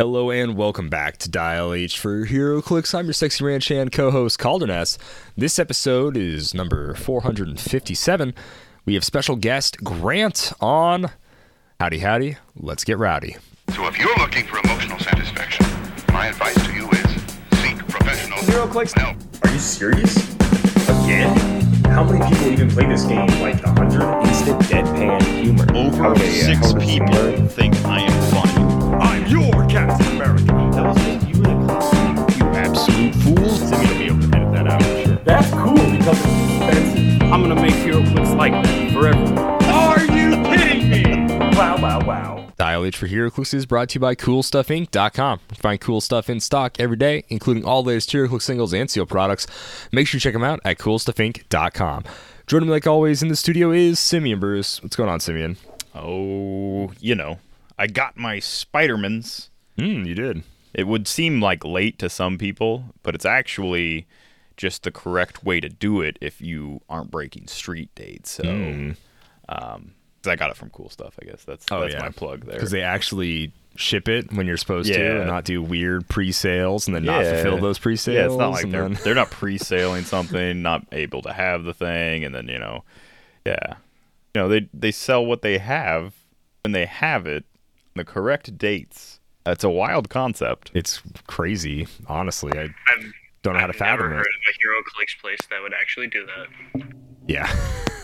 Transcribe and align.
Hello 0.00 0.30
and 0.30 0.56
welcome 0.56 0.88
back 0.88 1.16
to 1.16 1.28
Dial 1.28 1.72
H 1.74 1.98
for 1.98 2.24
HeroClix. 2.24 2.94
I'm 2.96 3.06
your 3.06 3.12
sexy 3.12 3.42
ranch 3.44 3.66
hand 3.66 3.90
co-host 3.90 4.38
Calderness. 4.38 4.96
This 5.36 5.58
episode 5.58 6.16
is 6.16 6.54
number 6.54 6.94
457. 6.94 8.32
We 8.84 8.94
have 8.94 9.02
special 9.02 9.34
guest 9.34 9.82
Grant 9.82 10.52
on. 10.60 11.10
Howdy, 11.80 11.98
howdy. 11.98 12.36
Let's 12.54 12.84
get 12.84 12.96
rowdy. 12.96 13.38
So 13.74 13.88
if 13.88 13.98
you're 13.98 14.16
looking 14.18 14.46
for 14.46 14.58
emotional 14.60 15.00
satisfaction, 15.00 15.66
my 16.12 16.28
advice 16.28 16.54
to 16.64 16.72
you 16.72 16.88
is 16.90 17.10
seek 17.60 17.78
professional 17.88 18.38
HeroClix? 18.38 18.96
help. 18.96 19.16
Are 19.44 19.50
you 19.52 19.58
serious? 19.58 20.16
Again? 20.88 21.36
How 21.86 22.04
many 22.04 22.24
people 22.32 22.52
even 22.52 22.70
play 22.70 22.86
this 22.86 23.04
game? 23.04 23.26
Like 23.40 23.60
the 23.60 23.70
hundred 23.70 24.02
instant 24.28 24.60
deadpan 24.62 25.22
humor. 25.42 25.66
Over 25.74 26.06
Okay, 26.12 26.30
six 26.30 26.70
Homer 26.70 26.86
people 26.86 27.48
think 27.48 27.74
I 27.84 27.98
am 28.02 28.32
funny. 28.32 28.77
I'm 29.00 29.26
your 29.26 29.66
Captain 29.68 30.06
America. 30.16 30.44
That 30.44 30.86
was 30.86 30.96
just 30.96 31.28
you 31.28 31.44
and 31.44 31.70
a 31.70 32.36
You 32.38 32.44
absolute 32.56 33.14
fools. 33.16 33.60
Simi 33.68 33.86
will 33.88 33.98
be 33.98 34.04
able 34.06 34.20
to 34.30 34.36
edit 34.36 34.52
that 34.52 34.68
out. 34.68 34.82
for 34.82 35.04
Sure. 35.04 35.16
That's 35.24 35.50
cool 35.50 35.74
because 35.74 36.18
it's 36.18 36.26
expensive. 36.56 37.22
I'm 37.32 37.42
gonna 37.42 37.54
make 37.56 37.72
HeroClix 37.72 38.36
like 38.36 38.52
that 38.52 38.92
for 38.92 39.08
everyone. 39.08 39.38
Are 39.64 40.00
you 40.00 40.30
kidding 40.44 40.88
me? 40.90 41.36
Wow, 41.56 41.76
wow, 41.80 42.00
wow. 42.06 42.52
Dial 42.56 42.84
H 42.84 42.96
for 42.96 43.06
HeroClix 43.06 43.54
is 43.54 43.66
brought 43.66 43.90
to 43.90 43.94
you 43.96 44.00
by 44.00 44.14
CoolStuffInc.com. 44.16 45.40
Find 45.54 45.80
cool 45.80 46.00
stuff 46.00 46.28
in 46.28 46.40
stock 46.40 46.80
every 46.80 46.96
day, 46.96 47.24
including 47.28 47.64
all 47.64 47.82
the 47.84 47.88
latest 47.90 48.10
HeroClix 48.10 48.42
singles 48.42 48.74
and 48.74 48.90
seal 48.90 49.06
products. 49.06 49.46
Make 49.92 50.08
sure 50.08 50.16
you 50.16 50.20
check 50.20 50.32
them 50.32 50.42
out 50.42 50.58
at 50.64 50.78
CoolStuffInc.com. 50.78 52.04
Joining 52.48 52.68
me, 52.68 52.72
like 52.72 52.86
always, 52.86 53.22
in 53.22 53.28
the 53.28 53.36
studio 53.36 53.70
is 53.70 54.00
Simeon 54.00 54.40
Bruce. 54.40 54.82
What's 54.82 54.96
going 54.96 55.10
on, 55.10 55.20
Simeon? 55.20 55.56
Oh, 55.94 56.92
you 56.98 57.14
know, 57.14 57.38
I 57.78 57.86
got 57.86 58.16
my 58.16 58.36
Spidermans. 58.38 59.48
Hmm, 59.78 60.04
you 60.04 60.14
did. 60.14 60.42
It 60.74 60.86
would 60.86 61.06
seem 61.08 61.40
like 61.40 61.64
late 61.64 61.98
to 62.00 62.08
some 62.10 62.38
people, 62.38 62.84
but 63.02 63.14
it's 63.14 63.24
actually 63.24 64.06
just 64.56 64.82
the 64.82 64.90
correct 64.90 65.44
way 65.44 65.60
to 65.60 65.68
do 65.68 66.00
it 66.00 66.18
if 66.20 66.40
you 66.40 66.80
aren't 66.88 67.10
breaking 67.10 67.46
street 67.46 67.90
dates. 67.94 68.30
So, 68.32 68.42
Hmm. 68.42 68.90
um, 69.48 69.92
I 70.26 70.36
got 70.36 70.50
it 70.50 70.56
from 70.56 70.70
Cool 70.70 70.90
Stuff. 70.90 71.14
I 71.22 71.26
guess 71.26 71.44
that's 71.44 71.64
Oh, 71.70 71.80
that's 71.80 71.94
yeah. 71.94 72.00
my 72.02 72.10
plug 72.10 72.44
there. 72.44 72.54
Because 72.56 72.70
they 72.72 72.82
actually 72.82 73.52
ship 73.76 74.08
it 74.08 74.32
when 74.32 74.46
you're 74.46 74.56
supposed 74.56 74.92
to 74.92 75.18
and 75.20 75.26
not 75.28 75.44
do 75.44 75.62
weird 75.62 76.08
pre-sales 76.08 76.86
and 76.88 76.94
then 76.96 77.04
not 77.04 77.24
fulfill 77.24 77.58
those 77.58 77.78
pre-sales. 77.78 78.16
Yeah, 78.16 78.26
it's 78.26 78.34
not 78.34 78.50
like 78.50 78.68
they're 78.70 78.88
then- 78.88 78.98
they're 79.04 79.14
not 79.14 79.30
pre-sailing 79.30 80.04
something, 80.04 80.60
not 80.60 80.84
able 80.90 81.22
to 81.22 81.32
have 81.32 81.62
the 81.64 81.72
thing, 81.72 82.24
and 82.24 82.34
then 82.34 82.48
you 82.48 82.58
know, 82.58 82.82
yeah, 83.46 83.74
you 84.34 84.42
know 84.42 84.48
they 84.48 84.68
they 84.74 84.90
sell 84.90 85.24
what 85.24 85.42
they 85.42 85.58
have 85.58 86.14
when 86.64 86.72
they 86.72 86.86
have 86.86 87.26
it, 87.26 87.44
the 87.98 88.04
correct 88.04 88.56
dates. 88.56 89.20
That's 89.44 89.62
a 89.64 89.70
wild 89.70 90.08
concept. 90.10 90.70
It's 90.74 91.02
crazy, 91.26 91.86
honestly. 92.06 92.52
I 92.58 92.62
I've, 92.64 93.12
don't 93.42 93.54
know 93.54 93.60
how 93.60 93.66
to 93.66 93.72
I've 93.72 93.76
fathom 93.76 94.00
never 94.08 94.12
it. 94.12 94.16
heard 94.16 94.26
of 94.26 94.54
a 94.54 94.58
Hero 94.60 94.82
Clicks 94.94 95.14
place 95.16 95.38
that 95.50 95.60
would 95.62 95.72
actually 95.74 96.06
do 96.08 96.26
that. 96.26 96.82
Yeah. 97.26 97.50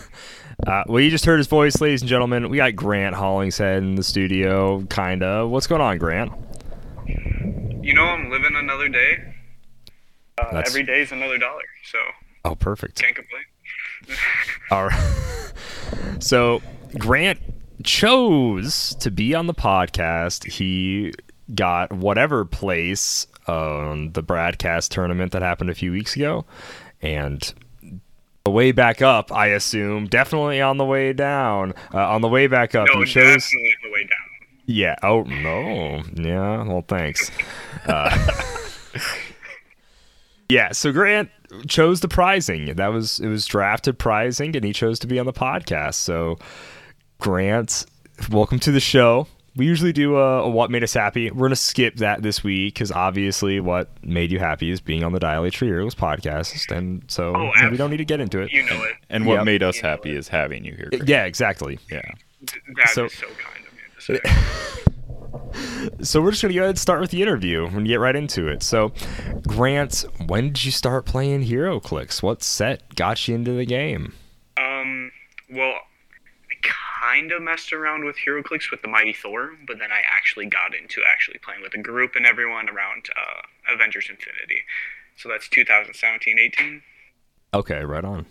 Uh, 0.65 0.83
well, 0.87 1.01
you 1.01 1.09
just 1.11 1.25
heard 1.25 1.37
his 1.37 1.47
voice, 1.47 1.81
ladies 1.81 2.01
and 2.01 2.07
gentlemen. 2.09 2.47
We 2.49 2.57
got 2.57 2.75
Grant 2.77 3.13
Hollingshead 3.13 3.83
in 3.83 3.95
the 3.95 4.03
studio, 4.03 4.81
kinda. 4.89 5.45
What's 5.45 5.67
going 5.67 5.81
on, 5.81 5.97
Grant? 5.97 6.31
You 7.05 7.93
know, 7.93 8.03
I'm 8.03 8.29
living 8.31 8.55
another 8.55 8.87
day. 8.87 9.33
Uh, 10.37 10.63
every 10.65 10.83
day 10.83 11.01
is 11.01 11.11
another 11.11 11.37
dollar, 11.37 11.61
so 11.91 11.99
Oh, 12.45 12.55
perfect. 12.55 12.95
can't 13.01 13.15
complain. 13.15 13.43
All 14.71 14.85
right. 14.87 15.51
so 16.19 16.61
Grant 16.97 17.39
chose 17.85 18.95
to 18.99 19.09
be 19.11 19.33
on 19.35 19.47
the 19.47 19.53
podcast. 19.53 20.45
He 20.51 21.13
got 21.53 21.93
whatever 21.93 22.43
place 22.45 23.27
on 23.47 24.11
the 24.13 24.21
broadcast 24.23 24.91
tournament 24.91 25.31
that 25.31 25.41
happened 25.41 25.69
a 25.69 25.75
few 25.75 25.91
weeks 25.91 26.15
ago, 26.15 26.45
and 27.01 27.53
the 28.43 28.51
way 28.51 28.71
back 28.71 29.01
up, 29.01 29.31
I 29.31 29.47
assume, 29.47 30.07
definitely 30.07 30.61
on 30.61 30.77
the 30.77 30.85
way 30.85 31.13
down. 31.13 31.73
Uh, 31.93 32.09
on 32.09 32.21
the 32.21 32.27
way 32.27 32.47
back 32.47 32.75
up, 32.75 32.87
No, 32.93 32.99
he 33.01 33.05
chose. 33.05 33.43
definitely 33.43 33.69
on 33.83 33.89
the 33.89 33.93
way 33.93 34.03
down. 34.03 34.19
Yeah. 34.67 34.95
Oh 35.03 35.23
no. 35.23 36.03
Yeah. 36.15 36.63
Well, 36.63 36.83
thanks. 36.87 37.31
Uh, 37.87 38.09
yeah. 40.49 40.71
So 40.71 40.91
Grant 40.91 41.29
chose 41.67 41.99
the 42.01 42.07
prizing. 42.07 42.73
That 42.75 42.87
was 42.87 43.19
it 43.19 43.27
was 43.27 43.45
drafted 43.45 43.99
prizing, 43.99 44.55
and 44.55 44.65
he 44.65 44.73
chose 44.73 44.97
to 44.99 45.07
be 45.07 45.19
on 45.19 45.27
the 45.27 45.33
podcast. 45.33 45.93
So 45.95 46.39
Grant, 47.19 47.85
welcome 48.29 48.59
to 48.59 48.71
the 48.71 48.79
show. 48.79 49.27
We 49.55 49.65
usually 49.65 49.93
do 49.93 50.17
a, 50.17 50.43
a 50.43 50.49
what 50.49 50.69
made 50.69 50.83
us 50.83 50.93
happy. 50.93 51.31
We're 51.31 51.47
gonna 51.47 51.55
skip 51.55 51.95
that 51.97 52.21
this 52.21 52.43
week 52.43 52.73
because 52.73 52.91
obviously 52.91 53.59
what 53.61 53.89
made 54.03 54.31
you 54.31 54.37
happy 54.39 54.69
is 54.69 54.81
being 54.81 55.03
on 55.03 55.13
the 55.13 55.19
Dial 55.19 55.45
H 55.45 55.57
for 55.57 55.65
Heroes 55.65 55.95
podcast, 55.95 56.69
and 56.75 57.03
so 57.07 57.33
Oh, 57.35 57.51
we 57.71 57.77
don't 57.77 57.89
need 57.89 57.97
to 57.97 58.05
get 58.05 58.19
into 58.19 58.41
it. 58.41 58.51
You 58.51 58.63
know 58.63 58.83
it. 58.83 58.95
And 59.09 59.25
what 59.25 59.35
Yep. 59.35 59.45
made 59.45 59.63
us 59.63 59.77
You 59.77 59.83
happy 59.83 60.11
is 60.15 60.27
having 60.27 60.65
you 60.65 60.75
here. 60.75 60.89
Greg. 60.91 61.07
Yeah, 61.07 61.23
exactly. 61.23 61.79
yeah. 61.89 62.01
That 62.41 62.85
is 62.85 62.91
So- 62.91 63.07
so, 63.07 63.27
kind 63.27 63.65
of 63.65 63.73
you 64.13 64.19
to 64.19 64.23
say. 64.23 64.31
So 66.01 66.21
we're 66.21 66.31
just 66.31 66.41
gonna 66.41 66.53
go 66.53 66.61
ahead 66.61 66.69
and 66.71 66.79
start 66.79 66.99
with 67.01 67.11
the 67.11 67.21
interview 67.21 67.65
and 67.65 67.87
get 67.87 67.99
right 67.99 68.15
into 68.15 68.47
it. 68.47 68.61
So, 68.63 68.91
Grant, 69.47 70.03
when 70.27 70.47
did 70.47 70.65
you 70.65 70.71
start 70.71 71.05
playing 71.05 71.45
HeroClix? 71.45 72.21
What 72.21 72.43
set 72.43 72.95
got 72.95 73.27
you 73.27 73.35
into 73.35 73.51
the 73.51 73.65
game? 73.65 74.13
Well, 77.15 77.23
I 77.23 77.27
kind 77.27 77.31
of 77.31 77.41
messed 77.41 77.73
around 77.73 78.03
with 78.05 78.17
HeroClix 78.25 78.71
with 78.71 78.81
the 78.81 78.87
Mighty 78.87 79.13
Thor, 79.13 79.51
but 79.67 79.79
then 79.79 79.91
I 79.91 80.01
actually 80.05 80.45
got 80.47 80.75
into 80.75 81.01
actually 81.09 81.39
playing 81.39 81.61
with 81.61 81.73
a 81.73 81.77
group 81.77 82.15
and 82.15 82.25
everyone 82.25 82.69
around 82.69 83.07
uh, 83.15 83.73
Avengers 83.73 84.07
Infinity. 84.09 84.63
So 85.17 85.29
that's 85.29 85.47
2017-18. 85.49 86.81
Okay, 87.53 87.83
right 87.85 88.03
on. 88.03 88.25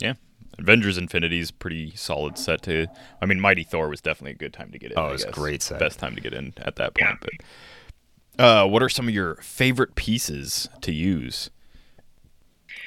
Yeah. 0.00 0.14
Avengers 0.58 0.98
Infinity 0.98 1.38
is 1.38 1.50
pretty 1.52 1.92
solid 1.94 2.36
set 2.38 2.62
to. 2.62 2.88
I 3.22 3.26
mean, 3.26 3.40
Mighty 3.40 3.62
Thor 3.62 3.88
was 3.88 4.00
definitely 4.00 4.32
a 4.32 4.38
good 4.38 4.52
time 4.52 4.72
to 4.72 4.78
get 4.78 4.90
in. 4.92 4.98
Oh, 4.98 5.06
I 5.08 5.12
it's 5.12 5.24
great 5.26 5.62
set. 5.62 5.78
Best 5.78 5.98
time 6.00 6.16
to 6.16 6.20
get 6.20 6.32
in 6.34 6.54
at 6.58 6.76
that 6.76 6.92
Yeah. 6.98 7.14
point. 7.14 7.20
But 8.36 8.44
uh, 8.44 8.66
what 8.66 8.82
are 8.82 8.88
some 8.88 9.06
of 9.06 9.14
your 9.14 9.36
favorite 9.36 9.94
pieces 9.94 10.68
to 10.80 10.92
use? 10.92 11.50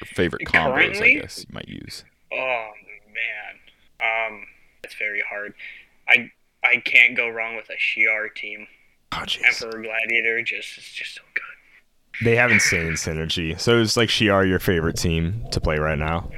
Or 0.02 0.06
favorite 0.06 0.46
combos, 0.46 1.00
I 1.00 1.10
guess 1.20 1.38
you 1.38 1.46
might 1.54 1.68
use. 1.68 2.04
Oh 2.32 2.68
man, 3.14 4.28
um, 4.32 4.46
it's 4.84 4.94
very 4.94 5.22
hard. 5.28 5.54
I 6.08 6.30
I 6.64 6.76
can't 6.84 7.16
go 7.16 7.28
wrong 7.28 7.56
with 7.56 7.68
a 7.70 7.74
Shi'ar 7.76 8.34
team. 8.34 8.66
Oh. 9.12 9.24
Emperor 9.46 9.82
Gladiator 9.82 10.42
just 10.42 10.78
is 10.78 10.84
just 10.84 11.14
so 11.16 11.22
good. 11.34 12.24
They 12.24 12.36
have 12.36 12.50
insane 12.50 12.92
synergy. 12.92 13.58
So 13.60 13.78
is 13.78 13.96
like 13.96 14.08
Shi'ar 14.08 14.46
your 14.48 14.58
favorite 14.58 14.96
team 14.96 15.44
to 15.50 15.60
play 15.60 15.78
right 15.78 15.98
now? 15.98 16.30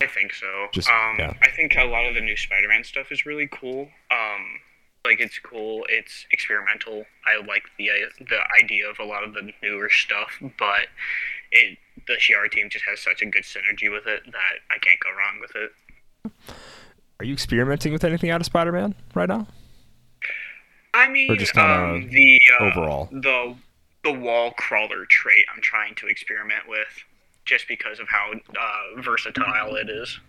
I 0.00 0.06
think 0.06 0.34
so. 0.34 0.66
Just- 0.72 0.88
um, 0.88 1.16
yeah. 1.18 1.32
I 1.42 1.50
think 1.50 1.76
a 1.76 1.84
lot 1.84 2.06
of 2.06 2.14
the 2.14 2.20
new 2.20 2.36
Spider-Man 2.36 2.84
stuff 2.84 3.10
is 3.10 3.24
really 3.26 3.48
cool. 3.50 3.88
Um, 4.10 4.60
like 5.04 5.20
it's 5.20 5.38
cool. 5.38 5.84
It's 5.88 6.26
experimental. 6.30 7.04
I 7.26 7.44
like 7.44 7.64
the 7.78 7.90
uh, 7.90 7.94
the 8.20 8.40
idea 8.62 8.88
of 8.88 8.98
a 8.98 9.04
lot 9.04 9.24
of 9.24 9.34
the 9.34 9.52
newer 9.62 9.90
stuff, 9.90 10.38
but 10.58 10.86
it 11.50 11.78
the 12.06 12.14
Shi'ar 12.14 12.50
team 12.50 12.68
just 12.70 12.84
has 12.88 13.00
such 13.00 13.22
a 13.22 13.26
good 13.26 13.44
synergy 13.44 13.90
with 13.90 14.06
it 14.06 14.22
that 14.26 14.54
I 14.70 14.78
can't 14.78 15.00
go 15.00 15.10
wrong 15.10 15.40
with 15.40 15.52
it. 15.54 15.72
Are 17.20 17.24
you 17.24 17.32
experimenting 17.32 17.92
with 17.92 18.04
anything 18.04 18.30
out 18.30 18.40
of 18.40 18.46
Spider-Man 18.46 18.94
right 19.14 19.28
now? 19.28 19.46
I 20.92 21.08
mean, 21.08 21.30
Or 21.30 21.36
just 21.36 21.54
kinda 21.54 21.72
um, 21.74 22.10
the 22.10 22.40
uh, 22.60 22.64
overall? 22.64 23.08
the 23.10 23.56
the 24.04 24.12
wall 24.12 24.50
crawler 24.52 25.06
trait 25.06 25.44
I'm 25.54 25.62
trying 25.62 25.94
to 25.96 26.06
experiment 26.08 26.68
with, 26.68 26.88
just 27.44 27.66
because 27.68 27.98
of 27.98 28.08
how 28.08 28.32
uh, 28.32 29.00
versatile 29.00 29.74
it 29.76 29.88
is. 29.88 30.20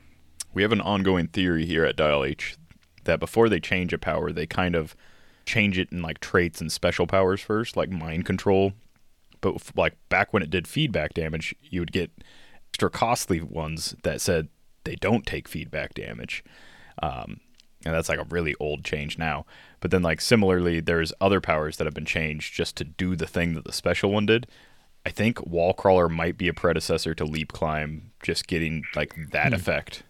We 0.54 0.62
have 0.62 0.72
an 0.72 0.80
ongoing 0.82 1.28
theory 1.28 1.66
here 1.66 1.84
at 1.86 1.98
Dial 1.98 2.24
H 2.24 2.56
that 3.04 3.20
before 3.20 3.50
they 3.50 3.60
change 3.60 3.92
a 3.94 3.98
power, 3.98 4.32
they 4.32 4.48
kind 4.48 4.76
of 4.76 4.96
change 5.46 5.78
it 5.78 5.92
in 5.92 6.02
like 6.02 6.20
traits 6.20 6.62
and 6.62 6.72
special 6.72 7.06
powers 7.06 7.42
first, 7.42 7.76
like 7.78 7.90
mind 7.90 8.26
control. 8.26 8.74
But 9.42 9.56
f- 9.56 9.74
like 9.76 9.94
back 10.10 10.34
when 10.34 10.42
it 10.42 10.50
did 10.50 10.68
feedback 10.68 11.14
damage, 11.14 11.54
you 11.62 11.82
would 11.82 11.92
get 11.92 12.10
extra 12.72 12.90
costly 12.90 13.42
ones 13.42 13.94
that 14.04 14.22
said 14.22 14.48
they 14.86 14.96
don't 14.96 15.26
take 15.26 15.48
feedback 15.48 15.94
damage. 15.94 16.44
Um, 17.02 17.40
and 17.86 17.94
that's 17.94 18.10
like 18.10 18.20
a 18.20 18.26
really 18.30 18.56
old 18.60 18.84
change 18.84 19.18
now. 19.18 19.46
But 19.80 19.92
then 19.92 20.02
like 20.02 20.22
similarly, 20.22 20.80
there's 20.80 21.14
other 21.22 21.40
powers 21.42 21.78
that 21.78 21.86
have 21.86 21.94
been 21.94 22.06
changed 22.06 22.54
just 22.54 22.76
to 22.78 22.84
do 22.84 23.16
the 23.16 23.28
thing 23.28 23.54
that 23.54 23.64
the 23.66 23.74
special 23.74 24.12
one 24.12 24.26
did. 24.26 24.48
I 25.06 25.12
think 25.12 25.46
Wall 25.46 25.74
Crawler 25.74 26.10
might 26.10 26.36
be 26.38 26.48
a 26.48 26.54
predecessor 26.54 27.14
to 27.14 27.26
Leap 27.26 27.54
Climb, 27.54 28.12
just 28.24 28.48
getting 28.48 28.84
like 28.96 29.14
that 29.32 29.54
effect. 29.54 30.02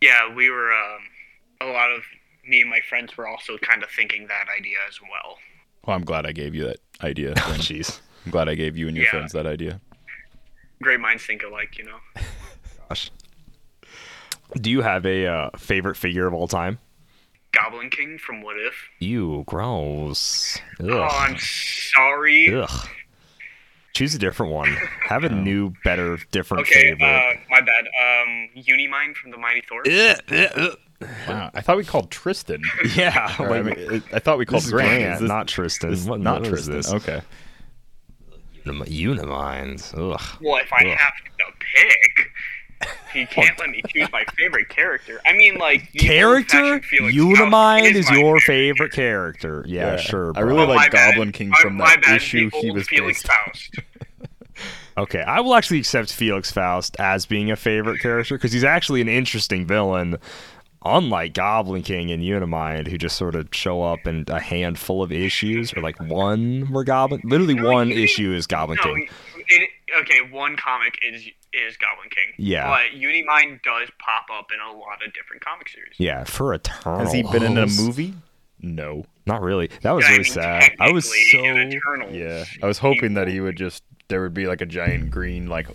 Yeah, 0.00 0.34
we 0.34 0.50
were. 0.50 0.72
Um, 0.72 0.98
a 1.60 1.66
lot 1.72 1.92
of 1.92 2.02
me 2.44 2.62
and 2.62 2.68
my 2.70 2.80
friends 2.88 3.16
were 3.16 3.28
also 3.28 3.56
kind 3.58 3.84
of 3.84 3.88
thinking 3.90 4.26
that 4.26 4.46
idea 4.58 4.78
as 4.88 4.98
well. 5.00 5.36
Well, 5.86 5.94
I'm 5.96 6.04
glad 6.04 6.26
I 6.26 6.32
gave 6.32 6.56
you 6.56 6.64
that 6.64 6.80
idea. 7.02 7.34
Oh, 7.36 7.54
jeez. 7.58 8.00
I'm 8.24 8.32
glad 8.32 8.48
I 8.48 8.56
gave 8.56 8.76
you 8.76 8.88
and 8.88 8.96
your 8.96 9.06
Yeah. 9.06 9.10
friends 9.12 9.30
that 9.32 9.46
idea. 9.46 9.80
Great 10.82 10.98
minds 10.98 11.24
think 11.24 11.44
alike, 11.44 11.78
you 11.78 11.84
know. 11.84 11.98
Gosh. 12.88 13.10
Do 14.60 14.70
you 14.70 14.82
have 14.82 15.06
a 15.06 15.26
uh, 15.26 15.50
favorite 15.56 15.96
figure 15.96 16.26
of 16.26 16.34
all 16.34 16.48
time? 16.48 16.78
Goblin 17.52 17.90
King 17.90 18.18
from 18.18 18.42
What 18.42 18.56
If. 18.58 18.74
Ew, 18.98 19.44
gross. 19.46 20.58
Ugh. 20.80 20.88
Oh, 20.90 21.02
I'm 21.02 21.36
sorry. 21.38 22.54
Ugh. 22.54 22.88
Choose 23.94 24.14
a 24.14 24.18
different 24.18 24.52
one. 24.52 24.74
Have 25.06 25.22
a 25.24 25.28
new, 25.28 25.74
better, 25.84 26.18
different 26.30 26.62
Okay, 26.62 26.92
favorite. 26.94 27.02
uh, 27.06 27.34
my 27.50 27.60
bad. 27.60 27.84
Um, 27.86 28.48
Unimind 28.56 29.16
from 29.16 29.32
the 29.32 29.36
Mighty 29.36 29.62
Thor. 29.68 29.82
Ugh, 29.86 30.18
ugh, 30.30 30.50
ugh. 30.56 30.78
Wow, 31.28 31.50
I 31.52 31.60
thought 31.60 31.76
we 31.76 31.84
called 31.84 32.10
Tristan. 32.10 32.62
yeah, 32.94 33.34
Or, 33.38 33.50
like, 33.50 33.60
I, 33.60 33.62
mean, 33.90 34.02
I 34.14 34.18
thought 34.18 34.38
we 34.38 34.46
called 34.46 34.64
Grant. 34.64 34.88
Grant, 35.02 35.20
this- 35.20 35.28
not 35.28 35.46
Tristan. 35.48 35.90
this- 35.90 36.04
What- 36.06 36.20
not 36.20 36.40
what 36.40 36.44
is 36.44 36.48
Tristan. 36.66 36.74
this? 36.76 36.92
Okay. 36.92 37.20
Unim- 38.64 38.86
Unimind. 38.86 39.92
Ugh. 39.94 40.38
Well, 40.40 40.62
if 40.62 40.72
I 40.72 40.84
Ugh. 40.90 40.96
have 40.96 41.12
to 41.38 41.44
pick, 41.58 42.30
he 43.12 43.26
can't 43.26 43.58
let 43.58 43.70
me 43.70 43.82
choose 43.88 44.08
my 44.12 44.24
favorite 44.38 44.68
character. 44.68 45.20
I 45.26 45.32
mean, 45.34 45.56
like 45.56 45.90
the 45.92 45.98
Character? 46.00 46.58
old-fashioned 46.58 46.84
Felix 46.84 47.16
Unimind 47.16 47.80
Faust 47.84 47.94
is 47.96 48.10
your 48.10 48.40
favorite. 48.40 48.42
favorite 48.42 48.92
character. 48.92 49.64
Yeah, 49.66 49.92
Yeah. 49.92 49.96
sure. 49.98 50.32
I 50.36 50.40
really 50.40 50.62
Oh, 50.62 50.66
like 50.68 50.76
my 50.76 50.88
bad. 50.88 51.14
Goblin 51.14 51.32
King 51.32 51.52
from 51.60 51.76
my 51.76 51.86
that 51.86 52.02
bad, 52.02 52.16
issue 52.16 52.50
he 52.60 52.70
was 52.70 52.88
Felix 52.88 53.22
based. 53.22 53.32
Faust. 53.44 53.78
Okay, 54.98 55.22
I 55.22 55.40
will 55.40 55.54
actually 55.54 55.78
accept 55.78 56.12
Felix 56.12 56.52
Faust 56.52 56.96
as 56.98 57.24
being 57.24 57.50
a 57.50 57.56
favorite 57.56 58.00
character 58.02 58.36
because 58.36 58.52
he's 58.52 58.62
actually 58.62 59.00
an 59.00 59.08
interesting 59.08 59.66
villain, 59.66 60.18
unlike 60.84 61.32
Goblin 61.32 61.80
King 61.82 62.10
and 62.12 62.22
Unimind, 62.22 62.88
who 62.88 62.98
just 62.98 63.16
sort 63.16 63.34
of 63.34 63.48
show 63.52 63.82
up 63.82 64.06
in 64.06 64.26
a 64.28 64.38
handful 64.38 65.02
of 65.02 65.10
issues, 65.10 65.72
or 65.72 65.80
like 65.80 65.98
one 65.98 66.70
where 66.70 66.84
Goblin, 66.84 67.22
literally 67.24 67.54
No, 67.54 67.70
one 67.72 67.88
Uni- 67.88 68.02
issue 68.04 68.34
is 68.34 68.46
Goblin 68.46 68.76
No, 68.84 68.92
King. 68.94 69.08
it, 69.48 69.70
okay, 70.02 70.20
one 70.30 70.56
comic 70.58 70.98
is 71.02 71.26
is 71.52 71.76
Goblin 71.76 72.08
King. 72.10 72.32
Yeah. 72.38 72.68
But 72.68 72.98
Unimind 72.98 73.60
does 73.62 73.88
pop 73.98 74.26
up 74.32 74.46
in 74.52 74.58
a 74.60 74.76
lot 74.78 75.04
of 75.06 75.12
different 75.12 75.44
comic 75.44 75.68
series. 75.68 75.94
Yeah, 75.98 76.24
for 76.24 76.54
Eternal. 76.54 76.98
Has 77.00 77.12
he 77.12 77.22
been 77.22 77.42
in 77.42 77.58
a 77.58 77.66
movie? 77.66 78.14
No. 78.60 79.04
Not 79.26 79.42
really. 79.42 79.70
That 79.82 79.92
was 79.92 80.04
I 80.04 80.08
really 80.10 80.22
mean, 80.24 80.32
sad. 80.32 80.72
I 80.80 80.90
was 80.92 81.04
so. 81.32 81.38
Eternals, 81.38 82.12
Yeah. 82.14 82.44
I 82.62 82.66
was 82.66 82.78
hoping 82.78 83.14
that 83.14 83.28
he 83.28 83.40
would 83.40 83.56
just 83.56 83.82
there 84.08 84.22
would 84.22 84.34
be 84.34 84.46
like 84.46 84.60
a 84.60 84.66
giant 84.66 85.10
green 85.10 85.46
like 85.48 85.68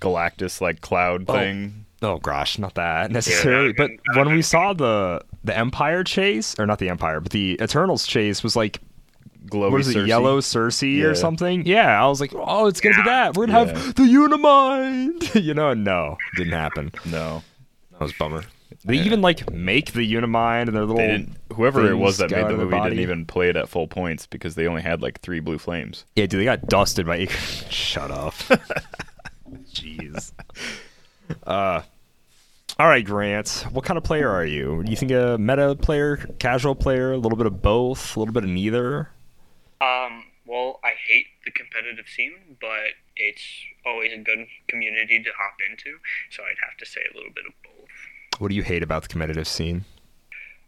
Galactus 0.00 0.60
like 0.60 0.80
cloud 0.80 1.24
Oh. 1.28 1.32
thing. 1.34 1.86
Oh 2.02 2.18
gosh, 2.18 2.58
not 2.58 2.74
that 2.74 3.10
necessarily. 3.10 3.72
that 3.72 3.90
but 4.06 4.16
when 4.16 4.34
we 4.34 4.42
saw 4.42 4.72
the 4.74 5.22
the 5.42 5.56
Empire 5.56 6.04
chase, 6.04 6.54
or 6.58 6.66
not 6.66 6.78
the 6.78 6.88
Empire, 6.90 7.20
but 7.20 7.32
the 7.32 7.58
Eternals 7.62 8.06
chase 8.06 8.42
was 8.42 8.56
like 8.56 8.80
Glowy 9.46 9.70
what 9.70 9.80
is 9.80 9.88
it, 9.88 9.96
Sersi. 9.96 10.06
Yellow 10.08 10.40
Sersi 10.40 10.98
Yeah. 10.98 11.04
or 11.06 11.14
something? 11.14 11.66
Yeah, 11.66 12.02
I 12.02 12.06
was 12.08 12.20
like, 12.20 12.32
oh, 12.34 12.66
it's 12.66 12.80
gonna 12.80 12.96
be 12.96 13.02
that. 13.02 13.36
We're 13.36 13.46
gonna 13.46 13.66
Yeah. 13.72 13.78
have 13.78 13.94
the 13.94 14.02
Unimind. 14.02 15.34
you 15.44 15.54
know, 15.54 15.74
no, 15.74 16.16
didn't 16.36 16.52
happen. 16.54 16.90
No. 17.04 17.42
That 17.92 18.00
was 18.00 18.10
a 18.12 18.14
bummer. 18.18 18.42
They 18.86 18.96
even 18.96 19.22
like 19.22 19.50
make 19.52 19.92
the 19.92 20.14
Unimind 20.14 20.68
and 20.68 20.76
their 20.76 20.84
little. 20.84 21.26
Whoever 21.54 21.86
it 21.90 21.94
was 21.94 22.18
that 22.18 22.30
made 22.30 22.46
the 22.48 22.56
movie 22.56 22.78
didn't 22.80 22.98
even 23.00 23.24
play 23.24 23.48
it 23.48 23.56
at 23.56 23.68
full 23.68 23.86
points 23.86 24.26
because 24.26 24.56
they 24.56 24.66
only 24.66 24.82
had 24.82 25.00
like 25.00 25.20
three 25.20 25.40
blue 25.40 25.58
flames. 25.58 26.04
Yeah, 26.16 26.26
dude, 26.26 26.40
they 26.40 26.44
got 26.44 26.66
dusted 26.66 27.06
by. 27.06 27.24
Shut 27.70 28.10
up. 28.10 28.34
Jeez. 29.72 30.32
Uh, 31.46 31.82
all 32.78 32.86
right, 32.88 33.04
Grant. 33.04 33.66
What 33.70 33.84
kind 33.84 33.96
of 33.96 34.04
player 34.04 34.28
are 34.28 34.44
you? 34.44 34.82
Do 34.82 34.90
you 34.90 34.96
think 34.96 35.12
a 35.12 35.38
meta 35.38 35.76
player, 35.76 36.16
casual 36.38 36.74
player, 36.74 37.12
a 37.12 37.16
little 37.18 37.38
bit 37.38 37.46
of 37.46 37.62
both, 37.62 38.16
a 38.16 38.18
little 38.20 38.34
bit 38.34 38.44
of 38.44 38.50
neither? 38.50 39.08
Um, 39.80 40.24
well, 40.46 40.80
I 40.84 40.92
hate 41.08 41.26
the 41.44 41.50
competitive 41.50 42.06
scene, 42.08 42.56
but 42.60 42.94
it's 43.16 43.42
always 43.84 44.12
a 44.12 44.18
good 44.18 44.46
community 44.68 45.22
to 45.22 45.30
hop 45.38 45.56
into, 45.70 45.98
so 46.30 46.42
I'd 46.42 46.56
have 46.66 46.76
to 46.78 46.86
say 46.86 47.00
a 47.12 47.16
little 47.16 47.32
bit 47.34 47.44
of 47.46 47.52
both. 47.62 48.40
What 48.40 48.48
do 48.48 48.54
you 48.54 48.62
hate 48.62 48.82
about 48.82 49.02
the 49.02 49.08
competitive 49.08 49.46
scene? 49.48 49.84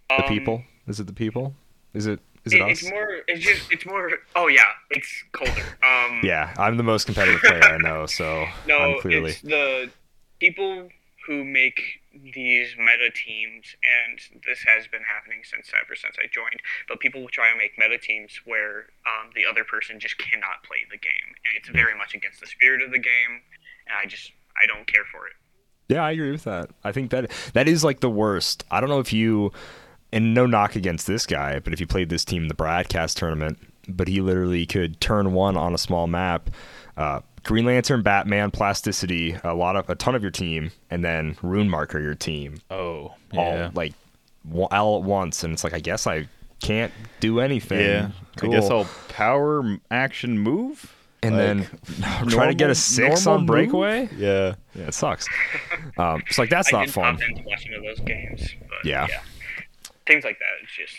The 0.08 0.22
Um, 0.22 0.28
people? 0.28 0.64
Is 0.86 1.00
it 1.00 1.06
the 1.06 1.12
people? 1.12 1.54
Is 1.94 2.06
it? 2.06 2.20
Is 2.44 2.52
it, 2.52 2.58
It, 2.60 2.62
us? 2.62 2.70
it's 2.82 2.90
more. 2.90 3.08
It's 3.26 3.44
just. 3.44 3.72
It's 3.72 3.86
more. 3.86 4.10
Oh 4.36 4.46
yeah, 4.46 4.62
it's 4.90 5.24
colder. 5.32 5.52
Um, 5.82 6.20
Yeah, 6.22 6.54
I'm 6.56 6.76
the 6.76 6.84
most 6.84 7.04
competitive 7.06 7.40
player 7.40 7.62
I 7.64 7.78
know, 7.78 8.06
so 8.06 8.46
No, 8.68 8.78
I'm 8.78 9.00
clearly. 9.00 9.30
it's 9.32 9.40
the 9.42 9.90
people 10.38 10.88
who 11.26 11.44
make 11.44 11.80
these 12.22 12.74
meta 12.78 13.10
teams, 13.10 13.76
and 13.82 14.42
this 14.44 14.62
has 14.62 14.86
been 14.86 15.02
happening 15.02 15.40
since 15.44 15.72
ever 15.74 15.94
since 15.94 16.16
I 16.18 16.26
joined. 16.32 16.60
But 16.88 17.00
people 17.00 17.20
will 17.20 17.28
try 17.28 17.48
and 17.48 17.58
make 17.58 17.78
meta 17.78 17.98
teams 17.98 18.40
where 18.44 18.90
um, 19.06 19.30
the 19.34 19.46
other 19.46 19.64
person 19.64 20.00
just 20.00 20.18
cannot 20.18 20.62
play 20.64 20.86
the 20.90 20.98
game, 20.98 21.34
and 21.44 21.56
it's 21.56 21.68
very 21.68 21.96
much 21.96 22.14
against 22.14 22.40
the 22.40 22.46
spirit 22.46 22.82
of 22.82 22.90
the 22.90 22.98
game. 22.98 23.42
And 23.86 23.96
I 24.02 24.06
just 24.06 24.32
I 24.56 24.66
don't 24.66 24.86
care 24.86 25.04
for 25.10 25.26
it. 25.26 25.34
Yeah, 25.88 26.04
I 26.04 26.12
agree 26.12 26.32
with 26.32 26.44
that. 26.44 26.70
I 26.82 26.92
think 26.92 27.10
that 27.10 27.30
that 27.52 27.68
is 27.68 27.84
like 27.84 28.00
the 28.00 28.10
worst. 28.10 28.64
I 28.70 28.80
don't 28.80 28.90
know 28.90 29.00
if 29.00 29.12
you, 29.12 29.52
and 30.12 30.34
no 30.34 30.46
knock 30.46 30.74
against 30.74 31.06
this 31.06 31.26
guy, 31.26 31.60
but 31.60 31.72
if 31.72 31.80
you 31.80 31.86
played 31.86 32.08
this 32.08 32.24
team 32.24 32.42
in 32.42 32.48
the 32.48 32.54
broadcast 32.54 33.16
tournament, 33.18 33.58
but 33.88 34.08
he 34.08 34.20
literally 34.20 34.66
could 34.66 35.00
turn 35.00 35.32
one 35.32 35.56
on 35.56 35.74
a 35.74 35.78
small 35.78 36.06
map, 36.06 36.50
uh, 36.96 37.20
Green 37.46 37.64
Lantern, 37.64 38.02
Batman, 38.02 38.50
Plasticity, 38.50 39.36
a 39.44 39.54
lot 39.54 39.76
of 39.76 39.88
a 39.88 39.94
ton 39.94 40.14
of 40.14 40.22
your 40.22 40.30
team, 40.32 40.70
and 40.90 41.04
then 41.04 41.36
Rune 41.42 41.68
Marker 41.70 42.00
your 42.00 42.14
team, 42.14 42.60
Oh. 42.70 43.14
all 43.36 43.70
like 43.74 43.94
all 44.70 44.98
at 44.98 45.02
once, 45.04 45.42
and 45.44 45.52
it's 45.52 45.64
like 45.64 45.72
I 45.74 45.80
guess 45.80 46.06
I 46.06 46.28
can't 46.60 46.92
do 47.20 47.40
anything. 47.40 47.80
yeah. 47.80 48.10
cool. 48.36 48.52
I 48.52 48.60
guess 48.60 48.70
I'll 48.70 48.86
power 49.08 49.78
action 49.90 50.38
move. 50.38 50.92
and 51.22 51.34
like, 51.36 51.44
then 52.00 52.28
try 52.28 52.46
to 52.46 52.54
get 52.54 52.68
a 52.70 52.74
six 52.74 53.24
normal 53.24 53.34
on 53.34 53.40
move? 53.42 53.46
breakaway. 53.46 54.08
Yeah. 54.16 54.54
Yeah, 54.74 54.88
it 54.88 54.94
sucks. 54.94 55.26
um, 55.98 56.22
it's 56.28 56.38
like 56.38 56.50
that's 56.50 56.72
I 56.72 56.80
not 56.80 56.90
fun. 56.90 57.18
into 57.22 57.42
watching 57.46 57.72
those 57.82 58.00
games, 58.00 58.48
but 58.68 58.84
Yeah. 58.84 59.06
yeah, 59.08 59.20
things 60.06 60.24
like 60.24 60.38
that. 60.38 60.46
It's 60.62 60.72
just 60.76 60.96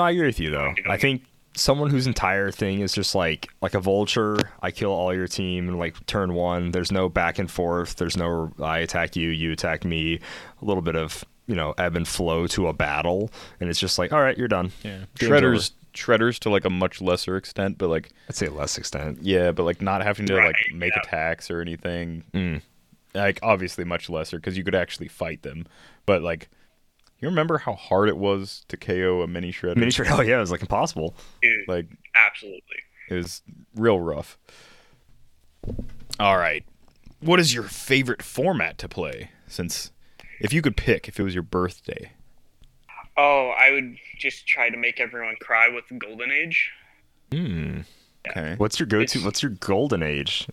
I 0.00 0.10
agree 0.10 0.26
with 0.26 0.40
you 0.40 0.50
though. 0.50 0.74
I 0.88 0.96
think 0.96 1.22
someone 1.54 1.90
whose 1.90 2.06
entire 2.06 2.50
thing 2.50 2.80
is 2.80 2.92
just 2.92 3.14
like 3.14 3.48
like 3.60 3.74
a 3.74 3.80
vulture. 3.80 4.36
I 4.62 4.70
kill 4.70 4.90
all 4.90 5.14
your 5.14 5.26
team 5.26 5.68
in 5.68 5.78
like 5.78 6.04
turn 6.06 6.34
one. 6.34 6.70
There's 6.72 6.92
no 6.92 7.08
back 7.08 7.38
and 7.38 7.50
forth. 7.50 7.96
There's 7.96 8.16
no 8.16 8.52
I 8.60 8.78
attack 8.78 9.16
you, 9.16 9.28
you 9.30 9.52
attack 9.52 9.84
me. 9.84 10.20
A 10.60 10.64
little 10.64 10.82
bit 10.82 10.96
of 10.96 11.24
you 11.46 11.54
know 11.54 11.74
ebb 11.78 11.96
and 11.96 12.06
flow 12.08 12.46
to 12.48 12.68
a 12.68 12.72
battle, 12.72 13.30
and 13.60 13.68
it's 13.68 13.80
just 13.80 13.98
like 13.98 14.12
all 14.12 14.20
right, 14.20 14.36
you're 14.38 14.48
done. 14.48 14.72
Yeah. 14.82 15.04
Game's 15.18 15.30
Shredders 15.32 15.70
over. 15.72 16.18
shredders 16.22 16.38
to 16.40 16.50
like 16.50 16.64
a 16.64 16.70
much 16.70 17.00
lesser 17.02 17.36
extent, 17.36 17.78
but 17.78 17.88
like 17.88 18.10
I'd 18.28 18.34
say 18.36 18.48
less 18.48 18.78
extent. 18.78 19.18
yeah, 19.22 19.52
but 19.52 19.64
like 19.64 19.82
not 19.82 20.02
having 20.02 20.26
to 20.26 20.34
Right, 20.36 20.46
like 20.46 20.74
make 20.74 20.94
yeah. 20.94 21.02
attacks 21.04 21.50
or 21.50 21.60
anything. 21.60 22.24
Mm. 22.32 22.62
Like 23.14 23.40
obviously 23.42 23.84
much 23.84 24.08
lesser 24.08 24.38
because 24.38 24.56
you 24.56 24.64
could 24.64 24.74
actually 24.74 25.08
fight 25.08 25.42
them, 25.42 25.66
but 26.06 26.22
like. 26.22 26.48
You 27.22 27.28
remember 27.28 27.58
how 27.58 27.74
hard 27.74 28.08
it 28.08 28.16
was 28.18 28.64
to 28.68 28.76
KO 28.76 29.22
a 29.22 29.26
mini 29.28 29.52
shredder? 29.52 29.76
Mini 29.76 29.92
oh 30.10 30.20
yeah, 30.20 30.36
it 30.36 30.40
was 30.40 30.50
like 30.50 30.60
impossible. 30.60 31.14
dude, 31.40 31.68
Like 31.68 31.86
absolutely. 32.14 32.60
It 33.08 33.14
was 33.14 33.42
real 33.76 34.00
rough. 34.00 34.36
All 36.18 36.36
right. 36.36 36.64
What 37.20 37.38
is 37.40 37.54
your 37.54 37.62
favorite 37.64 38.22
format 38.22 38.76
to 38.78 38.88
play? 38.88 39.30
Since 39.46 39.92
if 40.40 40.52
you 40.52 40.60
could 40.62 40.76
pick, 40.76 41.06
if 41.08 41.20
it 41.20 41.22
was 41.22 41.32
your 41.34 41.42
birthday, 41.44 42.12
Oh, 43.16 43.50
I 43.58 43.70
would 43.70 43.96
just 44.18 44.46
try 44.46 44.70
to 44.70 44.76
make 44.76 44.98
everyone 44.98 45.36
cry 45.40 45.68
with 45.68 45.84
Golden 46.00 46.30
Age. 46.32 46.70
Hmm. 47.30 47.80
okay. 48.28 48.54
What's 48.56 48.80
your 48.80 48.86
go-to? 48.86 49.02
It's- 49.04 49.24
What's 49.24 49.42
your 49.42 49.50
golden 49.52 50.02
age 50.02 50.48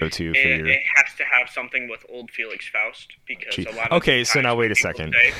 go-to 0.00 0.32
for 0.32 0.38
It, 0.38 0.58
your? 0.58 0.66
it 0.68 0.80
has 0.96 1.14
to 1.16 1.24
have 1.24 1.48
something 1.50 1.88
with 1.88 2.04
old 2.08 2.30
Felix 2.30 2.68
Faust 2.68 3.12
because 3.26 3.58
a 3.58 3.70
lot 3.72 3.90
of 3.92 3.98
Okay, 3.98 4.24
so 4.24 4.40
now 4.40 4.54
wait 4.56 4.70
a 4.70 4.74
second. 4.76 5.12
say- 5.14 5.32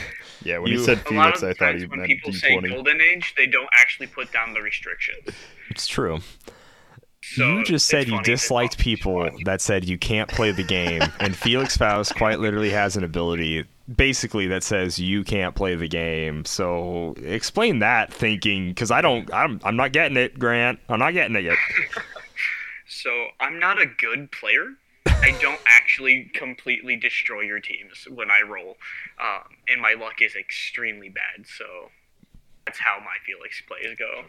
Yeah, 0.43 0.59
when 0.59 0.73
You- 0.73 0.79
you 0.79 0.85
said 0.85 1.00
Felix, 1.07 1.43
I 1.43 1.52
thought 1.55 1.75
when 1.75 1.88
meant 1.99 2.07
people 2.07 2.33
say 2.33 2.50
D20. 2.57 2.69
Golden 2.71 3.00
Age, 3.00 3.35
they 3.37 3.47
don't 3.47 3.69
actually 3.81 4.07
put 4.07 4.33
down 4.33 4.55
the 4.55 4.61
restrictions. 4.62 5.29
It's 5.71 5.87
true. 5.87 6.21
So 7.23 7.59
you 7.59 7.64
just 7.64 7.87
said 7.87 8.09
you 8.09 8.21
disliked 8.23 8.79
people 8.79 9.31
that 9.45 9.61
said 9.61 9.85
you 9.85 9.99
can't 9.99 10.29
play 10.29 10.52
the 10.52 10.62
game, 10.64 11.02
and 11.21 11.37
Felix 11.37 11.76
Faust 11.76 12.14
quite 12.17 12.40
literally 12.40 12.71
has 12.71 12.97
an 12.97 13.05
ability, 13.05 13.67
basically 13.95 14.47
that 14.49 14.62
says 14.62 14.99
you 14.99 15.23
can't 15.23 15.55
play 15.55 15.75
the 15.75 15.87
game. 15.87 16.45
So 16.47 17.14
explain 17.23 17.81
that 17.81 18.12
thinking, 18.12 18.69
because 18.69 18.90
I 18.90 19.02
don't, 19.02 19.33
I'm, 19.35 19.61
I'm 19.64 19.76
not 19.76 19.93
getting 19.93 20.17
it, 20.17 20.38
Grant. 20.38 20.81
I'm 20.88 20.99
not 20.99 21.12
getting 21.12 21.37
it 21.37 21.45
yet. 21.45 21.59
So 22.90 23.28
I'm 23.38 23.59
not 23.59 23.80
a 23.80 23.87
good 23.87 24.32
player. 24.32 24.66
I 25.06 25.37
don't 25.40 25.61
actually 25.66 26.30
completely 26.35 26.97
destroy 26.97 27.42
your 27.42 27.61
teams 27.61 28.06
when 28.11 28.30
I 28.30 28.42
roll, 28.42 28.76
um, 29.23 29.42
and 29.68 29.80
my 29.80 29.94
luck 29.94 30.20
is 30.20 30.35
extremely 30.35 31.09
bad. 31.09 31.47
So 31.47 31.90
that's 32.66 32.78
how 32.78 32.99
my 32.99 33.14
Felix 33.25 33.62
plays 33.66 33.97
go. 33.99 34.25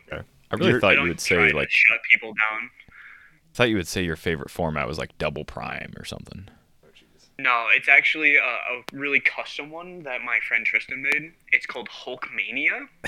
I 0.51 0.55
really 0.55 0.69
You're- 0.71 0.81
thought 0.81 0.97
I 0.97 1.01
you 1.01 1.07
would 1.07 1.19
say 1.19 1.51
like 1.53 1.71
shut 1.71 1.99
people 2.11 2.29
down. 2.33 2.69
I 2.89 3.53
thought 3.55 3.69
you 3.69 3.75
would 3.77 3.87
say 3.87 4.03
your 4.03 4.15
favorite 4.15 4.51
format 4.51 4.87
was 4.87 4.97
like 4.97 5.17
double 5.17 5.43
prime 5.43 5.93
or 5.97 6.05
something. 6.05 6.47
No, 7.39 7.67
it's 7.71 7.89
actually 7.89 8.35
a, 8.37 8.41
a 8.43 8.83
really 8.93 9.19
custom 9.19 9.71
one 9.71 10.03
that 10.03 10.21
my 10.21 10.39
friend 10.47 10.65
Tristan 10.65 11.01
made. 11.01 11.33
It's 11.51 11.65
called 11.65 11.89
Hulkmania. 11.89 12.87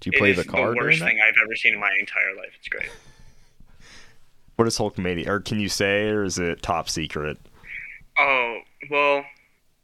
Do 0.00 0.10
you 0.10 0.18
play 0.18 0.30
it 0.32 0.34
the 0.34 0.40
is 0.42 0.46
card 0.46 0.74
the 0.76 0.80
worst 0.80 0.98
thing 1.00 1.18
I've 1.24 1.34
ever 1.44 1.54
seen 1.54 1.74
in 1.74 1.80
my 1.80 1.90
entire 2.00 2.34
life. 2.34 2.50
It's 2.58 2.68
great. 2.68 2.88
What 4.58 4.66
is 4.66 4.76
Hulkmania? 4.76 5.28
Or 5.28 5.38
can 5.38 5.60
you 5.60 5.68
say, 5.68 6.08
or 6.08 6.24
is 6.24 6.36
it 6.36 6.62
top 6.62 6.88
secret? 6.88 7.38
Oh 8.18 8.58
well, 8.90 9.24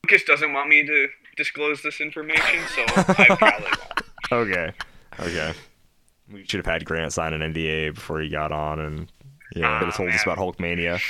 Lucas 0.02 0.24
doesn't 0.24 0.52
want 0.52 0.68
me 0.68 0.84
to 0.84 1.06
disclose 1.36 1.80
this 1.80 2.00
information, 2.00 2.58
so 2.74 2.82
I 2.88 3.04
probably 3.04 3.36
won't. 3.40 3.64
Okay. 4.32 4.72
Okay. 5.20 5.52
We 6.32 6.44
should 6.44 6.58
have 6.58 6.66
had 6.66 6.84
Grant 6.84 7.12
sign 7.12 7.34
an 7.34 7.52
NDA 7.52 7.94
before 7.94 8.20
he 8.20 8.28
got 8.28 8.50
on 8.50 8.80
and 8.80 9.12
yeah, 9.54 9.78
could 9.78 9.86
have 9.86 9.96
told 9.96 10.08
us 10.08 10.24
about 10.24 10.38
Hulkmania. 10.38 11.00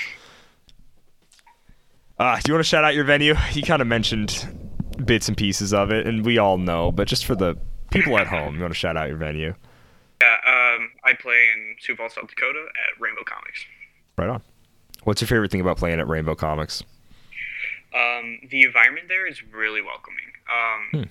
Uh, 2.19 2.37
do 2.37 2.43
you 2.51 2.55
want 2.55 2.65
to 2.65 2.69
shout 2.69 2.85
out 2.85 2.95
your 2.95 3.05
venue? 3.05 3.35
You 3.53 3.63
kind 3.63 3.81
of 3.81 3.89
mentioned 3.89 4.47
bits 5.07 5.27
and 5.29 5.39
pieces 5.39 5.73
of 5.73 5.91
it, 5.91 6.07
and 6.07 6.23
we 6.27 6.37
all 6.37 6.59
know, 6.59 6.93
but 6.93 7.09
just 7.09 7.25
for 7.25 7.35
the 7.35 7.57
people 7.91 8.19
at 8.19 8.27
home, 8.27 8.57
you 8.57 8.61
want 8.61 8.75
to 8.75 8.79
shout 8.79 8.99
out 8.99 9.09
your 9.09 9.17
venue? 9.17 9.55
Yeah, 11.05 11.11
I 11.11 11.15
play 11.15 11.47
in 11.55 11.77
Sioux 11.81 11.97
Falls, 11.97 12.15
South 12.15 12.29
Dakota 12.29 12.67
at 12.69 13.01
Rainbow 13.01 13.23
Comics. 13.25 13.65
Right 14.17 14.29
on. 14.29 14.43
What's 15.05 15.21
your 15.21 15.29
favorite 15.29 15.51
thing 15.51 15.61
about 15.61 15.77
playing 15.77 16.01
at 16.01 16.09
Rainbow 16.09 16.35
Comics? 16.35 16.83
Um, 17.95 18.39
the 18.51 18.63
environment 18.63 19.07
there 19.09 19.27
is 19.27 19.43
really 19.45 19.81
welcoming. 19.83 20.25
Um, 21.03 21.11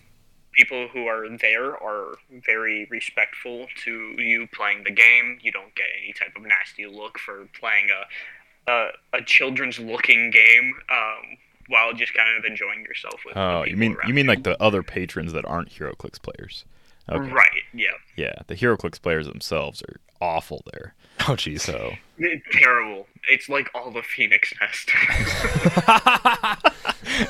People 0.52 0.88
who 0.88 1.08
are 1.08 1.28
there 1.38 1.72
are 1.84 2.14
very 2.46 2.88
respectful 2.92 3.66
to 3.86 3.92
you 4.22 4.48
playing 4.54 4.84
the 4.84 4.92
game. 4.92 5.40
You 5.42 5.52
don't 5.52 5.74
get 5.74 5.88
any 6.00 6.14
type 6.14 6.36
of 6.36 6.44
nasty 6.44 6.86
look 6.86 7.18
for 7.18 7.48
playing 7.60 7.88
a 7.90 8.72
a, 8.72 8.90
a 9.14 9.22
children's 9.24 9.80
looking 9.80 10.30
game 10.30 10.76
um, 10.92 11.38
while 11.70 11.92
just 11.94 12.14
kind 12.14 12.38
of 12.38 12.46
enjoying 12.46 12.84
yourself 12.84 13.22
with. 13.26 13.34
the 13.34 13.40
Oh, 13.42 13.64
you 13.64 13.76
mean 13.76 13.98
you 14.06 14.14
mean 14.14 14.28
like 14.28 14.44
the 14.44 14.62
other 14.62 14.84
patrons 14.84 15.34
that 15.34 15.44
aren't 15.46 15.70
HeroClix 15.70 16.22
players? 16.22 16.66
Okay. 17.10 17.32
Right. 17.32 17.50
Yeah. 17.74 17.88
Yeah, 18.16 18.34
the 18.48 18.56
HeroClix 18.56 19.02
players 19.02 19.28
themselves 19.28 19.82
are 19.84 19.98
awful 20.22 20.64
there. 20.74 20.96
Oh, 21.26 21.36
jeez. 21.36 21.62
So 21.62 21.94
It's 22.18 22.44
terrible. 22.52 23.08
It's 23.30 23.48
like 23.48 23.70
all 23.74 23.92
the 23.92 24.02
Phoenix 24.02 24.52
Nest. 24.60 24.90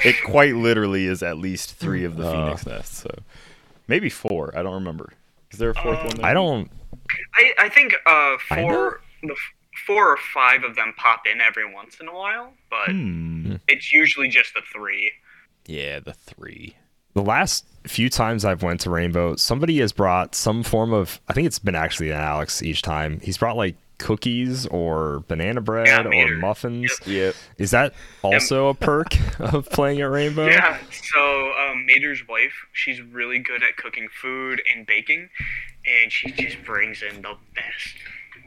it 0.04 0.16
quite 0.26 0.56
literally 0.56 1.06
is 1.06 1.22
at 1.24 1.38
least 1.38 1.76
three 1.76 2.04
of 2.04 2.18
the 2.18 2.28
Uh. 2.28 2.32
Phoenix 2.32 2.66
Nests. 2.66 2.98
So 3.04 3.10
maybe 3.88 4.10
four. 4.10 4.58
I 4.58 4.64
don't 4.64 4.74
remember. 4.74 5.14
Is 5.52 5.60
there 5.60 5.70
a 5.72 5.76
fourth 5.76 6.00
one? 6.04 6.16
There? 6.18 6.26
I 6.26 6.34
don't. 6.34 6.70
I, 7.36 7.52
I 7.60 7.70
think 7.70 7.94
uh, 8.06 8.38
four 8.48 9.02
the 9.22 9.36
four 9.86 10.10
or 10.14 10.18
five 10.18 10.64
of 10.64 10.76
them 10.76 10.94
pop 10.98 11.24
in 11.32 11.42
every 11.42 11.72
once 11.72 11.98
in 12.00 12.08
a 12.08 12.14
while, 12.14 12.54
but 12.70 12.90
Hmm. 12.90 13.56
it's 13.68 13.92
usually 13.92 14.30
just 14.30 14.54
the 14.54 14.62
three. 14.74 15.12
Yeah, 15.68 16.00
the 16.00 16.14
three. 16.14 16.76
The 17.14 17.22
last 17.22 17.66
few 17.86 18.10
times 18.10 18.46
I've 18.46 18.64
went 18.64 18.82
to 18.82 18.90
Rainbow, 18.90 19.36
somebody 19.36 19.80
has 19.80 19.92
brought 19.92 20.36
some 20.36 20.64
form 20.64 20.94
of. 20.94 21.20
I 21.28 21.34
think 21.34 21.48
it's 21.48 21.60
been 21.60 21.76
actually 21.76 22.12
an 22.12 22.18
Alex 22.18 22.62
each 22.62 22.82
time. 22.82 23.20
He's 23.22 23.38
brought 23.38 23.58
like 23.58 23.76
cookies 24.00 24.66
or 24.68 25.24
banana 25.30 25.62
bread 25.62 25.88
Yeah, 25.88 26.02
or 26.02 26.10
Mater. 26.10 26.38
muffins. 26.38 26.92
Yep. 27.06 27.36
Is 27.58 27.72
that 27.72 27.94
also 28.22 28.68
a 28.68 28.74
perk 28.74 29.16
of 29.40 29.70
playing 29.70 30.02
at 30.02 30.10
Rainbow? 30.10 30.48
Yeah. 30.48 30.78
So 31.14 31.54
um, 31.54 31.86
Mater's 31.86 32.28
wife, 32.28 32.54
she's 32.74 33.02
really 33.02 33.40
good 33.40 33.64
at 33.64 33.78
cooking 33.78 34.08
food 34.22 34.62
and 34.76 34.86
baking, 34.86 35.30
and 35.86 36.12
she 36.12 36.32
just 36.32 36.64
brings 36.66 37.02
in 37.02 37.22
the 37.22 37.36
best, 37.56 37.96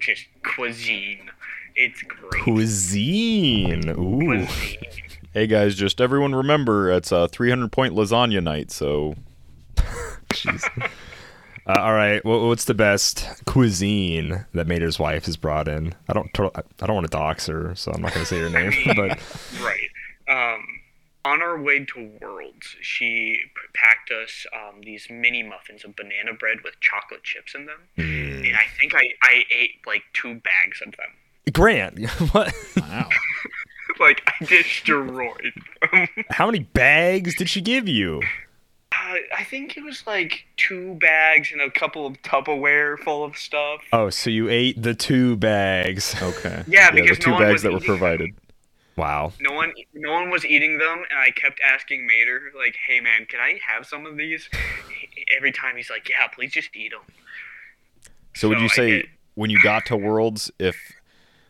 just 0.01 0.27
cuisine. 0.45 1.31
It's 1.75 2.03
great. 2.03 2.43
Cuisine. 2.43 3.91
Ooh. 3.91 4.19
Cuisine. 4.25 4.79
Hey 5.33 5.47
guys, 5.47 5.75
just 5.75 6.01
everyone 6.01 6.35
remember 6.35 6.91
it's 6.91 7.13
a 7.13 7.29
300 7.29 7.71
point 7.71 7.95
lasagna 7.95 8.43
night. 8.43 8.71
So 8.71 9.15
Jeez. 10.43 10.91
Uh, 11.67 11.81
all 11.81 11.95
right. 11.95 12.25
Well, 12.25 12.47
what's 12.47 12.67
the 12.67 12.75
best 12.75 13.27
cuisine 13.45 14.47
that 14.55 14.67
Mater's 14.69 14.99
wife 15.01 15.25
has 15.27 15.37
brought 15.37 15.67
in? 15.67 15.95
I 16.09 16.13
don't. 16.13 16.29
I 16.55 16.63
don't 16.87 16.95
want 16.95 17.11
to 17.11 17.17
dox 17.17 17.47
her, 17.47 17.75
so 17.75 17.91
I'm 17.93 18.01
not 18.03 18.15
going 18.15 18.25
to 18.25 18.29
say 18.29 18.39
her 18.41 18.49
name. 18.51 18.73
But 18.97 19.19
Right. 19.61 19.89
Um, 20.29 20.65
on 21.25 21.43
our 21.43 21.61
way 21.61 21.85
to 21.85 22.11
Worlds, 22.21 22.77
she 22.83 23.41
packed 23.75 24.13
us 24.13 24.47
um, 24.55 24.81
these 24.83 25.09
mini 25.11 25.43
muffins 25.43 25.85
of 25.85 25.97
banana 25.97 26.35
bread 26.39 26.59
with 26.63 26.79
chocolate 26.81 27.25
chips 27.25 27.53
in 27.55 27.67
them, 27.67 27.81
Mm. 27.99 28.47
and 28.47 28.57
I 28.57 28.63
think 28.79 28.95
I, 28.95 29.11
I 29.25 29.43
ate 29.51 29.73
like 29.87 30.03
two 30.13 30.35
bags 30.35 30.81
of 30.87 30.95
them. 30.97 31.53
Grant, 31.53 31.99
what? 32.33 32.53
wow. 32.77 33.09
like 33.99 34.23
I 34.41 34.45
destroyed. 34.45 35.53
them. 35.93 36.07
How 36.31 36.47
many 36.47 36.61
bags 36.61 37.35
did 37.37 37.49
she 37.49 37.61
give 37.61 37.89
you? 37.89 38.23
Uh, 39.07 39.17
I 39.37 39.45
think 39.45 39.77
it 39.77 39.85
was 39.85 40.07
like 40.07 40.47
two 40.57 40.95
bags 40.95 41.53
and 41.53 41.61
a 41.61 41.71
couple 41.71 42.07
of 42.07 42.21
Tupperware 42.23 42.99
full 42.99 43.25
of 43.25 43.37
stuff. 43.37 43.83
Oh, 43.93 44.11
so 44.11 44.31
you 44.31 44.49
ate 44.49 44.81
the 44.81 44.95
two 44.95 45.37
bags. 45.37 46.15
Okay. 46.27 46.65
Yeah, 46.67 46.91
the 46.91 47.03
because 47.03 47.19
two 47.19 47.31
no 47.31 47.37
one 47.37 47.45
bags 47.45 47.63
that 47.63 47.71
were 47.71 47.79
eating 47.79 47.87
provided. 47.87 48.35
Wow. 48.97 49.33
No 49.41 49.53
one, 49.53 49.73
no 49.95 50.13
one 50.13 50.31
was 50.31 50.45
eating 50.45 50.79
them, 50.79 51.05
and 51.11 51.19
I 51.19 51.31
kept 51.31 51.61
asking 51.65 52.07
Mater, 52.07 52.51
like, 52.57 52.77
"Hey, 52.87 53.01
man, 53.01 53.27
can 53.27 53.39
I 53.39 53.61
have 53.67 53.87
some 53.87 54.07
of 54.07 54.17
these?" 54.17 54.49
Every 55.37 55.53
time 55.53 55.77
he's 55.77 55.91
like, 55.91 56.09
"Yeah, 56.09 56.27
please 56.29 56.53
just 56.53 56.75
eat 56.75 56.91
them." 56.91 57.03
So 58.35 58.49
would 58.49 58.59
you 58.59 58.65
I 58.65 58.69
say 58.69 58.91
did. 58.91 59.07
when 59.35 59.51
you 59.51 59.63
got 59.63 59.87
to 59.87 59.97
Worlds, 59.97 60.51
if 60.59 60.77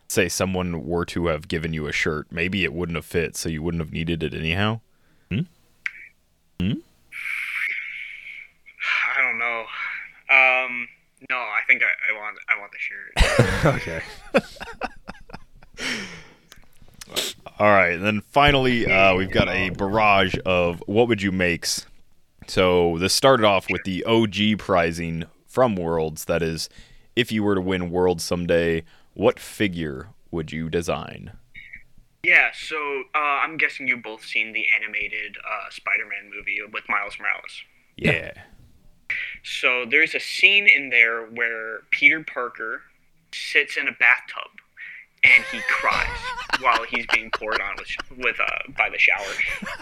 say 0.07 0.29
someone 0.29 0.85
were 0.85 1.05
to 1.05 1.27
have 1.27 1.47
given 1.47 1.73
you 1.73 1.87
a 1.87 1.91
shirt, 1.91 2.27
maybe 2.31 2.63
it 2.63 2.73
wouldn't 2.73 2.97
have 2.97 3.05
fit, 3.05 3.35
so 3.35 3.49
you 3.49 3.63
wouldn't 3.63 3.81
have 3.81 3.93
needed 3.93 4.21
it 4.21 4.33
anyhow? 4.33 4.81
I 9.17 9.21
don't 9.21 9.37
know. 9.39 9.65
Um, 10.29 10.87
no, 11.29 11.37
I 11.37 11.61
think 11.67 11.81
I, 11.83 11.87
I 12.11 12.17
want, 12.17 12.37
I 12.49 12.59
want 12.59 12.71
the 12.71 12.77
shirt. 12.79 13.13
okay. 13.83 14.01
All 17.59 17.67
right, 17.67 17.93
and 17.93 18.03
then 18.03 18.21
finally, 18.21 18.85
uh, 18.85 19.15
we've 19.15 19.31
got 19.31 19.49
a 19.49 19.69
barrage 19.71 20.35
of 20.45 20.83
what 20.85 21.07
would 21.07 21.21
you 21.21 21.31
makes. 21.31 21.85
So 22.47 22.97
this 22.99 23.13
started 23.13 23.45
off 23.45 23.69
with 23.69 23.83
the 23.83 24.03
OG 24.05 24.59
prizing 24.59 25.25
from 25.47 25.75
Worlds. 25.75 26.25
That 26.25 26.43
is, 26.43 26.69
if 27.15 27.31
you 27.31 27.43
were 27.43 27.55
to 27.55 27.61
win 27.61 27.89
Worlds 27.89 28.23
someday, 28.23 28.83
what 29.13 29.39
figure 29.39 30.09
would 30.31 30.51
you 30.51 30.69
design? 30.69 31.31
yeah. 32.23 32.49
So 32.53 33.03
uh, 33.15 33.17
I'm 33.17 33.57
guessing 33.57 33.87
you 33.87 33.97
both 33.97 34.23
seen 34.23 34.53
the 34.53 34.65
animated 34.75 35.37
uh, 35.37 35.69
Spider-Man 35.69 36.29
movie 36.35 36.59
with 36.71 36.83
Miles 36.89 37.17
Morales. 37.19 37.63
Yeah. 37.95 38.31
So 39.47 39.85
there's 39.89 40.13
a 40.13 40.19
scene 40.19 40.67
in 40.67 40.89
there 40.89 41.25
where 41.25 41.79
Peter 41.91 42.23
Parker 42.23 42.81
sits 43.31 43.77
in 43.77 43.87
a 43.87 43.91
bathtub 43.93 44.51
and 45.23 45.43
he 45.51 45.59
cries 45.69 46.07
while 46.61 46.83
he's 46.83 47.05
being 47.13 47.31
poured 47.31 47.61
on 47.61 47.75
with, 47.77 48.17
with 48.17 48.39
uh, 48.39 48.71
by 48.77 48.89
the 48.89 48.97
shower. 48.97 49.25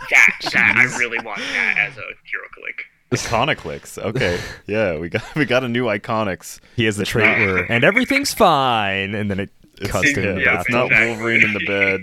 That 0.09 0.31
that 0.53 0.75
I 0.77 0.97
really 0.97 1.19
want 1.19 1.39
that 1.39 1.77
as 1.77 1.97
a 1.97 2.07
hero 2.23 2.47
click. 2.53 2.85
Iconiclix. 3.11 3.97
Okay. 3.97 4.39
Yeah, 4.67 4.97
we 4.97 5.09
got 5.09 5.35
we 5.35 5.45
got 5.45 5.63
a 5.63 5.69
new 5.69 5.85
Iconix. 5.85 6.59
He 6.75 6.85
has 6.85 6.97
the 6.97 7.05
trait 7.05 7.37
where, 7.37 7.57
and 7.71 7.83
everything's 7.83 8.33
fine, 8.33 9.13
and 9.13 9.29
then 9.29 9.39
it 9.39 9.51
cuts 9.83 10.11
to 10.13 10.21
him 10.21 10.39
yeah, 10.39 10.59
it's 10.59 10.71
bathtub. 10.71 10.91
not. 10.91 11.07
Wolverine 11.07 11.43
in 11.43 11.53
the 11.53 11.65
bed. 11.67 12.01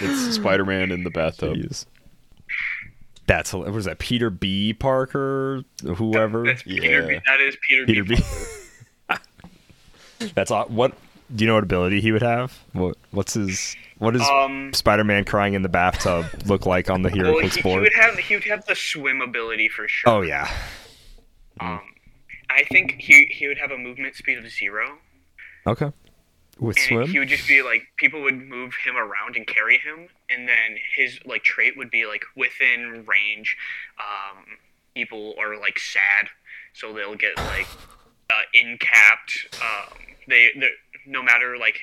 It's 0.00 0.34
Spider-Man 0.34 0.90
in 0.90 1.04
the 1.04 1.10
bathtub. 1.10 1.56
Jeez. 1.56 1.84
That's 3.26 3.52
what 3.52 3.70
was 3.72 3.86
that 3.86 3.98
Peter 3.98 4.30
B. 4.30 4.72
Parker, 4.72 5.64
whoever. 5.82 6.44
That's 6.44 6.62
Peter. 6.62 7.06
B, 7.06 7.18
that 7.26 7.40
is 7.40 7.56
Peter, 7.68 7.84
Peter 7.86 8.04
B. 8.04 8.16
B. 8.16 9.16
That's 10.34 10.50
what. 10.50 10.94
Do 11.34 11.42
you 11.42 11.48
know 11.48 11.54
what 11.54 11.64
ability 11.64 12.00
he 12.00 12.12
would 12.12 12.22
have? 12.22 12.56
What 12.72 12.96
What's 13.10 13.34
his? 13.34 13.74
What 13.98 14.12
does 14.12 14.22
Um, 14.28 14.72
Spider-Man 14.72 15.24
crying 15.24 15.54
in 15.54 15.62
the 15.62 15.68
bathtub 15.68 16.26
look 16.46 16.66
like 16.66 16.88
on 16.90 17.02
the 17.02 17.10
Hero 17.10 17.32
Well, 17.32 17.42
he, 17.42 17.48
he 17.48 17.62
board? 17.62 17.82
would 17.82 17.94
have 17.94 18.16
he 18.16 18.34
would 18.36 18.44
have 18.44 18.64
the 18.66 18.76
swim 18.76 19.20
ability 19.20 19.68
for 19.68 19.88
sure. 19.88 20.12
Oh 20.12 20.22
yeah. 20.22 20.48
Um, 21.58 21.80
I 22.48 22.62
think 22.70 22.92
he 22.98 23.24
he 23.26 23.48
would 23.48 23.58
have 23.58 23.72
a 23.72 23.78
movement 23.78 24.14
speed 24.14 24.38
of 24.38 24.48
zero, 24.50 24.98
Okay. 25.66 25.90
With 26.60 26.76
and 26.76 26.86
swim. 26.86 27.08
he 27.08 27.18
would 27.18 27.28
just 27.28 27.48
be 27.48 27.62
like 27.62 27.82
people 27.96 28.22
would 28.22 28.36
move 28.38 28.74
him 28.84 28.96
around 28.96 29.34
and 29.36 29.46
carry 29.46 29.78
him, 29.78 30.08
and 30.30 30.48
then 30.48 30.76
his 30.96 31.18
like 31.24 31.42
trait 31.42 31.76
would 31.76 31.90
be 31.90 32.06
like 32.06 32.24
within 32.36 33.04
range. 33.06 33.56
Um, 33.98 34.44
people 34.94 35.34
are 35.38 35.58
like 35.58 35.78
sad, 35.78 36.28
so 36.72 36.92
they'll 36.92 37.14
get 37.16 37.36
like 37.36 37.66
uh, 38.30 38.42
incapped. 38.54 39.48
Um, 39.60 39.98
they 40.28 40.50
they 40.58 40.70
no 41.06 41.22
matter 41.22 41.56
like 41.58 41.78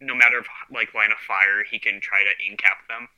no 0.00 0.14
matter 0.14 0.38
of 0.38 0.46
like 0.70 0.94
line 0.94 1.10
of 1.10 1.18
fire, 1.18 1.64
he 1.70 1.78
can 1.78 2.00
try 2.00 2.22
to 2.22 2.30
incap 2.52 2.86
them. 2.88 3.08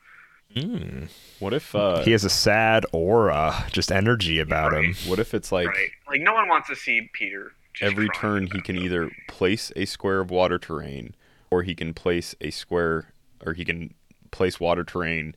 Mm. 0.56 1.08
What 1.40 1.52
if 1.52 1.74
uh 1.74 2.02
He 2.04 2.12
has 2.12 2.24
a 2.24 2.30
sad 2.30 2.86
aura, 2.92 3.66
just 3.70 3.92
energy 3.92 4.38
about 4.40 4.72
him. 4.72 4.94
what 5.06 5.18
if 5.18 5.34
it's 5.34 5.52
like 5.52 5.68
right? 5.68 5.90
Like 6.08 6.20
no 6.22 6.32
one 6.32 6.48
wants 6.48 6.68
to 6.68 6.76
see 6.76 7.10
Peter. 7.12 7.52
Just 7.74 7.92
every 7.92 8.08
turn 8.08 8.44
he 8.44 8.60
can 8.62 8.76
bathtub. 8.76 8.84
either 8.84 9.10
place 9.28 9.70
a 9.76 9.84
square 9.84 10.20
of 10.20 10.30
water 10.30 10.58
terrain 10.58 11.14
or 11.50 11.62
he 11.64 11.74
can 11.74 11.92
place 11.92 12.34
a 12.40 12.50
square 12.50 13.12
or 13.44 13.52
he 13.52 13.64
can 13.64 13.92
place 14.30 14.58
water 14.60 14.84
terrain 14.84 15.34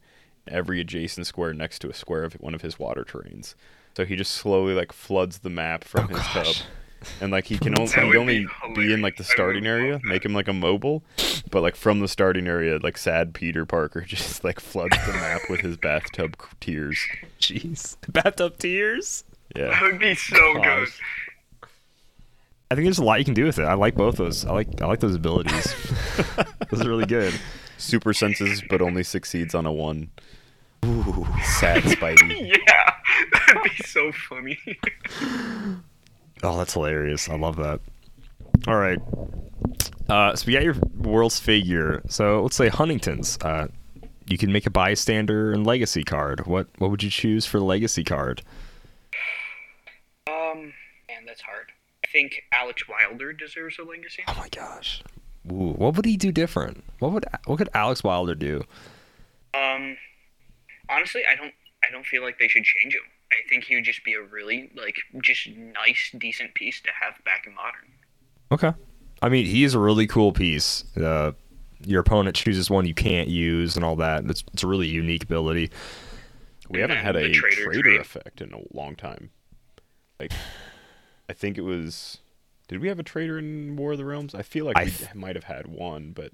every 0.48 0.82
adjacent 0.82 1.28
square 1.28 1.54
next 1.54 1.80
to 1.80 1.90
a 1.90 1.94
square 1.94 2.24
of 2.24 2.34
one 2.34 2.56
of 2.56 2.62
his 2.62 2.80
water 2.80 3.04
terrains. 3.04 3.56
So 3.96 4.06
he 4.06 4.16
just 4.16 4.32
slowly 4.32 4.74
like 4.74 4.92
floods 4.94 5.40
the 5.40 5.50
map 5.50 5.84
from 5.84 6.06
oh, 6.06 6.08
his 6.08 6.20
Oh, 6.20 6.32
gosh. 6.34 6.60
tub. 6.60 6.68
And 7.20 7.32
like 7.32 7.46
he 7.46 7.58
can 7.58 7.78
only, 7.80 7.92
he'd 7.92 8.16
only 8.16 8.46
be 8.46 8.48
be 8.76 8.94
in 8.94 9.02
like 9.02 9.18
the 9.18 9.24
hilarious. 9.24 9.40
I 9.40 9.44
would 9.44 9.64
starting 9.64 9.66
area, 9.68 9.94
love 9.94 10.04
make 10.04 10.24
him 10.24 10.34
like 10.34 10.48
a 10.48 10.54
mobile, 10.54 11.02
but 11.50 11.62
like 11.62 11.76
from 11.76 12.00
the 12.00 12.08
starting 12.08 12.48
area, 12.48 12.78
like 12.82 12.96
sad 12.98 13.34
Peter 13.34 13.66
Parker 13.66 14.02
just 14.08 14.44
like 14.44 14.60
floods 14.60 14.98
the 15.08 15.14
map 15.14 15.42
with 15.50 15.62
his 15.62 15.78
bathtub 15.78 16.38
tears. 16.60 17.00
Jeez. 17.40 17.98
Bathtub 18.08 18.58
tears. 18.60 19.24
Yeah, 19.56 19.70
that 19.70 19.82
would 19.82 20.00
be 20.00 20.14
so 20.14 20.54
good. 20.62 20.88
I 22.70 22.76
think 22.76 22.86
there's 22.86 23.00
a 23.00 23.04
lot 23.04 23.20
you 23.20 23.26
can 23.26 23.34
do 23.34 23.46
with 23.46 23.60
it. 23.60 23.64
I 23.64 23.74
like 23.74 23.96
both 23.96 24.16
those. 24.18 24.46
I 24.46 24.52
like 24.54 24.82
I 24.82 24.86
like 24.86 25.00
those 25.00 25.16
abilities. 25.16 25.76
those 26.70 26.86
are 26.86 26.90
really 26.90 27.06
good. 27.08 27.34
Super 27.82 28.14
senses, 28.14 28.62
but 28.70 28.82
only 28.82 29.04
succeeds 29.04 29.56
on 29.56 29.66
a 29.66 29.72
one. 29.72 30.10
Ooh, 30.86 31.28
sad 31.44 31.82
Spidey. 31.84 32.56
Yeah, 32.68 32.94
that'd 33.48 33.64
be 33.64 33.84
so 33.84 34.12
funny. 34.12 34.58
Oh, 36.44 36.58
that's 36.58 36.74
hilarious. 36.74 37.30
I 37.30 37.36
love 37.38 37.58
that. 37.58 37.82
All 38.68 38.76
right. 38.78 38.98
Uh, 40.10 40.36
so 40.36 40.48
we 40.48 40.54
got 40.54 40.64
your 40.64 40.74
world's 40.98 41.40
figure. 41.40 42.02
So 42.10 42.42
let's 42.42 42.56
say 42.56 42.68
Huntington's. 42.68 43.38
Uh, 43.42 43.68
you 44.26 44.40
can 44.40 44.52
make 44.52 44.66
a 44.66 44.72
bystander 44.72 45.52
and 45.52 45.68
legacy 45.68 46.04
card. 46.04 46.48
What 46.48 46.68
what 46.80 46.90
would 46.90 47.04
you 47.04 47.12
choose 47.12 47.46
for 47.46 47.60
the 47.60 47.64
legacy 47.66 48.04
card? 48.04 48.42
um, 50.28 50.74
man, 51.08 51.26
that's 51.28 51.42
hard. 51.42 51.68
I 52.04 52.08
think 52.08 52.42
Alex 52.52 52.88
Wilder 52.90 53.34
deserves 53.34 53.78
a 53.78 53.84
legacy. 53.84 54.24
Oh 54.28 54.34
my 54.40 54.50
gosh. 54.50 55.04
Ooh, 55.50 55.74
what 55.74 55.96
would 55.96 56.06
he 56.06 56.18
do 56.18 56.32
different? 56.32 56.84
What 57.00 57.12
would 57.14 57.26
what 57.46 57.58
could 57.58 57.70
Alex 57.74 58.04
Wilder 58.04 58.36
do? 58.36 58.64
Um, 59.54 59.98
honestly, 60.90 61.24
I 61.30 61.36
don't. 61.36 61.54
I 61.84 61.92
don't 61.92 62.06
feel 62.06 62.22
like 62.22 62.38
they 62.38 62.48
should 62.48 62.64
change 62.64 62.94
him. 62.94 63.02
I 63.32 63.48
think 63.50 63.64
he 63.64 63.76
would 63.76 63.86
just 63.86 64.04
be 64.04 64.14
a 64.14 64.22
really 64.22 64.72
like 64.76 64.98
just 65.24 65.48
nice, 65.48 66.14
decent 66.18 66.54
piece 66.54 66.80
to 66.82 66.90
have 67.02 67.16
back 67.26 67.48
in 67.48 67.56
modern. 67.56 67.92
Okay. 68.52 68.74
I 69.22 69.30
mean, 69.30 69.46
he's 69.46 69.74
a 69.74 69.80
really 69.80 70.06
cool 70.06 70.32
piece. 70.32 70.84
Uh, 70.96 71.32
your 71.86 72.02
opponent 72.02 72.36
chooses 72.36 72.70
one 72.70 72.86
you 72.86 72.94
can't 72.94 73.30
use 73.30 73.76
and 73.76 73.86
all 73.86 73.96
that. 73.98 74.26
It's, 74.26 74.44
it's 74.54 74.64
a 74.64 74.68
really 74.68 74.88
unique 74.88 75.24
ability. 75.24 75.72
We 76.70 76.82
And 76.82 76.92
haven't 76.92 77.06
had 77.06 77.16
a 77.16 77.32
traitor, 77.32 77.72
trader, 77.72 78.00
effect 78.00 78.42
in 78.42 78.54
a 78.54 78.60
long 78.72 78.96
time. 78.96 79.32
Like, 80.20 80.32
I 81.30 81.34
think 81.34 81.58
it 81.58 81.62
was. 81.62 82.20
Did 82.72 82.80
we 82.80 82.88
have 82.88 83.00
a 83.00 83.04
traitor 83.04 83.38
in 83.38 83.76
War 83.76 83.92
of 83.92 83.98
the 83.98 84.06
Realms? 84.06 84.34
I 84.34 84.44
feel 84.44 84.64
like 84.64 84.78
I 84.78 84.86
we 84.86 85.20
might 85.20 85.36
have 85.36 85.44
had 85.44 85.68
one, 85.68 86.14
but 86.16 86.32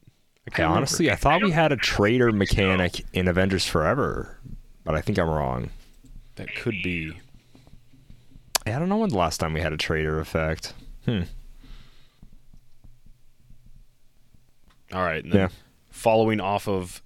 I 0.56 0.62
I 0.62 0.65
honestly, 0.65 1.10
I 1.10 1.15
thought 1.15 1.41
we 1.41 1.50
had 1.50 1.72
a 1.72 1.75
traitor 1.75 2.32
mechanic 2.32 3.03
in 3.12 3.27
Avengers 3.27 3.65
Forever, 3.65 4.38
but 4.84 4.94
I 4.94 5.01
think 5.01 5.17
I'm 5.17 5.27
wrong. 5.27 5.72
that 6.36 6.56
could 6.56 6.75
be. 6.84 7.17
I 8.67 8.72
don't 8.77 8.88
know 8.88 8.98
when 8.98 9.10
the 9.10 9.17
last 9.17 9.39
time 9.39 9.53
we 9.53 9.62
had 9.62 9.74
a 9.74 9.77
traitor 9.77 10.20
effect. 10.20 10.74
Hmm. 11.06 11.24
All 14.94 15.03
right. 15.03 15.24
And 15.24 15.34
then 15.34 15.39
Yeah. 15.41 15.48
Following 15.89 16.39
off 16.39 16.67
of 16.67 17.01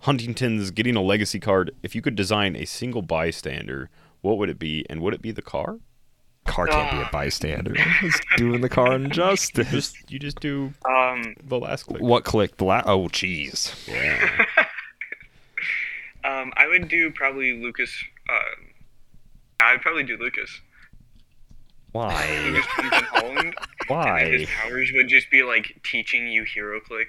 Huntington's 0.00 0.70
getting 0.70 0.96
a 0.96 1.02
legacy 1.02 1.38
card, 1.38 1.72
if 1.82 1.94
you 1.94 2.00
could 2.00 2.14
design 2.14 2.56
a 2.56 2.64
single 2.64 3.02
bystander, 3.02 3.90
what 4.22 4.38
would 4.38 4.48
it 4.48 4.58
be? 4.58 4.86
And 4.88 5.02
would 5.02 5.12
it 5.12 5.20
be 5.20 5.30
the 5.30 5.42
car? 5.42 5.78
Car 6.46 6.66
can't 6.66 6.90
be 6.90 6.98
a 6.98 7.08
bystander. 7.12 7.74
It's 8.02 8.20
doing 8.36 8.60
the 8.62 8.68
car 8.68 8.94
injustice. 8.94 9.68
Just 9.70 10.10
you 10.10 10.18
just 10.18 10.40
do 10.40 10.72
Um, 10.84 11.34
the 11.44 11.58
last 11.58 11.84
click. 11.84 12.02
What 12.02 12.24
click? 12.24 12.56
The 12.56 12.64
la- 12.64 12.82
oh, 12.84 13.08
jeez. 13.08 13.72
Yeah. 13.88 14.44
um, 16.24 16.52
I 16.56 16.66
would 16.68 16.88
do 16.88 17.10
probably 17.12 17.62
Lucas. 17.62 17.92
Uh, 18.28 18.40
I'd 19.64 19.80
probably 19.82 20.02
do 20.04 20.16
Lucas. 20.16 20.60
Why? 21.92 22.50
Lucas 22.50 22.66
Holland. 23.10 23.54
Why? 23.86 24.24
his 24.30 24.48
powers 24.48 24.90
would 24.94 25.08
just 25.08 25.30
be 25.30 25.42
like 25.42 25.78
teaching 25.84 26.26
you 26.28 26.44
HeroClix. 26.44 27.06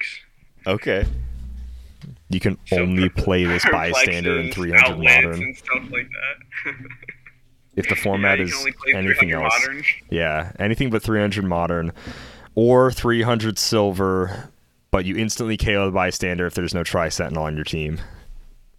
okay. 0.67 1.05
You 2.29 2.39
can 2.41 2.57
So 2.65 2.81
only 2.81 3.07
play 3.09 3.45
this 3.45 3.63
bystander 3.71 4.37
in 4.39 4.51
300 4.51 4.97
modern. 4.97 5.41
and 5.41 5.55
stuff 5.57 5.83
like 5.89 6.07
that. 6.09 6.75
If 7.75 7.89
the 7.89 7.95
format 7.95 8.37
yeah, 8.37 8.45
is 8.45 8.51
can 8.51 8.59
only 8.59 8.71
play 8.71 8.93
anything 8.93 9.31
else. 9.31 9.53
Modern. 9.59 9.83
Yeah, 10.09 10.51
anything 10.59 10.89
but 10.89 11.01
300 11.01 11.43
modern 11.43 11.91
or 12.55 12.91
300 12.91 13.57
silver, 13.57 14.51
but 14.91 15.05
you 15.05 15.15
instantly 15.15 15.57
KO 15.57 15.87
the 15.87 15.91
bystander 15.91 16.45
if 16.45 16.53
there's 16.53 16.73
no 16.73 16.83
Tri 16.83 17.09
Sentinel 17.09 17.43
on 17.43 17.55
your 17.55 17.65
team. 17.65 17.99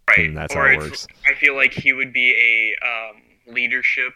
Right. 0.09 0.29
And 0.29 0.37
that's 0.37 0.55
or 0.55 0.67
how 0.67 0.75
it 0.75 0.79
works. 0.79 1.07
I 1.27 1.35
feel 1.35 1.57
like 1.57 1.73
he 1.73 1.93
would 1.93 2.13
be 2.13 2.31
a 2.33 2.87
um, 2.87 3.23
leadership 3.53 4.13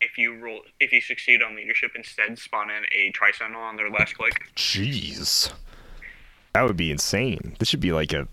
if 0.00 0.18
you 0.18 0.38
roll 0.38 0.60
if 0.80 0.92
you 0.92 1.00
succeed 1.00 1.42
on 1.42 1.56
leadership 1.56 1.92
instead 1.94 2.38
spawn 2.38 2.70
in 2.70 2.84
a 2.94 3.10
tri 3.12 3.30
sentinel 3.32 3.62
on 3.62 3.76
their 3.76 3.90
last 3.90 4.16
click. 4.16 4.50
Jeez. 4.56 5.52
That 6.54 6.62
would 6.62 6.76
be 6.76 6.90
insane. 6.90 7.54
This 7.58 7.68
should 7.68 7.80
be 7.80 7.92
like 7.92 8.12
a. 8.12 8.28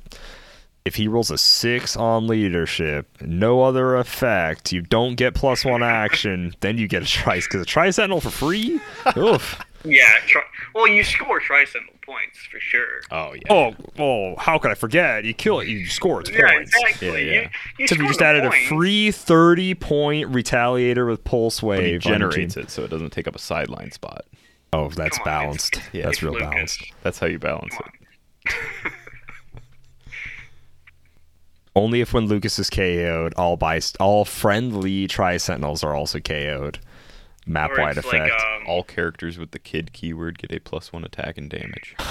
If 0.85 0.95
he 0.95 1.07
rolls 1.07 1.31
a 1.31 1.37
six 1.37 1.95
on 1.95 2.27
leadership, 2.27 3.07
no 3.21 3.61
other 3.61 3.95
effect, 3.95 4.73
you 4.73 4.81
don't 4.81 5.15
get 5.15 5.33
plus 5.33 5.63
one 5.63 5.81
action, 5.81 6.53
then 6.59 6.77
you 6.77 6.89
get 6.89 7.03
a 7.03 7.05
trice. 7.05 7.47
Because 7.47 7.61
a 7.61 7.65
tri 7.65 7.89
sentinel 7.89 8.19
for 8.19 8.29
free? 8.29 8.81
Oof. 9.15 9.61
Yeah. 9.85 10.05
Tri- 10.27 10.41
well, 10.75 10.87
you 10.87 11.03
score 11.05 11.39
tri 11.39 11.63
sentinel 11.63 11.93
points 12.05 12.37
for 12.51 12.59
sure. 12.59 12.99
Oh 13.11 13.33
yeah. 13.33 13.41
Oh, 13.49 13.75
oh, 13.97 14.35
how 14.37 14.57
could 14.57 14.71
I 14.71 14.75
forget? 14.75 15.23
You 15.23 15.33
kill 15.33 15.61
it, 15.61 15.69
you 15.69 15.85
score 15.87 16.19
its 16.19 16.29
yeah, 16.31 16.49
points. 16.51 16.73
exactly. 16.75 17.07
Yeah, 17.07 17.15
You, 17.17 17.31
yeah. 17.31 17.41
you 17.79 17.83
Except 17.83 17.99
we 17.99 18.05
score 18.05 18.07
just 18.09 18.21
added 18.21 18.43
points. 18.43 18.65
a 18.65 18.67
free 18.75 19.11
30 19.11 19.75
point 19.75 20.31
retaliator 20.33 21.07
with 21.09 21.23
pulse 21.23 21.61
But 21.61 21.79
he 21.79 21.91
wave. 21.93 22.05
on 22.05 22.11
generates 22.11 22.57
it, 22.57 22.69
so 22.69 22.83
it 22.83 22.89
doesn't 22.89 23.11
take 23.11 23.27
up 23.29 23.35
a 23.37 23.39
sideline 23.39 23.91
spot. 23.91 24.25
Oh, 24.73 24.89
that's 24.89 25.17
Come 25.17 25.27
on, 25.27 25.33
it's- 25.33 25.69
balanced. 25.69 25.81
Yeah, 25.93 26.03
that's 26.03 26.15
it's 26.17 26.23
real 26.23 26.33
Lucas. 26.33 26.49
balanced. 26.49 26.83
That's 27.03 27.19
how 27.19 27.27
you 27.27 27.39
balance 27.39 27.73
it. 28.45 28.53
on. 31.75 31.83
Only 31.83 32.01
if 32.01 32.13
when 32.13 32.27
Lucas 32.27 32.59
is 32.59 32.69
KO'd, 32.69 33.33
all 33.35 33.57
by 33.57 33.79
all 33.99 34.25
friendly 34.25 35.07
Tri 35.07 35.37
Sentinels 35.37 35.83
are 35.83 35.95
also 35.95 36.19
KO'd. 36.19 36.79
Map 37.45 37.71
wide 37.77 37.97
it's 37.97 38.07
like, 38.07 38.21
effect. 38.21 38.41
um, 38.41 38.63
All 38.67 38.83
characters 38.83 39.37
with 39.37 39.51
the 39.51 39.59
kid 39.59 39.91
keyword 39.91 40.37
get 40.37 40.51
a 40.53 40.59
plus 40.59 40.93
one 40.93 41.03
attack 41.03 41.37
and 41.37 41.49
damage. 41.49 41.95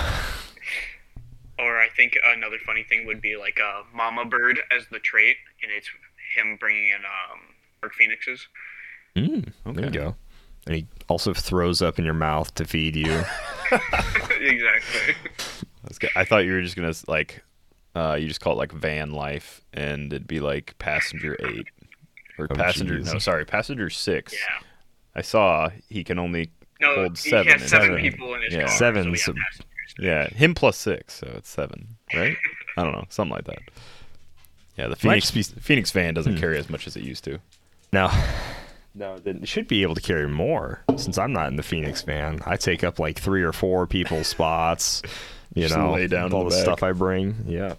Or 1.58 1.78
I 1.78 1.88
think 1.96 2.16
another 2.24 2.56
funny 2.66 2.82
thing 2.82 3.06
would 3.06 3.20
be 3.20 3.36
like 3.36 3.60
a 3.62 3.82
mama 3.94 4.24
bird 4.24 4.58
as 4.76 4.86
the 4.90 4.98
trait, 4.98 5.36
and 5.62 5.70
it's 5.70 5.88
him 6.34 6.56
bringing 6.58 6.88
in 6.88 6.96
um, 7.04 7.38
dark 7.80 7.94
phoenixes. 7.94 8.48
Mm, 9.14 9.52
There 9.66 9.84
you 9.84 9.90
go. 9.90 10.16
And 10.66 10.74
he 10.74 10.86
also 11.08 11.32
throws 11.32 11.80
up 11.80 12.00
in 12.00 12.04
your 12.04 12.14
mouth 12.14 12.52
to 12.56 12.64
feed 12.64 12.96
you. 12.96 13.22
exactly. 14.40 15.14
I 16.16 16.24
thought 16.24 16.38
you 16.46 16.52
were 16.52 16.62
just 16.62 16.74
gonna 16.74 16.92
like, 17.06 17.44
uh, 17.94 18.16
you 18.20 18.28
just 18.28 18.40
call 18.40 18.54
it 18.54 18.56
like 18.56 18.72
van 18.72 19.10
life, 19.12 19.60
and 19.72 20.12
it'd 20.12 20.26
be 20.28 20.40
like 20.40 20.76
passenger 20.78 21.36
eight 21.46 21.66
or 22.38 22.48
Oh, 22.50 22.54
passenger. 22.54 22.98
jeez. 22.98 23.12
No, 23.12 23.18
sorry, 23.18 23.44
passenger 23.44 23.90
six. 23.90 24.32
Yeah. 24.32 24.66
I 25.14 25.22
saw 25.22 25.70
he 25.88 26.02
can 26.04 26.18
only 26.18 26.50
No, 26.80 26.94
hold 26.94 27.18
he 27.18 27.30
seven. 27.30 27.52
has 27.52 27.62
in 27.62 27.68
seven 27.68 27.88
seven. 27.88 28.02
people 28.02 28.34
in 28.34 28.42
his 28.42 28.54
Yeah. 28.54 28.60
car. 28.66 28.76
Seven, 28.76 29.04
So 29.04 29.10
we 29.10 29.16
so- 29.18 29.32
have 29.32 29.36
passengers. 29.36 29.66
Yeah, 29.98 30.28
him 30.28 30.54
plus 30.54 30.78
six, 30.78 31.14
so 31.14 31.30
it's 31.36 31.50
seven, 31.50 31.96
right? 32.14 32.34
I 32.78 32.82
don't 32.82 32.92
know, 32.92 33.04
something 33.10 33.34
like 33.34 33.44
that. 33.44 33.58
Yeah, 34.78 34.88
the 34.88 34.96
Phoenix 34.96 35.30
just 35.30 35.54
be- 35.54 35.60
Phoenix 35.60 35.90
van 35.90 36.10
Hmm. 36.10 36.14
doesn't 36.14 36.38
carry 36.38 36.56
as 36.58 36.70
much 36.70 36.86
as 36.86 36.96
it 36.96 37.02
used 37.02 37.24
to. 37.24 37.38
No. 37.92 38.10
no, 38.94 39.20
it 39.22 39.46
should 39.46 39.68
be 39.68 39.82
able 39.82 39.94
to 39.94 40.00
carry 40.00 40.26
more 40.26 40.82
since 40.96 41.18
I'm 41.18 41.30
not 41.34 41.48
in 41.48 41.56
the 41.56 41.62
Phoenix 41.62 42.00
van. 42.00 42.40
I 42.46 42.56
take 42.56 42.82
up 42.82 42.98
like 42.98 43.18
three 43.18 43.42
or 43.42 43.52
four 43.52 43.86
people's 43.86 44.26
spots. 44.36 45.02
You 45.54 45.62
Just 45.64 45.76
know, 45.76 45.92
lay 45.92 46.06
down 46.06 46.32
all 46.32 46.44
the 46.44 46.50
the 46.50 46.62
stuff 46.62 46.82
I 46.82 46.92
bring. 46.92 47.44
Yeah. 47.46 47.74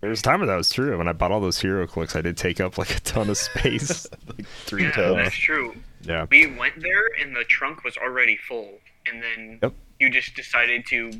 There 0.00 0.10
was 0.10 0.20
a 0.20 0.22
time 0.22 0.40
when 0.40 0.48
that 0.48 0.56
was 0.56 0.68
true. 0.68 0.98
When 0.98 1.08
I 1.08 1.12
bought 1.14 1.32
all 1.32 1.40
those 1.40 1.58
hero 1.58 1.86
clicks, 1.86 2.14
I 2.14 2.20
did 2.20 2.36
take 2.36 2.60
up 2.60 2.76
like 2.76 2.94
a 2.94 3.00
ton 3.00 3.30
of 3.30 3.38
space. 3.38 4.06
like 4.28 4.46
three 4.66 4.82
Yeah, 4.84 4.90
toes. 4.90 5.16
that's 5.16 5.34
true. 5.34 5.74
yeah. 6.02 6.26
We 6.30 6.46
went 6.46 6.80
there 6.82 7.06
and 7.22 7.34
the 7.34 7.44
trunk 7.44 7.84
was 7.84 7.96
already 7.96 8.36
full, 8.36 8.68
and 9.10 9.22
then 9.22 9.58
Yep. 9.62 9.72
you 10.00 10.10
just 10.10 10.34
decided 10.36 10.84
to 10.88 11.10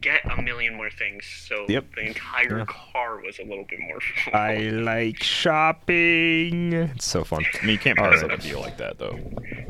get 0.00 0.20
a 0.36 0.42
million 0.42 0.74
more 0.74 0.90
things, 0.90 1.24
so 1.26 1.64
Yep. 1.68 1.94
the 1.94 2.06
entire 2.08 2.58
Yeah. 2.58 2.64
car 2.66 3.20
was 3.20 3.38
a 3.38 3.44
little 3.44 3.64
bit 3.64 3.78
more 3.78 4.00
full. 4.00 4.34
I 4.34 4.56
like 4.70 5.22
shopping. 5.22 6.72
It's 6.72 7.06
so 7.06 7.22
fun. 7.22 7.44
I 7.54 7.64
mean, 7.66 7.74
you 7.74 7.78
can't 7.78 7.98
All 8.00 8.10
pass 8.10 8.22
right. 8.22 8.32
up 8.32 8.40
a 8.40 8.42
deal 8.42 8.60
like 8.60 8.78
that, 8.78 8.98
though. 8.98 9.16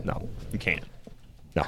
No. 0.04 0.26
You 0.54 0.58
can't. 0.58 0.84
No. 1.54 1.64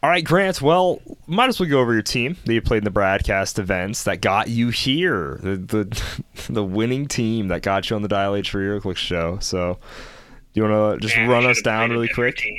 All 0.00 0.10
right, 0.10 0.24
Grant. 0.24 0.62
Well, 0.62 1.02
might 1.26 1.48
as 1.48 1.58
well 1.58 1.68
go 1.68 1.80
over 1.80 1.92
your 1.92 2.02
team 2.02 2.36
that 2.44 2.54
you 2.54 2.62
played 2.62 2.78
in 2.78 2.84
the 2.84 2.90
broadcast 2.90 3.58
events 3.58 4.04
that 4.04 4.20
got 4.20 4.48
you 4.48 4.68
here. 4.68 5.40
The 5.42 5.56
the, 5.56 6.02
the 6.52 6.64
winning 6.64 7.08
team 7.08 7.48
that 7.48 7.62
got 7.62 7.90
you 7.90 7.96
on 7.96 8.02
the 8.02 8.08
Dial 8.08 8.36
H 8.36 8.50
for 8.50 8.58
HeroClix 8.60 8.96
show. 8.96 9.38
So, 9.40 9.78
do 10.54 10.60
you 10.60 10.68
want 10.68 11.00
to 11.00 11.04
just 11.04 11.16
Man, 11.16 11.28
run 11.28 11.46
us 11.46 11.60
down 11.62 11.90
really 11.90 12.08
quick? 12.08 12.36
team. 12.36 12.56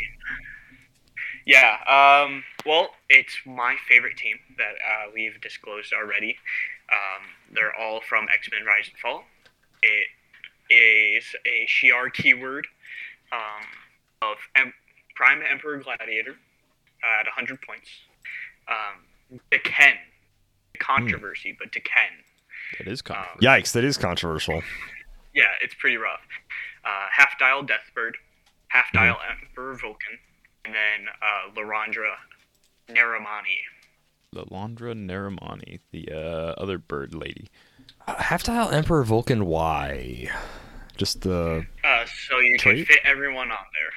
Yeah. 1.45 1.77
Um. 1.87 2.43
Well, 2.65 2.89
it's 3.09 3.37
my 3.45 3.77
favorite 3.87 4.17
team 4.17 4.37
that 4.57 4.73
uh, 4.73 5.11
we've 5.13 5.39
disclosed 5.39 5.93
already. 5.93 6.37
Um, 6.91 7.25
they're 7.53 7.73
all 7.73 8.01
from 8.01 8.27
X 8.33 8.49
Men 8.51 8.65
Rise 8.65 8.89
and 8.89 8.97
Fall. 8.97 9.23
It 9.81 10.07
is 10.73 11.23
a 11.45 11.65
Shi'ar 11.67 12.11
keyword 12.11 12.67
um, 13.31 13.65
of 14.21 14.37
em- 14.55 14.73
Prime 15.15 15.41
Emperor 15.49 15.77
Gladiator 15.77 16.35
uh, 17.03 17.19
at 17.21 17.25
100 17.25 17.59
points. 17.61 17.89
Um, 18.67 19.39
Ken. 19.63 19.95
Controversy, 20.79 21.55
but 21.59 21.71
Ken. 21.73 21.83
That 22.77 22.87
is 22.87 23.01
kind 23.01 23.19
Um. 23.33 23.39
Yikes! 23.41 23.71
That 23.73 23.83
is 23.83 23.97
controversial. 23.97 24.61
Yeah, 25.33 25.43
it's 25.61 25.73
pretty 25.73 25.97
rough. 25.97 26.21
uh, 26.85 27.07
Half 27.11 27.37
Dial 27.39 27.63
Deathbird, 27.63 28.13
Half 28.69 28.91
Dial 28.93 29.17
Emperor 29.41 29.73
Vulcan, 29.75 30.19
and 30.65 30.73
then 30.73 31.07
uh, 31.21 31.51
Lilandra 31.53 32.13
Neramani. 32.87 33.57
Lilandra 34.33 34.93
Neramani, 34.95 35.79
the 35.91 36.09
uh, 36.11 36.53
other 36.61 36.77
bird 36.77 37.13
lady. 37.15 37.49
Half 38.07 38.43
dial 38.43 38.69
Emperor 38.69 39.03
Vulcan. 39.03 39.45
Why? 39.45 40.29
Just 40.97 41.21
the. 41.21 41.65
Uh, 41.83 42.05
so 42.27 42.39
you 42.39 42.57
Trait? 42.57 42.85
can 42.87 42.95
fit 42.95 42.99
everyone 43.05 43.51
on 43.51 43.57
there. 43.73 43.91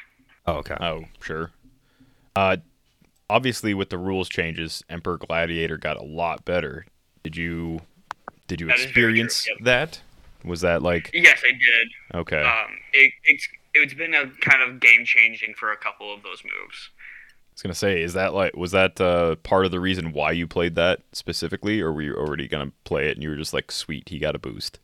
Oh, 0.47 0.59
okay. 0.59 0.77
Oh, 0.81 1.05
sure. 1.21 1.51
Uh, 2.35 2.57
obviously, 3.33 3.73
with 3.75 3.89
the 3.89 3.99
rules 3.99 4.29
changes, 4.29 4.85
Emperor 4.89 5.17
Gladiator 5.17 5.79
got 5.79 5.97
a 5.97 6.05
lot 6.05 6.45
better. 6.45 6.87
Did 7.23 7.37
you 7.37 7.81
did 8.47 8.61
you 8.61 8.67
That 8.67 8.79
is 8.79 8.85
very 8.85 8.93
true, 8.93 9.25
experience 9.25 9.49
yep. 9.49 9.57
that? 9.63 10.01
Was 10.45 10.61
that 10.61 10.83
like 10.83 11.11
Yes, 11.15 11.41
I 11.45 11.53
did. 11.53 11.89
okay? 12.15 12.43
Um, 12.43 12.77
it, 12.93 13.13
it's 13.25 13.49
it's 13.75 13.95
been 13.95 14.15
a 14.15 14.27
kind 14.41 14.63
of 14.63 14.81
game 14.81 15.05
changing 15.05 15.55
for 15.55 15.73
a 15.73 15.77
couple 15.77 16.13
of 16.13 16.23
those 16.23 16.43
moves. 16.45 16.91
I 16.93 17.55
was 17.55 17.63
gonna 17.63 17.75
say, 17.75 18.03
is 18.03 18.13
that 18.15 18.35
like 18.35 18.57
was 18.57 18.73
that 18.73 19.01
uh, 19.01 19.37
part 19.37 19.65
of 19.65 19.71
the 19.71 19.81
reason 19.81 20.13
why 20.13 20.33
you 20.33 20.47
played 20.47 20.75
that 20.75 21.01
specifically, 21.13 21.81
or 21.81 21.93
were 21.93 22.03
you 22.03 22.15
already 22.15 22.49
gonna 22.49 22.73
play 22.85 23.09
it 23.09 23.17
and 23.17 23.23
you 23.23 23.31
were 23.31 23.37
just 23.37 23.55
like, 23.55 23.71
sweet, 23.73 24.09
he 24.09 24.19
got 24.19 24.35
a 24.35 24.39
boost? 24.39 24.79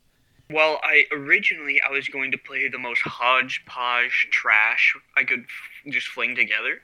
Well, 0.51 0.79
I 0.83 1.05
originally 1.11 1.79
I 1.87 1.91
was 1.91 2.07
going 2.07 2.31
to 2.31 2.37
play 2.37 2.67
the 2.69 2.79
most 2.79 3.01
hodgepodge 3.03 4.29
trash 4.31 4.95
I 5.15 5.23
could 5.23 5.41
f- 5.41 5.91
just 5.93 6.07
fling 6.07 6.35
together, 6.35 6.81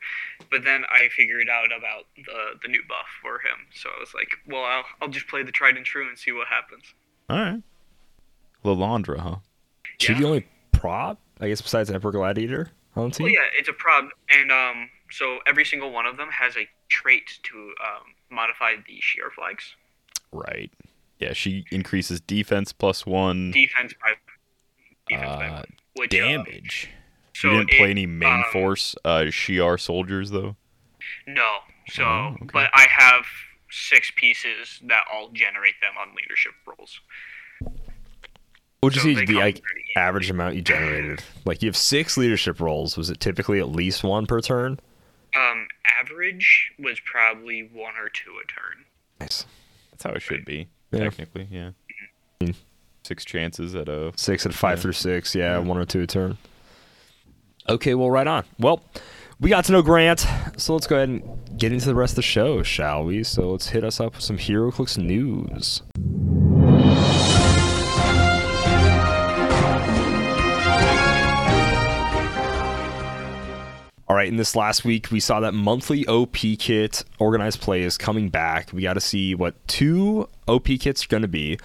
but 0.52 0.64
then 0.64 0.84
I 0.92 1.10
figured 1.10 1.50
out 1.50 1.68
about 1.76 2.06
the 2.16 2.60
the 2.62 2.68
new 2.68 2.82
buff 2.88 3.08
for 3.22 3.40
him. 3.40 3.66
So 3.74 3.90
I 3.96 4.00
was 4.00 4.14
like, 4.14 4.30
well, 4.48 4.64
I'll 4.64 4.84
I'll 5.02 5.08
just 5.08 5.28
play 5.28 5.42
the 5.44 5.52
tried 5.52 5.78
and 5.78 5.86
true 5.86 6.08
and 6.08 6.18
see 6.18 6.32
what 6.32 6.48
happens. 6.48 6.84
All 7.30 7.38
right, 7.38 7.64
Lilandra, 8.64 9.20
huh? 9.20 9.36
She 10.00 10.14
Yeah. 10.14 10.20
the 10.20 10.26
only 10.28 10.48
prop, 10.72 11.20
I 11.40 11.48
guess, 11.48 11.62
besides 11.62 11.90
Emperor 11.90 12.12
Gladiator 12.12 12.70
on 12.96 13.10
the 13.10 13.16
team? 13.16 13.24
Well, 13.26 13.34
yeah, 13.34 13.50
it's 13.58 13.70
a 13.70 13.74
prop, 13.74 14.10
and 14.32 14.52
um, 14.52 14.90
so 15.10 15.40
every 15.48 15.66
single 15.66 15.92
one 15.92 16.06
of 16.06 16.18
them 16.18 16.30
has 16.30 16.56
a 16.56 16.68
trait 16.90 17.40
to 17.44 17.56
um, 17.84 18.14
modify 18.30 18.76
the 18.76 19.00
Shi'ar 19.02 19.32
flags. 19.36 19.76
Right. 20.32 20.72
Yeah, 21.20 21.34
she 21.34 21.66
increases 21.72 22.20
defense 22.22 22.74
plus 22.74 23.06
one, 23.06 23.52
Defense 23.52 23.94
by 24.02 24.14
defense 25.08 25.36
by 25.38 25.48
Uh, 25.48 25.52
one, 25.54 25.74
which, 25.96 26.14
uh, 26.14 26.18
damage. 26.18 26.90
so 27.34 27.52
you 27.52 27.58
didn't 27.60 27.70
play 27.72 27.88
it, 27.88 27.92
any 27.92 28.06
main 28.06 28.34
um, 28.40 28.44
force 28.52 28.96
uh, 29.06 29.26
Shi'ar 29.30 29.80
soldiers 29.80 30.32
though. 30.32 30.56
No. 31.28 31.58
So, 31.90 32.04
Oh, 32.04 32.36
okay. 32.42 32.50
but 32.52 32.70
I 32.74 32.88
have 32.90 33.26
six 33.70 34.12
pieces 34.16 34.80
that 34.84 35.06
all 35.12 35.30
generate 35.30 35.76
them 35.82 35.94
on 36.00 36.16
leadership 36.16 36.54
rolls. 36.66 37.00
What 38.82 38.94
would 38.94 38.96
you 38.96 39.02
So 39.02 39.14
say 39.20 39.24
is 39.24 39.28
the 39.28 39.36
like 39.36 39.62
average 39.96 40.30
amount 40.30 40.56
you 40.56 40.62
generated? 40.62 41.24
Like 41.46 41.62
you 41.62 41.68
have 41.70 41.78
six 41.78 42.18
leadership 42.18 42.60
rolls. 42.60 42.98
Was 42.98 43.10
it 43.10 43.20
typically 43.20 43.60
at 43.60 43.70
least 43.70 44.04
one 44.04 44.26
per 44.28 44.42
turn? 44.42 44.80
Um, 45.36 45.68
average 46.02 46.72
was 46.80 47.00
probably 47.00 47.62
one 47.74 47.94
or 47.98 48.10
two 48.10 48.32
a 48.44 48.48
turn. 48.48 48.86
Nice. 49.20 49.46
That's 49.92 50.04
how 50.04 50.12
it 50.12 50.22
should 50.22 50.46
be. 50.46 50.68
Yeah. 50.96 51.04
Technically, 51.04 51.48
yeah. 51.52 51.70
Mm. 52.42 52.56
Six 53.04 53.24
chances 53.26 53.76
at 53.76 53.88
a 53.88 54.12
Six 54.16 54.46
at 54.46 54.54
five 54.54 54.78
Yeah. 54.78 54.82
through 54.82 54.92
six. 54.94 55.36
Yeah, 55.36 55.58
one 55.60 55.78
or 55.78 55.86
two 55.86 56.02
a 56.02 56.08
turn. 56.08 56.38
Okay, 57.70 57.94
well, 57.96 58.10
right 58.12 58.28
on. 58.28 58.44
Well, 58.60 58.82
we 59.40 59.50
got 59.50 59.66
to 59.66 59.72
know 59.72 59.82
Grant, 59.82 60.26
so 60.58 60.74
let's 60.74 60.88
go 60.88 60.96
ahead 60.98 61.10
and 61.10 61.24
get 61.58 61.72
into 61.72 61.86
the 61.88 61.96
rest 61.96 62.12
of 62.14 62.18
the 62.18 62.22
show, 62.22 62.62
shall 62.64 63.04
we? 63.04 63.24
So 63.24 63.52
let's 63.52 63.70
hit 63.70 63.84
us 63.84 64.00
up 64.00 64.16
with 64.16 64.24
some 64.24 64.38
HeroClix 64.38 64.98
news. 64.98 65.82
All 74.08 74.16
right, 74.16 74.28
in 74.28 74.36
this 74.36 74.56
last 74.56 74.86
week, 74.86 75.10
we 75.10 75.20
saw 75.20 75.40
that 75.40 75.56
monthly 75.56 76.06
OP 76.06 76.36
kit 76.60 77.04
organized 77.18 77.60
play 77.60 77.82
is 77.82 77.98
coming 77.98 78.30
back. 78.30 78.72
We 78.72 78.84
got 78.84 78.94
to 78.94 79.02
see 79.02 79.34
what 79.34 79.56
two 79.68 80.30
OP 80.48 80.66
kits 80.80 81.06
are 81.06 81.08
going 81.08 81.24
to 81.24 81.28
be. 81.28 81.58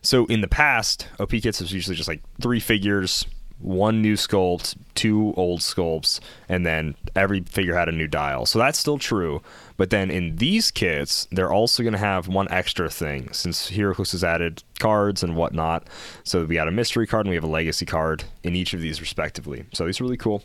So 0.00 0.24
in 0.26 0.40
the 0.40 0.48
past, 0.48 1.06
OP 1.20 1.30
kits 1.30 1.60
was 1.60 1.70
usually 1.70 1.94
just 1.94 2.08
like 2.08 2.22
three 2.40 2.60
figures, 2.60 3.26
one 3.58 4.00
new 4.00 4.14
sculpt, 4.14 4.74
two 4.94 5.34
old 5.36 5.60
sculpts, 5.60 6.18
and 6.48 6.64
then 6.64 6.94
every 7.14 7.40
figure 7.42 7.74
had 7.76 7.90
a 7.90 7.92
new 7.92 8.08
dial. 8.08 8.46
So 8.46 8.58
that's 8.58 8.78
still 8.78 8.98
true. 8.98 9.42
But 9.76 9.90
then 9.90 10.10
in 10.10 10.36
these 10.36 10.70
kits, 10.70 11.28
they're 11.30 11.52
also 11.52 11.82
going 11.82 11.92
to 11.92 11.98
have 11.98 12.26
one 12.26 12.50
extra 12.50 12.88
thing 12.88 13.32
since 13.32 13.70
HeroClix 13.70 14.12
has 14.12 14.24
added 14.24 14.64
cards 14.78 15.22
and 15.22 15.36
whatnot. 15.36 15.86
So 16.24 16.44
we 16.44 16.54
got 16.54 16.68
a 16.68 16.72
mystery 16.72 17.06
card 17.06 17.26
and 17.26 17.30
we 17.30 17.36
have 17.36 17.44
a 17.44 17.48
legacy 17.48 17.86
card 17.86 18.24
in 18.42 18.56
each 18.56 18.74
of 18.74 18.80
these 18.80 19.00
respectively. 19.00 19.64
So 19.72 19.86
these 19.86 20.00
are 20.00 20.04
really 20.04 20.16
cool. 20.16 20.42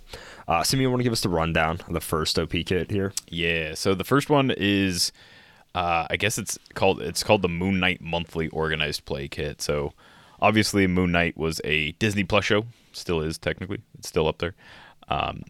Uh, 0.48 0.64
Simeon, 0.64 0.92
want 0.92 1.00
to 1.02 1.04
give 1.04 1.14
us 1.14 1.22
the 1.22 1.30
rundown 1.30 1.80
of 1.88 1.94
the 1.94 2.00
first 2.00 2.40
OP 2.40 2.52
kit 2.52 2.90
here? 2.90 3.12
Yeah. 3.30 3.74
So 3.74 3.94
the 3.94 4.06
first 4.06 4.30
one 4.30 4.54
is, 4.56 5.12
uh, 5.76 6.08
I 6.10 6.16
guess 6.16 6.38
it's 6.38 6.58
called 6.74 7.02
it's 7.02 7.24
called 7.24 7.42
the 7.42 7.50
Moon 7.50 7.80
Knight 7.80 8.02
Monthly 8.02 8.48
Organized 8.50 9.06
Play 9.06 9.28
Kit. 9.28 9.62
So 9.62 9.94
obviously 10.42 10.88
Moon 10.88 11.12
Knight 11.12 11.36
was 11.38 11.60
a 11.66 11.92
Disney 11.94 12.24
Plus 12.24 12.46
show, 12.46 12.66
still 12.94 13.22
is 13.22 13.38
technically, 13.38 13.82
it's 13.98 14.08
still 14.08 14.28
up 14.28 14.38
there. 14.38 14.56
Um, 15.10 15.44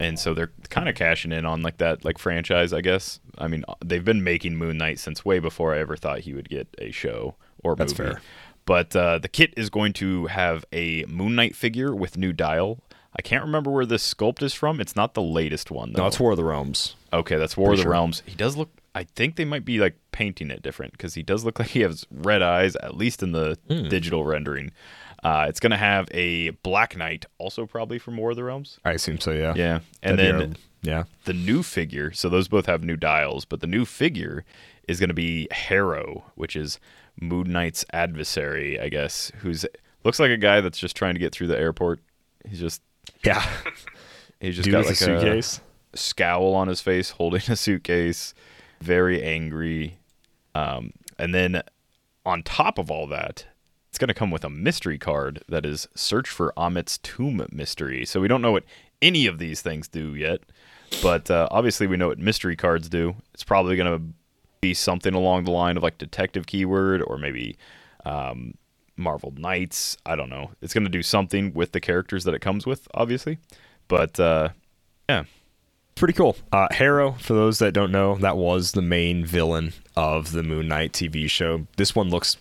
and 0.00 0.18
so 0.18 0.34
they're 0.34 0.50
kind 0.70 0.88
of 0.88 0.94
cashing 0.96 1.32
in 1.32 1.46
on 1.46 1.62
like 1.62 1.78
that 1.78 2.04
like 2.04 2.18
franchise, 2.18 2.72
I 2.72 2.80
guess. 2.80 3.20
I 3.38 3.48
mean, 3.48 3.64
they've 3.84 4.04
been 4.04 4.22
making 4.24 4.56
Moon 4.56 4.76
Knight 4.76 4.98
since 4.98 5.24
way 5.24 5.38
before 5.38 5.74
I 5.74 5.78
ever 5.78 5.96
thought 5.96 6.20
he 6.20 6.34
would 6.34 6.48
get 6.48 6.68
a 6.78 6.90
show 6.90 7.34
or 7.62 7.74
That's 7.76 7.96
movie. 7.96 8.12
fair. 8.12 8.20
But 8.66 8.96
uh, 8.96 9.18
the 9.18 9.28
kit 9.28 9.52
is 9.56 9.68
going 9.68 9.92
to 9.94 10.26
have 10.26 10.64
a 10.72 11.04
Moon 11.04 11.34
Knight 11.34 11.54
figure 11.54 11.94
with 11.94 12.16
new 12.16 12.32
dial. 12.32 12.78
I 13.16 13.22
can't 13.22 13.44
remember 13.44 13.70
where 13.70 13.86
this 13.86 14.12
sculpt 14.14 14.42
is 14.42 14.54
from. 14.54 14.80
It's 14.80 14.96
not 14.96 15.14
the 15.14 15.22
latest 15.22 15.70
one. 15.70 15.92
Though. 15.92 16.02
No, 16.02 16.06
it's 16.08 16.18
War 16.18 16.32
of 16.32 16.36
the 16.36 16.44
Realms. 16.44 16.96
Okay, 17.12 17.36
that's 17.36 17.56
War 17.56 17.70
of 17.72 17.76
the 17.76 17.82
sure. 17.82 17.92
Realms. 17.92 18.22
He 18.26 18.34
does 18.34 18.56
look. 18.56 18.70
I 18.96 19.04
think 19.04 19.36
they 19.36 19.44
might 19.44 19.64
be 19.64 19.78
like 19.78 19.96
painting 20.12 20.50
it 20.50 20.62
different 20.62 20.92
because 20.92 21.14
he 21.14 21.22
does 21.22 21.44
look 21.44 21.58
like 21.58 21.68
he 21.68 21.80
has 21.80 22.06
red 22.10 22.42
eyes, 22.42 22.76
at 22.76 22.96
least 22.96 23.22
in 23.22 23.32
the 23.32 23.56
Hmm. 23.68 23.88
digital 23.88 24.24
rendering. 24.24 24.72
Uh, 25.22 25.46
it's 25.48 25.58
gonna 25.60 25.76
have 25.76 26.06
a 26.12 26.50
Black 26.50 26.96
Knight, 26.96 27.24
also 27.38 27.66
probably 27.66 27.98
from 27.98 28.16
War 28.16 28.30
of 28.30 28.36
the 28.36 28.44
Realms. 28.44 28.78
I 28.84 28.92
assume 28.92 29.20
so, 29.20 29.30
yeah. 29.32 29.54
Yeah, 29.56 29.80
and 30.02 30.18
That'd 30.18 30.40
then 30.40 30.50
our- 30.50 30.56
yeah. 30.82 31.04
the 31.24 31.32
new 31.32 31.62
figure. 31.62 32.12
So 32.12 32.28
those 32.28 32.46
both 32.48 32.66
have 32.66 32.84
new 32.84 32.96
dials, 32.96 33.44
but 33.44 33.60
the 33.60 33.66
new 33.66 33.84
figure 33.84 34.44
is 34.86 35.00
gonna 35.00 35.14
be 35.14 35.48
Harrow, 35.50 36.24
which 36.34 36.54
is 36.56 36.78
Moon 37.20 37.50
Knight's 37.52 37.84
adversary, 37.92 38.78
I 38.78 38.88
guess. 38.90 39.32
Who's 39.38 39.64
looks 40.04 40.20
like 40.20 40.30
a 40.30 40.36
guy 40.36 40.60
that's 40.60 40.78
just 40.78 40.94
trying 40.94 41.14
to 41.14 41.20
get 41.20 41.32
through 41.32 41.46
the 41.46 41.58
airport. 41.58 42.00
He's 42.46 42.60
just 42.60 42.82
Yeah. 43.24 43.44
he 44.40 44.52
just 44.52 44.64
Dude 44.64 44.72
got 44.72 44.84
like 44.84 44.92
a 44.92 44.96
suitcase. 44.96 45.60
scowl 45.94 46.54
on 46.54 46.68
his 46.68 46.80
face, 46.80 47.10
holding 47.10 47.42
a 47.48 47.56
suitcase, 47.56 48.34
very 48.80 49.22
angry. 49.22 49.98
Um, 50.54 50.92
and 51.18 51.34
then 51.34 51.62
on 52.26 52.42
top 52.42 52.78
of 52.78 52.90
all 52.90 53.06
that, 53.08 53.46
it's 53.88 53.98
going 53.98 54.08
to 54.08 54.14
come 54.14 54.30
with 54.30 54.44
a 54.44 54.50
mystery 54.50 54.98
card 54.98 55.44
that 55.48 55.64
is 55.64 55.86
Search 55.94 56.28
for 56.28 56.52
Ammit's 56.58 56.98
Tomb 56.98 57.46
Mystery. 57.52 58.04
So 58.04 58.20
we 58.20 58.26
don't 58.28 58.42
know 58.42 58.52
what 58.52 58.64
any 59.00 59.26
of 59.26 59.38
these 59.38 59.60
things 59.60 59.86
do 59.86 60.14
yet, 60.14 60.40
but 61.02 61.30
uh, 61.30 61.46
obviously 61.50 61.86
we 61.86 61.96
know 61.96 62.08
what 62.08 62.18
mystery 62.18 62.56
cards 62.56 62.88
do. 62.88 63.14
It's 63.34 63.44
probably 63.44 63.76
going 63.76 63.98
to 63.98 64.04
be 64.60 64.74
something 64.74 65.14
along 65.14 65.44
the 65.44 65.50
line 65.52 65.76
of 65.76 65.82
like 65.82 65.98
detective 65.98 66.46
keyword 66.46 67.02
or 67.02 67.18
maybe 67.18 67.56
um, 68.04 68.54
Marvel 68.96 69.32
Knights. 69.36 69.96
I 70.06 70.16
don't 70.16 70.30
know. 70.30 70.50
It's 70.62 70.74
going 70.74 70.84
to 70.84 70.90
do 70.90 71.02
something 71.02 71.52
with 71.54 71.72
the 71.72 71.80
characters 71.80 72.24
that 72.24 72.34
it 72.34 72.40
comes 72.40 72.66
with, 72.66 72.86
obviously. 72.94 73.38
But 73.88 74.18
uh, 74.18 74.50
yeah, 75.08 75.24
pretty 75.94 76.14
cool. 76.14 76.36
Uh, 76.52 76.68
Harrow, 76.70 77.12
for 77.12 77.34
those 77.34 77.58
that 77.58 77.72
don't 77.72 77.92
know, 77.92 78.16
that 78.16 78.36
was 78.36 78.72
the 78.72 78.82
main 78.82 79.24
villain 79.24 79.72
of 79.96 80.32
the 80.32 80.42
Moon 80.42 80.68
Knight 80.68 80.92
TV 80.92 81.28
show. 81.28 81.66
This 81.76 81.94
one 81.94 82.10
looks 82.10 82.36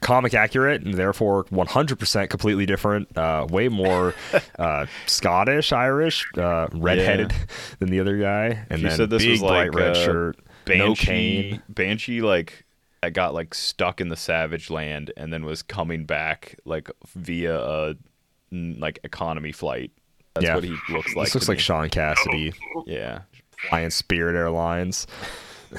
comic 0.00 0.34
accurate 0.34 0.82
and 0.82 0.94
therefore 0.94 1.44
100% 1.44 2.28
completely 2.28 2.66
different. 2.66 3.16
Uh, 3.16 3.46
way 3.48 3.68
more 3.68 4.14
uh, 4.58 4.86
Scottish, 5.06 5.72
Irish, 5.72 6.26
uh, 6.36 6.68
redheaded 6.72 7.32
than 7.78 7.90
the 7.90 8.00
other 8.00 8.18
guy. 8.18 8.66
And 8.70 8.80
She 8.80 8.88
then 8.88 8.96
said 8.96 9.10
this 9.10 9.22
big 9.22 9.30
was 9.30 9.42
like 9.42 9.70
bright 9.72 9.84
red 9.86 9.96
uh, 9.96 10.04
shirt, 10.04 10.38
no 10.68 10.88
Banshee, 10.88 11.04
cane. 11.06 11.62
Banshee 11.68 12.20
like 12.22 12.64
that 13.04 13.12
got 13.12 13.34
like 13.34 13.54
stuck 13.54 14.00
in 14.00 14.08
the 14.08 14.16
Savage 14.16 14.70
Land 14.70 15.12
and 15.16 15.32
then 15.32 15.44
was 15.44 15.62
coming 15.62 16.04
back 16.06 16.56
like 16.64 16.90
via 17.14 17.58
a 17.60 17.94
like 18.50 18.98
economy 19.04 19.52
flight. 19.52 19.90
That's 20.34 20.46
Yeah. 20.46 20.54
what 20.54 20.64
he 20.64 20.76
looks 20.90 21.14
like. 21.14 21.26
This 21.26 21.34
looks 21.34 21.48
like 21.48 21.58
me. 21.58 21.62
Sean 21.62 21.88
Cassidy. 21.90 22.52
Yeah, 22.86 23.20
flying 23.68 23.90
Spirit 23.90 24.36
Airlines. 24.36 25.06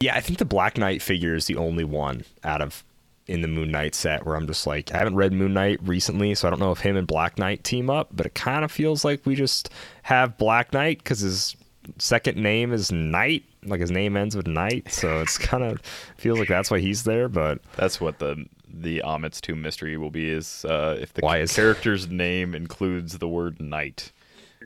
yeah, 0.00 0.14
I 0.14 0.20
think 0.20 0.38
the 0.38 0.44
Black 0.44 0.76
Knight 0.78 1.00
figure 1.02 1.34
is 1.34 1.46
the 1.46 1.56
only 1.56 1.84
one 1.84 2.24
out 2.44 2.60
of 2.60 2.84
in 3.28 3.40
the 3.40 3.48
Moon 3.48 3.70
Knight 3.70 3.94
set 3.94 4.26
where 4.26 4.34
I'm 4.34 4.46
just 4.48 4.66
like 4.66 4.92
I 4.92 4.98
haven't 4.98 5.14
read 5.14 5.32
Moon 5.32 5.54
Knight 5.54 5.78
recently, 5.82 6.34
so 6.34 6.46
I 6.48 6.50
don't 6.50 6.60
know 6.60 6.72
if 6.72 6.80
him 6.80 6.96
and 6.96 7.06
Black 7.06 7.38
Knight 7.38 7.62
team 7.64 7.88
up, 7.88 8.08
but 8.12 8.26
it 8.26 8.34
kind 8.34 8.64
of 8.64 8.72
feels 8.72 9.04
like 9.04 9.24
we 9.24 9.34
just 9.36 9.70
have 10.02 10.36
Black 10.38 10.72
Knight 10.72 10.98
because 10.98 11.20
his 11.20 11.56
second 11.98 12.36
name 12.36 12.72
is 12.72 12.90
Knight, 12.90 13.44
like 13.64 13.80
his 13.80 13.90
name 13.90 14.16
ends 14.16 14.34
with 14.36 14.46
Knight, 14.46 14.90
so 14.92 15.20
it's 15.20 15.38
kind 15.50 15.62
of 15.64 15.80
feels 16.16 16.38
like 16.38 16.48
that's 16.48 16.70
why 16.70 16.78
he's 16.80 17.04
there. 17.04 17.28
But 17.28 17.60
that's 17.76 18.00
what 18.00 18.18
the 18.18 18.44
the 18.74 19.02
Ammit's 19.04 19.40
Tomb 19.40 19.60
mystery 19.62 19.96
will 19.96 20.10
be 20.10 20.30
is 20.30 20.64
uh, 20.64 20.96
if 21.00 21.12
the 21.14 21.20
Why 21.20 21.38
is- 21.38 21.52
character's 21.56 22.08
name 22.08 22.54
includes 22.54 23.18
the 23.18 23.28
word 23.28 23.60
knight, 23.60 24.12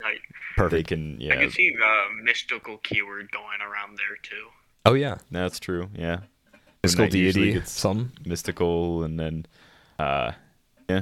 Like, 0.01 0.21
they 0.55 0.63
Perfect. 0.63 0.87
can 0.89 1.21
I 1.31 1.35
can 1.35 1.51
see 1.51 1.71
the 1.71 2.23
mystical 2.23 2.77
keyword 2.77 3.29
going 3.31 3.61
around 3.61 3.97
there 3.97 4.17
too. 4.23 4.47
Oh 4.85 4.93
yeah, 4.93 5.17
That's 5.31 5.59
true. 5.59 5.89
Yeah. 5.93 6.21
mystical 6.83 7.09
deity. 7.09 7.53
gets- 7.53 7.71
Some. 7.71 8.13
Mystical 8.25 9.03
and 9.03 9.19
then 9.19 9.45
uh 9.99 10.31
yeah. 10.89 11.01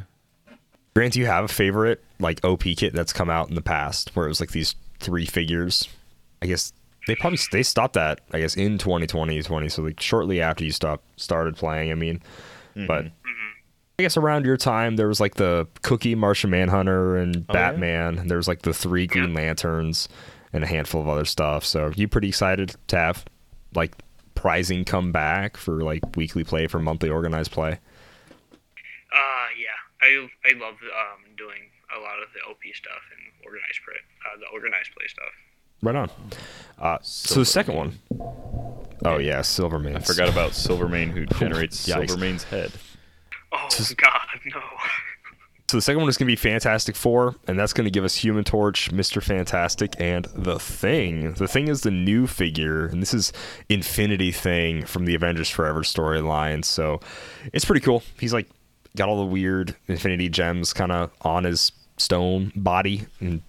Grant, 0.95 1.13
do 1.13 1.19
you 1.19 1.25
have 1.27 1.45
a 1.45 1.47
favorite 1.49 2.03
like 2.19 2.43
OP 2.43 2.63
kit 2.63 2.93
that's 2.93 3.13
come 3.13 3.29
out 3.29 3.49
in 3.49 3.55
the 3.55 3.61
past 3.61 4.15
where 4.15 4.25
it 4.25 4.29
was 4.29 4.39
like 4.39 4.51
these 4.51 4.73
three 4.99 5.25
figures? 5.25 5.87
I 6.41 6.47
guess 6.47 6.73
they 7.07 7.15
probably 7.15 7.39
they 7.51 7.63
stopped 7.63 7.93
that. 7.93 8.21
I 8.31 8.39
guess 8.39 8.55
in 8.55 8.77
2020, 8.77 9.41
20. 9.41 9.69
So 9.69 9.81
like 9.83 9.99
shortly 9.99 10.41
after 10.41 10.63
you 10.63 10.71
stopped 10.71 11.03
started 11.19 11.55
playing. 11.55 11.91
I 11.91 11.95
mean, 11.95 12.21
but 12.87 13.05
I 13.97 14.03
guess 14.03 14.17
around 14.17 14.45
your 14.45 14.57
time 14.57 14.97
there 14.97 15.07
was 15.07 15.19
like 15.21 15.35
the 15.35 15.67
Cookie 15.81 16.15
Martian 16.15 16.49
Manhunter 16.49 17.15
and 17.17 17.35
Oh, 17.37 17.39
yeah? 17.39 17.53
Batman. 17.53 18.17
and 18.19 18.29
There 18.29 18.37
was 18.37 18.47
like 18.47 18.63
the 18.63 18.73
three 18.73 19.07
Green 19.07 19.33
Lanterns 19.33 20.09
and 20.51 20.63
a 20.63 20.67
handful 20.67 20.99
of 21.01 21.07
other 21.07 21.25
stuff. 21.25 21.63
So 21.65 21.91
you 21.95 22.07
pretty 22.07 22.27
excited 22.29 22.75
to 22.87 22.97
have 22.97 23.23
like 23.73 23.93
prizing 24.35 24.83
come 24.83 25.11
back 25.13 25.55
for 25.57 25.81
like 25.81 26.03
weekly 26.17 26.43
play 26.43 26.67
for 26.67 26.79
monthly 26.79 27.09
organized 27.09 27.51
play? 27.51 27.79
Uh, 29.11 29.47
yeah, 29.55 29.79
I 30.01 30.27
I 30.43 30.51
love 30.59 30.75
um 30.83 31.21
doing 31.37 31.71
a 31.95 31.99
lot 32.01 32.19
of 32.19 32.27
the 32.33 32.41
OP 32.49 32.59
stuff 32.73 32.99
and 33.15 33.21
organized 33.45 33.79
play, 33.85 33.95
uh, 34.27 34.37
the 34.39 34.47
organized 34.51 34.91
play 34.97 35.07
stuff. 35.07 35.31
Right 35.81 35.95
on. 35.95 36.09
Uh, 36.79 36.97
so 37.01 37.39
the 37.39 37.45
second 37.45 37.75
one. 37.75 37.99
Oh 39.05 39.17
yeah, 39.17 39.41
Silvermane. 39.41 39.95
I 39.95 39.99
forgot 39.99 40.29
about 40.29 40.55
Silvermane 40.55 41.11
who 41.11 41.25
generates 41.25 41.87
Yikes. 41.87 42.07
Silvermane's 42.09 42.43
head. 42.43 42.71
Oh 43.51 43.67
God, 43.97 44.11
no! 44.45 44.61
So 45.69 45.77
the 45.77 45.81
second 45.81 46.01
one 46.01 46.09
is 46.09 46.17
going 46.17 46.27
to 46.27 46.31
be 46.31 46.35
Fantastic 46.35 46.95
Four, 46.95 47.35
and 47.47 47.57
that's 47.57 47.73
going 47.73 47.85
to 47.85 47.91
give 47.91 48.03
us 48.03 48.15
Human 48.15 48.43
Torch, 48.43 48.91
Mister 48.91 49.21
Fantastic, 49.21 49.95
and 49.99 50.25
the 50.35 50.59
Thing. 50.59 51.33
The 51.33 51.47
Thing 51.47 51.67
is 51.67 51.81
the 51.81 51.91
new 51.91 52.27
figure, 52.27 52.85
and 52.85 53.01
this 53.01 53.13
is 53.13 53.31
Infinity 53.69 54.31
Thing 54.31 54.85
from 54.85 55.05
the 55.05 55.15
Avengers 55.15 55.49
Forever 55.49 55.81
storyline. 55.81 56.65
So 56.65 56.99
it's 57.53 57.65
pretty 57.65 57.81
cool. 57.81 58.03
He's 58.19 58.33
like 58.33 58.47
got 58.95 59.09
all 59.09 59.17
the 59.17 59.25
weird 59.25 59.75
Infinity 59.87 60.29
gems 60.29 60.73
kind 60.73 60.91
of 60.91 61.11
on 61.21 61.45
his 61.45 61.71
stone 61.97 62.51
body, 62.55 63.07
and 63.19 63.41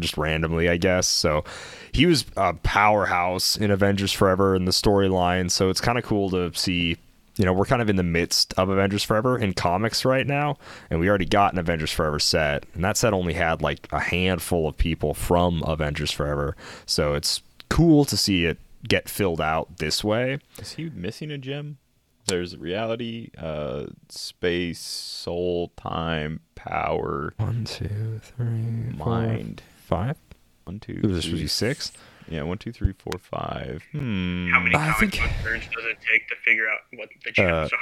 just 0.00 0.16
randomly, 0.16 0.68
I 0.68 0.76
guess. 0.76 1.06
So 1.06 1.44
he 1.92 2.06
was 2.06 2.24
a 2.36 2.54
powerhouse 2.54 3.56
in 3.56 3.70
Avengers 3.70 4.12
Forever 4.12 4.54
in 4.54 4.64
the 4.64 4.72
storyline. 4.72 5.50
So 5.50 5.70
it's 5.70 5.80
kind 5.80 5.98
of 5.98 6.04
cool 6.04 6.30
to 6.30 6.52
see. 6.54 6.96
You 7.36 7.44
know, 7.44 7.52
we're 7.52 7.64
kind 7.64 7.82
of 7.82 7.90
in 7.90 7.96
the 7.96 8.04
midst 8.04 8.54
of 8.56 8.68
Avengers 8.68 9.02
Forever 9.02 9.36
in 9.36 9.54
comics 9.54 10.04
right 10.04 10.24
now, 10.24 10.56
and 10.88 11.00
we 11.00 11.08
already 11.08 11.24
got 11.24 11.52
an 11.52 11.58
Avengers 11.58 11.90
Forever 11.90 12.20
set, 12.20 12.64
and 12.74 12.84
that 12.84 12.96
set 12.96 13.12
only 13.12 13.32
had 13.32 13.60
like 13.60 13.88
a 13.90 13.98
handful 13.98 14.68
of 14.68 14.76
people 14.76 15.14
from 15.14 15.60
Avengers 15.66 16.12
Forever. 16.12 16.56
So 16.86 17.14
it's 17.14 17.42
cool 17.68 18.04
to 18.04 18.16
see 18.16 18.44
it 18.44 18.58
get 18.86 19.08
filled 19.08 19.40
out 19.40 19.78
this 19.78 20.04
way. 20.04 20.38
Is 20.60 20.74
he 20.74 20.90
missing 20.94 21.32
a 21.32 21.38
gem? 21.38 21.78
There's 22.26 22.56
reality, 22.56 23.30
uh, 23.36 23.86
space, 24.08 24.78
soul, 24.78 25.72
time, 25.76 26.40
power, 26.54 27.34
One, 27.36 27.64
two, 27.64 28.20
three, 28.22 28.94
mind. 28.96 29.62
Five. 29.84 30.16
One, 30.64 30.80
two, 30.80 30.92
It 31.02 31.06
was 31.06 31.10
three, 31.10 31.20
supposed 31.22 31.36
to 31.36 31.42
be 31.42 31.46
six. 31.48 31.92
Yeah, 32.28 32.42
one, 32.42 32.56
two, 32.58 32.72
three, 32.72 32.94
four, 32.98 33.18
five. 33.18 33.82
Hmm. 33.92 34.48
How 34.50 34.60
many 34.60 34.74
I 34.74 34.92
comic 34.92 34.96
think- 34.98 35.12
book 35.22 35.30
turns 35.42 35.64
does 35.64 35.84
it 35.84 35.98
take 36.10 36.26
to 36.28 36.34
figure 36.44 36.64
out 36.68 36.78
what 36.94 37.08
the 37.24 37.30
gems 37.32 37.70
Uh, 37.72 37.76
are? 37.76 37.78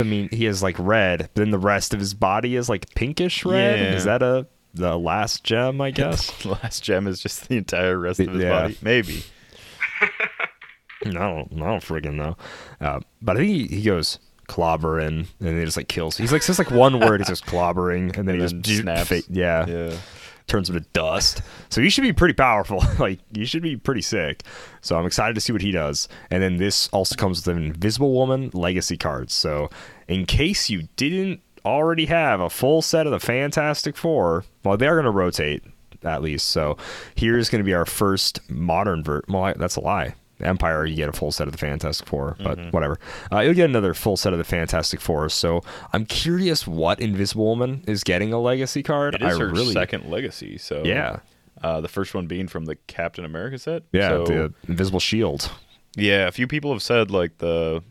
I 0.00 0.04
mean, 0.04 0.28
he 0.30 0.44
has 0.44 0.62
like 0.62 0.76
red. 0.78 1.28
Then 1.34 1.50
the 1.50 1.58
rest 1.58 1.92
of 1.92 1.98
his 1.98 2.14
body 2.14 2.54
is 2.54 2.68
like 2.68 2.94
pinkish 2.94 3.44
red. 3.44 3.80
Yeah. 3.80 3.94
Is 3.96 4.04
that 4.04 4.22
a 4.22 4.46
the 4.74 4.96
last 4.96 5.42
gem? 5.42 5.80
I 5.80 5.90
guess. 5.90 6.30
The 6.42 6.50
last 6.50 6.84
gem 6.84 7.08
is 7.08 7.20
just 7.20 7.48
the 7.48 7.56
entire 7.56 7.98
rest 7.98 8.20
of 8.20 8.28
his 8.32 8.42
Yeah. 8.44 8.60
body. 8.60 8.78
Maybe. 8.80 9.24
I 11.04 11.10
don't. 11.10 11.48
I 11.52 11.56
don't 11.66 11.82
friggin' 11.82 12.14
know. 12.14 12.36
Uh, 12.80 13.00
but 13.22 13.36
I 13.36 13.40
think 13.40 13.50
he, 13.70 13.76
he 13.78 13.82
goes 13.82 14.18
clobbering, 14.48 15.26
and 15.40 15.58
he 15.58 15.64
just 15.64 15.76
like 15.76 15.88
kills. 15.88 16.16
He's 16.16 16.32
like 16.32 16.42
says 16.42 16.58
like 16.58 16.70
one 16.70 16.98
word. 17.00 17.20
He 17.20 17.24
just 17.24 17.46
clobbering, 17.46 18.16
and 18.16 18.26
then 18.28 18.40
And 18.40 18.42
he 18.42 18.46
then 18.46 18.62
just 18.62 18.82
snaps. 18.82 19.08
fa- 19.08 19.22
yeah, 19.28 19.66
Yeah. 19.66 19.96
Turns 20.48 20.68
him 20.68 20.76
to 20.76 20.86
dust. 20.92 21.42
So 21.68 21.80
he 21.80 21.90
should 21.90 22.02
be 22.02 22.12
pretty 22.12 22.34
powerful. 22.34 22.82
like 22.98 23.20
he 23.32 23.44
should 23.44 23.62
be 23.62 23.76
pretty 23.76 24.02
sick. 24.02 24.42
So 24.80 24.98
I'm 24.98 25.06
excited 25.06 25.34
to 25.34 25.40
see 25.40 25.52
what 25.52 25.62
he 25.62 25.70
does. 25.70 26.08
And 26.30 26.42
then 26.42 26.56
this 26.56 26.88
also 26.88 27.14
comes 27.14 27.46
with 27.46 27.56
an 27.56 27.62
Invisible 27.62 28.12
Woman 28.12 28.50
legacy 28.52 28.96
cards. 28.96 29.34
So 29.34 29.70
in 30.08 30.26
case 30.26 30.68
you 30.68 30.88
didn't 30.96 31.40
already 31.64 32.06
have 32.06 32.40
a 32.40 32.50
full 32.50 32.82
set 32.82 33.06
of 33.06 33.12
the 33.12 33.20
Fantastic 33.20 33.96
Four, 33.96 34.44
well, 34.64 34.76
they 34.76 34.88
are 34.88 34.94
going 34.94 35.04
to 35.04 35.10
rotate 35.10 35.62
at 36.02 36.22
least. 36.22 36.48
So 36.48 36.76
here's 37.14 37.50
going 37.50 37.60
to 37.60 37.66
be 37.66 37.74
our 37.74 37.86
first 37.86 38.40
modern 38.50 39.02
ver. 39.02 39.22
Well, 39.28 39.54
that's 39.56 39.76
a 39.76 39.80
lie. 39.80 40.14
Empire, 40.40 40.84
you 40.86 40.96
get 40.96 41.08
a 41.08 41.12
full 41.12 41.32
set 41.32 41.48
of 41.48 41.52
the 41.52 41.58
Fantastic 41.58 42.06
Four, 42.06 42.36
but 42.42 42.58
Mm-hmm. 42.58 42.70
whatever. 42.70 42.98
Uh, 43.32 43.40
you'll 43.40 43.54
get 43.54 43.68
another 43.68 43.94
full 43.94 44.16
set 44.16 44.32
of 44.32 44.38
the 44.38 44.44
Fantastic 44.44 45.00
Four. 45.00 45.28
So 45.28 45.62
I'm 45.92 46.04
curious 46.06 46.66
what 46.66 47.00
Invisible 47.00 47.46
Woman 47.46 47.82
is 47.86 48.04
getting 48.04 48.32
a 48.32 48.40
legacy 48.40 48.82
card. 48.82 49.14
It 49.14 49.22
is 49.22 49.34
I 49.34 49.38
her 49.38 49.48
really, 49.48 49.72
second 49.72 50.08
legacy. 50.10 50.58
So 50.58 50.82
Yeah. 50.84 51.20
Uh, 51.62 51.80
the 51.80 51.88
first 51.88 52.14
one 52.14 52.26
being 52.28 52.46
from 52.46 52.66
the 52.66 52.76
Captain 52.86 53.24
America 53.24 53.58
set. 53.58 53.82
Yeah, 53.92 54.08
So, 54.10 54.24
the 54.24 54.54
Invisible 54.68 55.00
Shield. 55.00 55.50
Yeah, 55.96 56.28
a 56.28 56.30
few 56.32 56.46
people 56.46 56.72
have 56.72 56.82
said 56.82 57.10
like 57.10 57.38
the 57.38 57.82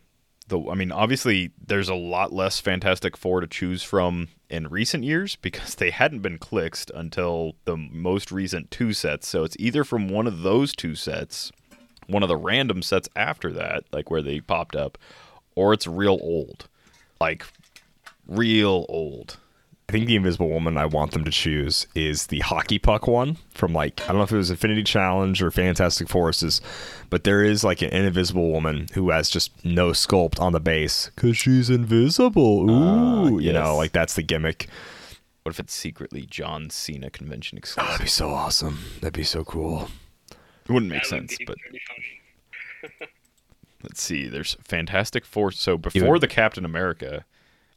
the 0.46 0.58
I 0.70 0.74
mean, 0.74 0.90
obviously 0.90 1.50
there's 1.66 1.90
a 1.90 1.94
lot 1.94 2.32
less 2.32 2.58
Fantastic 2.60 3.14
Four 3.18 3.42
to 3.42 3.46
choose 3.46 3.82
from 3.82 4.28
in 4.48 4.68
recent 4.68 5.04
years 5.04 5.36
because 5.42 5.74
they 5.74 5.90
hadn't 5.90 6.20
been 6.20 6.38
clixed 6.38 6.90
until 6.94 7.56
the 7.66 7.76
most 7.76 8.32
recent 8.32 8.70
two 8.70 8.94
sets. 8.94 9.28
So 9.28 9.44
it's 9.44 9.56
either 9.58 9.84
from 9.84 10.08
one 10.08 10.26
of 10.26 10.40
those 10.40 10.74
two 10.74 10.94
sets, 10.94 11.52
one 12.08 12.22
of 12.24 12.28
the 12.28 12.36
random 12.36 12.82
sets 12.82 13.08
after 13.14 13.52
that, 13.52 13.84
like 13.92 14.10
where 14.10 14.22
they 14.22 14.40
popped 14.40 14.74
up, 14.74 14.98
or 15.54 15.72
it's 15.72 15.86
real 15.86 16.18
old. 16.20 16.68
Like 17.20 17.44
real 18.26 18.86
old. 18.88 19.36
I 19.88 19.92
think 19.92 20.06
the 20.06 20.16
Invisible 20.16 20.50
Woman 20.50 20.76
I 20.76 20.84
want 20.84 21.12
them 21.12 21.24
to 21.24 21.30
choose 21.30 21.86
is 21.94 22.26
the 22.26 22.40
hockey 22.40 22.78
puck 22.78 23.06
one 23.06 23.38
from 23.54 23.72
like 23.72 24.02
I 24.02 24.08
don't 24.08 24.18
know 24.18 24.22
if 24.22 24.32
it 24.32 24.36
was 24.36 24.50
Infinity 24.50 24.82
Challenge 24.84 25.42
or 25.42 25.50
Fantastic 25.50 26.10
Forces, 26.10 26.60
but 27.08 27.24
there 27.24 27.42
is 27.42 27.64
like 27.64 27.80
an 27.80 27.88
invisible 27.90 28.50
woman 28.52 28.88
who 28.92 29.08
has 29.10 29.30
just 29.30 29.64
no 29.64 29.92
sculpt 29.92 30.38
on 30.40 30.52
the 30.52 30.60
base 30.60 31.10
because 31.14 31.38
she's 31.38 31.70
invisible. 31.70 32.66
Ah, 32.70 33.28
Ooh, 33.28 33.38
you 33.40 33.50
know, 33.50 33.76
like 33.76 33.92
that's 33.92 34.14
the 34.14 34.22
gimmick. 34.22 34.66
What 35.44 35.54
if 35.54 35.60
it's 35.60 35.72
secretly 35.74 36.26
John 36.28 36.68
Cena 36.68 37.08
convention 37.08 37.56
Oh, 37.56 37.60
exclusive? 37.60 37.90
that'd 37.92 38.04
be 38.04 38.10
so 38.10 38.28
awesome. 38.28 38.78
That'd 39.00 39.14
be 39.14 39.24
so 39.24 39.42
cool. 39.42 39.88
It 40.68 40.72
wouldn't 40.72 40.92
make 40.92 41.04
sense, 41.04 41.36
but. 41.46 41.56
Let's 43.82 44.02
see. 44.02 44.26
There's 44.26 44.56
Fantastic 44.62 45.24
Four. 45.24 45.52
So 45.52 45.78
before 45.78 46.18
the 46.18 46.26
Captain 46.26 46.64
America, 46.64 47.24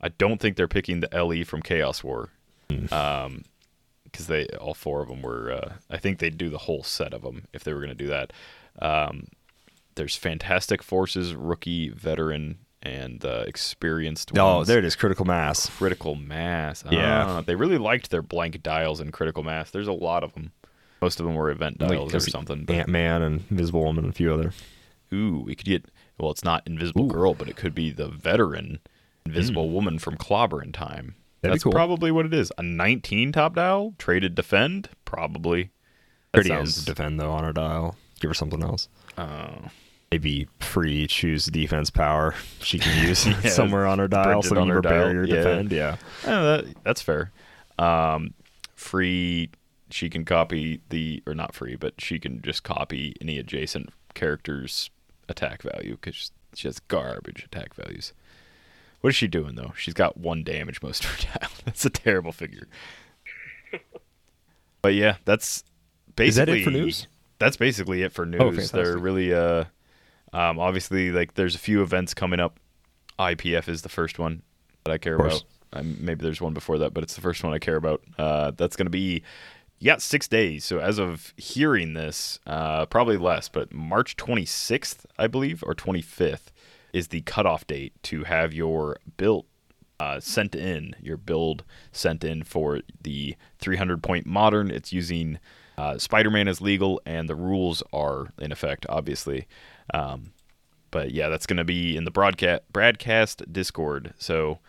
I 0.02 0.10
don't 0.10 0.40
think 0.40 0.56
they're 0.56 0.68
picking 0.68 1.00
the 1.00 1.10
LE 1.14 1.44
from 1.44 1.62
Chaos 1.62 2.04
War, 2.04 2.30
um, 2.92 3.46
because 4.04 4.28
they 4.28 4.48
all 4.48 4.74
four 4.74 5.02
of 5.02 5.10
them 5.10 5.22
were. 5.22 5.52
Uh, 5.52 5.74
I 5.90 5.98
think 5.98 6.20
they'd 6.20 6.38
do 6.38 6.50
the 6.50 6.58
whole 6.60 6.84
set 6.84 7.14
of 7.14 7.22
them 7.22 7.46
if 7.54 7.64
they 7.64 7.74
were 7.74 7.80
going 7.80 7.96
to 7.96 7.96
do 7.96 8.08
that. 8.08 8.34
Um, 8.82 9.28
there's 9.96 10.16
Fantastic 10.16 10.82
Forces, 10.82 11.36
rookie, 11.36 11.90
veteran, 11.90 12.58
and 12.82 13.24
uh, 13.24 13.44
experienced. 13.46 14.32
Oh, 14.36 14.58
ones. 14.58 14.68
there 14.68 14.80
it 14.80 14.86
is. 14.86 14.96
Critical 14.96 15.26
mass. 15.26 15.70
Critical 15.70 16.16
Mass. 16.16 16.84
Yeah. 16.90 17.26
Ah, 17.28 17.42
they 17.42 17.56
really 17.56 17.78
liked 17.78 18.10
their 18.10 18.24
blank 18.24 18.64
dials 18.64 19.00
in 19.00 19.12
Critical 19.12 19.44
Mass. 19.44 19.70
There's 19.70 19.88
a 19.88 19.94
lot 19.94 20.24
of 20.24 20.34
them. 20.34 20.52
Most 21.02 21.20
of 21.20 21.26
them 21.26 21.36
were 21.36 21.50
event 21.50 21.78
dials 21.80 22.14
or 22.14 22.20
something. 22.20 22.66
Ant 22.70 22.88
Man 22.90 23.22
and 23.22 23.44
Invisible 23.50 23.84
Woman 23.84 24.06
and 24.06 24.14
a 24.14 24.16
few 24.16 24.34
other. 24.34 24.54
Ooh, 25.14 25.44
we 25.46 25.56
could 25.56 25.66
get. 25.66 25.86
Well, 26.20 26.32
it's 26.32 26.44
not 26.44 26.64
Invisible 26.68 27.06
Ooh. 27.06 27.08
Girl, 27.08 27.34
but 27.34 27.50
it 27.50 27.56
could 27.56 27.74
be 27.74 27.90
the 27.92 28.08
veteran 28.08 28.80
Invisible 29.26 29.70
Woman 29.72 29.98
from 30.00 30.16
Clobber 30.18 30.62
in 30.62 30.72
Time. 30.72 31.16
That'd 31.42 31.56
That's 31.56 31.64
cool. 31.64 31.72
probably 31.72 32.12
what 32.12 32.28
it 32.28 32.34
is. 32.36 32.52
A 32.60 32.64
19 32.64 33.32
top 33.32 33.56
dial 33.56 33.96
traded 33.98 34.36
defend, 34.36 34.90
probably. 35.06 35.72
That 36.34 36.38
Pretty 36.40 36.50
sounds- 36.50 36.86
defend 36.86 37.20
though 37.20 37.32
on 37.32 37.44
her 37.44 37.52
dial. 37.54 37.96
Give 38.20 38.30
her 38.30 38.36
something 38.36 38.62
else. 38.62 38.88
Oh, 39.18 39.70
Maybe 40.12 40.48
free 40.60 41.08
choose 41.08 41.46
defense 41.48 41.90
power 41.90 42.36
she 42.62 42.78
can 42.78 43.08
use 43.08 43.26
Yeah, 43.26 43.40
somewhere 43.50 43.88
on 43.88 43.98
her 43.98 44.08
dial. 44.08 44.44
So 44.44 44.60
on 44.60 44.68
her 44.68 44.76
her 44.76 44.82
dial, 44.82 44.92
barrier 44.92 45.24
yeah. 45.26 45.36
defend. 45.36 45.72
Yeah. 45.72 45.96
Eh, 46.26 46.30
that, 46.42 46.66
that's 46.84 47.02
fair. 47.02 47.32
Um, 47.80 48.34
free, 48.76 49.50
she 49.94 50.10
can 50.10 50.26
copy 50.26 50.82
the 50.90 51.24
or 51.26 51.34
not 51.34 51.54
free, 51.54 51.76
but 51.76 52.00
she 52.00 52.20
can 52.20 52.42
just 52.42 52.64
copy 52.64 53.16
any 53.22 53.38
adjacent 53.38 53.90
character's 54.14 54.90
attack 55.30 55.62
value 55.62 55.92
because 55.92 56.32
she 56.54 56.68
has 56.68 56.80
garbage 56.80 57.44
attack 57.44 57.74
values. 57.74 58.14
What 59.02 59.10
is 59.10 59.16
she 59.16 59.28
doing 59.28 59.56
though? 59.56 59.74
She's 59.76 59.94
got 59.94 60.18
one 60.18 60.44
damage 60.44 60.82
most 60.82 61.04
of 61.04 61.12
her 61.12 61.40
time. 61.40 61.50
That's 61.66 61.86
a 61.86 61.90
terrible 61.90 62.32
figure. 62.32 62.68
but 64.82 64.94
yeah, 64.94 65.18
that's 65.26 65.64
basically 66.16 66.28
Is 66.28 66.36
that 66.36 66.50
it 66.50 66.64
for 66.64 66.72
news? 66.72 67.08
That's 67.40 67.58
basically 67.58 68.04
it 68.04 68.12
for 68.12 68.26
news. 68.26 68.74
Oh, 68.74 68.78
They're 68.78 68.98
really 68.98 69.34
uh, 69.34 69.66
um, 70.34 70.60
obviously 70.60 71.12
like 71.12 71.34
there's 71.34 71.56
a 71.56 71.60
few 71.60 71.82
events 71.82 72.14
coming 72.14 72.40
up 72.40 72.60
IPF 73.20 73.68
is 73.68 73.82
the 73.82 73.90
first 73.90 74.20
one 74.20 74.42
that 74.84 74.92
I 74.92 74.98
care 74.98 75.16
about. 75.16 75.44
Um, 75.74 75.98
maybe 76.00 76.24
there's 76.24 76.42
one 76.42 76.54
before 76.54 76.80
that, 76.80 76.94
but 76.94 77.04
it's 77.04 77.16
the 77.16 77.22
first 77.22 77.44
one 77.44 77.54
I 77.54 77.60
care 77.60 77.76
about. 77.76 78.02
Uh, 78.18 78.52
that's 78.52 78.76
going 78.76 78.88
to 78.88 78.92
be, 78.92 79.24
yeah, 79.84 79.98
six 79.98 80.28
days. 80.28 80.64
So 80.64 80.78
as 80.78 81.00
of 81.00 81.34
hearing 81.38 81.96
this, 81.96 82.40
uh, 82.46 82.86
probably 82.86 83.18
less, 83.18 83.50
but 83.50 83.74
March 83.74 84.16
26th, 84.16 85.06
I 85.18 85.26
believe, 85.26 85.64
or 85.66 85.74
25th 85.74 86.52
is 86.94 87.08
the 87.08 87.22
cutoff 87.22 87.66
date 87.66 87.94
to 88.04 88.26
have 88.26 88.54
your 88.54 88.98
build 89.18 89.46
uh, 90.00 90.20
sent 90.20 90.54
in, 90.54 90.96
your 91.02 91.18
build 91.18 91.64
sent 91.92 92.24
in 92.24 92.44
for 92.44 92.82
the 93.02 93.36
300 93.58 94.04
point 94.04 94.28
modern. 94.28 94.70
It's 94.70 94.94
using 94.94 95.40
uh, 95.80 95.98
Spider 95.98 96.30
Man 96.30 96.48
as 96.48 96.62
legal, 96.62 97.02
and 97.04 97.28
the 97.28 97.36
rules 97.36 97.82
are 97.92 98.34
in 98.38 98.52
effect, 98.52 98.86
obviously. 98.88 99.48
Um, 99.96 100.34
but 100.92 101.10
yeah, 101.10 101.30
that's 101.30 101.48
going 101.48 101.58
to 101.58 101.64
be 101.64 101.98
in 101.98 102.04
the 102.06 102.12
broadcast 102.12 102.72
broadcast 102.72 103.52
Discord. 103.52 104.14
So 104.20 104.60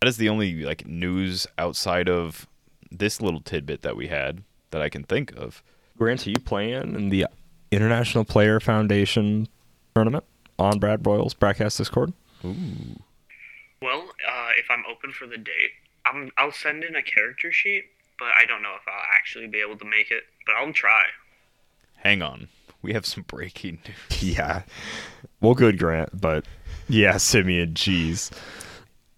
that 0.00 0.08
is 0.08 0.16
the 0.16 0.30
only 0.30 0.62
like 0.62 0.86
news 0.86 1.46
outside 1.58 2.08
of 2.08 2.46
this 2.90 3.20
little 3.20 3.40
tidbit 3.40 3.82
that 3.82 3.96
we 3.96 4.06
had 4.06 4.42
that 4.74 4.82
I 4.82 4.88
can 4.88 5.04
think 5.04 5.32
of. 5.36 5.62
Grant, 5.96 6.26
are 6.26 6.30
you 6.30 6.40
playing 6.40 6.96
in 6.96 7.08
the 7.08 7.26
International 7.70 8.24
Player 8.24 8.58
Foundation 8.58 9.46
tournament 9.94 10.24
on 10.58 10.80
Brad 10.80 11.00
Broyles 11.00 11.38
Broadcast 11.38 11.78
Discord? 11.78 12.12
Well, 12.42 14.08
uh, 14.28 14.48
if 14.58 14.66
I'm 14.68 14.82
open 14.90 15.12
for 15.12 15.28
the 15.28 15.38
date, 15.38 15.70
I'm, 16.04 16.32
I'll 16.36 16.50
send 16.50 16.82
in 16.82 16.96
a 16.96 17.02
character 17.02 17.52
sheet, 17.52 17.84
but 18.18 18.30
I 18.36 18.46
don't 18.46 18.62
know 18.62 18.74
if 18.74 18.82
I'll 18.88 19.14
actually 19.14 19.46
be 19.46 19.60
able 19.60 19.78
to 19.78 19.84
make 19.84 20.10
it. 20.10 20.24
But 20.44 20.56
I'll 20.56 20.72
try. 20.72 21.04
Hang 21.98 22.20
on, 22.20 22.48
we 22.82 22.94
have 22.94 23.06
some 23.06 23.22
breaking 23.28 23.78
news. 23.86 24.22
Yeah. 24.36 24.62
Well, 25.40 25.54
good, 25.54 25.78
Grant, 25.78 26.20
but 26.20 26.46
yeah, 26.88 27.18
Simeon, 27.18 27.74
jeez. 27.74 28.32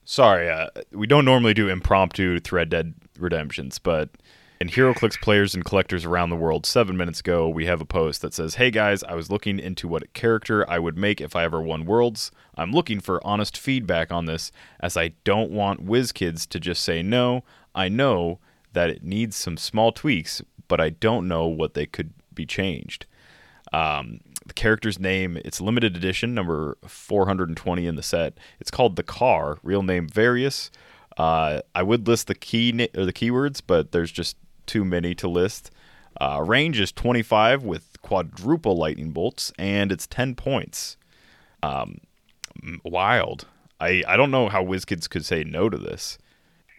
Sorry, 0.04 0.50
uh, 0.50 0.68
we 0.92 1.06
don't 1.06 1.24
normally 1.24 1.54
do 1.54 1.70
impromptu 1.70 2.40
Thread 2.40 2.68
Dead 2.68 2.92
redemptions, 3.18 3.78
but 3.78 4.10
in 4.60 4.68
HeroClix 4.68 5.20
players 5.20 5.54
and 5.54 5.64
collectors 5.64 6.04
around 6.04 6.30
the 6.30 6.36
world, 6.36 6.64
seven 6.64 6.96
minutes 6.96 7.20
ago, 7.20 7.48
we 7.48 7.66
have 7.66 7.80
a 7.80 7.86
post 7.86 8.22
that 8.22 8.32
says, 8.32 8.54
"Hey 8.54 8.70
guys, 8.70 9.04
I 9.04 9.14
was 9.14 9.30
looking 9.30 9.58
into 9.58 9.86
what 9.86 10.12
character 10.14 10.68
I 10.68 10.78
would 10.78 10.96
make 10.96 11.20
if 11.20 11.36
I 11.36 11.44
ever 11.44 11.60
won 11.60 11.84
Worlds. 11.84 12.30
I'm 12.56 12.72
looking 12.72 13.00
for 13.00 13.24
honest 13.26 13.58
feedback 13.58 14.10
on 14.10 14.24
this, 14.24 14.50
as 14.80 14.96
I 14.96 15.08
don't 15.24 15.50
want 15.50 15.86
WizKids 15.86 16.48
to 16.48 16.60
just 16.60 16.82
say 16.82 17.02
no. 17.02 17.44
I 17.74 17.88
know 17.88 18.38
that 18.72 18.88
it 18.88 19.02
needs 19.02 19.36
some 19.36 19.56
small 19.56 19.92
tweaks, 19.92 20.40
but 20.68 20.80
I 20.80 20.90
don't 20.90 21.28
know 21.28 21.46
what 21.46 21.74
they 21.74 21.86
could 21.86 22.12
be 22.34 22.46
changed." 22.46 23.06
Um, 23.72 24.20
the 24.46 24.54
character's 24.54 24.98
name, 24.98 25.38
it's 25.44 25.60
limited 25.60 25.96
edition, 25.96 26.34
number 26.34 26.78
420 26.86 27.86
in 27.86 27.96
the 27.96 28.02
set. 28.02 28.38
It's 28.60 28.70
called 28.70 28.96
the 28.96 29.02
Car, 29.02 29.58
real 29.62 29.82
name 29.82 30.08
Various. 30.08 30.70
Uh, 31.16 31.60
I 31.74 31.82
would 31.82 32.06
list 32.06 32.26
the 32.26 32.34
key 32.34 32.88
or 32.94 33.04
the 33.04 33.12
keywords, 33.12 33.60
but 33.66 33.92
there's 33.92 34.12
just 34.12 34.36
too 34.66 34.84
many 34.84 35.14
to 35.16 35.28
list. 35.28 35.70
Uh, 36.20 36.42
range 36.44 36.80
is 36.80 36.92
25 36.92 37.62
with 37.62 38.00
quadruple 38.02 38.76
lightning 38.76 39.10
bolts, 39.10 39.52
and 39.58 39.92
it's 39.92 40.06
10 40.06 40.34
points. 40.34 40.96
Um, 41.62 42.00
wild. 42.84 43.46
I, 43.80 44.02
I 44.06 44.16
don't 44.16 44.30
know 44.30 44.48
how 44.48 44.64
WizKids 44.64 45.08
could 45.10 45.24
say 45.24 45.44
no 45.44 45.68
to 45.68 45.76
this. 45.76 46.18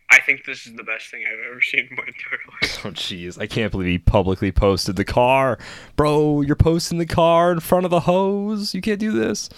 I 0.10 0.22
think 0.22 0.46
this 0.46 0.66
is 0.66 0.74
the 0.76 0.84
best 0.84 1.12
thing 1.12 1.24
I've 1.28 1.52
ever 1.52 1.62
seen 1.62 1.88
in 1.90 1.96
my 1.96 2.04
entire 2.08 2.40
life. 2.62 2.82
Oh, 2.86 2.92
jeez. 2.92 3.40
I 3.40 3.48
can't 3.48 3.72
believe 3.72 3.88
he 3.88 3.98
publicly 4.00 4.52
posted 4.52 4.96
the 4.96 5.04
car. 5.04 5.58
Bro, 5.96 6.42
you're 6.42 6.56
posting 6.56 6.98
the 6.98 7.06
car 7.06 7.52
in 7.52 7.60
front 7.60 7.86
of 7.86 7.92
the 7.92 8.02
hose. 8.02 8.74
You 8.74 8.82
can't 8.82 9.00
do 9.00 9.12
this. 9.12 9.50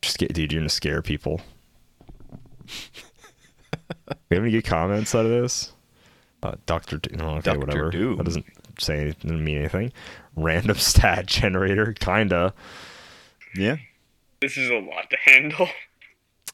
Just 0.00 0.18
get, 0.18 0.32
dude, 0.32 0.52
you're 0.52 0.60
going 0.60 0.68
to 0.68 0.74
scare 0.74 1.02
people. 1.02 1.40
we 4.30 4.36
have 4.36 4.44
any 4.44 4.50
good 4.52 4.64
comments 4.64 5.14
out 5.14 5.24
of 5.24 5.30
this? 5.30 5.72
Uh, 6.42 6.56
Dr. 6.66 6.98
D- 6.98 7.14
no, 7.16 7.30
okay, 7.36 7.40
Dr. 7.42 7.58
whatever. 7.60 7.90
Doom. 7.90 8.16
That 8.16 8.24
doesn't 8.24 8.46
say 8.78 8.98
anything, 9.00 9.30
doesn't 9.30 9.44
mean 9.44 9.58
anything. 9.58 9.92
Random 10.36 10.76
stat 10.78 11.26
generator, 11.26 11.92
kinda. 11.92 12.52
Yeah. 13.54 13.76
This 14.40 14.56
is 14.56 14.70
a 14.70 14.78
lot 14.78 15.08
to 15.10 15.16
handle. 15.24 15.68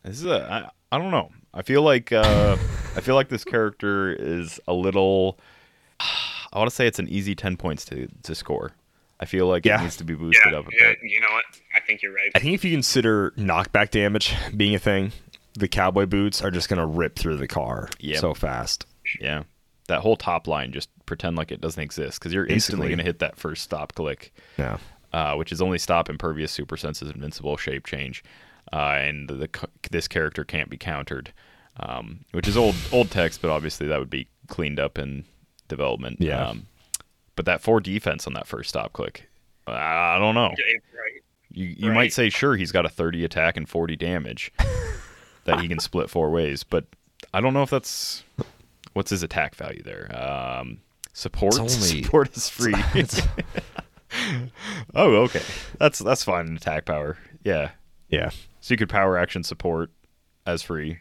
This 0.03 0.19
is 0.19 0.27
a 0.27 0.71
I, 0.91 0.97
I 0.97 0.99
don't 1.01 1.11
know. 1.11 1.31
I 1.55 1.63
feel 1.63 1.83
like 1.83 2.13
uh 2.13 2.57
I 2.97 3.01
feel 3.01 3.15
like 3.15 3.29
this 3.31 3.45
character 3.45 4.13
is 4.13 4.61
a 4.69 4.75
little 4.75 5.39
I 6.01 6.59
want 6.59 6.69
to 6.71 6.75
say 6.77 6.87
it's 6.87 6.99
an 6.99 7.09
easy 7.09 7.35
10 7.35 7.57
points 7.57 7.85
to 7.87 8.09
to 8.25 8.35
score. 8.35 8.73
I 9.21 9.25
feel 9.25 9.47
like 9.47 9.65
Yeah. 9.65 9.81
it 9.81 9.85
needs 9.85 9.97
to 9.97 10.05
be 10.05 10.15
boosted 10.15 10.53
Yeah, 10.53 10.59
up 10.59 10.69
a 10.69 10.71
yeah, 10.79 10.89
bit. 10.91 10.99
you 11.03 11.21
know 11.21 11.27
what? 11.33 11.45
I 11.75 11.81
think 11.81 12.03
you're 12.03 12.13
right. 12.13 12.31
I 12.35 12.39
think 12.41 12.55
if 12.55 12.65
you 12.65 12.71
consider 12.73 13.31
knockback 13.39 13.91
damage 13.91 14.35
being 14.57 14.75
a 14.75 14.79
thing, 14.79 15.13
the 15.55 15.67
cowboy 15.69 16.07
boots 16.07 16.43
are 16.43 16.51
just 16.51 16.69
going 16.69 16.79
to 16.79 16.87
rip 16.87 17.17
through 17.17 17.37
the 17.39 17.49
car 17.49 17.89
Yep. 18.01 18.19
so 18.21 18.35
fast. 18.35 18.87
Yeah. 19.21 19.45
That 19.89 20.01
whole 20.01 20.17
top 20.17 20.47
line 20.47 20.73
just 20.73 20.89
pretend 21.07 21.37
like 21.37 21.51
it 21.51 21.61
doesn't 21.61 21.83
exist 21.83 22.21
cuz 22.21 22.33
you're 22.33 22.47
instantly 22.47 22.89
going 22.89 22.99
to 22.99 23.05
hit 23.05 23.19
that 23.19 23.37
first 23.37 23.63
stop 23.65 23.95
click. 23.95 24.33
Yeah. 24.57 24.79
uh, 25.13 25.35
which 25.35 25.51
is 25.53 25.61
only 25.63 25.79
stop 25.79 26.09
impervious, 26.11 26.53
super 26.53 26.77
senses, 26.77 27.11
invincible, 27.11 27.57
shape 27.57 27.87
change, 27.87 28.23
uh, 28.73 28.97
and 29.01 29.29
the, 29.29 29.49
c- 29.55 29.67
this 29.91 30.07
character 30.07 30.45
can't 30.45 30.69
be 30.69 30.77
countered, 30.77 31.33
um, 31.81 32.21
which 32.33 32.47
is 32.47 32.57
old 32.59 32.75
old 32.93 33.11
text, 33.11 33.41
but 33.41 33.51
obviously 33.51 33.87
that 33.87 33.99
would 33.99 34.11
be 34.11 34.29
cleaned 34.49 34.79
up 34.79 34.99
in 34.99 35.25
development. 35.69 36.19
Yeah. 36.21 36.49
Um, 36.49 36.67
but 37.37 37.47
that 37.47 37.63
four 37.63 37.81
defense 37.81 38.27
on 38.27 38.35
that 38.35 38.47
first 38.47 38.69
stop 38.69 38.93
click, 38.93 39.29
I 39.67 40.17
I 40.17 40.19
don't 40.19 40.35
know. 40.35 40.55
Yeah, 40.59 40.75
right. 41.01 41.23
You 41.51 41.65
you 41.67 41.89
Right. 41.89 41.95
might 41.95 42.13
say 42.13 42.29
sure 42.29 42.57
he's 42.57 42.73
got 42.73 42.85
a 42.85 42.91
thirty 42.91 43.25
attack 43.25 43.57
and 43.57 43.67
forty 43.67 43.97
damage 43.97 44.53
that 45.45 45.61
he 45.61 45.69
can 45.69 45.79
split 45.79 46.11
four 46.11 46.31
ways, 46.31 46.63
but 46.65 46.85
I 47.33 47.41
don't 47.41 47.55
know 47.55 47.63
if 47.63 47.71
that's 47.71 48.25
what's 48.99 49.11
his 49.11 49.23
attack 49.23 49.55
value 49.55 49.81
there. 49.85 50.11
Um, 50.13 50.81
support 51.13 51.55
It's 51.55 51.59
only- 51.59 52.03
support 52.03 52.37
is 52.37 52.49
free. 52.49 52.75
oh, 54.95 55.15
okay. 55.23 55.43
That's 55.79 56.01
that's 56.01 56.25
fine. 56.25 56.57
Attack 56.57 56.85
power. 56.87 57.17
Yeah. 57.45 57.71
Yeah. 58.09 58.31
So 58.61 58.75
you 58.75 58.77
could 58.79 58.89
power 58.89 59.17
action 59.17 59.45
support 59.45 59.91
as 60.47 60.63
free, 60.63 60.99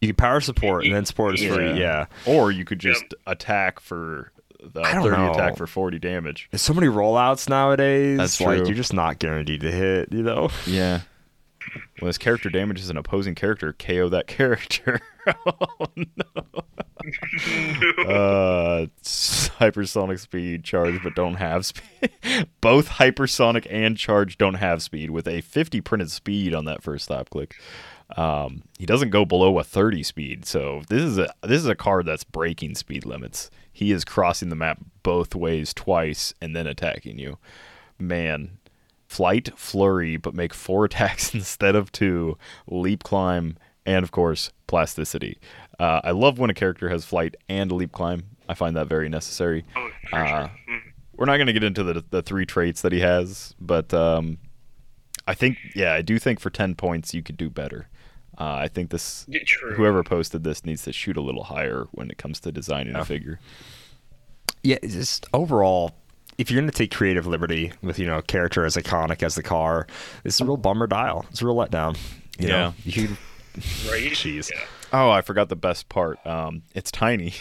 You 0.00 0.08
could 0.08 0.18
power 0.18 0.40
support 0.40 0.84
and 0.84 0.94
then 0.94 1.04
support 1.04 1.38
is 1.38 1.44
free. 1.54 1.78
Yeah. 1.78 2.06
Or 2.26 2.50
you 2.50 2.64
could 2.64 2.78
just 2.80 3.04
attack 3.26 3.78
for 3.80 4.32
the 4.60 4.80
I 4.80 4.94
don't 4.94 5.02
thirty 5.04 5.16
know. 5.16 5.30
attack 5.30 5.56
for 5.56 5.66
forty 5.66 5.98
damage. 5.98 6.48
There's 6.50 6.62
so 6.62 6.74
many 6.74 6.88
rollouts 6.88 7.48
nowadays. 7.48 8.18
That's 8.18 8.40
like 8.40 8.58
true. 8.58 8.66
you're 8.66 8.74
just 8.76 8.94
not 8.94 9.18
guaranteed 9.20 9.60
to 9.60 9.70
hit, 9.70 10.12
you 10.12 10.22
know? 10.22 10.50
Yeah. 10.66 11.02
When 11.98 12.08
this 12.08 12.18
character 12.18 12.50
damages 12.50 12.90
an 12.90 12.96
opposing 12.96 13.34
character, 13.34 13.72
KO 13.72 14.08
that 14.08 14.26
character. 14.28 15.00
oh 15.46 15.86
no. 15.96 16.42
uh, 18.04 18.86
hypersonic 19.02 20.18
speed, 20.18 20.64
charge, 20.64 21.02
but 21.02 21.14
don't 21.14 21.34
have 21.34 21.66
speed. 21.66 22.10
Both 22.60 22.88
hypersonic 22.90 23.66
and 23.70 23.96
charge 23.96 24.38
don't 24.38 24.54
have 24.54 24.82
speed, 24.82 25.10
with 25.10 25.28
a 25.28 25.40
50 25.40 25.80
printed 25.80 26.10
speed 26.10 26.54
on 26.54 26.64
that 26.64 26.82
first 26.82 27.04
stop 27.04 27.30
click. 27.30 27.56
Um, 28.16 28.62
he 28.78 28.86
doesn't 28.86 29.10
go 29.10 29.24
below 29.24 29.58
a 29.58 29.64
30 29.64 30.02
speed, 30.02 30.44
so 30.44 30.82
this 30.88 31.02
is 31.02 31.18
a 31.18 31.32
this 31.42 31.60
is 31.60 31.66
a 31.66 31.74
card 31.74 32.06
that's 32.06 32.24
breaking 32.24 32.74
speed 32.74 33.06
limits. 33.06 33.50
He 33.72 33.90
is 33.90 34.04
crossing 34.04 34.50
the 34.50 34.56
map 34.56 34.78
both 35.02 35.34
ways 35.34 35.72
twice 35.72 36.34
and 36.40 36.54
then 36.54 36.66
attacking 36.66 37.18
you. 37.18 37.38
Man, 37.98 38.58
flight, 39.12 39.50
flurry, 39.56 40.16
but 40.16 40.34
make 40.34 40.54
four 40.54 40.84
attacks 40.88 41.34
instead 41.34 41.76
of 41.76 41.92
two, 41.92 42.38
leap, 42.66 43.02
climb, 43.02 43.56
and 43.84 44.02
of 44.02 44.10
course, 44.10 44.50
plasticity. 44.66 45.38
Uh, 45.78 46.00
I 46.04 46.12
love 46.12 46.38
when 46.38 46.48
a 46.50 46.54
character 46.54 46.88
has 46.88 47.04
flight 47.04 47.36
and 47.48 47.70
leap, 47.72 47.92
climb. 47.92 48.24
I 48.48 48.54
find 48.54 48.74
that 48.76 48.86
very 48.88 49.08
necessary. 49.08 49.64
Oh, 49.76 49.90
for 50.08 50.16
Uh, 50.18 50.26
sure. 50.26 50.50
Mm. 50.70 50.80
We're 51.14 51.26
not 51.26 51.36
going 51.36 51.46
to 51.46 51.52
get 51.52 51.62
into 51.64 51.82
the 51.84 52.02
the 52.10 52.22
three 52.22 52.46
traits 52.46 52.80
that 52.82 52.92
he 52.92 53.00
has, 53.00 53.54
but 53.60 53.92
um, 53.94 54.38
I 55.28 55.34
think, 55.34 55.58
yeah, 55.74 55.92
I 55.92 56.02
do 56.02 56.18
think 56.18 56.40
for 56.40 56.50
ten 56.50 56.74
points 56.74 57.12
you 57.14 57.22
could 57.22 57.36
do 57.36 57.50
better. 57.50 57.88
Uh, 58.38 58.54
I 58.64 58.68
think 58.68 58.90
this 58.90 59.26
True. 59.46 59.74
whoever 59.74 60.02
posted 60.02 60.42
this 60.42 60.64
needs 60.64 60.82
to 60.84 60.92
shoot 60.92 61.16
a 61.18 61.20
little 61.20 61.44
higher 61.44 61.84
when 61.92 62.10
it 62.10 62.16
comes 62.16 62.40
to 62.40 62.50
designing 62.50 62.96
a 62.96 63.04
figure. 63.04 63.38
Yeah, 64.64 64.78
just 64.82 65.26
overall, 65.34 65.92
if 66.42 66.50
you're 66.50 66.60
going 66.60 66.70
to 66.70 66.76
take 66.76 66.90
creative 66.90 67.26
liberty 67.26 67.72
with, 67.82 67.98
you 67.98 68.06
know, 68.06 68.18
a 68.18 68.22
character 68.22 68.64
as 68.64 68.76
iconic 68.76 69.22
as 69.22 69.36
the 69.36 69.42
car, 69.42 69.86
this 70.24 70.34
is 70.34 70.40
a 70.40 70.44
real 70.44 70.56
bummer 70.56 70.86
dial. 70.88 71.24
It's 71.30 71.40
a 71.40 71.46
real 71.46 71.54
letdown. 71.56 71.96
You 72.38 72.48
Yeah. 72.48 72.52
Know? 72.56 72.74
You 72.84 72.92
could, 72.92 73.10
right? 73.90 74.12
Jeez. 74.12 74.50
Yeah. 74.50 74.58
Oh, 74.92 75.08
I 75.10 75.22
forgot 75.22 75.48
the 75.48 75.56
best 75.56 75.88
part. 75.88 76.18
Um, 76.26 76.62
it's 76.74 76.90
tiny. 76.90 77.34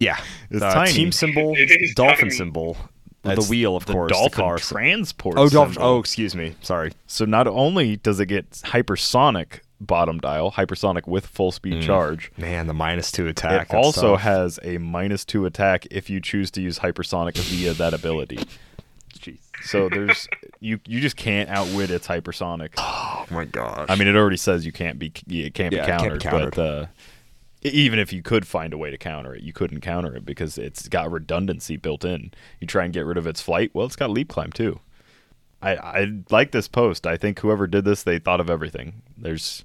yeah. 0.00 0.18
It's 0.50 0.62
Uh, 0.62 0.72
tiny. 0.74 0.92
Team 0.92 1.12
symbol, 1.12 1.54
It 1.54 1.70
is 1.70 1.94
dolphin 1.94 2.16
tiny. 2.18 2.30
symbol, 2.30 2.76
That's 3.22 3.44
the 3.44 3.50
wheel, 3.50 3.76
of 3.76 3.84
the 3.86 3.92
course, 3.92 4.10
Dolphin 4.12 4.30
the 4.30 4.36
car. 4.36 4.58
transport. 4.58 5.36
Oh, 5.38 5.48
dolphin. 5.48 5.76
Oh, 5.80 5.98
excuse 5.98 6.34
me. 6.34 6.54
Sorry. 6.62 6.92
So 7.06 7.24
not 7.26 7.46
only 7.46 7.96
does 7.96 8.20
it 8.20 8.26
get 8.26 8.50
hypersonic 8.50 9.60
bottom 9.80 10.18
dial, 10.18 10.52
hypersonic 10.52 11.06
with 11.06 11.26
full 11.26 11.52
speed 11.52 11.82
charge, 11.82 12.30
Man, 12.38 12.66
the 12.66 12.74
minus 12.74 13.10
two 13.12 13.26
attack. 13.26 13.70
it 13.70 13.74
also 13.76 14.12
tough. 14.12 14.20
has 14.22 14.58
a 14.62 14.78
minus 14.78 15.24
two 15.24 15.44
attack 15.46 15.86
if 15.90 16.08
you 16.08 16.20
choose 16.20 16.50
to 16.52 16.60
use 16.62 16.78
hypersonic 16.78 17.36
via 17.36 17.72
that 17.74 17.92
ability. 17.94 18.38
Jeez. 19.18 19.38
So 19.64 19.88
there's 19.88 20.28
you 20.60 20.80
you 20.86 21.00
just 21.00 21.16
can't 21.16 21.48
outwit 21.50 21.90
its 21.90 22.06
hypersonic. 22.06 22.70
Oh 23.26 23.34
my 23.34 23.46
gosh. 23.46 23.86
I 23.88 23.96
mean, 23.96 24.06
it 24.06 24.16
already 24.16 24.36
says 24.36 24.66
you 24.66 24.72
can't 24.72 24.98
be 24.98 25.06
it 25.28 25.54
can't 25.54 25.70
be 25.70 25.76
Yeah, 25.78 25.84
it 25.84 25.86
countered, 25.86 26.20
can't 26.20 26.34
be 26.34 26.40
countered. 26.40 26.54
but 26.54 26.60
uh, 26.62 26.86
even 27.62 27.98
if 27.98 28.12
you 28.12 28.20
could 28.22 28.46
find 28.46 28.74
a 28.74 28.76
way 28.78 28.90
to 28.90 28.98
counter 28.98 29.34
it, 29.34 29.42
you 29.42 29.54
couldn't 29.54 29.80
counter 29.80 30.14
it 30.14 30.26
because 30.26 30.58
it's 30.58 30.88
got 30.88 31.10
redundancy 31.10 31.78
built 31.78 32.04
in. 32.04 32.32
You 32.60 32.66
try 32.66 32.84
and 32.84 32.92
get 32.92 33.06
rid 33.06 33.16
of 33.16 33.26
its 33.26 33.40
flight, 33.40 33.70
well, 33.72 33.86
it's 33.86 33.96
got 33.96 34.10
leap 34.10 34.28
climb 34.28 34.52
too. 34.52 34.78
I 35.64 36.00
I 36.02 36.12
like 36.30 36.52
this 36.52 36.68
post. 36.68 37.06
I 37.06 37.16
think 37.16 37.38
whoever 37.40 37.66
did 37.66 37.84
this, 37.84 38.02
they 38.02 38.18
thought 38.18 38.40
of 38.40 38.50
everything. 38.50 39.02
There's 39.16 39.64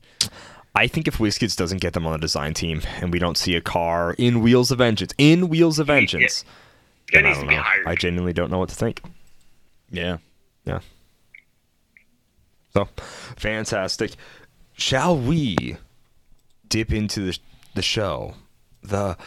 I 0.76 0.88
think 0.88 1.08
if 1.08 1.18
WizKids 1.18 1.58
doesn't 1.58 1.82
get 1.82 1.94
them 1.94 2.06
on 2.06 2.14
the 2.14 2.20
design 2.20 2.54
team 2.54 2.82
and 3.02 3.12
we 3.12 3.20
don't 3.20 3.38
see 3.38 3.56
a 3.56 3.62
car 3.62 4.14
in 4.18 4.42
Wheels 4.42 4.72
of 4.72 4.78
Vengeance, 4.78 5.14
in 5.18 5.50
Wheels 5.50 5.80
of 5.80 5.88
Vengeance, 5.88 6.46
then 7.12 7.26
I 7.26 7.34
don't 7.34 7.48
know. 7.48 7.64
I 7.86 7.96
genuinely 7.96 8.34
don't 8.34 8.52
know 8.52 8.60
what 8.60 8.70
to 8.70 8.76
think. 8.76 9.02
yeah. 9.92 10.18
Yeah. 10.66 10.80
So, 12.74 12.88
fantastic. 13.36 14.12
Shall 14.74 15.18
we 15.18 15.78
dip 16.70 16.94
into 16.94 17.22
the 17.22 17.40
the 17.74 17.82
show, 17.82 18.36
the 18.84 19.18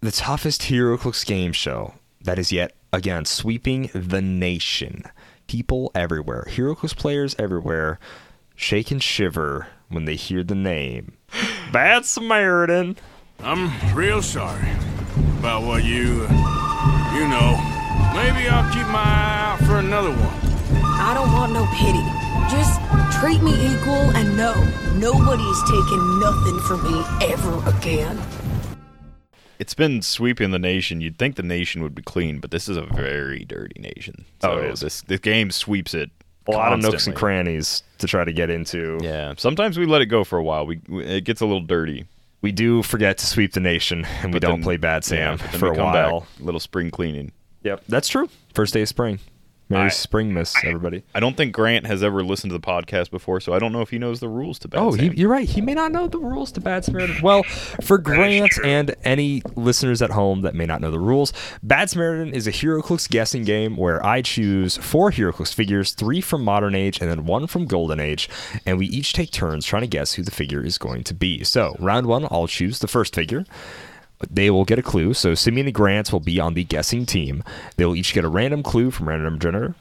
the 0.00 0.12
toughest 0.12 0.62
HeroClix 0.62 1.26
game 1.26 1.52
show 1.52 1.94
that 2.22 2.38
is 2.38 2.50
yet 2.52 2.72
again 2.92 3.24
sweeping 3.24 3.90
the 3.94 4.22
nation. 4.22 5.04
People 5.48 5.90
everywhere, 5.94 6.44
HeroClix 6.46 6.94
players 6.94 7.34
everywhere, 7.38 7.98
shake 8.54 8.90
and 8.90 9.02
shiver 9.02 9.66
when 9.88 10.04
they 10.04 10.14
hear 10.14 10.44
the 10.44 10.54
name. 10.54 11.14
Bad 11.72 12.04
Samaritan. 12.04 12.98
I'm 13.40 13.72
real 13.96 14.20
sorry 14.20 14.68
about 15.38 15.62
what 15.62 15.84
you, 15.84 16.26
uh, 16.28 17.14
you 17.16 17.26
know. 17.28 17.56
Maybe 18.14 18.46
I'll 18.46 18.70
keep 18.74 18.86
my 18.88 19.00
eye 19.00 19.52
out 19.52 19.58
for 19.60 19.78
another 19.78 20.10
one. 20.10 20.84
I 21.00 21.14
don't 21.14 21.32
want 21.32 21.52
no 21.52 21.64
pity. 21.80 22.04
Just 22.52 22.78
treat 23.18 23.42
me 23.42 23.52
equal 23.72 24.10
and 24.16 24.36
no, 24.36 24.52
nobody's 24.96 25.62
taking 25.64 26.20
nothing 26.20 26.60
from 26.60 26.82
me 26.84 27.02
ever 27.32 27.62
again. 27.70 28.20
It's 29.58 29.74
been 29.74 30.02
sweeping 30.02 30.50
the 30.52 30.58
nation. 30.58 31.00
You'd 31.00 31.18
think 31.18 31.36
the 31.36 31.42
nation 31.42 31.82
would 31.82 31.94
be 31.94 32.02
clean, 32.02 32.38
but 32.38 32.50
this 32.50 32.68
is 32.68 32.76
a 32.76 32.82
very 32.82 33.44
dirty 33.44 33.80
nation. 33.80 34.24
Oh, 34.42 34.46
so 34.46 34.52
Oh, 34.52 34.58
it 34.58 34.70
is. 34.72 34.80
this 34.80 35.02
this 35.02 35.20
game 35.20 35.50
sweeps 35.50 35.94
it. 35.94 36.10
A 36.46 36.52
lot 36.52 36.72
of 36.72 36.80
nooks 36.80 37.06
and 37.06 37.14
crannies 37.14 37.82
to 37.98 38.06
try 38.06 38.24
to 38.24 38.32
get 38.32 38.48
into. 38.48 38.98
Yeah. 39.02 39.34
Sometimes 39.36 39.78
we 39.78 39.84
let 39.84 40.00
it 40.00 40.06
go 40.06 40.24
for 40.24 40.38
a 40.38 40.42
while. 40.42 40.64
We, 40.66 40.80
it 41.04 41.24
gets 41.24 41.42
a 41.42 41.46
little 41.46 41.60
dirty. 41.60 42.06
We 42.40 42.52
do 42.52 42.82
forget 42.82 43.18
to 43.18 43.26
sweep 43.26 43.52
the 43.52 43.60
nation, 43.60 44.04
and 44.22 44.32
we 44.32 44.38
but 44.40 44.46
don't 44.48 44.62
play 44.62 44.76
Bad 44.78 45.04
Sam 45.04 45.36
but 45.36 45.50
then 45.50 45.60
for 45.60 45.72
a 45.72 45.76
while. 45.76 46.20
Back, 46.20 46.28
little 46.40 46.60
spring 46.60 46.90
cleaning. 46.90 47.32
Yep, 47.64 47.82
that's 47.88 48.08
true. 48.08 48.30
First 48.54 48.72
day 48.72 48.82
of 48.82 48.88
spring. 48.88 49.18
Merry 49.70 49.86
I- 49.86 49.88
spring 49.88 50.32
miss, 50.32 50.54
everybody. 50.64 51.02
I 51.14 51.20
don't 51.20 51.36
think 51.36 51.52
Grant 51.52 51.86
has 51.86 52.02
ever 52.02 52.22
listened 52.22 52.50
to 52.52 52.58
the 52.58 52.66
podcast 52.66 53.10
before, 53.10 53.40
so 53.40 53.52
I 53.52 53.58
don't 53.58 53.72
know 53.72 53.82
if 53.82 53.90
he 53.90 53.98
knows 53.98 54.20
the 54.20 54.28
rules 54.28 54.58
to 54.60 54.68
Bad 54.68 54.80
Oh, 54.80 54.92
he, 54.92 55.08
you're 55.10 55.28
right. 55.28 55.48
He 55.48 55.60
may 55.60 55.74
not 55.74 55.92
know 55.92 56.08
the 56.08 56.18
rules 56.18 56.50
to 56.52 56.60
Bad 56.60 56.84
Samaritan. 56.84 57.22
Well, 57.22 57.42
for 57.42 57.98
Grant 57.98 58.52
and 58.64 58.94
any 59.04 59.42
listeners 59.56 60.00
at 60.00 60.10
home 60.10 60.40
that 60.42 60.54
may 60.54 60.64
not 60.66 60.80
know 60.80 60.90
the 60.90 60.98
rules, 60.98 61.32
Bad 61.62 61.90
Samaritan 61.90 62.32
is 62.32 62.46
a 62.46 62.52
HeroClix 62.52 63.08
guessing 63.10 63.44
game 63.44 63.76
where 63.76 64.04
I 64.04 64.22
choose 64.22 64.76
four 64.78 65.10
HeroClix 65.10 65.52
figures, 65.52 65.92
three 65.92 66.20
from 66.20 66.42
Modern 66.44 66.74
Age 66.74 67.00
and 67.00 67.10
then 67.10 67.26
one 67.26 67.46
from 67.46 67.66
Golden 67.66 68.00
Age, 68.00 68.28
and 68.64 68.78
we 68.78 68.86
each 68.86 69.12
take 69.12 69.30
turns 69.32 69.66
trying 69.66 69.82
to 69.82 69.88
guess 69.88 70.14
who 70.14 70.22
the 70.22 70.30
figure 70.30 70.64
is 70.64 70.78
going 70.78 71.04
to 71.04 71.14
be. 71.14 71.44
So, 71.44 71.76
round 71.78 72.06
one, 72.06 72.26
I'll 72.30 72.46
choose 72.46 72.78
the 72.78 72.88
first 72.88 73.14
figure. 73.14 73.44
They 74.28 74.50
will 74.50 74.64
get 74.64 74.78
a 74.78 74.82
clue. 74.82 75.14
So 75.14 75.34
Simeon 75.34 75.66
and 75.66 75.74
Grant 75.74 76.12
will 76.12 76.20
be 76.20 76.40
on 76.40 76.54
the 76.54 76.64
guessing 76.64 77.06
team. 77.06 77.44
They 77.76 77.84
will 77.84 77.96
each 77.96 78.14
get 78.14 78.24
a 78.24 78.28
random 78.28 78.62
clue 78.62 78.90
from 78.90 79.08
random 79.08 79.38
generator. 79.38 79.74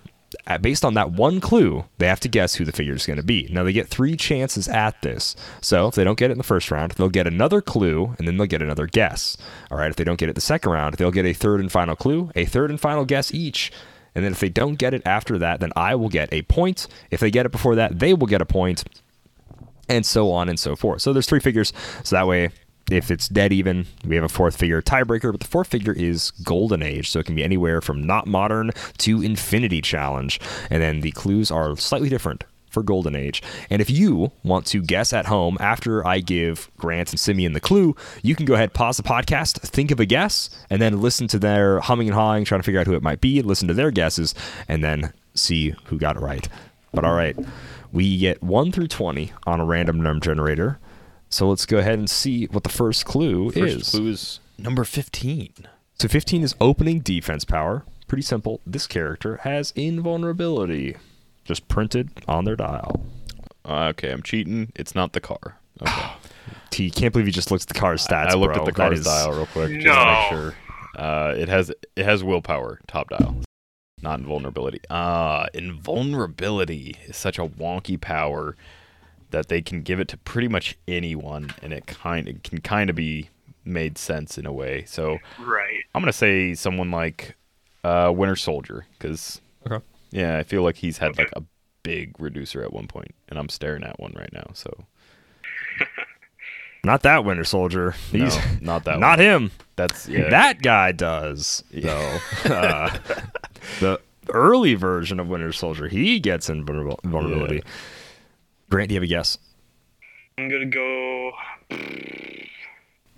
Uh, 0.46 0.58
Based 0.58 0.84
on 0.84 0.94
that 0.94 1.12
one 1.12 1.40
clue, 1.40 1.86
they 1.98 2.08
have 2.08 2.20
to 2.20 2.28
guess 2.28 2.56
who 2.56 2.66
the 2.66 2.72
figure 2.72 2.94
is 2.94 3.06
going 3.06 3.18
to 3.18 3.24
be. 3.24 3.48
Now 3.50 3.64
they 3.64 3.74
get 3.74 3.88
three 3.88 4.16
chances 4.16 4.68
at 4.68 5.02
this. 5.02 5.36
So 5.62 5.88
if 5.88 5.96
they 5.96 6.04
don't 6.04 6.20
get 6.20 6.30
it 6.30 6.34
in 6.34 6.38
the 6.38 6.44
first 6.44 6.70
round, 6.70 6.92
they'll 6.92 7.10
get 7.10 7.28
another 7.28 7.62
clue 7.62 8.14
and 8.20 8.28
then 8.28 8.38
they'll 8.38 8.46
get 8.46 8.62
another 8.62 8.88
guess. 8.88 9.38
All 9.72 9.78
right. 9.78 9.90
If 9.90 9.96
they 9.96 10.04
don't 10.04 10.20
get 10.20 10.30
it 10.30 10.36
the 10.36 10.42
second 10.42 10.72
round, 10.72 10.96
they'll 10.96 11.12
get 11.12 11.26
a 11.26 11.34
third 11.34 11.60
and 11.60 11.72
final 11.72 11.96
clue, 11.96 12.32
a 12.36 12.46
third 12.46 12.70
and 12.70 12.80
final 12.80 13.06
guess 13.06 13.34
each. 13.34 13.72
And 14.14 14.26
then 14.26 14.32
if 14.32 14.40
they 14.40 14.50
don't 14.50 14.76
get 14.76 14.94
it 14.94 15.02
after 15.06 15.38
that, 15.38 15.60
then 15.60 15.72
I 15.76 15.96
will 15.96 16.10
get 16.10 16.32
a 16.34 16.42
point. 16.44 16.88
If 17.12 17.20
they 17.20 17.32
get 17.32 17.46
it 17.46 17.52
before 17.52 17.76
that, 17.76 18.00
they 18.00 18.14
will 18.14 18.28
get 18.28 18.42
a 18.42 18.46
point 18.46 18.84
and 19.88 20.06
so 20.06 20.32
on 20.32 20.50
and 20.50 20.60
so 20.60 20.76
forth. 20.76 21.02
So 21.02 21.14
there's 21.14 21.28
three 21.28 21.40
figures. 21.40 21.72
So 22.04 22.16
that 22.16 22.28
way, 22.28 22.50
if 22.90 23.12
it's 23.12 23.28
dead 23.28 23.52
even, 23.52 23.86
we 24.06 24.16
have 24.16 24.24
a 24.24 24.30
fourth 24.30 24.56
figure 24.58 24.82
tiebreaker. 24.82 25.32
But 25.32 25.42
the 25.42 25.48
fourth 25.48 25.68
figure 25.68 25.94
is 25.94 26.32
Golden 26.44 26.82
Age, 26.82 27.10
so 27.10 27.20
it 27.20 27.26
can 27.26 27.36
be 27.36 27.44
anywhere 27.44 27.82
from 27.82 28.04
not 28.04 28.28
modern 28.28 28.72
to 29.00 29.22
Infinity 29.22 29.82
Challenge. 29.82 30.40
And 30.70 30.82
then 30.82 31.02
the 31.02 31.12
clues 31.12 31.52
are 31.52 31.76
slightly 31.76 32.10
different 32.10 32.44
for 32.70 32.84
Golden 32.84 33.16
Age. 33.16 33.42
And 33.70 33.82
if 33.82 33.90
you 33.90 34.32
want 34.44 34.66
to 34.68 34.82
guess 34.82 35.12
at 35.14 35.26
home 35.26 35.58
after 35.60 36.06
I 36.06 36.20
give 36.20 36.70
Grant 36.78 37.12
and 37.12 37.20
Simeon 37.20 37.54
the 37.54 37.60
clue, 37.60 37.96
you 38.22 38.36
can 38.36 38.46
go 38.46 38.54
ahead, 38.54 38.74
pause 38.74 38.98
the 38.98 39.04
podcast, 39.04 39.60
think 39.62 39.92
of 39.92 40.00
a 40.00 40.06
guess, 40.06 40.50
and 40.70 40.82
then 40.82 41.02
listen 41.02 41.28
to 41.30 41.40
their 41.40 41.80
humming 41.80 42.08
and 42.08 42.16
hawing, 42.16 42.46
trying 42.46 42.60
to 42.60 42.66
figure 42.66 42.80
out 42.80 42.88
who 42.88 42.96
it 42.96 43.04
might 43.04 43.22
be, 43.22 43.42
listen 43.42 43.68
to 43.68 43.74
their 43.74 43.92
guesses, 43.92 44.36
and 44.68 44.84
then 44.84 45.12
see 45.34 45.74
who 45.86 45.98
got 45.98 46.18
it 46.18 46.22
right. 46.22 46.48
But 46.94 47.04
all 47.04 47.14
right, 47.14 47.38
we 47.92 48.18
get 48.18 48.44
1 48.44 48.72
through 48.72 48.88
20 48.88 49.32
on 49.46 49.60
a 49.60 49.66
random 49.66 50.02
number 50.02 50.24
generator. 50.24 50.80
So 51.30 51.50
let's 51.50 51.66
go 51.66 51.78
ahead 51.78 52.00
and 52.00 52.10
see 52.10 52.46
what 52.46 52.64
the 52.64 52.70
first 52.70 53.06
clue 53.06 53.52
First 53.52 53.76
is. 53.76 53.90
clue 53.92 54.08
is 54.10 54.40
number 54.58 54.84
15. 54.84 55.54
So 56.00 56.08
15 56.08 56.44
is 56.44 56.56
opening 56.62 57.00
defense 57.00 57.44
power. 57.44 57.84
Pretty 58.08 58.22
simple. 58.22 58.62
This 58.66 58.88
character 58.88 59.38
has 59.44 59.72
invulnerability. 59.76 60.96
Just 61.44 61.68
printed 61.68 62.12
on 62.28 62.46
their 62.46 62.56
dial. 62.56 63.02
Uh, 63.66 63.88
okay, 63.90 64.12
I'm 64.12 64.24
cheating. 64.24 64.72
It's 64.76 64.96
not 64.96 65.14
the 65.14 65.20
car. 65.20 65.58
Okay. 65.82 66.12
T 66.70 66.90
can't 66.90 67.12
believe 67.12 67.26
you 67.28 67.34
just 67.34 67.52
looked 67.52 67.64
at 67.64 67.68
the 67.70 67.74
car's 67.80 68.06
stats. 68.06 68.28
I 68.28 68.36
looked 68.36 68.54
bro. 68.54 68.64
at 68.64 68.66
the 68.66 68.72
car's 68.74 69.00
is- 69.00 69.06
dial 69.06 69.32
real 69.34 69.46
quick 69.48 69.80
just 69.82 69.98
to 69.98 70.06
make 70.06 70.30
sure. 70.30 70.56
Uh, 70.96 71.34
it 71.38 71.48
has 71.50 71.70
it 71.96 72.06
has 72.06 72.24
willpower, 72.24 72.80
top 72.88 73.10
dial, 73.10 73.36
not 74.02 74.20
invulnerability. 74.20 74.80
Ah, 74.90 75.48
invulnerability 75.54 76.96
is 77.06 77.16
such 77.16 77.38
a 77.38 77.46
wonky 77.46 78.00
power 78.00 78.56
that 79.32 79.48
they 79.50 79.62
can 79.62 79.82
give 79.82 80.00
it 80.00 80.08
to 80.10 80.18
pretty 80.18 80.48
much 80.48 80.78
anyone, 80.88 81.54
and 81.62 81.74
it 81.74 81.86
kind 81.88 82.28
it 82.28 82.44
can 82.44 82.60
kind 82.62 82.90
of 82.90 82.96
be 82.96 83.30
made 83.66 83.98
sense 83.98 84.38
in 84.38 84.46
a 84.46 84.54
way. 84.54 84.84
So 84.86 85.18
Right. 85.40 85.84
I'm 85.94 86.02
gonna 86.02 86.14
say 86.14 86.54
someone 86.54 86.92
like 86.92 87.36
uh, 87.84 88.12
Winter 88.16 88.36
Soldier 88.36 88.86
because 88.98 89.42
Okay. 89.70 89.84
yeah, 90.12 90.38
I 90.38 90.44
feel 90.44 90.64
like 90.64 90.78
he's 90.78 90.98
had 91.00 91.12
Okay. 91.12 91.24
like 91.24 91.32
a 91.36 91.44
big 91.84 92.16
reducer 92.20 92.62
at 92.64 92.72
one 92.74 92.88
point, 92.88 93.14
and 93.30 93.38
I'm 93.40 93.50
staring 93.50 93.84
at 93.84 94.00
one 94.00 94.14
right 94.18 94.32
now. 94.34 94.48
So 94.54 94.86
Not 96.84 97.04
that 97.04 97.26
Winter 97.26 97.44
Soldier. 97.44 97.96
no, 98.14 98.24
He's 98.26 98.38
not 98.62 98.86
that. 98.86 99.00
not 99.00 99.18
one. 99.20 99.26
him. 99.26 99.52
That's 99.76 100.08
yeah. 100.08 100.30
That 100.30 100.62
guy 100.62 100.92
does. 100.94 101.64
Though 101.74 102.18
uh, 102.46 102.98
the 103.82 104.00
early 104.30 104.76
version 104.76 105.20
of 105.20 105.28
Winter 105.28 105.52
Soldier, 105.52 105.88
he 105.90 106.20
gets 106.20 106.50
invulner- 106.50 106.98
invulnerability. 107.04 107.64
Grant, 108.70 108.90
do 108.90 108.96
you 108.96 108.98
have 108.98 109.04
a 109.04 109.08
guess? 109.08 109.38
I'm 110.38 110.50
gonna 110.50 110.66
go 110.66 111.32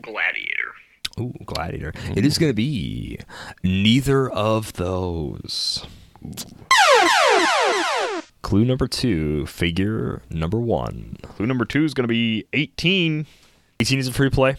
Gladiator. 0.02 0.74
Ooh, 1.20 1.34
Gladiator. 1.46 1.94
It 2.16 2.26
is 2.26 2.36
mm-hmm. 2.36 2.42
going 2.42 2.50
to 2.52 2.56
be 2.56 3.20
neither 3.64 4.30
of 4.30 4.74
those. 4.74 5.86
Clue 8.42 8.66
number 8.66 8.88
two, 8.88 9.46
figure 9.46 10.22
number 10.30 10.60
one. 10.60 11.18
Clue 11.24 11.46
number 11.46 11.66
two 11.66 11.84
is 11.84 11.94
going 11.94 12.06
to 12.06 12.12
be 12.12 12.46
18. 12.54 13.26
18 13.82 14.00
is 14.00 14.08
a 14.08 14.14
free 14.14 14.30
play. 14.30 14.56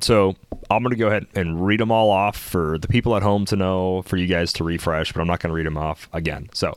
So 0.00 0.36
I'm 0.70 0.82
going 0.82 0.90
to 0.90 0.96
go 0.96 1.08
ahead 1.08 1.26
and 1.34 1.64
read 1.64 1.80
them 1.80 1.90
all 1.90 2.10
off 2.10 2.36
for 2.36 2.78
the 2.78 2.88
people 2.88 3.16
at 3.16 3.22
home 3.22 3.44
to 3.46 3.56
know, 3.56 4.02
for 4.02 4.16
you 4.16 4.26
guys 4.26 4.52
to 4.54 4.64
refresh, 4.64 5.12
but 5.12 5.20
I'm 5.20 5.26
not 5.26 5.40
going 5.40 5.50
to 5.50 5.54
read 5.54 5.66
them 5.66 5.76
off 5.76 6.08
again. 6.12 6.48
So 6.52 6.76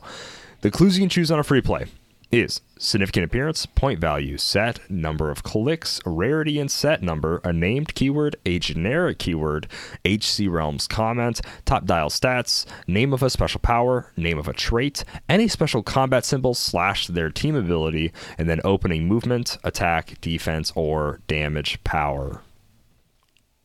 the 0.60 0.70
clues 0.70 0.96
you 0.96 1.02
can 1.02 1.08
choose 1.08 1.30
on 1.30 1.38
a 1.38 1.44
free 1.44 1.60
play 1.60 1.86
is 2.30 2.60
significant 2.78 3.24
appearance, 3.24 3.66
point 3.66 3.98
value, 3.98 4.36
set, 4.36 4.88
number 4.90 5.30
of 5.30 5.42
clicks, 5.42 6.00
rarity 6.04 6.58
and 6.58 6.70
set 6.70 7.02
number, 7.02 7.40
a 7.42 7.52
named 7.52 7.94
keyword, 7.94 8.36
a 8.44 8.58
generic 8.58 9.18
keyword, 9.18 9.66
HC 10.04 10.48
Realms 10.48 10.86
comment, 10.86 11.40
top 11.64 11.86
dial 11.86 12.10
stats, 12.10 12.66
name 12.86 13.12
of 13.12 13.22
a 13.22 13.30
special 13.30 13.60
power, 13.60 14.12
name 14.16 14.38
of 14.38 14.48
a 14.48 14.52
trait, 14.52 15.04
any 15.28 15.48
special 15.48 15.82
combat 15.82 16.24
symbol 16.24 16.54
slash 16.54 17.06
their 17.06 17.30
team 17.30 17.54
ability, 17.54 18.12
and 18.36 18.48
then 18.48 18.60
opening 18.62 19.08
movement, 19.08 19.56
attack, 19.64 20.20
defense, 20.20 20.72
or 20.74 21.20
damage 21.26 21.82
power. 21.84 22.42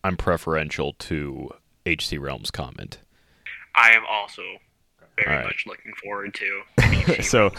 I'm 0.03 0.17
preferential 0.17 0.93
to 0.93 1.49
HC 1.85 2.17
Realms 2.19 2.51
comment. 2.51 2.99
I 3.75 3.91
am 3.91 4.03
also 4.09 4.43
very 5.15 5.29
Alright. 5.29 5.45
much 5.45 5.65
looking 5.67 5.93
forward 6.01 6.33
to. 6.35 7.23
so 7.23 7.49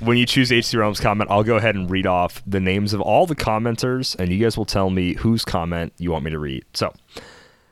when 0.00 0.16
you 0.16 0.26
choose 0.26 0.50
HC 0.50 0.74
Realms 0.74 1.00
comment, 1.00 1.30
I'll 1.30 1.44
go 1.44 1.56
ahead 1.56 1.74
and 1.74 1.90
read 1.90 2.06
off 2.06 2.42
the 2.46 2.60
names 2.60 2.92
of 2.92 3.00
all 3.00 3.26
the 3.26 3.36
commenters, 3.36 4.16
and 4.18 4.30
you 4.32 4.38
guys 4.38 4.56
will 4.56 4.64
tell 4.64 4.90
me 4.90 5.14
whose 5.14 5.44
comment 5.44 5.92
you 5.98 6.10
want 6.10 6.24
me 6.24 6.30
to 6.30 6.38
read. 6.38 6.64
So 6.74 6.92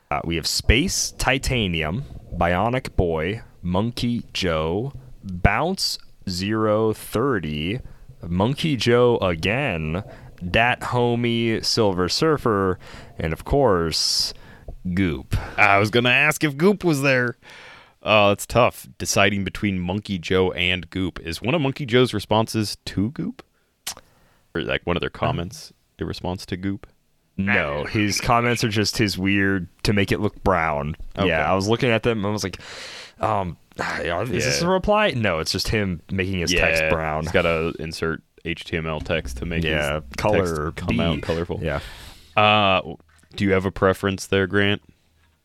uh, 0.09 0.21
we 0.23 0.35
have 0.35 0.47
Space 0.47 1.11
Titanium, 1.17 2.03
Bionic 2.35 2.95
Boy, 2.95 3.41
Monkey 3.61 4.23
Joe, 4.33 4.93
Bounce 5.23 5.97
030, 6.27 7.79
Monkey 8.27 8.75
Joe 8.75 9.17
again, 9.17 10.03
Dat 10.49 10.81
Homie, 10.81 11.63
Silver 11.63 12.09
Surfer, 12.09 12.79
and 13.17 13.33
of 13.33 13.45
course, 13.45 14.33
Goop. 14.93 15.35
I 15.57 15.77
was 15.77 15.89
gonna 15.89 16.09
ask 16.09 16.43
if 16.43 16.57
Goop 16.57 16.83
was 16.83 17.01
there. 17.01 17.37
Oh, 18.03 18.31
it's 18.31 18.45
tough 18.45 18.87
deciding 18.97 19.43
between 19.43 19.79
Monkey 19.79 20.17
Joe 20.17 20.51
and 20.53 20.89
Goop. 20.89 21.19
Is 21.19 21.41
one 21.41 21.53
of 21.53 21.61
Monkey 21.61 21.85
Joe's 21.85 22.13
responses 22.13 22.77
to 22.85 23.11
Goop, 23.11 23.43
or 24.55 24.61
like 24.61 24.81
one 24.85 24.97
of 24.97 25.01
their 25.01 25.09
comments 25.09 25.71
in 25.99 26.07
response 26.07 26.45
to 26.47 26.57
Goop? 26.57 26.87
No, 27.37 27.85
his 27.85 28.19
comments 28.19 28.63
are 28.63 28.69
just 28.69 28.97
his 28.97 29.17
weird 29.17 29.67
to 29.83 29.93
make 29.93 30.11
it 30.11 30.19
look 30.19 30.43
brown. 30.43 30.95
Okay. 31.17 31.27
Yeah, 31.27 31.49
I 31.49 31.55
was 31.55 31.67
looking 31.67 31.89
at 31.89 32.03
them 32.03 32.19
and 32.19 32.27
I 32.27 32.29
was 32.29 32.43
like, 32.43 32.59
um, 33.19 33.57
is 33.77 34.45
this 34.45 34.61
a 34.61 34.67
reply? 34.67 35.11
No, 35.11 35.39
it's 35.39 35.51
just 35.51 35.67
him 35.67 36.01
making 36.11 36.39
his 36.39 36.51
text 36.51 36.83
brown. 36.89 37.23
He's 37.23 37.31
got 37.31 37.43
to 37.43 37.73
insert 37.79 38.21
HTML 38.45 39.03
text 39.03 39.37
to 39.37 39.45
make 39.45 39.63
yeah, 39.63 39.95
his 40.01 40.03
color 40.17 40.71
come 40.71 40.99
out 40.99 41.21
colorful. 41.21 41.59
Yeah. 41.61 41.79
Uh, 42.35 42.95
do 43.35 43.45
you 43.45 43.51
have 43.53 43.65
a 43.65 43.71
preference 43.71 44.27
there, 44.27 44.47
Grant? 44.47 44.81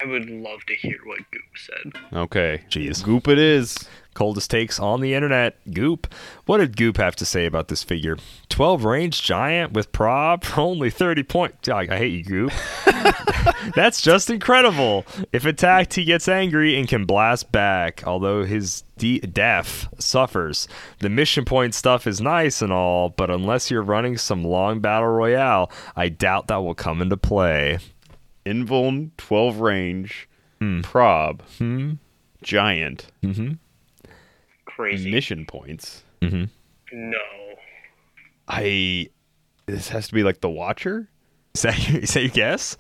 I 0.03 0.05
would 0.07 0.29
love 0.29 0.61
to 0.67 0.75
hear 0.75 0.99
what 1.05 1.19
Goop 1.31 1.43
said. 1.57 1.93
Okay. 2.13 2.63
Jeez. 2.69 3.03
Goop 3.03 3.29
it 3.29 3.39
is. 3.39 3.77
Coldest 4.13 4.51
takes 4.51 4.79
on 4.81 5.01
the 5.01 5.15
internet. 5.15 5.57
Goop. 5.73 6.07
What 6.47 6.59
did 6.59 6.77
Goop 6.77 6.97
have 6.97 7.17
to 7.17 7.25
say 7.27 7.45
about 7.47 7.69
this 7.69 7.83
figure? 7.83 8.17
12 8.51 8.85
range 8.85 9.23
giant 9.23 9.73
with 9.73 9.93
prob 9.93 10.45
for 10.45 10.61
only 10.63 10.91
30 10.91 11.23
point. 11.23 11.69
I, 11.69 11.81
I 11.91 11.97
hate 11.99 12.13
you, 12.13 12.25
Goop. 12.25 12.53
That's 13.75 14.01
just 14.03 14.29
incredible. 14.31 15.05
If 15.33 15.45
attacked, 15.47 15.95
he 15.95 16.05
gets 16.05 16.29
angry 16.29 16.79
and 16.79 16.89
can 16.89 17.05
blast 17.05 17.51
back, 17.53 18.03
although 18.07 18.45
his 18.45 18.85
de- 18.99 19.21
death 19.21 19.89
suffers. 19.99 20.69
The 21.01 21.09
mission 21.11 21.45
point 21.45 21.75
stuff 21.75 22.07
is 22.07 22.21
nice 22.21 22.61
and 22.63 22.73
all, 22.73 23.11
but 23.11 23.31
unless 23.31 23.71
you're 23.71 23.83
running 23.83 24.17
some 24.19 24.45
long 24.45 24.81
battle 24.81 25.09
royale, 25.09 25.71
I 25.95 26.09
doubt 26.09 26.49
that 26.49 26.57
will 26.57 26.75
come 26.75 27.01
into 27.03 27.17
play. 27.17 27.79
Invuln 28.47 29.11
12 29.17 29.59
range, 29.61 30.29
Hmm. 30.61 30.81
prob, 30.81 31.43
hmm. 31.59 31.95
giant, 32.43 33.09
mm-hmm. 33.23 33.53
Crazy. 34.65 35.11
mission 35.11 35.45
points. 35.47 36.03
Mm-hmm. 36.23 36.45
No. 37.11 37.19
I. 38.49 39.09
This 39.67 39.89
has 39.89 40.07
to 40.09 40.15
be 40.15 40.23
like 40.23 40.41
the 40.41 40.49
Watcher? 40.49 41.09
Is 41.55 41.63
that, 41.63 41.89
your- 41.91 42.01
is 42.03 42.15
that 42.15 42.21
your 42.23 42.31
guess? 42.31 42.77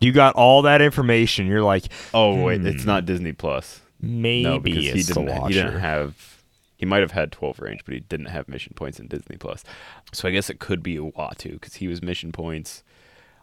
You 0.00 0.12
got 0.12 0.34
all 0.36 0.62
that 0.62 0.80
information. 0.82 1.46
You're 1.46 1.62
like, 1.62 1.84
Oh, 2.14 2.42
wait. 2.44 2.64
It's 2.64 2.82
hmm. 2.82 2.88
not 2.88 3.06
Disney 3.06 3.32
Plus. 3.32 3.80
maybe 4.00 4.42
No, 4.44 4.58
because 4.60 4.84
he 4.84 5.02
the 5.02 5.14
didn't, 5.14 5.46
he 5.46 5.54
didn't 5.54 5.80
have. 5.80 6.42
He 6.76 6.86
might 6.86 7.00
have 7.00 7.10
had 7.10 7.32
12 7.32 7.58
range, 7.60 7.80
but 7.84 7.94
he 7.94 8.00
didn't 8.00 8.26
have 8.26 8.46
mission 8.46 8.72
points 8.76 9.00
in 9.00 9.08
Disney 9.08 9.36
Plus. 9.36 9.64
So 10.12 10.28
I 10.28 10.30
guess 10.30 10.48
it 10.48 10.60
could 10.60 10.82
be 10.82 10.96
Uatu 10.96 11.52
because 11.54 11.74
he 11.76 11.88
was 11.88 12.00
mission 12.02 12.30
points. 12.30 12.84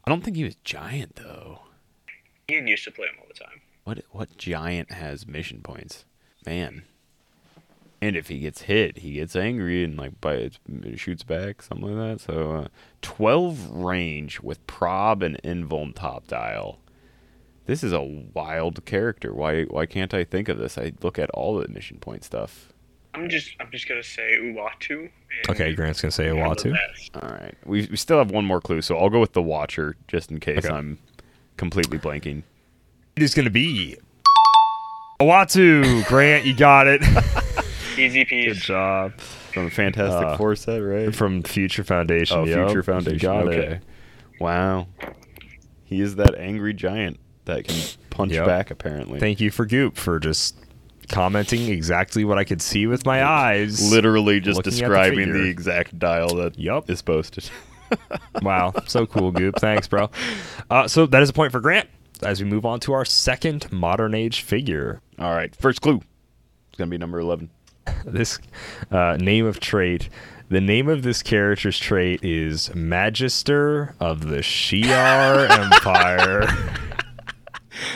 I 0.05 0.11
don't 0.11 0.23
think 0.23 0.37
he 0.37 0.43
was 0.43 0.55
giant, 0.63 1.15
though. 1.15 1.61
Ian 2.49 2.67
used 2.67 2.83
to 2.83 2.91
play 2.91 3.07
him 3.07 3.15
all 3.19 3.27
the 3.27 3.33
time. 3.33 3.61
What 3.85 4.03
what 4.11 4.37
giant 4.37 4.91
has 4.91 5.27
mission 5.27 5.61
points? 5.61 6.05
Man. 6.45 6.83
And 8.01 8.15
if 8.15 8.27
he 8.27 8.39
gets 8.39 8.63
hit, 8.63 8.99
he 8.99 9.13
gets 9.13 9.35
angry 9.35 9.83
and 9.83 9.97
like 9.97 10.19
by 10.21 10.51
shoots 10.95 11.23
back, 11.23 11.61
something 11.61 11.97
like 11.97 12.17
that. 12.17 12.23
So 12.23 12.51
uh, 12.51 12.67
twelve 13.01 13.71
range 13.71 14.41
with 14.41 14.65
prob 14.67 15.23
and 15.23 15.41
invuln 15.43 15.95
top 15.95 16.27
dial. 16.27 16.79
This 17.65 17.83
is 17.83 17.93
a 17.93 18.01
wild 18.01 18.85
character. 18.85 19.33
Why 19.33 19.63
why 19.63 19.85
can't 19.87 20.13
I 20.13 20.23
think 20.23 20.49
of 20.49 20.59
this? 20.59 20.77
I 20.77 20.93
look 21.01 21.17
at 21.17 21.31
all 21.31 21.57
the 21.57 21.67
mission 21.67 21.97
point 21.97 22.23
stuff. 22.23 22.73
I'm 23.15 23.29
just 23.29 23.55
I'm 23.59 23.71
just 23.71 23.87
gonna 23.87 24.03
say 24.03 24.37
Uatu. 24.41 25.09
Okay, 25.49 25.73
Grant's 25.73 26.01
gonna 26.01 26.11
say 26.11 26.25
you're 26.25 26.35
Uatu. 26.35 26.77
All 27.21 27.29
right, 27.29 27.53
we 27.65 27.87
we 27.89 27.97
still 27.97 28.17
have 28.17 28.31
one 28.31 28.45
more 28.45 28.59
clue, 28.61 28.81
so 28.81 28.97
I'll 28.97 29.09
go 29.09 29.19
with 29.19 29.33
the 29.33 29.41
Watcher 29.41 29.95
just 30.07 30.31
in 30.31 30.39
case 30.39 30.65
Okay. 30.65 30.73
I'm 30.73 30.97
completely 31.57 31.97
blanking. 31.97 32.43
It 33.15 33.23
is 33.23 33.33
gonna 33.33 33.49
be 33.49 33.97
Uatu. 35.21 36.05
Grant, 36.07 36.45
you 36.45 36.53
got 36.55 36.87
it. 36.87 37.01
Easy 37.97 38.25
peasy. 38.25 38.47
Good 38.47 38.57
job. 38.57 39.13
From 39.53 39.65
the 39.65 39.71
Fantastic 39.71 40.27
Uh, 40.27 40.37
Four 40.37 40.55
set, 40.57 40.79
right? 40.79 41.15
From 41.15 41.41
Future 41.43 41.85
Foundation. 41.85 42.37
Oh, 42.39 42.43
yep, 42.43 42.65
Future 42.67 42.79
you 42.79 42.83
Foundation. 42.83 43.19
got 43.19 43.47
okay. 43.47 43.57
it. 43.75 43.83
Wow. 44.41 44.87
He 45.85 46.01
is 46.01 46.17
that 46.17 46.35
angry 46.35 46.73
giant 46.73 47.19
that 47.45 47.65
can 47.65 47.81
punch 48.09 48.33
Yep. 48.33 48.45
back, 48.45 48.71
apparently. 48.71 49.19
Thank 49.21 49.39
you 49.39 49.51
for 49.51 49.65
Goop 49.65 49.95
for 49.95 50.19
just 50.19 50.57
commenting 51.07 51.69
exactly 51.69 52.25
what 52.25 52.37
I 52.37 52.43
could 52.43 52.61
see 52.61 52.87
with 52.87 53.05
my 53.05 53.23
eyes. 53.23 53.91
Literally 53.91 54.39
just 54.39 54.59
at 54.59 54.65
the 54.65 54.71
describing 54.71 55.33
the, 55.33 55.47
exact 55.47 55.97
dial 55.97 56.35
that 56.35 56.57
yep. 56.57 56.89
is 56.89 57.01
posted. 57.01 57.49
Wow, 58.41 58.73
so 58.87 59.05
cool, 59.05 59.31
Goop. 59.31 59.55
Thanks, 59.59 59.87
bro. 59.87 60.09
Uh, 60.69 60.87
so 60.87 61.05
that 61.05 61.21
is 61.21 61.29
a 61.29 61.33
point 61.33 61.51
for 61.51 61.59
Grant 61.59 61.87
as 62.23 62.41
we 62.41 62.49
move 62.49 62.65
on 62.65 62.79
to 62.81 62.93
our 62.93 63.05
second 63.05 63.71
modern 63.71 64.13
age 64.13 64.41
figure. 64.41 65.01
All 65.19 65.33
right, 65.33 65.55
first 65.55 65.81
clue. 65.81 66.01
It's 66.69 66.77
going 66.77 66.89
to 66.89 66.91
be 66.93 66.97
number 66.97 67.19
11. 67.19 67.49
This 68.05 68.39
uh, 68.91 69.17
name 69.19 69.45
of 69.45 69.59
trait. 69.59 70.09
The 70.49 70.61
name 70.61 70.89
of 70.89 71.03
this 71.03 71.23
character's 71.23 71.79
trait 71.79 72.23
is 72.23 72.73
Magister 72.73 73.95
of 73.99 74.27
the 74.27 74.37
Shi'ar 74.37 75.49
Empire. 75.73 76.47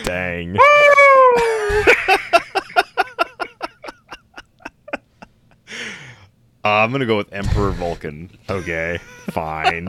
Dang. 0.04 0.58
Uh, 6.66 6.68
I'm 6.70 6.90
going 6.92 7.00
to 7.00 7.06
go 7.06 7.18
with 7.18 7.32
Emperor 7.32 7.72
Vulcan. 7.72 8.30
Okay, 8.50 9.00
fine. 9.32 9.88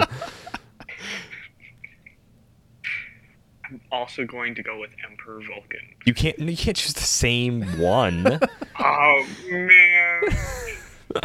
I'm 3.64 3.80
also 3.92 4.24
going 4.24 4.54
to 4.56 4.62
go 4.62 4.78
with 4.80 4.90
Emperor 5.08 5.40
Vulcan. 5.40 5.80
You 6.04 6.14
can't. 6.14 6.38
You 6.38 6.56
can't 6.56 6.76
choose 6.76 6.94
the 6.94 7.00
same 7.00 7.62
one. 7.78 8.40
Oh 8.82 9.26
man. 9.50 10.22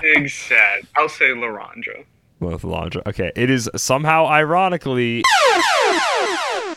Big 0.02 0.30
sad. 0.30 0.82
I'll 0.98 1.08
say 1.08 1.30
Lilandra. 1.30 2.04
with 2.42 2.64
Landra. 2.64 3.02
Okay, 3.08 3.32
it 3.34 3.50
is 3.50 3.70
somehow 3.78 4.26
ironically 4.28 5.24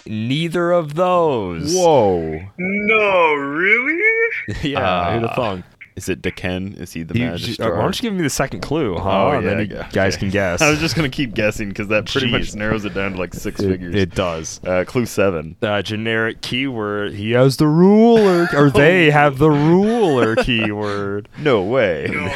neither 0.06 0.70
of 0.70 0.94
those. 0.94 1.74
Whoa. 1.74 2.40
No, 2.58 3.34
really? 3.34 4.00
yeah, 4.62 5.12
who'd 5.14 5.22
have 5.22 5.30
Ah. 5.30 5.34
thunk? 5.34 5.64
Is 5.98 6.08
it 6.08 6.22
D'Ken? 6.22 6.74
Is 6.78 6.92
he 6.92 7.02
the 7.02 7.18
You- 7.18 7.26
Magister? 7.26 7.74
why 7.74 7.82
don't 7.82 7.96
you 8.00 8.08
give 8.08 8.14
me 8.16 8.22
the 8.22 8.30
second 8.30 8.60
clue, 8.60 8.96
huh? 8.96 9.26
Oh, 9.26 9.30
and 9.32 9.42
yeah, 9.44 9.50
then 9.50 9.58
you 9.68 9.74
yeah, 9.76 9.88
guys 9.92 10.14
okay. 10.14 10.20
can 10.20 10.30
guess. 10.32 10.62
I 10.62 10.70
was 10.70 10.78
just 10.78 10.94
going 10.94 11.10
to 11.10 11.14
keep 11.14 11.34
guessing 11.34 11.68
because 11.68 11.88
that 11.88 12.06
pretty 12.06 12.30
much 12.30 12.54
narrows 12.54 12.84
it 12.84 12.94
down 12.94 13.12
to 13.12 13.18
like 13.18 13.34
six 13.34 13.60
it, 13.60 13.68
figures. 13.68 13.94
it 13.96 14.14
does. 14.14 14.60
uh, 14.64 14.84
clue 14.86 15.06
seven. 15.06 15.56
Uh, 15.60 15.82
generic 15.82 16.40
keyword. 16.40 17.14
He 17.14 17.32
has 17.32 17.56
the 17.56 17.66
ruler, 17.66 18.48
or 18.54 18.70
they 18.70 19.10
have 19.10 19.38
the 19.38 19.50
ruler 19.50 20.36
keyword. 20.36 21.28
No 21.38 21.62
way. 21.62 22.08
No. 22.12 22.32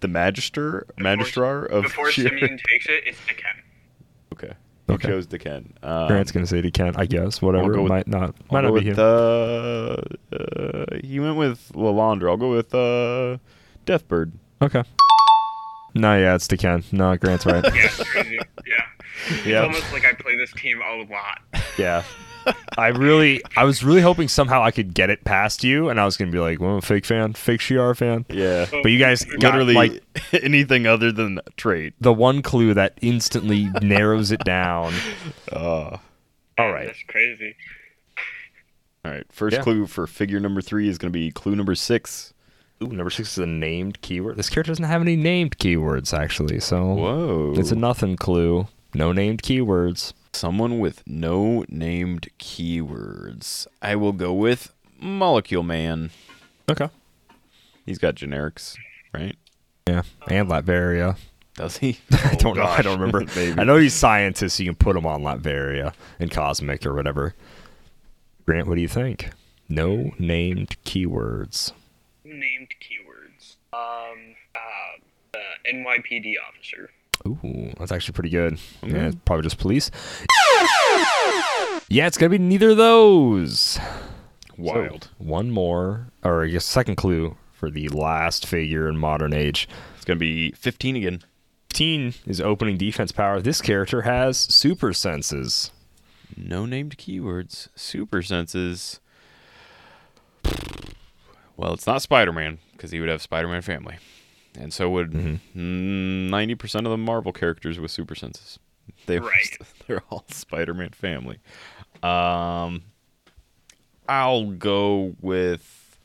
The 0.00 0.08
Magister? 0.08 0.86
Magistrar 0.98 1.66
of 1.66 1.84
Before 1.84 2.10
Sheer- 2.10 2.28
Simeon 2.28 2.58
takes 2.70 2.86
it, 2.86 3.04
it's 3.06 3.18
D'Ken. 3.26 3.55
Okay. 4.88 4.92
You 4.92 4.94
Okay. 4.94 5.08
chose 5.08 5.26
D'Ken. 5.26 5.72
Um, 5.82 6.06
Grant's 6.06 6.30
gonna 6.32 6.46
say 6.46 6.62
he 6.62 6.70
can. 6.70 6.94
I 6.96 7.06
guess 7.06 7.42
whatever. 7.42 7.72
go 7.74 7.82
with- 7.82 7.90
might 7.90 8.06
not. 8.06 8.34
I'll 8.50 8.52
Might 8.52 8.60
not 8.62 8.68
be 8.68 8.88
with, 8.90 8.98
him. 8.98 8.98
uh, 8.98 9.96
uh, 10.36 10.86
he 11.02 11.18
went 11.20 11.36
with 11.36 11.72
Lilandra. 11.74 12.30
I'll 12.30 12.36
go 12.36 12.50
with 12.50 12.72
uh, 12.74 13.38
Deathbird. 13.84 14.32
okay. 14.62 14.84
No, 15.94 16.16
yeah, 16.18 16.34
it's 16.34 16.46
D'Ken. 16.46 16.84
No, 16.92 17.16
Grant's 17.16 17.46
right. 17.46 17.64
Yeah. 17.74 17.88
Yeah. 18.66 18.82
It's 19.28 19.46
Yeah. 19.46 19.60
almost 19.62 19.90
like 19.92 20.04
I 20.04 20.12
play 20.12 20.36
this 20.36 20.52
team 20.52 20.80
a 20.82 21.02
lot. 21.10 21.40
Yeah. 21.78 22.02
I 22.78 22.88
really, 22.88 23.42
I 23.56 23.64
was 23.64 23.82
really 23.82 24.00
hoping 24.00 24.28
somehow 24.28 24.62
I 24.62 24.70
could 24.70 24.94
get 24.94 25.10
it 25.10 25.24
past 25.24 25.64
you, 25.64 25.88
and 25.88 25.98
I 26.00 26.04
was 26.04 26.16
gonna 26.16 26.30
be 26.30 26.38
like, 26.38 26.60
"Well, 26.60 26.80
fake 26.80 27.04
fan, 27.06 27.32
fake 27.34 27.60
Shi'ar 27.60 27.96
fan." 27.96 28.24
Yeah. 28.28 28.66
But 28.70 28.90
you 28.90 28.98
guys 28.98 29.24
got, 29.24 29.54
Literally 29.54 29.74
like 29.74 30.02
anything 30.42 30.86
other 30.86 31.10
than 31.12 31.40
trait. 31.56 31.94
the 32.00 32.12
one 32.12 32.42
clue 32.42 32.74
that 32.74 32.98
instantly 33.02 33.68
narrows 33.82 34.30
it 34.30 34.40
down. 34.44 34.92
Uh, 35.52 35.96
All 36.58 36.72
right. 36.72 36.86
That's 36.86 37.02
crazy. 37.08 37.54
all 39.04 39.12
right. 39.12 39.24
First 39.30 39.56
Yeah. 39.56 39.62
clue 39.62 39.86
for 39.86 40.06
figure 40.06 40.40
number 40.40 40.60
three 40.60 40.88
is 40.88 40.98
going 40.98 41.12
to 41.12 41.16
be 41.18 41.30
clue 41.30 41.54
number 41.56 41.74
six. 41.74 42.32
Ooh, 42.82 42.88
number 42.88 43.10
six 43.10 43.32
is 43.32 43.38
a 43.38 43.46
named 43.46 44.00
keyword. 44.02 44.36
This 44.36 44.50
character 44.50 44.70
doesn't 44.70 44.84
have 44.84 45.00
any 45.00 45.16
named 45.16 45.56
keywords 45.58 46.12
actually, 46.12 46.60
so 46.60 46.84
Whoa. 46.94 47.54
it's 47.56 47.70
a 47.72 47.76
nothing 47.76 48.16
clue. 48.16 48.66
No 48.94 49.12
named 49.12 49.42
keywords. 49.42 50.12
Someone 50.36 50.78
with 50.78 51.02
no 51.06 51.64
named 51.70 52.28
keywords. 52.38 53.66
I 53.80 53.96
will 53.96 54.12
go 54.12 54.34
with 54.34 54.70
Molecule 55.00 55.62
Man. 55.62 56.10
Okay. 56.70 56.90
He's 57.86 57.96
got 57.96 58.16
generics, 58.16 58.76
right? 59.14 59.34
Yeah, 59.88 60.02
and 60.28 60.48
Latveria. 60.50 61.16
Does 61.54 61.78
he? 61.78 62.00
I 62.12 62.32
Oh, 62.34 62.36
don't 62.38 62.56
know. 62.58 62.64
I 62.64 62.82
don't 62.82 63.00
remember. 63.00 63.24
Maybe. 63.36 63.58
I 63.58 63.64
know 63.64 63.78
he's 63.78 63.94
scientist, 63.94 64.56
so 64.56 64.62
you 64.62 64.70
can 64.72 64.76
put 64.76 64.94
him 64.94 65.06
on 65.06 65.22
Latveria 65.22 65.94
and 66.20 66.30
Cosmic 66.30 66.84
or 66.84 66.92
whatever. 66.92 67.34
Grant, 68.44 68.68
what 68.68 68.74
do 68.74 68.82
you 68.82 68.88
think? 68.88 69.30
No 69.70 70.12
named 70.18 70.76
keywords. 70.84 71.72
Named 72.24 72.74
keywords. 72.82 73.56
Um, 73.72 74.34
uh, 74.54 74.98
the 75.32 75.72
NYPD 75.72 76.34
officer. 76.46 76.90
Ooh, 77.26 77.72
that's 77.78 77.92
actually 77.92 78.14
pretty 78.14 78.30
good. 78.30 78.54
Mm-hmm. 78.54 78.94
Yeah, 78.94 79.06
it's 79.06 79.16
probably 79.24 79.44
just 79.44 79.58
police. 79.58 79.90
yeah, 81.88 82.06
it's 82.06 82.18
gonna 82.18 82.30
be 82.30 82.38
neither 82.38 82.70
of 82.70 82.76
those. 82.76 83.78
Wild. 84.58 85.04
So, 85.04 85.10
one 85.18 85.50
more, 85.50 86.08
or 86.24 86.44
I 86.44 86.48
guess 86.48 86.64
second 86.64 86.96
clue 86.96 87.36
for 87.52 87.70
the 87.70 87.88
last 87.88 88.46
figure 88.46 88.88
in 88.88 88.96
modern 88.98 89.32
age. 89.32 89.68
It's 89.96 90.04
gonna 90.04 90.18
be 90.18 90.52
15 90.52 90.96
again. 90.96 91.22
15 91.70 92.14
is 92.26 92.40
opening 92.40 92.78
defense 92.78 93.12
power. 93.12 93.40
This 93.40 93.60
character 93.60 94.02
has 94.02 94.38
super 94.38 94.94
senses. 94.94 95.70
No 96.36 96.64
named 96.64 96.96
keywords. 96.96 97.68
Super 97.74 98.22
senses. 98.22 99.00
Well, 101.56 101.74
it's 101.74 101.86
not 101.86 102.02
Spider-Man 102.02 102.58
because 102.72 102.90
he 102.92 103.00
would 103.00 103.08
have 103.08 103.20
Spider-Man 103.22 103.62
family, 103.62 103.96
and 104.58 104.72
so 104.72 104.90
would 104.90 105.12
Mm-hmm. 105.12 106.30
90 106.30 106.54
percent 106.54 106.86
of 106.86 106.90
the 106.90 106.96
Marvel 106.98 107.32
characters 107.32 107.78
with 107.78 107.90
super 107.90 108.14
senses. 108.14 108.58
They 109.06 109.18
Right. 109.18 109.58
they're 109.86 110.02
all 110.10 110.24
Spider-Man 110.28 110.90
family. 110.90 111.38
Um, 112.02 112.82
I'll 114.08 114.50
go 114.50 115.14
with 115.20 115.98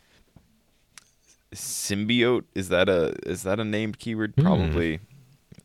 symbiote. 1.53 2.45
Is 2.55 2.69
that 2.69 2.89
a 2.89 3.15
is 3.25 3.43
that 3.43 3.59
a 3.59 3.63
named 3.63 3.99
keyword? 3.99 4.35
Probably. 4.35 4.99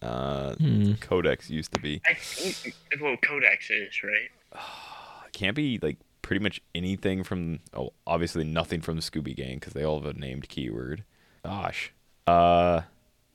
Uh, 0.03 0.55
Codex 1.01 1.49
used 1.51 1.73
to 1.73 1.81
be. 1.81 2.01
I 2.09 2.15
think 2.15 2.75
well, 3.01 3.17
Codex 3.23 3.71
is 3.71 4.03
right. 4.03 4.31
can't 5.33 5.57
be 5.57 5.79
like 5.83 5.99
pretty 6.23 6.43
much 6.43 6.61
anything 6.75 7.23
from 7.23 7.61
oh 7.75 7.91
obviously 8.07 8.45
nothing 8.45 8.81
from 8.81 8.97
the 8.97 9.03
Scooby 9.03 9.35
Gang 9.35 9.55
because 9.57 9.73
they 9.73 9.85
all 9.85 10.01
have 10.01 10.17
a 10.17 10.19
named 10.19 10.49
keyword. 10.49 11.05
Gosh, 11.45 11.93
uh, 12.27 12.83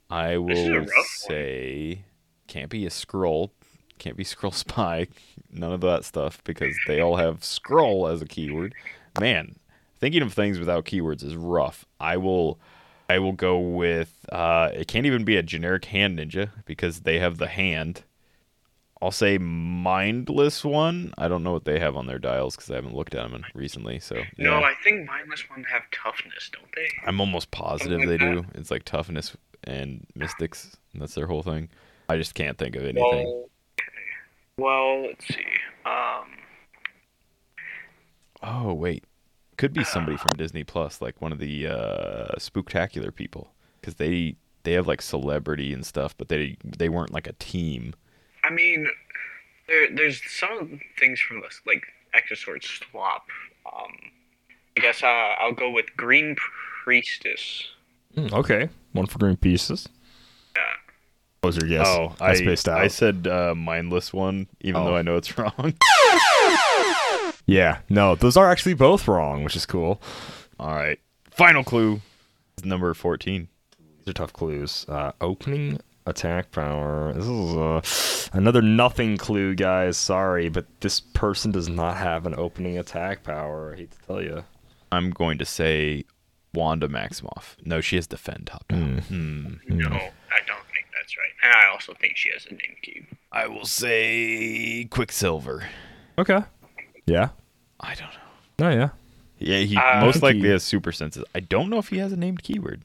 I 0.10 0.38
will 0.38 0.80
rough 0.80 0.88
one. 0.88 1.06
say 1.06 2.04
can't 2.48 2.70
be 2.70 2.86
a 2.86 2.90
Skrull, 2.90 3.52
can't 3.98 4.18
be 4.18 4.24
Skrull 4.26 4.54
spy, 4.54 5.08
none 5.52 5.72
of 5.72 5.82
that 5.82 6.06
stuff 6.06 6.44
because 6.44 6.76
they 6.88 7.00
all 7.00 7.16
have 7.16 7.42
Skrull 7.42 8.12
as 8.12 8.22
a 8.22 8.26
keyword. 8.26 8.76
Man, 9.20 9.56
thinking 10.00 10.22
of 10.22 10.34
things 10.34 10.60
without 10.60 10.86
keywords 10.86 11.24
is 11.24 11.36
rough. 11.36 11.86
I 12.00 12.18
will. 12.18 12.60
I 13.10 13.20
will 13.20 13.34
go 13.34 13.60
with 13.60 14.26
uh, 14.32 14.70
it 14.74 14.88
can't 14.88 15.06
even 15.06 15.26
be 15.26 15.36
a 15.36 15.44
generic 15.44 15.84
hand 15.86 16.18
ninja 16.18 16.52
because 16.66 17.02
they 17.02 17.20
have 17.20 17.40
the 17.40 17.48
hand. 17.48 18.04
I'll 19.02 19.12
say 19.12 19.38
mindless 19.40 20.64
one. 20.64 21.14
I 21.18 21.28
don't 21.28 21.44
know 21.44 21.54
what 21.54 21.66
they 21.66 21.80
have 21.80 21.96
on 21.96 22.06
their 22.06 22.20
dials 22.20 22.56
because 22.56 22.70
I 22.70 22.76
haven't 22.76 22.96
looked 22.96 23.16
at 23.16 23.30
them 23.30 23.44
recently. 23.56 24.00
So 24.00 24.16
No, 24.38 24.60
yeah. 24.60 24.66
I 24.66 24.74
think 24.84 25.08
mindless 25.08 25.50
ones 25.50 25.66
have 25.72 25.84
toughness, 25.92 26.52
don't 26.54 26.70
they? 26.76 26.88
I'm 27.06 27.20
almost 27.20 27.50
positive 27.50 28.02
Something 28.02 28.18
they 28.18 28.24
like 28.24 28.46
do. 28.46 28.60
It's 28.60 28.70
like 28.70 28.84
toughness 28.84 29.36
and 29.64 30.06
mystics. 30.16 30.78
That's 30.94 31.16
their 31.16 31.28
whole 31.28 31.42
thing. 31.42 31.70
I 32.10 32.18
just 32.18 32.36
can't 32.36 32.58
think 32.58 32.76
of 32.76 32.84
anything. 32.84 33.02
Well, 33.02 33.50
okay. 33.80 33.88
Well, 34.58 35.02
let's 35.04 35.28
see. 35.28 35.46
Um, 35.86 36.28
oh 38.44 38.74
wait, 38.74 39.06
could 39.58 39.74
be 39.74 39.84
somebody 39.84 40.18
from 40.18 40.38
Disney 40.38 40.64
Plus, 40.64 41.02
like 41.02 41.22
one 41.22 41.32
of 41.32 41.40
the 41.40 41.68
uh, 41.68 42.36
spooktacular 42.38 43.14
people, 43.14 43.52
because 43.80 43.96
they 43.96 44.36
they 44.64 44.74
have 44.74 44.88
like 44.88 45.02
celebrity 45.02 45.74
and 45.74 45.86
stuff, 45.86 46.16
but 46.18 46.30
they 46.30 46.58
they 46.64 46.90
weren't 46.90 47.14
like 47.14 47.28
a 47.28 47.34
team. 47.34 47.96
I 48.52 48.54
mean, 48.54 48.88
there, 49.68 49.90
there's 49.96 50.22
some 50.30 50.82
things 51.00 51.20
from 51.22 51.40
this, 51.42 51.62
like 51.66 51.84
Exosword 52.14 52.64
Swap. 52.64 53.24
Um, 53.66 53.92
I 54.78 54.82
guess 54.82 55.02
uh, 55.04 55.08
I'll 55.08 55.54
go 55.54 55.70
with 55.70 55.86
Green 55.96 56.36
Priestess. 56.84 57.64
Hmm, 58.16 58.28
okay, 58.34 58.68
one 58.92 59.06
for 59.06 59.20
green 59.20 59.38
pieces. 59.38 59.88
Yeah. 60.56 60.62
What 61.40 61.48
was 61.56 61.58
your 61.58 61.70
guess? 61.70 61.88
Oh, 61.88 62.14
I 62.20 62.32
I 62.32 62.34
spaced 62.34 62.68
out. 62.68 62.82
I 62.82 62.88
said 62.90 63.26
uh, 63.28 63.56
mindless 63.56 64.12
one, 64.12 64.48
even 64.60 64.82
Oh. 64.82 64.86
though 64.86 64.96
I 64.98 65.02
know 65.02 65.16
it's 65.16 65.38
wrong. 65.38 65.74
yeah, 67.46 67.80
no, 67.90 68.16
those 68.16 68.36
are 68.38 68.50
actually 68.52 68.74
both 68.74 69.08
wrong, 69.08 69.44
which 69.44 69.56
is 69.56 69.66
cool. 69.66 70.02
All 70.60 70.76
right, 70.76 71.00
final 71.30 71.64
clue 71.64 72.02
is 72.58 72.66
number 72.66 72.94
fourteen. 72.94 73.48
These 74.00 74.10
are 74.10 74.14
tough 74.14 74.34
clues. 74.34 74.86
Uh, 74.90 75.12
opening 75.22 75.80
attack 76.06 76.52
power. 76.52 77.14
This 77.14 77.26
is 77.26 77.56
uh, 77.56 77.82
another 78.38 78.62
nothing 78.62 79.18
clue, 79.18 79.56
guys. 79.56 79.98
Sorry, 79.98 80.50
but 80.50 80.66
this 80.82 81.00
person 81.00 81.52
does 81.52 81.70
not 81.70 81.98
have 81.98 82.26
an 82.26 82.36
opening 82.36 82.78
attack 82.78 83.24
power. 83.24 83.74
I 83.74 83.78
hate 83.78 83.92
to 83.92 84.00
tell 84.08 84.22
you. 84.22 84.44
I'm 84.92 85.12
going 85.12 85.38
to 85.38 85.46
say 85.46 86.04
Wanda 86.54 86.88
Maximoff. 86.88 87.56
No, 87.64 87.80
she 87.82 87.96
has 87.96 88.08
defend 88.08 88.48
top 88.48 88.68
down. 88.68 88.98
Hmm. 89.08 89.54
No, 89.68 89.88
I 89.88 90.40
don't 90.46 90.66
think 90.74 90.86
that's 90.94 91.16
right. 91.18 91.32
And 91.44 91.54
I 91.54 91.72
also 91.72 91.94
think 91.94 92.18
she 92.18 92.30
has 92.34 92.46
a 92.46 92.50
name 92.52 92.76
cube. 92.82 93.06
I 93.32 93.48
will 93.48 93.66
say 93.66 94.86
Quicksilver. 94.90 95.64
Okay. 96.18 96.42
Yeah. 97.06 97.30
I 97.80 97.96
don't 97.96 98.10
know. 98.60 98.68
Oh 98.68 98.70
yeah. 98.70 98.90
Yeah, 99.40 99.60
he 99.60 99.76
Uh, 99.78 100.02
most 100.02 100.22
likely 100.22 100.42
he- 100.42 100.48
has 100.50 100.64
super 100.64 100.92
senses. 100.92 101.24
I 101.34 101.40
don't 101.40 101.70
know 101.70 101.78
if 101.80 101.88
he 101.88 101.98
has 102.00 102.12
a 102.12 102.18
named 102.18 102.44
keyword. 102.44 102.82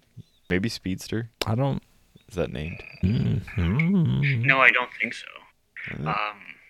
Maybe 0.49 0.69
Speedster. 0.69 1.29
I 1.45 1.55
don't. 1.57 1.83
Is 2.29 2.35
that 2.35 2.53
named? 2.53 2.83
No, 3.03 4.61
I 4.61 4.71
don't 4.71 4.91
think 5.01 5.15
so. 5.15 5.27
Um, 6.05 6.15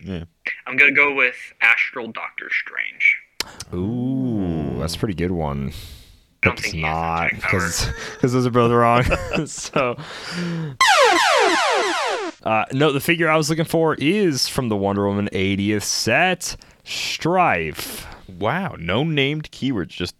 Yeah. 0.01 0.23
I'm 0.67 0.77
gonna 0.77 0.91
go 0.91 1.13
with 1.15 1.35
Astral 1.61 2.11
Doctor 2.11 2.49
Strange. 2.51 3.17
Ooh, 3.73 4.77
that's 4.79 4.95
a 4.95 4.99
pretty 4.99 5.15
good 5.15 5.31
one. 5.31 5.71
I 6.43 6.49
don't 6.49 6.59
It's 6.59 6.69
think 6.71 6.81
not 6.83 7.31
has 7.31 7.39
attack 7.39 7.41
power. 7.41 7.59
because 7.59 7.89
because 8.13 8.33
those 8.33 8.45
are 8.45 8.51
both 8.51 8.71
wrong. 8.71 9.03
so, 9.47 9.95
uh, 12.43 12.65
no, 12.73 12.91
the 12.91 12.99
figure 13.01 13.29
I 13.29 13.35
was 13.37 13.49
looking 13.49 13.65
for 13.65 13.95
is 13.95 14.47
from 14.47 14.69
the 14.69 14.75
Wonder 14.77 15.07
Woman 15.07 15.29
80th 15.33 15.83
set, 15.83 16.55
Strife. 16.83 18.05
Wow, 18.39 18.75
no 18.77 19.03
named 19.03 19.51
keywords, 19.51 19.89
just 19.89 20.15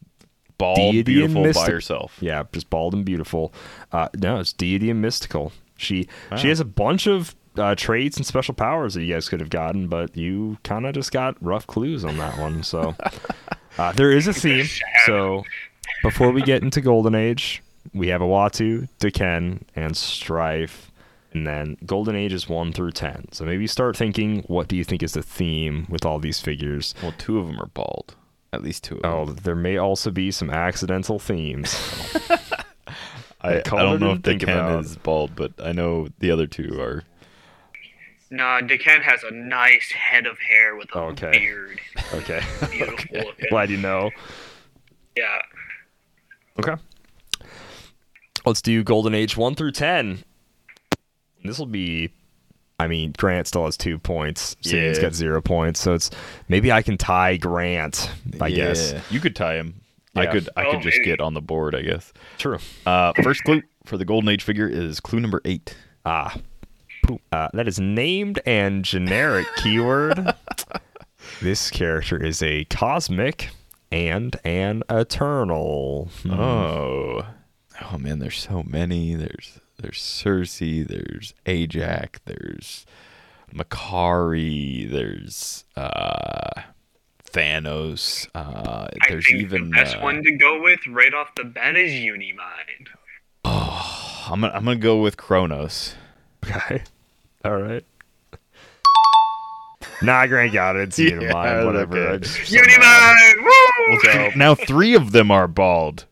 bald, 0.58 0.78
Deity 0.78 1.24
and 1.24 1.34
beautiful 1.34 1.62
by 1.62 1.72
herself. 1.72 2.18
Yeah, 2.20 2.44
just 2.52 2.70
bald 2.70 2.94
and 2.94 3.06
beautiful. 3.06 3.54
Uh, 3.92 4.10
no, 4.16 4.40
it's 4.40 4.54
deity 4.54 4.90
and 4.90 5.02
mystical. 5.02 5.52
She 5.78 6.08
she 6.38 6.50
has 6.50 6.60
a 6.60 6.66
bunch 6.66 7.08
of 7.08 7.36
uh, 7.58 7.76
traits 7.76 8.18
and 8.18 8.26
special 8.26 8.54
powers 8.54 8.94
that 8.94 9.04
you 9.04 9.14
guys 9.14 9.30
could 9.30 9.40
have 9.40 9.50
gotten, 9.50 9.88
but 9.88 10.16
you 10.16 10.58
kind 10.64 10.86
of 10.86 10.94
just 10.94 11.12
got 11.12 11.36
rough 11.42 11.68
clues 11.68 12.04
on 12.04 12.18
that 12.18 12.38
one. 12.38 12.64
So 12.64 12.96
uh, 13.78 13.92
there 13.94 14.12
is 14.12 14.28
a 14.28 14.34
theme. 14.34 14.68
So 15.06 15.44
before 16.04 16.32
we 16.32 16.42
get 16.42 16.64
into 16.64 16.82
Golden 16.82 17.16
Age, 17.16 17.64
we 17.94 18.08
have 18.10 18.22
Uatu, 18.22 18.88
D'Ken, 19.00 19.64
and 19.76 19.96
Strife. 19.96 20.92
And 21.34 21.46
then 21.46 21.78
Golden 21.86 22.16
Age 22.16 22.34
is 22.34 22.50
1 22.50 22.74
through 22.74 22.92
10. 22.92 23.32
So 23.32 23.46
maybe 23.46 23.68
start 23.68 23.96
thinking 23.96 24.44
what 24.48 24.68
do 24.68 24.76
you 24.76 24.84
think 24.84 25.04
is 25.04 25.14
the 25.14 25.22
theme 25.22 25.86
with 25.90 26.06
all 26.06 26.20
these 26.20 26.40
figures? 26.40 26.96
Well, 27.02 27.14
two 27.18 27.38
of 27.40 27.48
them 27.48 27.60
are 27.60 27.68
bald. 27.68 28.16
At 28.54 28.64
least 28.64 28.84
two 28.84 28.96
of 29.00 29.06
oh, 29.06 29.26
them. 29.26 29.36
Oh, 29.38 29.42
there 29.42 29.56
may 29.56 29.78
also 29.78 30.10
be 30.10 30.32
some 30.32 30.50
accidental 30.50 31.20
themes. 31.20 31.76
I, 33.42 33.58
I 33.58 33.62
Kalder 33.62 33.84
don't 33.84 34.00
know 34.00 34.12
if 34.14 34.22
the 34.22 34.38
think 34.38 34.48
is 34.48 34.96
bald, 34.98 35.36
but 35.36 35.54
I 35.62 35.72
know 35.72 36.08
the 36.20 36.32
other 36.32 36.48
two 36.48 36.80
are. 36.82 37.04
Nah, 38.30 38.60
D'Ken 38.62 39.02
has 39.02 39.24
a 39.24 39.32
nice 39.32 39.92
head 39.92 40.26
of 40.26 40.38
hair 40.40 40.76
with 40.76 40.94
a 40.94 41.00
Okay. 41.00 41.32
beard. 41.32 41.80
Okay. 42.14 42.42
Beautiful. 42.72 43.18
looking. 43.26 43.46
Glad 43.50 43.70
you 43.70 43.78
know. 43.78 44.12
Yeah. 45.16 45.42
Okay. 46.60 46.76
Let's 48.46 48.62
do 48.62 48.84
Golden 48.84 49.14
Age 49.14 49.38
1 49.38 49.56
through 49.56 49.72
10. 49.72 50.24
This 51.44 51.60
will 51.60 51.66
be. 51.66 52.12
I 52.80 52.88
mean, 52.88 53.14
Grant 53.18 53.48
still 53.48 53.66
has 53.66 53.76
two 53.78 53.98
points. 53.98 54.56
Satan's 54.62 54.98
Yeah. 54.98 55.02
got 55.04 55.14
zero 55.16 55.42
points. 55.42 55.80
So 55.80 55.94
it's. 55.96 56.12
Maybe 56.48 56.72
I 56.72 56.82
can 56.84 56.98
tie 56.98 57.38
Grant, 57.38 58.10
I 58.40 58.52
guess. 58.52 58.94
You 59.10 59.20
could 59.20 59.36
tie 59.36 59.56
him. 59.56 59.82
I 60.16 60.28
could. 60.28 60.50
I 60.56 60.66
Oh, 60.66 60.72
could 60.72 60.82
just 60.82 60.98
maybe. 60.98 61.06
get 61.06 61.20
on 61.22 61.34
the 61.34 61.42
board. 61.42 61.74
I 61.76 61.82
guess. 61.82 62.14
True. 62.38 62.60
Uh, 62.86 63.14
first 63.24 63.44
clue 63.44 63.62
for 63.86 63.98
the 63.98 64.06
Golden 64.06 64.30
Age 64.30 64.44
figure 64.44 64.68
is 64.68 65.00
clue 65.00 65.20
number 65.20 65.42
eight. 65.46 65.76
Ah. 66.06 66.36
Poop. 67.04 67.22
Uh, 67.32 67.48
that 67.54 67.68
is 67.68 67.80
named 67.80 68.40
and 68.46 68.84
generic 68.84 69.46
keyword. 69.58 70.34
This 71.42 71.70
character 71.70 72.22
is 72.24 72.42
a 72.44 72.66
cosmic 72.66 73.50
and 73.92 74.36
an 74.44 74.84
eternal. 74.90 76.10
Hmm. 76.24 76.32
Oh, 76.34 77.26
oh 77.92 77.98
man, 77.98 78.20
there's 78.20 78.38
so 78.40 78.64
many. 78.64 79.14
There's 79.16 79.60
there's 79.80 80.00
Sersi. 80.00 80.88
There's 80.88 81.34
Ajax. 81.46 82.20
There's 82.26 82.86
Makkari. 83.54 84.90
There's 84.90 85.64
uh, 85.76 86.62
Thanos. 87.32 88.28
Uh, 88.34 88.88
I 89.02 89.10
there's 89.10 89.28
think 89.28 89.42
even. 89.42 89.66
the 89.66 89.70
best 89.78 89.98
uh, 89.98 90.02
one 90.02 90.24
to 90.24 90.32
go 90.38 90.62
with 90.62 90.86
right 90.88 91.14
off 91.14 91.34
the 91.36 91.44
bat 91.44 91.76
is 91.76 91.92
Unimind. 91.92 92.90
I'm 93.46 94.42
gonna 94.42 94.50
I'm 94.54 94.66
gonna 94.66 94.76
go 94.78 95.02
with 95.02 95.16
Kronos. 95.18 95.96
Okay. 96.46 96.84
All 97.46 97.58
right. 97.58 97.84
Nah, 100.02 100.28
Grant 100.28 100.54
got 100.54 100.76
it. 100.76 100.90
It's 100.90 101.00
Yeah, 101.00 101.12
Unimind, 101.12 101.66
whatever. 101.66 101.98
okay. 101.98 102.14
I 102.14 102.18
just- 102.18 102.52
Unimind! 102.52 103.42
Woo! 103.44 104.00
So 104.04 104.30
now 104.38 104.54
three 104.56 104.96
of 104.96 105.12
them 105.12 105.32
are 105.32 105.48
bald. 105.48 106.06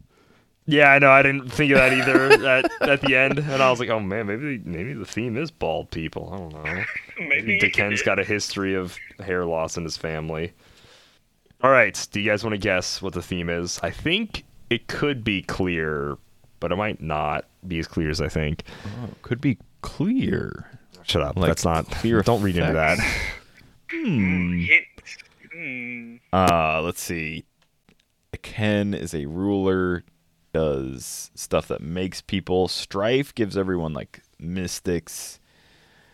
Yeah, 0.68 0.90
I 0.92 1.00
know. 1.00 1.12
I 1.12 1.22
didn't 1.22 1.50
think 1.50 1.72
of 1.72 1.78
that 1.78 1.94
either 1.94 2.48
at, 2.48 2.82
at 2.82 3.02
the 3.02 3.16
end, 3.16 3.38
and 3.38 3.62
I 3.62 3.70
was 3.70 3.80
like, 3.80 3.90
oh 3.90 4.00
man, 4.00 4.26
maybe 4.26 4.60
maybe 4.66 4.94
the 4.94 5.06
theme 5.06 5.38
is 5.38 5.52
bald 5.52 5.92
people. 5.92 6.30
I 6.34 6.38
don't 6.38 6.54
know. 6.54 6.84
Maybe 7.30 7.58
D'Ken's 7.60 8.02
got 8.02 8.20
a 8.20 8.26
history 8.26 8.74
of 8.74 8.98
hair 9.20 9.46
loss 9.46 9.78
in 9.78 9.84
his 9.86 9.96
family. 9.96 10.52
All 11.62 11.72
right, 11.72 12.08
do 12.12 12.20
you 12.20 12.30
guys 12.30 12.44
want 12.44 12.54
to 12.56 12.58
guess 12.58 13.02
what 13.02 13.14
the 13.14 13.22
theme 13.22 13.50
is? 13.50 13.80
I 13.82 13.90
think 13.90 14.44
it 14.70 14.88
could 14.88 15.24
be 15.24 15.42
clear, 15.44 16.18
but 16.60 16.74
it 16.74 16.76
might 16.76 17.02
not 17.02 17.46
be 17.68 17.80
as 17.80 17.88
clear 17.88 18.10
as 18.10 18.20
I 18.20 18.28
think. 18.28 18.64
Could 19.22 19.40
be 19.40 19.58
clear. 19.82 20.80
Shut 21.04 21.22
up. 21.22 21.38
Like 21.38 21.48
That's 21.50 21.64
not. 21.64 21.90
clear 21.90 22.22
Don't 22.22 22.42
read 22.42 22.58
into 22.58 22.74
that. 22.74 22.98
Hmm. 23.92 24.60
Hit. 24.60 24.84
Hmm. 25.54 26.16
Uh, 26.34 26.82
let's 26.82 27.02
see. 27.02 27.46
Ken 28.42 28.94
is 28.94 29.14
a 29.16 29.26
ruler, 29.26 30.04
does 30.56 31.32
stuff 31.36 31.68
that 31.68 31.82
makes 31.82 32.22
people. 32.22 32.70
Strife 32.70 33.36
gives 33.36 33.58
everyone 33.58 33.92
like 33.92 34.22
mystics. 34.40 35.38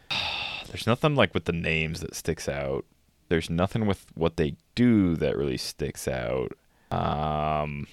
There's 0.68 0.88
nothing 0.88 1.14
like 1.14 1.36
with 1.36 1.46
the 1.46 1.52
names 1.52 2.00
that 2.00 2.16
sticks 2.16 2.50
out. 2.50 2.84
There's 3.30 3.52
nothing 3.52 3.86
with 3.86 4.08
what 4.16 4.38
they 4.38 4.56
do 4.74 5.16
that 5.18 5.38
really 5.38 5.58
sticks 5.58 6.08
out. 6.08 6.54
Um, 6.90 7.86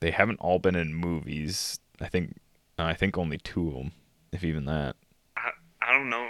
they 0.00 0.10
haven't 0.10 0.40
all 0.40 0.58
been 0.58 0.74
in 0.74 0.94
movies. 0.94 1.78
I 2.00 2.08
think. 2.08 2.40
I 2.76 2.94
think 2.94 3.16
only 3.16 3.38
two 3.38 3.68
of 3.68 3.74
them, 3.74 3.92
if 4.32 4.42
even 4.42 4.64
that. 4.64 4.96
I, 5.36 5.50
I 5.80 5.92
don't 5.92 6.10
know. 6.10 6.28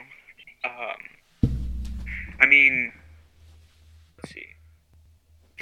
Um, 0.66 1.50
I 2.38 2.44
mean, 2.44 2.92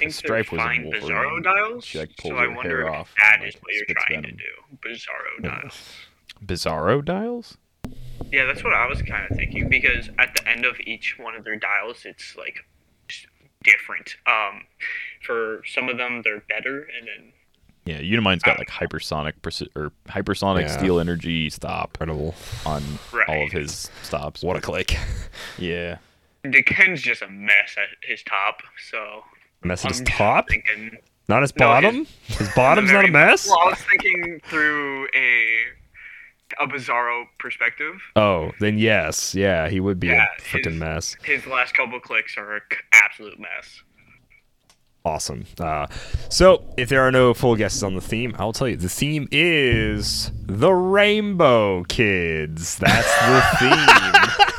think 0.03 0.13
Strife 0.13 0.49
they're 0.51 0.57
was 0.59 0.65
fine 0.65 0.83
Wolverine. 0.83 1.03
Bizarro 1.09 1.43
dials. 1.43 1.85
She, 1.85 1.99
like, 1.99 2.09
so 2.19 2.29
pulls 2.29 2.33
I 2.41 2.47
wonder 2.47 2.61
hair 2.61 2.81
if 2.87 2.93
off 2.93 3.13
that 3.19 3.39
and, 3.39 3.47
is 3.47 3.55
like, 3.55 3.63
what 3.63 3.73
you're 3.73 3.85
trying 3.89 4.21
venom. 4.23 4.37
to 4.37 4.43
do. 4.43 4.89
Bizarro 4.89 5.43
dials. 5.43 5.89
Bizarro 6.45 7.05
dials. 7.05 7.57
Yeah, 8.31 8.45
that's 8.45 8.63
what 8.63 8.73
I 8.73 8.87
was 8.87 9.01
kind 9.01 9.29
of 9.29 9.37
thinking 9.37 9.69
because 9.69 10.09
at 10.17 10.33
the 10.35 10.47
end 10.47 10.65
of 10.65 10.79
each 10.81 11.17
one 11.19 11.35
of 11.35 11.43
their 11.43 11.55
dials, 11.57 12.05
it's 12.05 12.35
like 12.35 12.65
different. 13.63 14.15
Um, 14.27 14.63
for 15.21 15.61
some 15.65 15.89
of 15.89 15.97
them, 15.97 16.21
they're 16.23 16.43
better, 16.49 16.81
and 16.97 17.07
then 17.07 17.33
Yeah, 17.85 17.99
Unimind's 17.99 18.43
got 18.43 18.57
like 18.59 18.69
hypersonic 18.69 19.33
preci- 19.41 19.69
or 19.75 19.91
hypersonic 20.07 20.61
Yeah. 20.61 20.77
steal 20.77 20.99
energy 20.99 21.49
stop 21.49 21.91
Incredible. 21.99 22.33
on 22.65 22.83
all 23.27 23.43
of 23.45 23.51
his 23.51 23.89
stops. 24.01 24.41
What 24.43 24.55
a 24.57 24.61
click. 24.61 24.97
Yeah. 25.57 25.97
D'Ken's 26.49 27.01
just 27.01 27.21
a 27.21 27.27
mess 27.29 27.75
at 27.77 27.89
his 28.07 28.21
top. 28.23 28.61
So 28.89 29.23
Mess 29.65 29.85
at 29.85 29.91
his 29.91 30.01
top, 30.01 30.49
thinking 30.49 30.97
not 31.27 31.41
his 31.41 31.55
No, 31.55 31.65
bottom. 31.67 32.07
His 32.27 32.49
bottom's 32.55 32.91
not 32.91 33.05
a 33.05 33.07
mess. 33.09 33.47
Well, 33.47 33.59
I 33.59 33.69
was 33.69 33.79
thinking 33.79 34.39
through 34.45 35.07
a 35.15 35.55
a 36.59 36.67
bizarro 36.67 37.23
perspective. 37.39 37.95
Oh, 38.15 38.51
then 38.59 38.77
yes, 38.77 39.33
yeah, 39.33 39.69
he 39.69 39.79
would 39.79 39.99
be 39.99 40.07
Yeah, 40.07 40.25
a 40.37 40.41
freaking 40.41 40.71
his- 40.71 40.79
mess. 40.79 41.15
His 41.23 41.47
last 41.47 41.75
couple 41.75 41.99
clicks 41.99 42.37
are 42.37 42.55
an 42.55 42.61
absolute 42.91 43.39
mess. 43.39 43.81
Awesome. 45.05 45.45
Uh, 45.59 45.87
so, 46.29 46.63
if 46.77 46.87
there 46.89 47.01
are 47.01 47.11
no 47.11 47.33
full 47.33 47.55
guesses 47.57 47.83
on 47.83 47.93
the 47.95 47.99
theme, 48.01 48.33
I'll 48.39 48.53
tell 48.53 48.69
you. 48.69 48.77
The 48.77 48.87
theme 48.87 49.27
is 49.31 50.31
the 50.45 50.71
Rainbow 50.71 51.83
Kids. 51.85 52.77
That's 52.77 53.13
the 53.27 53.41
theme. 53.59 54.52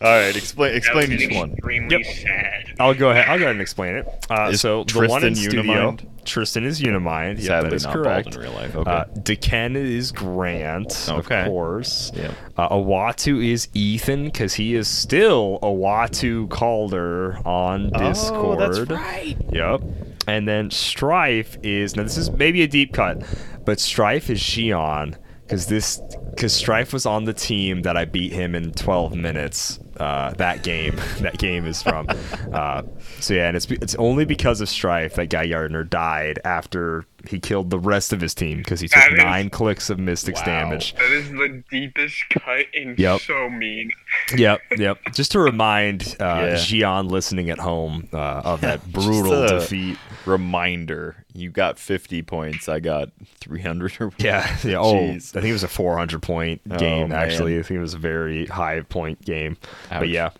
All 0.00 0.08
right, 0.08 0.36
explain 0.36 0.74
explain 0.74 1.12
each 1.12 1.34
one. 1.34 1.54
Yep. 1.90 2.02
sad. 2.04 2.74
I'll 2.78 2.94
go 2.94 3.10
ahead. 3.10 3.26
I'll 3.28 3.38
go 3.38 3.44
ahead 3.44 3.52
and 3.56 3.60
explain 3.62 3.96
it. 3.96 4.26
Uh, 4.30 4.50
Is 4.52 4.60
so 4.60 4.84
the 4.84 5.06
one 5.08 5.24
in 5.24 5.34
Tristan 5.34 5.50
studio, 5.50 5.96
Tristan 6.24 6.64
is 6.64 6.80
Unimind. 6.80 7.36
Yep, 7.38 7.46
Sadly 7.46 7.70
that 7.70 7.76
is 7.76 7.84
not 7.84 7.92
correct. 7.94 8.24
bald 8.32 8.34
in 8.36 8.40
real 8.42 8.52
life. 8.52 8.76
Okay. 8.76 8.90
Uh, 8.90 9.04
D'Ken 9.22 9.76
is 9.76 10.12
Grant, 10.12 11.06
Okay. 11.08 11.40
of 11.42 11.46
course. 11.46 12.10
Yep. 12.14 12.32
Uh, 12.56 12.68
Uatu 12.70 13.44
is 13.44 13.68
Ethan 13.74 14.24
because 14.26 14.54
he 14.54 14.74
is 14.74 14.88
still 14.88 15.58
Uatu 15.62 16.48
Kalder 16.50 17.38
on 17.46 17.90
Discord. 17.90 18.60
Oh, 18.60 18.72
that's 18.74 18.90
right. 18.90 19.36
Yep. 19.52 19.82
And 20.26 20.48
then 20.48 20.70
Strife 20.70 21.58
is 21.62 21.96
now 21.96 22.02
this 22.02 22.16
is 22.16 22.30
maybe 22.30 22.62
a 22.62 22.66
deep 22.66 22.92
cut, 22.94 23.22
but 23.64 23.78
Strife 23.78 24.30
is 24.30 24.40
Xion 24.40 25.16
because 25.46 25.66
this 25.66 26.00
because 26.30 26.52
Strife 26.52 26.92
was 26.92 27.06
on 27.06 27.24
the 27.24 27.32
team 27.32 27.82
that 27.82 27.96
I 27.96 28.04
beat 28.06 28.32
him 28.32 28.54
in 28.54 28.72
12 28.72 29.14
minutes. 29.14 29.78
Uh, 29.96 30.30
that 30.32 30.64
game, 30.64 30.96
that 31.20 31.38
game 31.38 31.66
is 31.66 31.82
from. 31.82 32.08
Uh, 32.54 32.82
so 33.18 33.34
yeah, 33.34 33.48
and 33.48 33.56
it's 33.56 33.66
it's 33.68 33.96
only 33.96 34.24
because 34.24 34.60
of 34.60 34.68
Strife 34.68 35.14
that 35.14 35.26
Guy 35.28 35.48
Gardner 35.48 35.82
died 35.82 36.38
after 36.44 37.04
he 37.28 37.40
killed 37.40 37.70
the 37.70 37.80
rest 37.80 38.12
of 38.12 38.20
his 38.20 38.32
team 38.32 38.58
because 38.58 38.78
he 38.80 38.86
took 38.86 39.02
That 39.02 39.12
is- 39.12 39.18
nine 39.18 39.50
clicks 39.50 39.90
of 39.90 39.98
Mystics 39.98 40.38
Wow. 40.40 40.46
damage. 40.46 40.94
That 40.94 41.10
is 41.10 41.30
the 41.30 41.64
deepest 41.68 42.16
cut 42.30 42.66
and 42.74 42.96
Yep. 42.96 43.20
so 43.22 43.50
mean. 43.50 43.90
Yep, 44.36 44.60
yep. 44.76 44.98
Just 45.12 45.32
to 45.32 45.40
remind 45.40 46.14
uh, 46.20 46.24
Yeah. 46.24 46.54
Xion 46.54 47.10
listening 47.10 47.50
at 47.50 47.58
home 47.58 48.08
uh, 48.12 48.16
of 48.44 48.60
that 48.60 48.86
brutal 48.92 49.32
a 49.42 49.48
defeat. 49.58 49.98
Reminder: 50.26 51.24
You 51.32 51.50
got 51.50 51.78
50 51.78 52.22
points. 52.22 52.68
I 52.68 52.80
got 52.80 53.10
300 53.40 54.00
or 54.00 54.12
Yeah, 54.18 54.56
yeah. 54.64 54.78
Oh, 54.78 54.94
Jeez. 54.94 55.30
I 55.36 55.40
think 55.40 55.50
it 55.50 55.52
was 55.52 55.62
a 55.64 55.68
400 55.68 56.22
point 56.22 56.60
Oh, 56.70 56.76
game. 56.78 57.10
man. 57.10 57.18
Actually, 57.18 57.58
I 57.58 57.62
think 57.62 57.78
it 57.78 57.82
was 57.82 57.94
a 57.94 57.98
very 57.98 58.46
high 58.46 58.80
point 58.82 59.22
game. 59.24 59.56
But 59.90 60.08
yeah. 60.08 60.30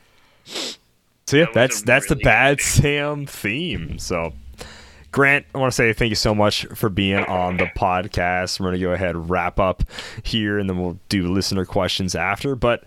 So 1.26 1.36
yeah, 1.38 1.44
That 1.46 1.54
that's 1.54 1.82
that's 1.82 2.06
the 2.08 2.14
really 2.14 2.22
good 2.24 2.28
Bad 2.28 2.60
Sam 2.60 3.26
theme. 3.26 3.98
So, 3.98 4.34
Grant, 5.10 5.46
I 5.54 5.58
want 5.58 5.72
to 5.72 5.74
say 5.76 5.92
thank 5.92 6.10
you 6.10 6.16
so 6.16 6.34
much 6.34 6.66
for 6.74 6.88
being 6.90 7.24
on 7.24 7.56
the 7.56 7.66
podcast. 7.76 8.60
We're 8.60 8.66
gonna 8.66 8.78
go 8.78 8.92
ahead 8.92 9.14
and 9.14 9.28
wrap 9.30 9.58
up 9.58 9.84
here, 10.22 10.58
and 10.58 10.68
then 10.68 10.78
we'll 10.78 10.98
do 11.08 11.32
listener 11.32 11.64
questions 11.64 12.14
after. 12.14 12.54
But 12.54 12.84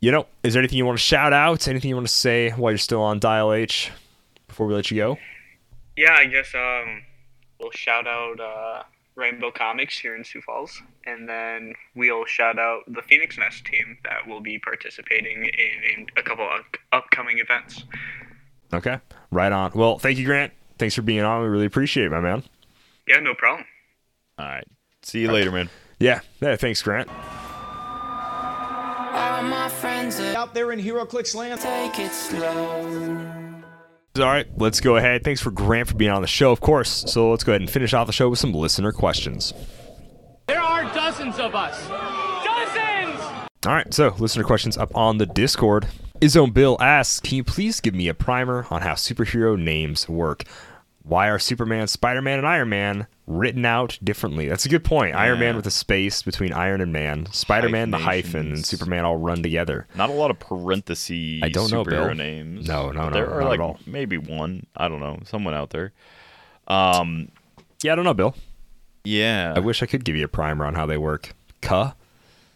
you 0.00 0.10
know, 0.10 0.26
is 0.42 0.54
there 0.54 0.60
anything 0.62 0.78
you 0.78 0.86
want 0.86 0.96
to 0.98 1.04
shout 1.04 1.34
out? 1.34 1.68
Anything 1.68 1.90
you 1.90 1.96
want 1.96 2.06
to 2.08 2.12
say 2.12 2.50
while 2.50 2.70
you're 2.72 2.78
still 2.78 3.02
on 3.02 3.18
Dial 3.18 3.52
H 3.52 3.90
before 4.48 4.66
we 4.66 4.72
let 4.74 4.90
you 4.90 4.96
go? 4.96 5.18
Yeah, 6.00 6.16
I 6.18 6.24
guess 6.24 6.54
um, 6.54 7.02
we'll 7.60 7.72
shout 7.72 8.06
out 8.06 8.40
uh, 8.40 8.84
Rainbow 9.16 9.50
Comics 9.50 9.98
here 9.98 10.16
in 10.16 10.24
Sioux 10.24 10.40
Falls, 10.40 10.80
and 11.04 11.28
then 11.28 11.74
we'll 11.94 12.24
shout 12.24 12.58
out 12.58 12.84
the 12.88 13.02
Phoenix 13.02 13.36
Nest 13.36 13.66
team 13.66 13.98
that 14.04 14.26
will 14.26 14.40
be 14.40 14.58
participating 14.58 15.44
in, 15.44 15.98
in 16.00 16.06
a 16.16 16.22
couple 16.22 16.48
of 16.48 16.62
upcoming 16.90 17.38
events. 17.38 17.84
Okay, 18.72 18.98
right 19.30 19.52
on. 19.52 19.72
Well, 19.74 19.98
thank 19.98 20.16
you, 20.16 20.24
Grant. 20.24 20.54
Thanks 20.78 20.94
for 20.94 21.02
being 21.02 21.20
on. 21.20 21.42
We 21.42 21.48
really 21.48 21.66
appreciate 21.66 22.06
it, 22.06 22.10
my 22.10 22.20
man. 22.20 22.44
Yeah, 23.06 23.20
no 23.20 23.34
problem. 23.34 23.66
All 24.38 24.46
right. 24.46 24.66
See 25.02 25.20
you 25.20 25.30
later, 25.30 25.52
man. 25.52 25.68
Yeah, 25.98 26.20
yeah. 26.40 26.56
Thanks, 26.56 26.80
Grant. 26.82 27.10
All 29.10 29.42
my 29.42 29.68
friends 29.68 30.18
are 30.18 30.34
out 30.34 30.54
there 30.54 30.72
in 30.72 30.80
HeroClix 30.80 31.34
land. 31.34 31.60
take 31.60 31.98
it 31.98 32.12
slow. 32.12 33.59
All 34.20 34.28
right, 34.28 34.46
let's 34.58 34.80
go 34.80 34.96
ahead. 34.96 35.24
Thanks 35.24 35.40
for 35.40 35.50
Grant 35.50 35.88
for 35.88 35.94
being 35.94 36.10
on 36.10 36.20
the 36.20 36.28
show, 36.28 36.52
of 36.52 36.60
course. 36.60 37.04
So 37.10 37.30
let's 37.30 37.44
go 37.44 37.52
ahead 37.52 37.62
and 37.62 37.70
finish 37.70 37.94
off 37.94 38.06
the 38.06 38.12
show 38.12 38.28
with 38.28 38.38
some 38.38 38.52
listener 38.52 38.92
questions. 38.92 39.54
There 40.46 40.60
are 40.60 40.82
dozens 40.94 41.38
of 41.38 41.54
us. 41.54 41.78
Dozens! 41.88 43.20
All 43.66 43.72
right, 43.72 43.92
so 43.92 44.14
listener 44.18 44.44
questions 44.44 44.76
up 44.76 44.94
on 44.94 45.18
the 45.18 45.26
Discord. 45.26 45.86
Izone 46.20 46.52
Bill 46.52 46.76
asks, 46.80 47.20
"Can 47.20 47.36
you 47.36 47.44
please 47.44 47.80
give 47.80 47.94
me 47.94 48.08
a 48.08 48.14
primer 48.14 48.66
on 48.70 48.82
how 48.82 48.92
superhero 48.92 49.58
names 49.58 50.08
work? 50.08 50.44
Why 51.02 51.28
are 51.28 51.38
Superman, 51.38 51.88
Spider-Man, 51.88 52.38
and 52.38 52.46
Iron 52.46 52.68
Man 52.68 53.06
written 53.26 53.64
out 53.64 53.98
differently?" 54.02 54.48
That's 54.48 54.66
a 54.66 54.68
good 54.68 54.84
point. 54.84 55.14
Iron 55.14 55.40
Man 55.40 55.56
with 55.56 55.66
a 55.66 55.70
space 55.70 56.22
between 56.22 56.52
Iron 56.52 56.80
and 56.80 56.92
Man, 56.92 57.26
Spider-Man 57.32 57.90
the 57.90 57.98
hyphen, 57.98 58.52
and 58.52 58.66
Superman 58.66 59.04
all 59.04 59.16
run 59.16 59.42
together. 59.42 59.86
Not 59.94 60.10
a 60.10 60.12
lot 60.12 60.30
of 60.30 60.38
parentheses. 60.38 61.42
I 61.42 61.48
don't 61.48 61.70
know, 61.70 61.84
superhero 61.84 62.08
Bill. 62.08 62.14
names. 62.14 62.68
No, 62.68 62.90
no, 62.90 63.08
no, 63.08 63.10
There 63.10 63.30
are 63.32 63.44
like 63.44 63.86
maybe 63.86 64.18
one. 64.18 64.66
I 64.76 64.88
don't 64.88 65.00
know. 65.00 65.18
Someone 65.24 65.54
out 65.54 65.70
there. 65.70 65.92
Um. 66.68 67.30
Yeah, 67.82 67.92
I 67.92 67.96
don't 67.96 68.04
know, 68.04 68.14
Bill. 68.14 68.34
Yeah. 69.04 69.54
I 69.56 69.60
wish 69.60 69.82
I 69.82 69.86
could 69.86 70.04
give 70.04 70.16
you 70.16 70.24
a 70.24 70.28
primer 70.28 70.64
on 70.64 70.74
how 70.74 70.86
they 70.86 70.98
work. 70.98 71.32
Cuh, 71.62 71.92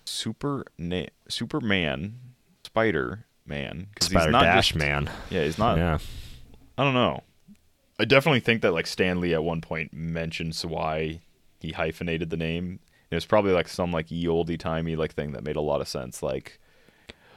Super 0.04 0.64
na- 0.78 1.06
Superman, 1.28 2.18
Spider 2.64 3.24
Man. 3.46 3.88
Spider 4.00 4.32
Dash 4.32 4.74
Man. 4.74 5.10
Yeah, 5.30 5.44
he's 5.44 5.58
not. 5.58 5.78
Yeah. 5.78 5.98
I 6.76 6.84
don't 6.84 6.94
know. 6.94 7.22
I 7.98 8.04
definitely 8.04 8.40
think 8.40 8.62
that 8.62 8.72
like 8.72 8.86
Stan 8.86 9.20
Lee 9.20 9.34
at 9.34 9.44
one 9.44 9.60
point 9.60 9.92
mentions 9.92 10.64
why 10.64 11.20
he 11.60 11.72
hyphenated 11.72 12.30
the 12.30 12.36
name. 12.36 12.80
It 13.10 13.14
was 13.14 13.24
probably 13.24 13.52
like 13.52 13.68
some 13.68 13.92
like 13.92 14.10
ye 14.10 14.26
olde 14.26 14.58
timey 14.58 14.96
like 14.96 15.12
thing 15.12 15.32
that 15.32 15.44
made 15.44 15.56
a 15.56 15.60
lot 15.60 15.80
of 15.80 15.86
sense. 15.88 16.22
Like 16.22 16.58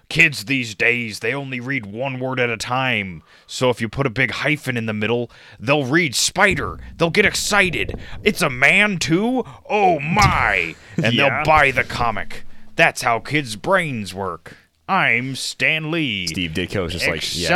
kids 0.10 0.46
these 0.46 0.74
days 0.74 1.20
they 1.20 1.34
only 1.34 1.60
read 1.60 1.86
one 1.86 2.20
word 2.20 2.40
at 2.40 2.50
a 2.50 2.58
time. 2.58 3.22
So 3.46 3.70
if 3.70 3.80
you 3.82 3.88
put 3.90 4.08
a 4.08 4.10
big 4.10 4.32
hyphen 4.32 4.78
in 4.78 4.88
the 4.88 4.94
middle, 4.94 5.30
they'll 5.60 5.86
read 5.86 6.16
spider. 6.16 6.80
They'll 6.98 7.10
get 7.12 7.26
excited. 7.26 8.00
It's 8.24 8.42
a 8.42 8.50
man 8.50 8.98
too. 8.98 9.44
Oh 9.70 10.00
my! 10.00 10.76
And 10.98 11.14
Yeah. 11.14 11.30
they'll 11.30 11.46
buy 11.46 11.70
the 11.72 11.84
comic. 11.84 12.46
That's 12.76 13.04
how 13.04 13.20
kids' 13.20 13.56
brains 13.56 14.14
work. 14.16 14.58
I'm 14.90 15.36
Stan 15.36 15.92
Lee. 15.92 16.26
Steve 16.28 16.52
Ditko 16.52 16.88
is 16.88 16.94
just 16.94 17.08
like, 17.08 17.36
yeah. 17.38 17.48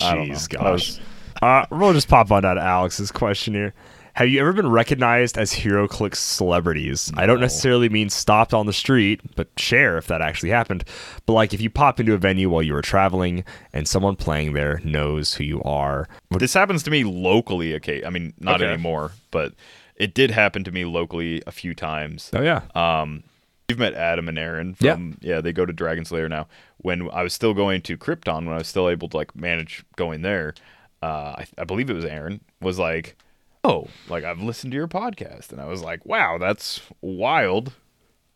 I 0.00 0.14
don't 0.14 0.28
know. 0.28 0.34
Jeez, 0.34 0.48
gosh. 0.48 0.98
uh, 1.42 1.66
we'll 1.70 1.92
just 1.92 2.08
pop 2.08 2.30
on 2.30 2.42
down 2.42 2.56
to 2.56 2.62
Alex's 2.62 3.10
question 3.12 3.54
here. 3.54 3.74
Have 4.14 4.28
you 4.28 4.38
ever 4.40 4.52
been 4.52 4.70
recognized 4.70 5.36
as 5.36 5.52
HeroClix 5.52 6.14
celebrities? 6.16 7.10
I 7.16 7.26
don't 7.26 7.40
necessarily 7.40 7.88
mean 7.88 8.08
stopped 8.10 8.54
on 8.54 8.66
the 8.66 8.72
street, 8.72 9.20
but 9.34 9.48
share 9.56 9.98
if 9.98 10.06
that 10.06 10.22
actually 10.22 10.50
happened. 10.50 10.84
But 11.26 11.32
like 11.32 11.52
if 11.52 11.60
you 11.60 11.68
pop 11.68 11.98
into 11.98 12.14
a 12.14 12.16
venue 12.16 12.48
while 12.48 12.62
you 12.62 12.74
were 12.74 12.82
traveling 12.82 13.42
and 13.72 13.88
someone 13.88 14.14
playing 14.14 14.52
there 14.52 14.80
knows 14.84 15.34
who 15.34 15.42
you 15.42 15.60
are. 15.64 16.08
This 16.30 16.54
happens 16.54 16.84
to 16.84 16.92
me 16.92 17.02
locally. 17.02 17.74
Okay, 17.74 18.04
I 18.04 18.10
mean 18.10 18.34
not 18.38 18.62
Okay. 18.62 18.72
anymore, 18.72 19.10
but 19.32 19.52
it 19.96 20.14
did 20.14 20.30
happen 20.30 20.62
to 20.62 20.70
me 20.70 20.84
locally 20.84 21.42
a 21.44 21.50
few 21.52 21.74
times. 21.74 22.30
Oh 22.32 22.42
yeah. 22.42 22.60
Um, 22.76 23.24
you've 23.68 23.78
met 23.78 23.94
Adam 23.94 24.28
and 24.28 24.38
Aaron. 24.38 24.76
Yeah. 24.80 24.94
From, 24.94 25.18
yeah. 25.20 25.40
They 25.40 25.52
go 25.52 25.64
to 25.66 25.72
Dragon's 25.72 26.12
Lair 26.12 26.28
now. 26.28 26.46
When 26.78 27.08
I 27.10 27.22
was 27.22 27.32
still 27.32 27.54
going 27.54 27.82
to 27.82 27.96
Krypton, 27.96 28.44
when 28.44 28.54
I 28.54 28.58
was 28.58 28.68
still 28.68 28.88
able 28.88 29.08
to 29.08 29.16
like 29.16 29.34
manage 29.34 29.84
going 29.96 30.22
there, 30.22 30.54
uh, 31.02 31.36
I, 31.38 31.46
I 31.58 31.64
believe 31.64 31.90
it 31.90 31.94
was 31.94 32.04
Aaron 32.04 32.40
was 32.60 32.78
like, 32.78 33.16
"Oh, 33.62 33.88
like 34.08 34.24
I've 34.24 34.40
listened 34.40 34.72
to 34.72 34.76
your 34.76 34.88
podcast," 34.88 35.52
and 35.52 35.60
I 35.60 35.66
was 35.66 35.82
like, 35.82 36.04
"Wow, 36.06 36.38
that's 36.38 36.80
wild." 37.00 37.72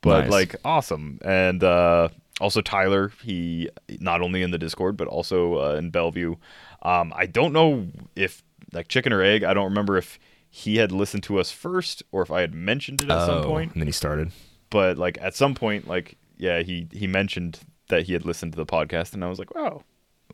but 0.01 0.23
Nice. 0.23 0.31
like 0.31 0.57
awesome. 0.65 1.19
And 1.25 1.65
uh, 1.65 2.09
also 2.41 2.61
Tyler, 2.61 3.11
he 3.23 3.69
not 4.01 4.21
only 4.23 4.43
in 4.43 4.53
the 4.53 4.59
Discord 4.59 4.97
but 4.97 5.09
also 5.09 5.55
uh, 5.59 5.75
in 5.75 5.91
Bellevue. 5.91 6.37
Um, 6.83 7.13
I 7.17 7.27
don't 7.27 7.53
know 7.53 7.89
if 8.15 8.43
like 8.73 8.87
chicken 8.89 9.13
or 9.13 9.23
egg. 9.23 9.43
I 9.43 9.55
don't 9.55 9.65
remember 9.65 9.97
if 9.97 10.19
he 10.49 10.77
had 10.77 10.93
listened 10.93 11.25
to 11.25 11.39
us 11.41 11.51
first 11.51 12.03
or 12.13 12.23
if 12.23 12.31
I 12.31 12.41
had 12.43 12.55
mentioned 12.55 13.03
it 13.03 13.11
at 13.11 13.27
some 13.27 13.39
Oh, 13.39 13.45
point. 13.45 13.73
And 13.73 13.83
then 13.83 13.89
he 13.89 13.93
started. 13.93 14.31
But 14.71 14.99
like 14.99 15.19
at 15.21 15.35
some 15.35 15.55
point, 15.55 15.87
like 15.89 16.17
yeah, 16.37 16.61
he 16.63 16.89
he 16.93 17.07
mentioned 17.07 17.61
that 17.89 18.03
he 18.03 18.13
had 18.13 18.25
listened 18.25 18.53
to 18.53 18.57
the 18.57 18.67
podcast, 18.67 19.15
and 19.15 19.25
I 19.25 19.29
was 19.29 19.39
like, 19.39 19.49
oh, 19.57 19.83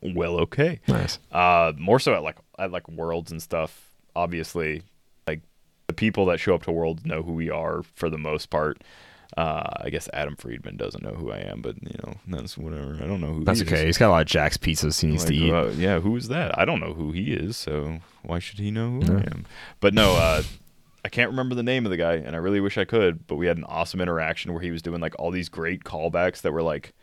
well, 0.01 0.37
okay. 0.41 0.81
Nice. 0.87 1.19
Uh, 1.31 1.71
more 1.77 1.99
so 1.99 2.13
at 2.13 2.23
like 2.23 2.37
at 2.59 2.71
like 2.71 2.87
worlds 2.89 3.31
and 3.31 3.41
stuff. 3.41 3.89
Obviously, 4.15 4.83
like 5.27 5.41
the 5.87 5.93
people 5.93 6.25
that 6.27 6.39
show 6.39 6.55
up 6.55 6.63
to 6.63 6.71
worlds 6.71 7.05
know 7.05 7.21
who 7.23 7.33
we 7.33 7.49
are 7.49 7.83
for 7.95 8.09
the 8.09 8.17
most 8.17 8.49
part. 8.49 8.81
Uh, 9.35 9.63
I 9.81 9.89
guess 9.89 10.07
Adam 10.13 10.35
Friedman 10.37 10.77
doesn't 10.77 11.03
know 11.03 11.11
who 11.13 11.31
I 11.31 11.39
am, 11.39 11.61
but 11.61 11.75
you 11.81 11.97
know 12.05 12.13
that's 12.27 12.57
whatever. 12.57 12.93
I 13.01 13.07
don't 13.07 13.19
know 13.19 13.33
who. 13.33 13.43
That's 13.43 13.59
he 13.59 13.65
okay. 13.65 13.79
Is. 13.79 13.83
He's 13.83 13.97
got 13.97 14.09
a 14.09 14.11
lot 14.11 14.21
of 14.21 14.27
Jack's 14.27 14.55
pizzas 14.57 15.01
he 15.01 15.07
needs 15.07 15.23
Like, 15.23 15.29
to 15.29 15.35
eat. 15.35 15.51
uh, 15.51 15.67
yeah, 15.75 15.99
who 15.99 16.15
is 16.15 16.27
that? 16.29 16.57
I 16.57 16.63
don't 16.63 16.79
know 16.79 16.93
who 16.93 17.11
he 17.11 17.33
is, 17.33 17.57
so 17.57 17.99
why 18.23 18.39
should 18.39 18.59
he 18.59 18.71
know 18.71 18.91
who 19.01 19.17
I 19.17 19.21
am? 19.21 19.45
But 19.81 19.93
no, 19.93 20.13
uh, 20.13 20.43
I 21.05 21.07
can't 21.07 21.29
remember 21.29 21.53
the 21.53 21.61
name 21.61 21.85
of 21.85 21.91
the 21.91 21.97
guy, 21.97 22.13
and 22.15 22.35
I 22.35 22.39
really 22.39 22.59
wish 22.59 22.79
I 22.79 22.83
could. 22.83 23.27
But 23.27 23.35
we 23.35 23.45
had 23.45 23.57
an 23.57 23.63
awesome 23.65 24.01
interaction 24.01 24.53
where 24.53 24.61
he 24.63 24.71
was 24.71 24.81
doing 24.81 25.01
like 25.01 25.13
all 25.19 25.29
these 25.29 25.49
great 25.49 25.83
callbacks 25.83 26.41
that 26.41 26.51
were 26.51 26.63
like, 26.63 26.95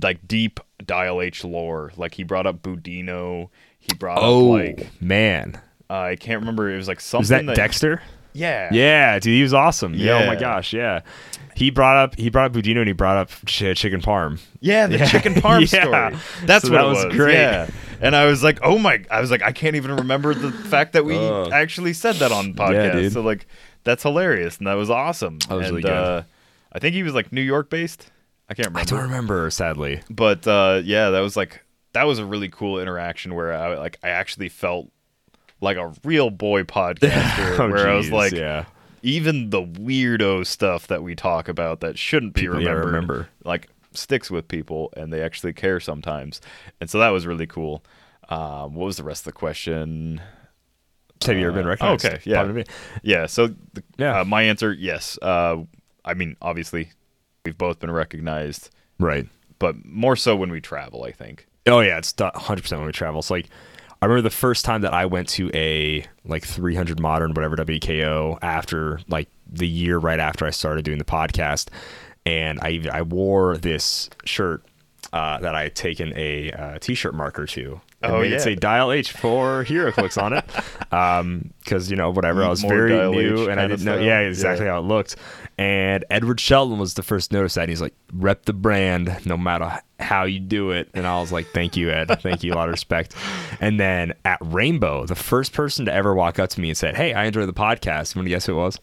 like 0.00 0.28
deep 0.28 0.60
Dial 0.84 1.20
H 1.20 1.42
lore. 1.42 1.90
Like 1.96 2.14
he 2.14 2.22
brought 2.22 2.46
up 2.46 2.62
Budino. 2.62 3.48
He 3.80 3.92
brought 3.94 4.18
oh 4.20 4.54
up 4.54 4.60
like 4.60 5.02
man. 5.02 5.60
Uh, 5.90 6.02
I 6.02 6.14
can't 6.14 6.38
remember. 6.38 6.70
It 6.70 6.76
was 6.76 6.86
like 6.86 7.00
something 7.00 7.22
Was 7.22 7.28
that, 7.30 7.46
that 7.46 7.56
Dexter? 7.56 8.00
Yeah, 8.36 8.68
Yeah, 8.72 9.18
dude, 9.18 9.32
he 9.34 9.42
was 9.42 9.54
awesome. 9.54 9.94
Yeah. 9.94 10.22
Oh 10.22 10.26
my 10.26 10.36
gosh, 10.36 10.72
yeah. 10.72 11.00
He 11.54 11.70
brought 11.70 11.96
up 11.96 12.16
he 12.16 12.28
brought 12.28 12.46
up 12.50 12.52
Budino 12.52 12.78
and 12.80 12.86
he 12.86 12.92
brought 12.92 13.16
up 13.16 13.30
ch- 13.46 13.74
chicken 13.74 14.00
parm. 14.02 14.40
Yeah, 14.60 14.86
the 14.86 14.98
Yeah. 14.98 15.06
chicken 15.06 15.34
parm 15.34 15.60
Yeah. 15.72 15.82
story. 16.10 16.16
That's 16.46 16.66
So 16.66 16.72
what 16.72 16.78
that 16.82 16.86
was 16.86 17.04
was. 17.06 17.14
great. 17.14 17.34
Yeah. 17.34 17.68
And 18.00 18.14
I 18.14 18.26
was 18.26 18.42
like, 18.44 18.58
oh 18.62 18.78
my! 18.78 19.02
I 19.10 19.22
was 19.22 19.30
like, 19.30 19.40
I 19.42 19.52
can't 19.52 19.74
even 19.74 19.96
remember 19.96 20.34
the 20.34 20.52
fact 20.52 20.92
that 20.92 21.06
we 21.06 21.16
Ugh. 21.16 21.50
actually 21.50 21.94
said 21.94 22.16
that 22.16 22.30
on 22.30 22.52
podcast. 22.52 23.12
So 23.14 23.22
like, 23.22 23.46
that's 23.84 24.02
hilarious, 24.02 24.58
and 24.58 24.66
that 24.66 24.74
was 24.74 24.90
awesome. 24.90 25.38
That 25.48 25.54
was 25.54 25.66
and, 25.68 25.76
really 25.76 25.82
good. 25.88 25.92
Uh, 25.92 26.22
I 26.74 26.78
think 26.78 26.94
he 26.94 27.02
was 27.02 27.14
like 27.14 27.32
New 27.32 27.40
York 27.40 27.70
based. 27.70 28.10
I 28.50 28.54
can't 28.54 28.68
remember. 28.68 28.80
I 28.80 28.84
don't 28.84 29.02
remember, 29.08 29.50
sadly. 29.50 30.02
But 30.10 30.46
uh, 30.46 30.82
yeah, 30.84 31.08
that 31.08 31.20
was 31.20 31.38
like 31.38 31.64
that 31.94 32.04
was 32.04 32.18
a 32.18 32.26
really 32.26 32.50
cool 32.50 32.78
interaction 32.78 33.34
where 33.34 33.54
I 33.54 33.78
like 33.78 33.98
I 34.02 34.10
actually 34.10 34.50
felt 34.50 34.90
like 35.66 35.76
a 35.76 35.92
real 36.04 36.30
boy 36.30 36.62
podcaster, 36.76 37.58
Oh, 37.58 37.68
where 37.70 37.88
I 37.88 37.94
was 37.94 38.10
like, 38.10 38.32
yeah. 38.32 38.64
even 39.02 39.50
the 39.50 39.62
weirdo 39.62 40.46
stuff 40.46 40.86
that 40.86 41.02
we 41.02 41.14
talk 41.14 41.48
about 41.48 41.80
that 41.80 41.98
shouldn't 41.98 42.32
be 42.34 42.42
People- 42.42 42.56
remembered, 42.58 42.86
remember. 42.86 43.28
like 43.44 43.68
sticks 43.92 44.30
with 44.30 44.46
people 44.48 44.92
and 44.96 45.12
they 45.12 45.22
actually 45.22 45.52
care 45.52 45.80
sometimes. 45.80 46.40
And 46.80 46.88
so 46.90 46.98
that 46.98 47.08
was 47.10 47.26
really 47.26 47.46
cool. 47.46 47.82
Um, 48.28 48.74
what 48.74 48.84
was 48.86 48.96
the 48.96 49.04
rest 49.04 49.20
of 49.22 49.26
the 49.26 49.38
question? 49.38 50.20
Have 51.24 51.36
you 51.38 51.46
ever 51.46 51.52
been 51.52 51.66
Uh, 51.66 51.70
recognized? 51.70 52.04
okay, 52.04 52.18
yeah. 52.24 52.62
Yeah. 53.02 53.26
So 53.26 53.48
the, 53.72 53.82
Yeah. 53.98 54.20
Uh, 54.20 54.24
my 54.24 54.42
answer, 54.42 54.72
yes. 54.72 55.18
Uh, 55.22 55.58
I 56.04 56.14
mean, 56.14 56.36
obviously, 56.42 56.90
we've 57.44 57.56
both 57.56 57.78
been 57.80 57.90
recognized, 57.90 58.70
Right. 58.98 59.26
but 59.58 59.76
more 59.84 60.14
so 60.16 60.36
when 60.36 60.50
we 60.50 60.60
travel. 60.60 61.04
I 61.04 61.12
think. 61.12 61.46
Oh 61.66 61.80
yeah, 61.80 61.98
it's 61.98 62.12
100% 62.12 62.78
when 62.78 62.86
we 62.86 62.92
travel. 62.92 63.18
It's 63.20 63.30
like 63.30 63.48
I 64.00 64.06
remember 64.06 64.22
the 64.22 64.34
first 64.34 64.64
time 64.64 64.82
that 64.82 64.92
I 64.92 65.06
went 65.06 65.28
to 65.30 65.50
a 65.54 66.04
like 66.24 66.44
300 66.44 67.00
modern 67.00 67.32
whatever 67.32 67.56
WKO 67.56 68.38
after 68.42 69.00
like 69.08 69.28
the 69.50 69.66
year 69.66 69.98
right 69.98 70.20
after 70.20 70.46
I 70.46 70.50
started 70.50 70.84
doing 70.84 70.98
the 70.98 71.04
podcast, 71.04 71.68
and 72.26 72.60
I 72.60 72.82
I 72.92 73.02
wore 73.02 73.56
this 73.56 74.10
shirt 74.24 74.62
uh, 75.12 75.38
that 75.40 75.54
I 75.54 75.64
had 75.64 75.74
taken 75.74 76.12
a 76.16 76.52
uh, 76.52 76.78
t-shirt 76.78 77.14
marker 77.14 77.46
to. 77.46 77.80
And 78.06 78.14
Oh, 78.16 78.20
made 78.22 78.28
it 78.32 78.34
yeah. 78.36 78.38
say 78.38 78.54
Dial 78.54 78.92
H 78.92 79.12
for 79.12 79.64
HeroClix 79.64 80.20
on 80.22 80.32
it, 80.32 80.44
um, 80.92 81.52
because 81.64 81.90
you 81.90 81.96
know 81.96 82.10
whatever 82.10 82.42
I 82.44 82.48
was 82.48 82.62
More 82.62 82.72
very 82.88 83.10
new 83.10 83.42
H 83.44 83.48
and 83.48 83.60
I 83.60 83.66
didn't 83.66 83.84
know 83.84 83.98
yeah 83.98 84.20
exactly 84.20 84.66
Yeah. 84.66 84.72
how 84.72 84.78
it 84.78 84.82
looked. 84.82 85.16
And 85.58 86.04
Edward 86.10 86.38
Sheldon 86.38 86.78
was 86.78 86.94
the 86.94 87.02
first 87.02 87.30
to 87.30 87.36
notice 87.36 87.54
that. 87.54 87.62
And 87.62 87.70
he's 87.70 87.80
like, 87.80 87.94
rep 88.12 88.44
the 88.44 88.52
brand 88.52 89.16
no 89.24 89.38
matter 89.38 89.80
how 89.98 90.24
you 90.24 90.38
do 90.38 90.70
it. 90.70 90.90
And 90.92 91.06
I 91.06 91.18
was 91.18 91.32
like, 91.32 91.46
thank 91.54 91.78
you, 91.78 91.90
Ed. 91.90 92.08
Thank 92.20 92.44
you. 92.44 92.52
A 92.52 92.56
lot 92.56 92.68
of 92.68 92.72
respect. 92.72 93.14
And 93.58 93.80
then 93.80 94.12
at 94.26 94.36
Rainbow, 94.42 95.06
the 95.06 95.14
first 95.14 95.54
person 95.54 95.86
to 95.86 95.92
ever 95.94 96.14
walk 96.14 96.38
up 96.38 96.50
to 96.50 96.60
me 96.60 96.68
and 96.68 96.76
said, 96.76 96.94
hey, 96.94 97.14
I 97.14 97.24
enjoy 97.24 97.46
the 97.46 97.54
podcast. 97.54 98.14
You 98.14 98.18
want 98.18 98.26
to 98.26 98.28
guess 98.28 98.44
who 98.44 98.52
it 98.52 98.56
was? 98.56 98.78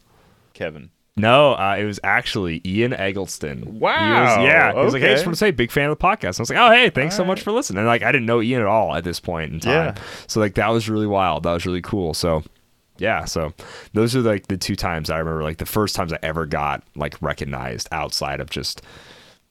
Kevin. 0.56 0.90
No, 1.16 1.54
uh, 1.54 1.76
it 1.80 1.84
was 1.86 2.00
actually 2.04 2.60
Ian 2.66 2.92
Eggleston. 2.94 3.60
He 3.60 3.70
was- 3.70 3.82
Wow, 3.82 4.44
yeah. 4.44 4.74
He 4.74 4.80
was 4.80 4.94
like, 4.94 5.04
hey, 5.04 5.12
I 5.12 5.14
just 5.14 5.26
want 5.26 5.36
to 5.36 5.40
say, 5.40 5.52
big 5.52 5.70
fan 5.72 5.90
of 5.92 5.98
the 6.00 6.04
podcast. 6.04 6.40
I 6.40 6.42
was 6.42 6.50
like, 6.50 6.58
oh, 6.60 6.72
hey, 6.72 6.90
thanks 6.90 7.16
so 7.16 7.24
much 7.24 7.42
for 7.42 7.52
listening. 7.52 7.80
And 7.80 7.88
like, 7.88 8.02
I 8.02 8.12
didn't 8.12 8.26
know 8.26 8.42
Ian 8.42 8.62
at 8.62 8.68
all 8.68 8.96
at 8.96 9.04
this 9.04 9.20
point 9.20 9.54
in 9.54 9.60
time. 9.60 9.72
Yeah. 9.96 10.04
So 10.28 10.40
like, 10.40 10.56
that 10.56 10.70
was 10.70 10.90
really 10.90 11.06
wild. 11.06 11.44
That 11.44 11.54
was 11.54 11.66
really 11.68 11.82
cool. 11.84 12.16
So 12.16 12.44
yeah, 12.98 13.26
so 13.26 13.54
those 13.94 14.16
are 14.16 14.22
like 14.22 14.48
the 14.48 14.58
two 14.58 14.76
times 14.76 15.10
I 15.12 15.20
remember, 15.20 15.44
like 15.44 15.58
the 15.58 15.66
first 15.68 15.96
times 15.96 16.14
I 16.14 16.20
ever 16.24 16.46
got 16.48 16.84
like 16.96 17.22
recognized 17.22 17.88
outside 17.92 18.40
of 18.40 18.50
just, 18.50 18.82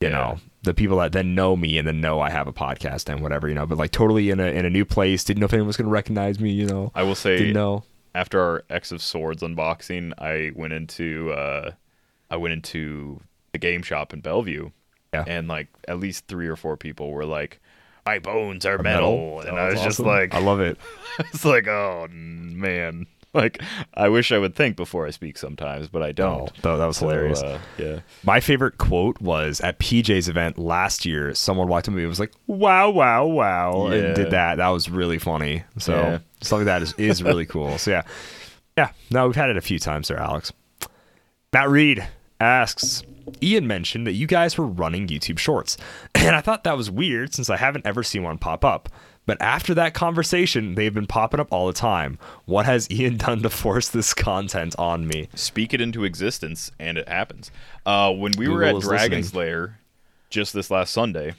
you 0.01 0.09
Yeah. 0.09 0.15
know, 0.15 0.39
the 0.65 0.75
people 0.75 0.99
that 0.99 1.13
then 1.13 1.35
know 1.37 1.55
me 1.57 1.79
and 1.79 1.87
then 1.87 2.01
know 2.01 2.21
I 2.21 2.31
have 2.31 2.47
a 2.49 2.53
podcast 2.53 3.09
and 3.09 3.21
whatever, 3.21 3.49
you 3.49 3.55
know, 3.55 3.67
but 3.67 3.79
like 3.79 3.91
totally 3.93 4.31
in 4.31 4.39
a 4.41 4.47
in 4.47 4.65
a 4.65 4.71
new 4.71 4.85
place, 4.85 5.23
didn't 5.25 5.41
know 5.41 5.47
if 5.47 5.53
anyone 5.53 5.67
was 5.69 5.77
gonna 5.77 5.91
recognize 5.91 6.39
me, 6.41 6.51
you 6.51 6.67
know. 6.67 6.91
I 6.95 7.03
will 7.05 7.15
say, 7.17 7.37
didn't 7.37 7.55
know. 7.55 7.83
After 8.15 8.41
our 8.41 8.65
X 8.71 8.93
of 8.93 9.03
Swords 9.03 9.43
unboxing, 9.43 10.13
I 10.19 10.53
went 10.55 10.73
into 10.73 11.33
uh, 11.33 11.73
I 12.31 12.37
went 12.37 12.53
into 12.53 13.21
the 13.53 13.59
game 13.59 13.83
shop 13.83 14.13
in 14.13 14.21
Bellevue, 14.21 14.71
Yeah. 15.13 15.25
and 15.27 15.49
like 15.49 15.69
at 15.89 15.99
least 15.99 16.27
three 16.27 16.47
or 16.49 16.57
four 16.57 16.77
people 16.77 17.11
were 17.11 17.25
like, 17.27 17.61
"My 18.07 18.19
bones 18.19 18.65
are 18.67 18.79
metal,", 18.79 19.41
and 19.41 19.51
Oh, 19.51 19.57
I 19.57 19.67
was 19.67 19.75
that's 19.75 19.85
just 19.85 20.01
like, 20.01 20.35
I 20.35 20.39
love 20.41 20.61
it. 20.61 20.79
it's 21.19 21.45
like, 21.45 21.67
oh 21.69 22.07
man, 22.11 23.07
like 23.35 23.63
I 23.95 24.09
wish 24.09 24.31
I 24.33 24.39
would 24.39 24.55
think 24.55 24.77
before 24.77 25.07
I 25.07 25.11
speak 25.11 25.37
sometimes, 25.39 25.89
but 25.89 26.03
I 26.03 26.13
don't. 26.13 26.43
Oh, 26.43 26.47
that, 26.63 26.77
that 26.79 26.87
was 26.87 26.97
So, 26.99 27.09
hilarious. 27.09 27.43
uh, 27.43 27.59
yeah. 27.79 28.01
My 28.25 28.41
favorite 28.41 28.79
quote 28.79 29.21
was 29.21 29.61
at 29.61 29.79
PJ's 29.79 30.29
event 30.29 30.59
last 30.59 31.05
year. 31.07 31.35
Someone 31.35 31.69
walked 31.69 31.89
up 31.89 31.93
to 31.93 31.97
me 31.97 32.03
and 32.03 32.09
was 32.11 32.21
like, 32.21 32.33
"Wow, 32.47 32.91
wow, 32.91 33.27
wow," 33.27 33.89
Yeah. 33.89 33.95
and 33.97 34.17
did 34.17 34.31
that. 34.33 34.57
That 34.57 34.69
was 34.69 34.89
really 34.91 35.19
funny. 35.19 35.65
So 35.79 35.95
Yeah. 35.95 36.19
Stuff 36.43 36.59
like 36.59 36.67
that 36.67 36.83
is, 36.83 36.95
is 36.95 37.23
really 37.23 37.47
cool. 37.47 37.79
So 37.79 37.91
yeah, 37.91 38.03
yeah. 38.77 38.91
No, 39.11 39.27
we've 39.27 39.37
had 39.37 39.51
it 39.51 39.57
a 39.57 39.63
few 39.63 39.79
times 39.79 40.09
there, 40.09 40.19
Alex. 40.19 40.53
Matt 41.53 41.69
Reed 41.69 42.07
asks. 42.41 43.03
Ian 43.41 43.69
mentioned 43.69 44.07
that 44.07 44.13
you 44.13 44.27
guys 44.27 44.59
were 44.59 44.67
running 44.67 45.07
YouTube 45.07 45.39
Shorts, 45.39 45.77
and 46.15 46.35
I 46.35 46.41
thought 46.41 46.65
that 46.65 46.77
was 46.77 46.91
weird 46.91 47.35
since 47.35 47.49
I 47.49 47.57
haven't 47.57 47.87
ever 47.87 48.03
seen 48.03 48.23
one 48.23 48.39
pop 48.39 48.65
up. 48.65 48.89
But 49.25 49.41
after 49.41 49.73
that 49.75 49.95
conversation, 49.95 50.75
they've 50.75 50.93
been 50.93 51.07
popping 51.07 51.39
up 51.39 51.53
all 51.53 51.69
the 51.69 51.73
time. 51.73 52.19
What 52.45 52.67
has 52.67 52.91
Ian 52.91 53.17
done 53.19 53.43
to 53.43 53.51
force 53.51 53.89
this 53.89 54.15
content 54.15 54.75
on 54.79 55.07
me? 55.07 55.29
speak 55.35 55.73
it 55.73 55.81
into 55.81 56.05
existence 56.05 56.73
and 56.81 56.99
it 56.99 57.09
happens. 57.09 57.53
Uh, 57.87 58.13
when 58.13 58.33
we 58.37 58.49
were 58.49 58.65
at 58.65 58.81
Dragon's 58.81 59.27
listening. 59.33 59.47
Lair 59.47 59.79
just 60.29 60.53
this 60.53 60.71
last 60.71 60.93
Sunday, 60.93 61.35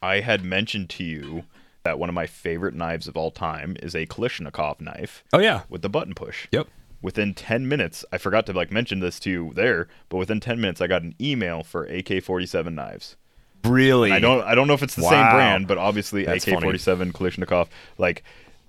I 0.00 0.20
had 0.20 0.44
mentioned 0.44 0.88
to 0.90 1.04
you 1.04 1.44
that 1.86 1.98
one 2.00 2.08
of 2.08 2.14
my 2.14 2.26
favorite 2.26 2.74
knives 2.74 3.06
of 3.06 3.16
all 3.16 3.30
time 3.30 3.76
is 3.80 3.94
a 3.94 4.06
Kalashnikov 4.06 4.80
knife 4.80 5.22
Oh 5.32 5.38
yeah. 5.38 5.62
with 5.68 5.82
the 5.82 5.88
button 5.88 6.14
push. 6.14 6.48
Yep. 6.50 6.66
Within 7.00 7.32
10 7.34 7.68
minutes, 7.68 8.04
I 8.12 8.18
forgot 8.18 8.44
to 8.46 8.52
like 8.52 8.72
mention 8.72 8.98
this 9.00 9.20
to 9.20 9.30
you 9.30 9.52
there, 9.54 9.86
but 10.08 10.16
within 10.16 10.40
10 10.40 10.60
minutes 10.60 10.80
I 10.80 10.88
got 10.88 11.02
an 11.02 11.14
email 11.20 11.62
for 11.62 11.84
AK-47 11.84 12.72
knives. 12.74 13.16
Really? 13.64 14.10
I 14.12 14.18
don't 14.18 14.42
I 14.44 14.54
don't 14.54 14.66
know 14.66 14.74
if 14.74 14.82
it's 14.82 14.96
the 14.96 15.02
same 15.02 15.30
brand, 15.30 15.68
but 15.68 15.78
obviously 15.78 16.24
That's. 16.24 16.46
AK-47 16.46 17.12
Kalashnikov 17.12 17.68
like 17.98 18.24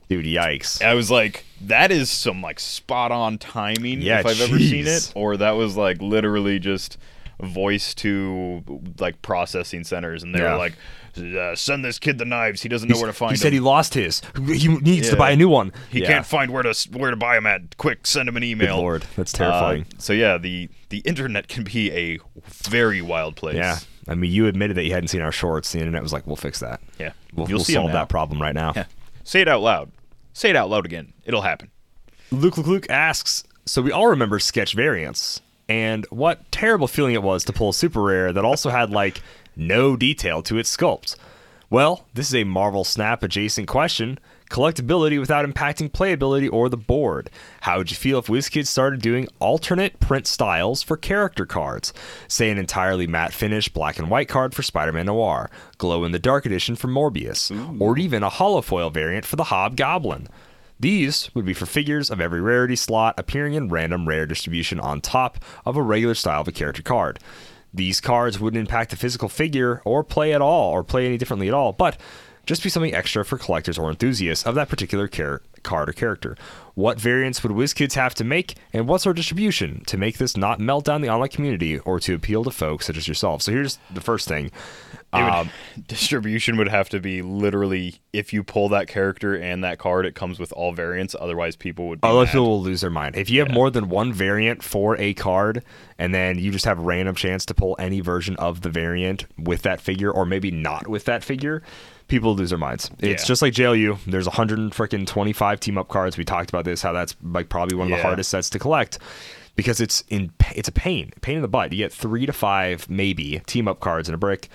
Dude, 0.10 0.24
yikes. 0.26 0.82
I 0.82 0.94
was 0.94 1.12
like, 1.12 1.44
that 1.62 1.92
is 1.92 2.10
some 2.10 2.42
like 2.42 2.60
spot 2.62 3.12
on 3.12 3.38
timing 3.38 4.02
Yeah, 4.02 4.20
if 4.22 4.26
I've 4.26 4.40
ever 4.40 4.58
seen 4.58 4.88
it, 4.88 5.12
or 5.16 5.36
that 5.38 5.52
was 5.58 5.76
like 5.76 6.02
literally 6.02 6.60
just 6.60 6.98
voice 7.42 7.94
to 7.96 8.64
like 9.00 9.22
processing 9.22 9.84
centers, 9.84 10.24
and 10.24 10.34
they 10.34 10.40
Yeah. 10.40 10.54
were 10.54 10.58
like, 10.60 10.74
uh, 11.20 11.56
"Send 11.56 11.84
this 11.84 12.00
kid 12.00 12.18
the 12.18 12.26
knives. 12.26 12.62
He 12.62 12.70
doesn't 12.70 12.88
know 12.90 12.98
where 12.98 13.08
to 13.08 13.14
find 13.14 13.32
He 13.32 13.38
said 13.38 13.54
he 13.54 13.60
lost 13.60 13.94
his. 13.94 14.22
He 14.48 14.68
needs 14.68 15.10
to 15.10 15.16
buy 15.16 15.32
a 15.32 15.36
new 15.36 15.50
one. 15.50 15.72
He 15.90 16.02
Yeah. 16.02 16.08
can't 16.08 16.26
find 16.26 16.52
where 16.52 16.64
to 16.64 16.90
where 16.92 17.12
to 17.12 17.18
buy 17.18 17.36
them 17.36 17.46
at. 17.46 17.78
Quick, 17.78 18.06
send 18.08 18.30
him 18.30 18.38
an 18.38 18.44
email." 18.44 18.76
Good 18.78 18.82
lord, 18.82 19.06
that's 19.16 19.34
Uh, 19.34 19.38
terrifying. 19.38 19.86
so 19.98 20.14
yeah, 20.14 20.38
the 20.38 20.70
the 20.90 21.00
internet 21.00 21.48
can 21.48 21.64
be 21.64 21.92
a 21.92 22.20
very 22.46 23.02
wild 23.02 23.36
place. 23.36 23.56
Yeah. 23.56 23.80
I 24.10 24.16
mean, 24.16 24.32
you 24.32 24.48
admitted 24.48 24.78
that 24.78 24.84
you 24.86 24.94
hadn't 24.94 25.10
seen 25.10 25.22
our 25.22 25.34
shorts. 25.34 25.74
The 25.74 25.80
internet 25.80 26.02
was 26.02 26.14
like, 26.14 26.26
we'll 26.26 26.38
fix 26.38 26.60
that. 26.60 26.80
Yeah. 26.98 27.12
We'll, 27.34 27.50
You'll 27.50 27.58
we'll 27.58 27.66
solve 27.66 27.92
that 27.92 28.08
problem 28.08 28.42
right 28.42 28.56
now. 28.56 28.72
Yeah. 28.74 28.86
Say 29.26 29.42
it 29.42 29.50
out 29.50 29.62
loud. 29.62 29.92
Say 30.32 30.50
it 30.50 30.56
out 30.56 30.70
loud 30.70 30.86
again. 30.86 31.12
It'll 31.26 31.42
happen. 31.42 31.72
Luke 32.32 32.56
Luke 32.58 32.68
Luke 32.68 32.90
asks, 32.90 33.44
so 33.66 33.82
we 33.82 33.92
all 33.92 34.08
remember 34.08 34.40
sketch 34.40 34.74
variants 34.76 35.42
and 35.68 36.06
what 36.10 36.50
terrible 36.54 36.88
feeling 36.88 37.16
it 37.16 37.24
was 37.24 37.44
to 37.46 37.52
pull 37.52 37.70
a 37.70 37.74
super 37.74 38.02
rare 38.02 38.32
that 38.32 38.46
also 38.46 38.70
had 38.70 38.92
like 38.92 39.22
no 39.58 39.96
detail 39.98 40.42
to 40.44 40.58
its 40.58 40.76
sculpt. 40.76 41.16
Well, 41.70 42.06
this 42.14 42.28
is 42.30 42.36
a 42.36 42.46
Marvel 42.46 42.86
Snap 42.86 43.24
adjacent 43.24 43.68
question. 43.68 44.20
Collectability 44.50 45.20
without 45.20 45.46
impacting 45.46 45.92
playability 45.92 46.50
or 46.50 46.70
the 46.70 46.78
board. 46.78 47.30
How 47.62 47.78
would 47.78 47.92
you 47.92 47.98
feel 47.98 48.20
if 48.20 48.28
WizKids 48.28 48.68
started 48.68 49.02
doing 49.02 49.28
alternate 49.40 50.00
print 50.00 50.26
styles 50.26 50.82
for 50.82 50.96
character 50.96 51.46
cards? 51.46 51.92
Say 52.30 52.50
an 52.50 52.58
entirely 52.58 53.08
matte 53.08 53.34
finish 53.34 53.68
black 53.68 54.00
and 54.00 54.10
white 54.10 54.30
card 54.30 54.56
for 54.56 54.64
Spider 54.64 54.94
Man 54.94 55.08
Noir, 55.08 55.50
glow 55.78 56.06
in 56.06 56.14
the 56.14 56.20
dark 56.20 56.46
edition 56.46 56.78
for 56.78 56.88
Morbius, 56.88 57.52
or 57.82 57.98
even 57.98 58.24
a 58.24 58.30
holofoil 58.30 58.94
variant 58.94 59.26
for 59.26 59.36
the 59.36 59.46
Hobgoblin. 59.46 60.30
These 60.80 61.30
would 61.34 61.44
be 61.44 61.54
for 61.54 61.66
figures 61.66 62.10
of 62.10 62.22
every 62.22 62.40
rarity 62.40 62.78
slot 62.78 63.16
appearing 63.18 63.56
in 63.56 63.68
random 63.68 64.08
rare 64.08 64.26
distribution 64.26 64.80
on 64.80 65.02
top 65.02 65.40
of 65.66 65.76
a 65.76 65.82
regular 65.82 66.16
style 66.16 66.42
of 66.42 66.48
a 66.48 66.54
character 66.54 66.84
card. 66.84 67.20
These 67.74 68.02
cards 68.02 68.40
wouldn't 68.40 68.60
impact 68.60 68.92
the 68.92 68.96
physical 68.96 69.30
figure 69.30 69.82
or 69.86 70.04
play 70.04 70.34
at 70.34 70.42
all, 70.42 70.72
or 70.72 70.84
play 70.84 71.06
any 71.06 71.18
differently 71.18 71.48
at 71.48 71.54
all, 71.54 71.74
but 71.74 71.98
just 72.48 72.64
be 72.64 72.70
something 72.70 72.96
extra 72.96 73.24
for 73.24 73.38
collectors 73.38 73.78
or 73.78 73.90
enthusiasts 73.92 74.46
of 74.48 74.56
that 74.56 74.70
particular 74.70 75.08
card 75.08 75.90
or 75.90 75.94
character. 75.94 76.36
What 76.76 77.00
variants 77.00 77.44
would 77.44 77.52
WizKids 77.52 77.94
have 77.94 78.14
to 78.16 78.24
make, 78.24 78.56
and 78.72 78.88
what's 78.88 79.06
our 79.06 79.14
distribution 79.14 79.84
to 79.88 79.98
make 79.98 80.18
this 80.18 80.38
not 80.38 80.60
melt 80.60 80.86
down 80.86 81.02
the 81.02 81.10
online 81.10 81.30
community 81.30 81.80
or 81.80 82.00
to 82.00 82.14
appeal 82.16 82.44
to 82.44 82.52
folks 82.52 82.86
such 82.86 82.98
as 82.98 83.08
yourself? 83.08 83.42
So 83.42 83.52
here's 83.52 83.80
the 83.94 84.02
first 84.02 84.28
thing. 84.28 84.52
Would- 85.14 85.22
Um, 85.22 85.50
distribution 85.88 86.58
would 86.58 86.68
have 86.68 86.90
to 86.90 87.00
be 87.00 87.22
literally 87.22 87.96
if 88.14 88.32
you 88.32 88.44
pull 88.44 88.70
that 88.70 88.88
character 88.88 89.36
and 89.36 89.64
that 89.64 89.80
card, 89.80 90.06
it 90.06 90.16
comes 90.16 90.40
with 90.40 90.52
all 90.54 90.72
variants. 90.72 91.16
Otherwise, 91.20 91.56
people 91.56 91.88
would. 91.90 92.02
Be 92.02 92.08
Other 92.08 92.26
people 92.28 92.48
will 92.48 92.62
lose 92.62 92.82
their 92.82 92.90
mind. 92.90 93.16
If 93.16 93.30
you 93.30 93.40
have 93.40 93.52
more 93.52 93.70
than 93.70 93.90
one 93.90 94.14
variant 94.14 94.64
for 94.64 94.96
a 94.98 95.14
card, 95.16 95.64
and 95.98 96.14
then 96.14 96.38
you 96.40 96.52
just 96.52 96.66
have 96.66 96.80
a 96.80 96.82
random 96.84 97.16
chance 97.16 97.46
to 97.48 97.54
pull 97.54 97.76
any 97.80 98.00
version 98.00 98.36
of 98.38 98.62
the 98.62 98.70
variant 98.70 99.26
with 99.38 99.64
that 99.64 99.82
figure, 99.82 100.12
or 100.12 100.26
maybe 100.26 100.52
not 100.52 100.88
with 100.88 101.06
that 101.06 101.24
figure, 101.24 101.64
people 102.08 102.36
lose 102.36 102.50
their 102.50 102.60
minds. 102.60 102.90
It's 103.00 103.24
Yeah. 103.24 103.28
just 103.28 103.42
like 103.42 103.54
JLU. 103.54 103.98
There's 104.08 104.28
100 104.28 104.72
freaking 104.72 105.06
25 105.06 105.60
team 105.60 105.78
up 105.78 105.88
cards. 105.90 106.18
We 106.18 106.24
talked 106.24 106.50
about 106.50 106.66
this. 106.66 106.82
How 106.82 106.94
that's 106.94 107.16
like 107.24 107.50
probably 107.50 107.76
one 107.78 107.92
of 107.92 107.98
the 107.98 108.04
hardest 108.04 108.30
sets 108.30 108.50
to 108.52 108.60
collect. 108.60 109.00
Because 109.56 109.82
it's 109.82 110.04
in 110.10 110.32
it's 110.56 110.70
a 110.70 110.72
pain, 110.72 111.12
pain 111.22 111.36
in 111.38 111.42
the 111.42 111.48
butt. 111.48 111.72
You 111.72 111.80
get 111.80 111.92
three 111.92 112.28
to 112.28 112.34
five 112.34 112.88
maybe 112.90 113.42
team 113.48 113.68
up 113.68 113.80
cards 113.80 114.08
in 114.08 114.14
a 114.14 114.18
brick, 114.18 114.50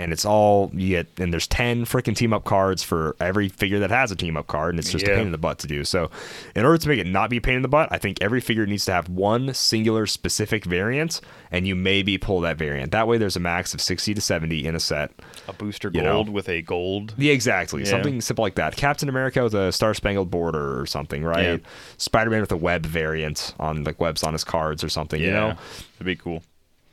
and 0.00 0.12
it's 0.12 0.24
all 0.24 0.70
you 0.72 0.88
get. 0.88 1.08
And 1.20 1.32
there's 1.32 1.46
ten 1.46 1.84
freaking 1.84 2.16
team 2.16 2.32
up 2.32 2.44
cards 2.44 2.82
for 2.82 3.14
every 3.20 3.48
figure 3.48 3.78
that 3.80 3.90
has 3.90 4.10
a 4.10 4.16
team 4.16 4.36
up 4.36 4.46
card, 4.46 4.70
and 4.70 4.78
it's 4.78 4.90
just 4.90 5.06
a 5.06 5.08
pain 5.10 5.26
in 5.26 5.32
the 5.32 5.38
butt 5.38 5.58
to 5.60 5.66
do. 5.66 5.84
So, 5.84 6.10
in 6.56 6.64
order 6.64 6.78
to 6.78 6.88
make 6.88 6.98
it 6.98 7.06
not 7.06 7.28
be 7.28 7.36
a 7.36 7.40
pain 7.40 7.56
in 7.56 7.62
the 7.62 7.68
butt, 7.68 7.88
I 7.92 7.98
think 7.98 8.18
every 8.20 8.40
figure 8.40 8.66
needs 8.66 8.86
to 8.86 8.92
have 8.92 9.08
one 9.08 9.52
singular 9.52 10.06
specific 10.06 10.64
variant, 10.64 11.20
and 11.50 11.66
you 11.66 11.76
maybe 11.76 12.16
pull 12.16 12.40
that 12.40 12.56
variant. 12.56 12.92
That 12.92 13.06
way, 13.06 13.18
there's 13.18 13.36
a 13.36 13.40
max 13.40 13.74
of 13.74 13.80
sixty 13.80 14.14
to 14.14 14.20
seventy 14.20 14.66
in 14.66 14.74
a 14.74 14.80
set. 14.80 15.12
a 15.46 15.52
booster 15.52 15.90
you 15.92 16.02
know. 16.02 16.14
gold 16.14 16.28
with 16.30 16.48
a 16.48 16.62
gold. 16.62 17.14
Yeah, 17.18 17.32
exactly. 17.32 17.82
Yeah. 17.82 17.90
Something 17.90 18.20
simple 18.22 18.42
like 18.42 18.54
that. 18.54 18.76
Captain 18.76 19.08
America 19.08 19.42
with 19.42 19.54
a 19.54 19.70
Star 19.70 19.92
Spangled 19.92 20.30
Border 20.30 20.80
or 20.80 20.86
something, 20.86 21.22
right? 21.22 21.44
Yeah. 21.44 21.56
Spider 21.98 22.30
Man 22.30 22.40
with 22.40 22.52
a 22.52 22.56
web 22.56 22.86
variant 22.86 23.54
on 23.60 23.84
like 23.84 24.00
webs 24.00 24.22
on 24.22 24.32
his 24.32 24.44
cards 24.44 24.82
or 24.82 24.88
something. 24.88 25.20
Yeah, 25.20 25.26
You 25.26 25.32
know, 25.32 25.48
that'd 25.48 26.06
be 26.06 26.16
cool. 26.16 26.42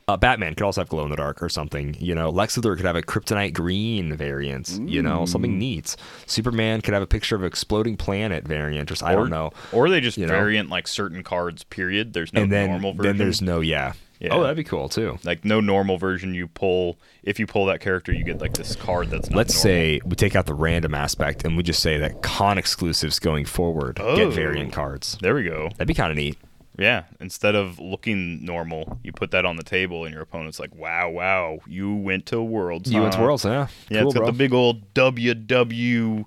Uh, 0.07 0.15
Batman 0.15 0.55
could 0.55 0.63
also 0.63 0.81
have 0.81 0.87
glow 0.89 1.03
in 1.03 1.09
the 1.09 1.17
dark 1.17 1.43
or 1.43 1.49
something. 1.49 1.95
You 1.99 2.15
know, 2.15 2.29
Lex 2.29 2.57
Luthor 2.57 2.77
could 2.77 2.85
have 2.85 2.95
a 2.95 3.01
kryptonite 3.01 3.53
green 3.53 4.15
variant. 4.15 4.69
You 4.85 5.01
know, 5.01 5.25
something 5.25 5.59
neat. 5.59 5.95
Superman 6.25 6.81
could 6.81 6.93
have 6.93 7.03
a 7.03 7.07
picture 7.07 7.35
of 7.35 7.43
exploding 7.43 7.97
planet 7.97 8.47
variant, 8.47 8.89
or 8.89 8.95
I 9.05 9.13
or, 9.13 9.17
don't 9.17 9.29
know. 9.29 9.51
Or 9.73 9.89
they 9.89 9.99
just 9.99 10.17
you 10.17 10.25
know. 10.25 10.33
variant 10.33 10.69
like 10.69 10.87
certain 10.87 11.23
cards. 11.23 11.63
Period. 11.65 12.13
There's 12.13 12.31
no 12.31 12.43
and 12.43 12.51
then 12.51 12.69
normal 12.69 12.93
version. 12.93 13.03
then 13.03 13.17
there's 13.17 13.41
no 13.41 13.59
yeah. 13.59 13.93
Yeah. 14.19 14.29
Oh, 14.33 14.41
that'd 14.41 14.57
be 14.57 14.63
cool 14.63 14.89
too. 14.89 15.19
like 15.23 15.45
no 15.45 15.59
normal 15.59 15.97
version. 15.99 16.33
You 16.33 16.47
pull 16.47 16.97
if 17.21 17.37
you 17.39 17.45
pull 17.45 17.65
that 17.67 17.81
character, 17.81 18.11
you 18.13 18.23
get 18.23 18.39
like 18.39 18.53
this 18.53 18.75
card 18.75 19.09
that's 19.11 19.29
not. 19.29 19.37
Let's 19.37 19.53
normal. 19.53 19.61
say 19.75 20.01
we 20.05 20.15
take 20.15 20.35
out 20.35 20.45
the 20.47 20.55
random 20.55 20.95
aspect 20.95 21.43
and 21.43 21.55
we 21.55 21.61
just 21.63 21.83
say 21.83 21.97
that 21.97 22.21
con 22.23 22.57
exclusives 22.57 23.19
going 23.19 23.45
forward 23.45 23.99
Oh. 24.01 24.15
get 24.15 24.33
variant 24.33 24.71
cards. 24.73 25.17
There 25.21 25.35
we 25.35 25.43
go. 25.43 25.67
That'd 25.71 25.87
be 25.87 25.93
kind 25.93 26.09
of 26.11 26.17
neat. 26.17 26.37
Yeah. 26.77 27.03
Instead 27.19 27.55
of 27.55 27.79
looking 27.79 28.43
normal, 28.45 28.99
you 29.03 29.11
put 29.11 29.31
that 29.31 29.45
on 29.45 29.55
the 29.55 29.63
table, 29.63 30.05
and 30.05 30.13
your 30.13 30.21
opponent's 30.21 30.59
like, 30.59 30.75
"Wow, 30.75 31.09
wow, 31.09 31.59
you 31.67 31.95
went 31.95 32.25
to 32.27 32.41
Worlds. 32.41 32.91
You 32.91 33.01
went 33.01 33.13
to? 33.13 33.21
Worlds, 33.21 33.45
yeah. 33.45 33.67
Yeah, 33.89 34.01
Cool, 34.01 34.09
it's 34.09 34.13
got 34.13 34.19
bro. 34.21 34.31
the 34.31 34.37
big 34.37 34.53
old 34.53 34.93
WW 34.93 36.25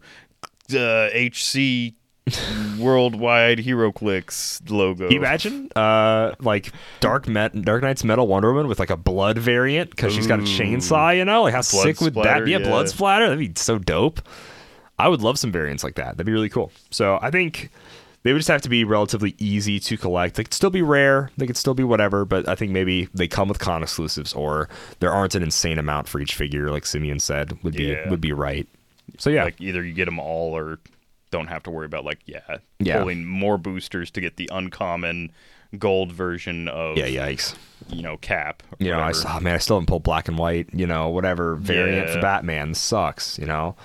uh, 0.74 1.08
Worldwide 2.78 3.58
HeroClix 3.58 4.70
logo. 4.70 5.04
Can 5.04 5.12
you 5.12 5.18
imagine, 5.18 5.70
uh, 5.74 6.34
like 6.40 6.72
Dark 7.00 7.26
Met, 7.28 7.60
Dark 7.62 7.82
Knight's 7.82 8.04
Metal 8.04 8.26
Wonder 8.26 8.52
Woman 8.52 8.68
with 8.68 8.78
like 8.78 8.90
a 8.90 8.96
blood 8.96 9.38
variant 9.38 9.90
because 9.90 10.14
she's 10.14 10.26
got 10.26 10.38
a 10.38 10.42
chainsaw, 10.42 11.16
you 11.16 11.24
know? 11.24 11.42
Like 11.42 11.54
how 11.54 11.60
sick 11.60 12.00
would 12.00 12.12
splatter, 12.12 12.40
that 12.40 12.44
be? 12.44 12.54
A 12.54 12.60
blood 12.60 12.88
splatter? 12.88 13.28
That'd 13.28 13.54
be 13.54 13.60
so 13.60 13.78
dope. 13.78 14.20
I 14.98 15.08
would 15.08 15.22
love 15.22 15.38
some 15.38 15.50
variants 15.50 15.82
like 15.82 15.94
that. 15.96 16.16
That'd 16.16 16.26
be 16.26 16.32
really 16.32 16.50
cool. 16.50 16.70
So 16.90 17.18
I 17.20 17.30
think 17.30 17.70
they 18.22 18.32
would 18.32 18.38
just 18.40 18.48
have 18.48 18.62
to 18.62 18.68
be 18.68 18.84
relatively 18.84 19.34
easy 19.38 19.78
to 19.80 19.96
collect. 19.96 20.36
They 20.36 20.44
could 20.44 20.54
still 20.54 20.70
be 20.70 20.82
rare. 20.82 21.30
They 21.38 21.46
could 21.46 21.56
still 21.56 21.74
be 21.74 21.84
whatever, 21.84 22.24
but 22.24 22.48
I 22.48 22.54
think 22.54 22.70
maybe 22.72 23.08
they 23.14 23.26
come 23.28 23.48
with 23.48 23.58
con 23.58 23.82
exclusives 23.82 24.32
or 24.34 24.68
there 24.98 25.10
aren't 25.12 25.34
an 25.34 25.42
insane 25.42 25.78
amount 25.78 26.06
for 26.08 26.20
each 26.20 26.34
figure, 26.34 26.70
like 26.70 26.84
Simeon 26.86 27.18
said, 27.20 27.56
would 27.62 27.74
be 27.74 27.84
Yeah. 27.84 28.08
would 28.10 28.20
be 28.20 28.32
right. 28.32 28.68
So 29.18 29.30
yeah, 29.30 29.44
Like 29.44 29.60
either 29.60 29.82
you 29.82 29.92
get 29.94 30.04
them 30.04 30.18
all 30.18 30.56
or 30.56 30.78
don't 31.30 31.46
have 31.46 31.62
to 31.64 31.70
worry 31.70 31.86
about 31.86 32.04
like 32.04 32.18
yeah, 32.26 32.40
Yeah. 32.78 32.98
pulling 32.98 33.24
more 33.26 33.56
boosters 33.56 34.10
to 34.12 34.20
get 34.20 34.36
the 34.36 34.48
uncommon 34.52 35.30
gold 35.78 36.10
version 36.12 36.66
of 36.68 36.96
yeah, 36.98 37.06
yikes. 37.06 37.54
you 37.88 38.02
know 38.02 38.16
Cap. 38.18 38.62
or 38.72 38.76
You 38.84 38.90
know, 38.90 39.00
I 39.00 39.12
saw, 39.12 39.38
man, 39.40 39.54
I 39.54 39.58
still 39.58 39.76
haven't 39.76 39.86
pulled 39.86 40.02
black 40.02 40.26
and 40.28 40.36
white, 40.36 40.68
you 40.72 40.86
know, 40.86 41.08
whatever 41.08 41.54
variant 41.54 42.10
for 42.10 42.20
Batman 42.20 42.74
sucks, 42.74 43.38
you 43.38 43.46
know. 43.46 43.76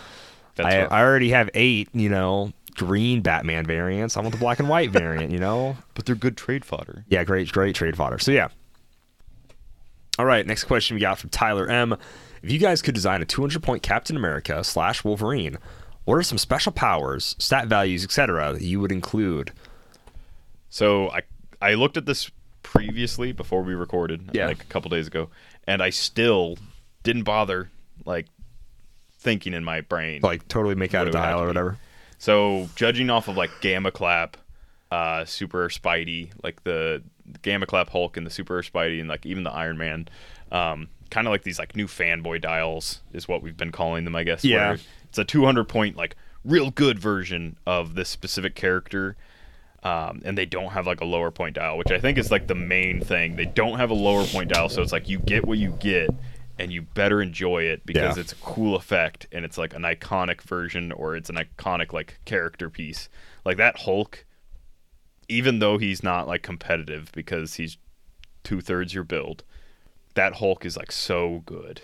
That's 0.56 0.74
I, 0.74 0.82
rough. 0.82 0.92
I 0.92 1.02
already 1.04 1.30
have 1.30 1.50
eight, 1.54 1.90
you 1.94 2.10
know, 2.10 2.54
green 2.76 3.22
Batman 3.22 3.66
variants. 3.66 4.18
I 4.18 4.22
want 4.22 4.34
the 4.34 4.40
black 4.40 4.60
and 4.60 4.70
white 4.70 4.90
variant, 4.92 5.32
you 5.32 5.40
know. 5.40 5.78
but 5.94 6.06
they're 6.06 6.16
good 6.16 6.38
trade 6.38 6.64
fodder. 6.66 7.06
Yeah, 7.10 7.24
great, 7.24 7.52
great 7.52 7.76
trade 7.76 7.96
fodder. 7.98 8.20
So 8.20 8.32
yeah. 8.32 8.50
All 10.18 10.26
right, 10.26 10.46
next 10.46 10.64
question 10.66 10.96
we 10.96 11.02
got 11.02 11.18
from 11.18 11.30
Tyler 11.30 11.68
M. 11.68 11.94
If 12.42 12.52
you 12.52 12.60
guys 12.60 12.82
could 12.82 12.94
design 12.96 13.22
a 13.22 13.26
200 13.26 13.62
point 13.62 13.84
Captain 13.84 14.16
America 14.16 14.64
slash 14.64 15.04
Wolverine, 15.04 15.58
what 16.06 16.16
are 16.16 16.24
some 16.24 16.38
special 16.38 16.72
powers, 16.72 17.36
stat 17.40 17.68
values, 17.68 18.04
etc. 18.04 18.54
that 18.54 18.62
you 18.62 18.80
would 18.80 18.92
include? 18.92 19.52
So 20.70 21.10
I 21.12 21.22
I 21.62 21.74
looked 21.74 21.98
at 21.98 22.06
this 22.06 22.30
previously 22.64 23.32
before 23.32 23.62
we 23.62 23.74
recorded, 23.74 24.30
Yeah. 24.34 24.48
like 24.48 24.62
a 24.62 24.66
couple 24.68 24.90
days 24.90 25.08
ago, 25.08 25.30
and 25.68 25.82
I 25.82 25.90
still 25.90 26.58
didn't 27.04 27.24
bother 27.24 27.70
like 28.06 28.28
thinking 29.20 29.54
in 29.54 29.64
my 29.64 29.82
brain. 29.82 30.22
Like 30.22 30.48
totally 30.48 30.76
make 30.76 30.94
out 30.94 31.08
What 31.08 31.08
a 31.08 31.10
it 31.10 31.14
would 31.14 31.26
have 31.26 31.30
dial 31.30 31.38
to 31.40 31.44
or 31.44 31.46
be. 31.46 31.50
whatever. 31.50 31.78
So 32.18 32.70
judging 32.76 33.10
off 33.10 33.28
of 33.28 33.38
like 33.38 33.52
Gamma 33.62 33.92
Clap, 33.92 34.38
uh, 34.92 35.26
Super 35.26 35.70
Spidey, 35.70 36.32
like 36.44 36.64
the 36.64 37.04
Gamma 37.42 37.66
Clap 37.66 37.90
Hulk 37.90 38.18
and 38.18 38.26
the 38.26 38.32
Super 38.32 38.62
Spidey, 38.62 39.00
and 39.00 39.10
like 39.10 39.26
even 39.26 39.44
the 39.44 39.52
Iron 39.52 39.78
Man, 39.78 40.08
um, 40.52 40.88
kind 41.10 41.28
of 41.28 41.32
like 41.32 41.44
these 41.44 41.60
like 41.60 41.76
new 41.76 41.88
fanboy 41.88 42.42
dials 42.42 43.02
is 43.14 43.28
what 43.28 43.42
we've 43.42 43.58
been 43.58 43.72
calling 43.72 44.06
them, 44.06 44.16
I 44.16 44.24
guess. 44.24 44.44
Yeah. 44.44 44.78
It's 45.10 45.18
a 45.18 45.26
200 45.26 45.66
point 45.66 45.98
like 45.98 46.16
real 46.44 46.72
good 46.72 47.00
version 47.00 47.58
of 47.66 47.96
this 47.96 48.10
specific 48.10 48.56
character. 48.56 49.16
Um, 49.84 50.24
and 50.26 50.36
they 50.36 50.48
don't 50.48 50.72
have 50.72 50.88
like 50.88 51.02
a 51.02 51.06
lower 51.06 51.30
point 51.30 51.56
dial, 51.56 51.78
which 51.78 51.92
I 51.92 52.00
think 52.00 52.18
is 52.18 52.32
like 52.32 52.48
the 52.48 52.56
main 52.56 53.02
thing. 53.02 53.36
They 53.36 53.46
don't 53.46 53.78
have 53.78 53.92
a 53.92 53.96
lower 53.96 54.26
point 54.26 54.50
dial, 54.50 54.68
so 54.68 54.82
it's 54.82 54.92
like 54.92 55.08
you 55.08 55.20
get 55.20 55.46
what 55.46 55.60
you 55.60 55.78
get, 55.80 56.10
and 56.58 56.72
you 56.72 56.82
better 56.82 57.22
enjoy 57.22 57.64
it 57.64 57.86
because 57.86 58.16
Yeah. 58.18 58.22
it's 58.22 58.32
a 58.32 58.38
cool 58.38 58.76
effect 58.76 59.28
and 59.32 59.44
it's 59.46 59.58
like 59.58 59.74
an 59.74 59.82
iconic 59.84 60.42
version 60.42 60.92
or 60.92 61.16
it's 61.16 61.30
an 61.30 61.36
iconic 61.36 61.92
like 61.94 62.20
character 62.26 62.70
piece. 62.70 63.10
Like 63.44 63.58
that 63.58 63.80
Hulk, 63.80 64.26
even 65.28 65.60
though 65.60 65.78
he's 65.78 66.02
not 66.04 66.28
like 66.28 66.44
competitive 66.44 67.12
because 67.14 67.56
he's 67.56 67.78
two 68.44 68.62
thirds 68.62 68.94
your 68.94 69.04
build, 69.04 69.44
that 70.14 70.36
Hulk 70.36 70.66
is 70.66 70.78
like 70.78 70.92
so 70.92 71.44
good. 71.46 71.82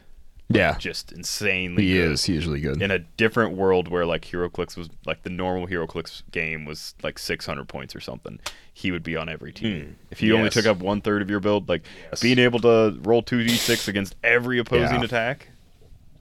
Yeah. 0.55 0.77
just 0.77 1.11
insanely. 1.11 1.83
He 1.83 1.93
good. 1.93 2.11
is. 2.11 2.25
He's 2.25 2.45
really 2.45 2.61
good. 2.61 2.81
in 2.81 2.91
a 2.91 2.99
different 2.99 3.55
world 3.55 3.87
where 3.87 4.05
like 4.05 4.23
HeroClix 4.25 4.75
was 4.77 4.89
like 5.05 5.23
the 5.23 5.29
normal 5.29 5.67
HeroClix 5.67 6.23
game 6.31 6.65
was 6.65 6.95
like 7.03 7.17
600 7.19 7.67
points 7.67 7.95
or 7.95 7.99
something, 7.99 8.39
he 8.73 8.91
would 8.91 9.03
be 9.03 9.15
on 9.15 9.29
every 9.29 9.51
team. 9.53 9.97
If 10.09 10.19
he 10.19 10.31
only 10.31 10.49
took 10.49 10.65
up 10.65 10.77
one 10.77 11.01
third 11.01 11.21
of 11.21 11.29
your 11.29 11.39
build, 11.39 11.67
like 11.69 11.83
being 12.21 12.39
able 12.39 12.59
to 12.61 12.97
roll 13.03 13.21
two 13.21 13.37
d6 13.45 13.87
against 13.87 14.15
every 14.23 14.59
opposing 14.59 14.99
Yeah. 14.99 15.05
attack, 15.05 15.49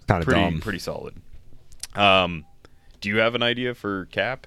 kind 0.06 0.22
of 0.22 0.26
pretty 0.26 0.40
dumb. 0.42 0.60
pretty 0.60 0.78
solid. 0.78 1.14
Um, 1.94 2.44
do 3.00 3.08
you 3.08 3.16
have 3.18 3.34
an 3.34 3.42
idea 3.42 3.74
for 3.74 4.06
Cap? 4.06 4.46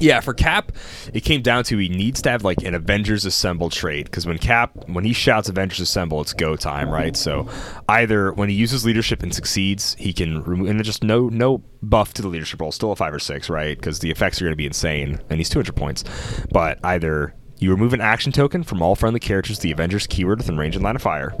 Yeah, 0.00 0.20
for 0.20 0.34
Cap, 0.34 0.72
it 1.12 1.20
came 1.20 1.42
down 1.42 1.64
to 1.64 1.78
he 1.78 1.88
needs 1.88 2.22
to 2.22 2.30
have 2.30 2.44
like 2.44 2.62
an 2.62 2.74
Avengers 2.74 3.24
Assemble 3.24 3.70
trade 3.70 4.06
because 4.06 4.26
when 4.26 4.38
Cap, 4.38 4.88
when 4.88 5.04
he 5.04 5.12
shouts 5.12 5.48
Avengers 5.48 5.80
Assemble, 5.80 6.20
it's 6.20 6.32
go 6.32 6.56
time, 6.56 6.90
right? 6.90 7.16
So 7.16 7.48
either 7.88 8.32
when 8.32 8.48
he 8.48 8.54
uses 8.54 8.84
leadership 8.84 9.22
and 9.22 9.34
succeeds, 9.34 9.94
he 9.98 10.12
can 10.12 10.42
remove 10.42 10.68
and 10.68 10.82
just 10.84 11.02
no 11.02 11.28
no 11.28 11.62
buff 11.82 12.14
to 12.14 12.22
the 12.22 12.28
leadership 12.28 12.60
roll, 12.60 12.72
still 12.72 12.92
a 12.92 12.96
five 12.96 13.14
or 13.14 13.18
six, 13.18 13.48
right? 13.48 13.76
Because 13.76 14.00
the 14.00 14.10
effects 14.10 14.40
are 14.40 14.44
going 14.44 14.52
to 14.52 14.56
be 14.56 14.66
insane, 14.66 15.20
and 15.30 15.38
he's 15.38 15.48
200 15.48 15.74
points. 15.74 16.04
But 16.50 16.78
either 16.84 17.34
you 17.58 17.70
remove 17.70 17.94
an 17.94 18.00
action 18.00 18.32
token 18.32 18.62
from 18.62 18.82
all 18.82 18.96
friendly 18.96 19.20
characters, 19.20 19.60
the 19.60 19.72
Avengers 19.72 20.06
keyword 20.06 20.38
within 20.38 20.58
range 20.58 20.76
and 20.76 20.84
line 20.84 20.96
of 20.96 21.02
fire. 21.02 21.32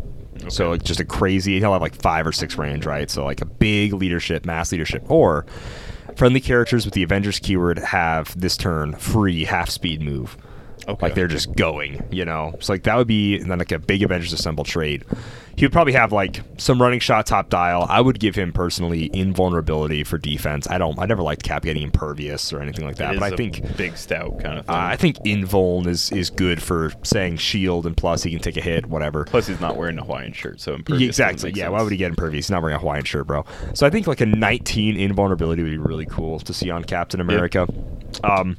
So 0.48 0.70
like, 0.70 0.82
just 0.84 1.00
a 1.00 1.04
crazy, 1.04 1.58
he'll 1.58 1.72
have 1.72 1.82
like 1.82 1.94
five 1.94 2.26
or 2.26 2.32
six 2.32 2.56
range, 2.56 2.86
right? 2.86 3.10
So 3.10 3.24
like 3.24 3.40
a 3.40 3.46
big 3.46 3.92
leadership, 3.92 4.46
mass 4.46 4.70
leadership, 4.72 5.02
or 5.10 5.46
friendly 6.16 6.40
characters 6.40 6.86
with 6.86 6.94
the 6.94 7.02
Avengers 7.02 7.38
keyword 7.38 7.78
have 7.78 8.38
this 8.40 8.56
turn 8.56 8.96
free 8.96 9.44
half 9.44 9.68
speed 9.68 10.00
move. 10.00 10.36
Okay. 10.88 11.06
Like 11.06 11.14
they're 11.14 11.26
just 11.28 11.54
going, 11.56 12.02
you 12.10 12.24
know. 12.24 12.54
So 12.60 12.72
like 12.72 12.84
that 12.84 12.96
would 12.96 13.08
be 13.08 13.38
and 13.38 13.50
then 13.50 13.58
like 13.58 13.72
a 13.72 13.78
big 13.78 14.02
Avengers 14.02 14.32
Assemble 14.32 14.64
trade. 14.64 15.04
He 15.56 15.64
would 15.64 15.72
probably 15.72 15.94
have 15.94 16.12
like 16.12 16.42
some 16.58 16.80
running 16.80 17.00
shot 17.00 17.26
top 17.26 17.48
dial. 17.48 17.86
I 17.88 18.00
would 18.00 18.20
give 18.20 18.34
him 18.34 18.52
personally 18.52 19.10
invulnerability 19.14 20.04
for 20.04 20.18
defense. 20.18 20.68
I 20.68 20.76
don't 20.78 20.98
I 20.98 21.06
never 21.06 21.22
liked 21.22 21.42
Cap 21.42 21.62
getting 21.62 21.82
impervious 21.82 22.52
or 22.52 22.60
anything 22.60 22.84
like 22.84 22.96
that. 22.96 23.14
It 23.14 23.20
But 23.20 23.26
is 23.26 23.32
I 23.32 23.34
a 23.34 23.36
think 23.36 23.76
big 23.76 23.96
stout 23.96 24.38
kind 24.40 24.58
of 24.58 24.68
uh. 24.68 24.74
I 24.74 24.96
think 24.96 25.16
invuln 25.20 25.86
is 25.86 26.12
is 26.12 26.30
good 26.30 26.62
for 26.62 26.92
saying 27.02 27.38
shield 27.38 27.86
and 27.86 27.96
plus 27.96 28.22
he 28.22 28.30
can 28.30 28.40
take 28.40 28.56
a 28.56 28.60
hit, 28.60 28.86
whatever. 28.86 29.24
Plus, 29.24 29.46
he's 29.46 29.60
not 29.60 29.76
wearing 29.76 29.98
a 29.98 30.04
Hawaiian 30.04 30.32
shirt, 30.32 30.60
so 30.60 30.74
impervious 30.74 31.08
exactly. 31.08 31.50
Yeah, 31.54 31.64
sense. 31.64 31.72
why 31.72 31.82
would 31.82 31.92
he 31.92 31.98
get 31.98 32.10
impervious? 32.10 32.46
He's 32.46 32.50
not 32.50 32.62
wearing 32.62 32.76
a 32.76 32.80
Hawaiian 32.80 33.04
shirt, 33.04 33.26
bro. 33.26 33.44
So 33.74 33.86
I 33.86 33.90
think 33.90 34.06
like 34.06 34.20
a 34.20 34.26
19 34.26 34.96
invulnerability 34.96 35.62
would 35.62 35.70
be 35.70 35.78
really 35.78 36.06
cool 36.06 36.38
to 36.40 36.52
see 36.52 36.70
on 36.70 36.84
Captain 36.84 37.20
America. 37.20 37.66
Um, 38.22 38.56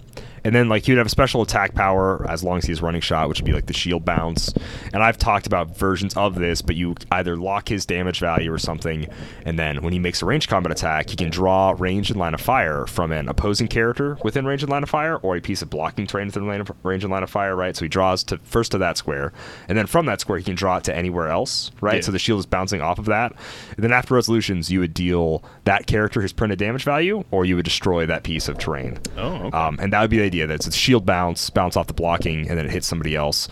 and 0.47 0.55
then 0.55 0.69
like 0.69 0.85
he 0.85 0.93
would 0.93 0.97
have 0.97 1.07
a 1.07 1.09
special 1.09 1.41
attack 1.41 1.75
power 1.75 2.25
as 2.29 2.41
long 2.41 2.57
as 2.57 2.63
he's 2.63 2.81
running 2.81 3.01
shot, 3.01 3.27
which 3.27 3.41
would 3.41 3.45
be 3.45 3.51
like 3.51 3.65
the 3.65 3.73
shield 3.73 4.05
bounce. 4.05 4.53
And 4.93 5.03
I've 5.03 5.17
talked 5.17 5.45
about 5.45 5.75
versions 5.75 6.15
of 6.15 6.35
this, 6.35 6.61
but 6.61 6.77
you 6.77 6.95
either 7.11 7.35
lock 7.35 7.67
his 7.67 7.85
damage 7.85 8.21
value 8.21 8.53
or 8.53 8.57
something, 8.57 9.09
and 9.45 9.59
then 9.59 9.83
when 9.83 9.91
he 9.91 9.99
makes 9.99 10.21
a 10.21 10.25
range 10.25 10.47
combat 10.47 10.71
attack, 10.71 11.09
he 11.09 11.17
can 11.17 11.29
draw 11.29 11.75
range 11.77 12.09
and 12.11 12.17
line 12.17 12.33
of 12.33 12.39
fire 12.39 12.87
from 12.87 13.11
an 13.11 13.27
opposing 13.27 13.67
character 13.67 14.17
within 14.23 14.45
range 14.45 14.63
and 14.63 14.71
line 14.71 14.83
of 14.83 14.89
fire, 14.89 15.17
or 15.17 15.35
a 15.35 15.41
piece 15.41 15.61
of 15.61 15.69
blocking 15.69 16.07
terrain 16.07 16.27
within 16.27 16.45
range 16.83 17.03
and 17.03 17.11
line 17.11 17.23
of 17.23 17.29
fire. 17.29 17.53
Right. 17.53 17.75
So 17.75 17.83
he 17.83 17.89
draws 17.89 18.23
to 18.25 18.37
first 18.37 18.71
to 18.71 18.77
that 18.77 18.95
square, 18.95 19.33
and 19.67 19.77
then 19.77 19.85
from 19.85 20.05
that 20.05 20.21
square 20.21 20.37
he 20.37 20.45
can 20.45 20.55
draw 20.55 20.77
it 20.77 20.85
to 20.85 20.95
anywhere 20.95 21.27
else. 21.27 21.71
Right. 21.81 21.95
Yeah. 21.95 22.01
So 22.01 22.13
the 22.13 22.19
shield 22.19 22.39
is 22.39 22.45
bouncing 22.45 22.79
off 22.79 22.99
of 22.99 23.05
that. 23.07 23.33
And 23.75 23.83
then 23.83 23.91
after 23.91 24.13
resolutions, 24.13 24.71
you 24.71 24.79
would 24.79 24.93
deal 24.93 25.43
that 25.65 25.87
character 25.87 26.21
his 26.21 26.31
printed 26.31 26.57
damage 26.57 26.85
value, 26.85 27.25
or 27.31 27.43
you 27.43 27.57
would 27.57 27.65
destroy 27.65 28.05
that 28.05 28.23
piece 28.23 28.47
of 28.47 28.57
terrain. 28.57 28.97
Oh, 29.17 29.47
okay. 29.47 29.57
Um, 29.57 29.77
and 29.81 29.91
that 29.91 29.99
would 29.99 30.09
be 30.09 30.19
the 30.19 30.23
idea 30.23 30.36
that 30.45 30.53
it's 30.53 30.67
a 30.67 30.71
shield 30.71 31.05
bounce, 31.05 31.49
bounce 31.49 31.75
off 31.75 31.87
the 31.87 31.93
blocking, 31.93 32.47
and 32.47 32.57
then 32.57 32.65
it 32.65 32.71
hits 32.71 32.85
somebody 32.85 33.15
else. 33.15 33.47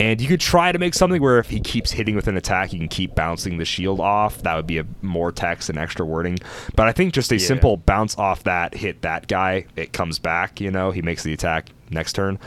And 0.00 0.20
you 0.20 0.26
could 0.26 0.40
try 0.40 0.72
to 0.72 0.78
make 0.78 0.94
something 0.94 1.22
where 1.22 1.38
if 1.38 1.50
he 1.50 1.60
keeps 1.60 1.92
hitting 1.92 2.16
with 2.16 2.26
an 2.26 2.36
attack, 2.36 2.72
you 2.72 2.78
can 2.78 2.88
keep 2.88 3.14
bouncing 3.14 3.58
the 3.58 3.64
shield 3.64 4.00
off. 4.00 4.38
That 4.42 4.56
would 4.56 4.66
be 4.66 4.78
a 4.78 4.86
more 5.02 5.30
text 5.30 5.68
and 5.68 5.78
extra 5.78 6.04
wording. 6.04 6.38
But 6.74 6.88
I 6.88 6.92
think 6.92 7.12
just 7.14 7.32
a 7.32 7.38
simple 7.38 7.76
bounce 7.76 8.18
off 8.18 8.42
that, 8.44 8.74
hit 8.74 9.02
that 9.02 9.28
guy, 9.28 9.66
it 9.76 9.92
comes 9.92 10.18
back. 10.18 10.60
You 10.60 10.70
know, 10.70 10.90
he 10.90 11.02
makes 11.02 11.22
the 11.22 11.32
attack 11.32 11.70
next 11.90 12.14
turn. 12.14 12.38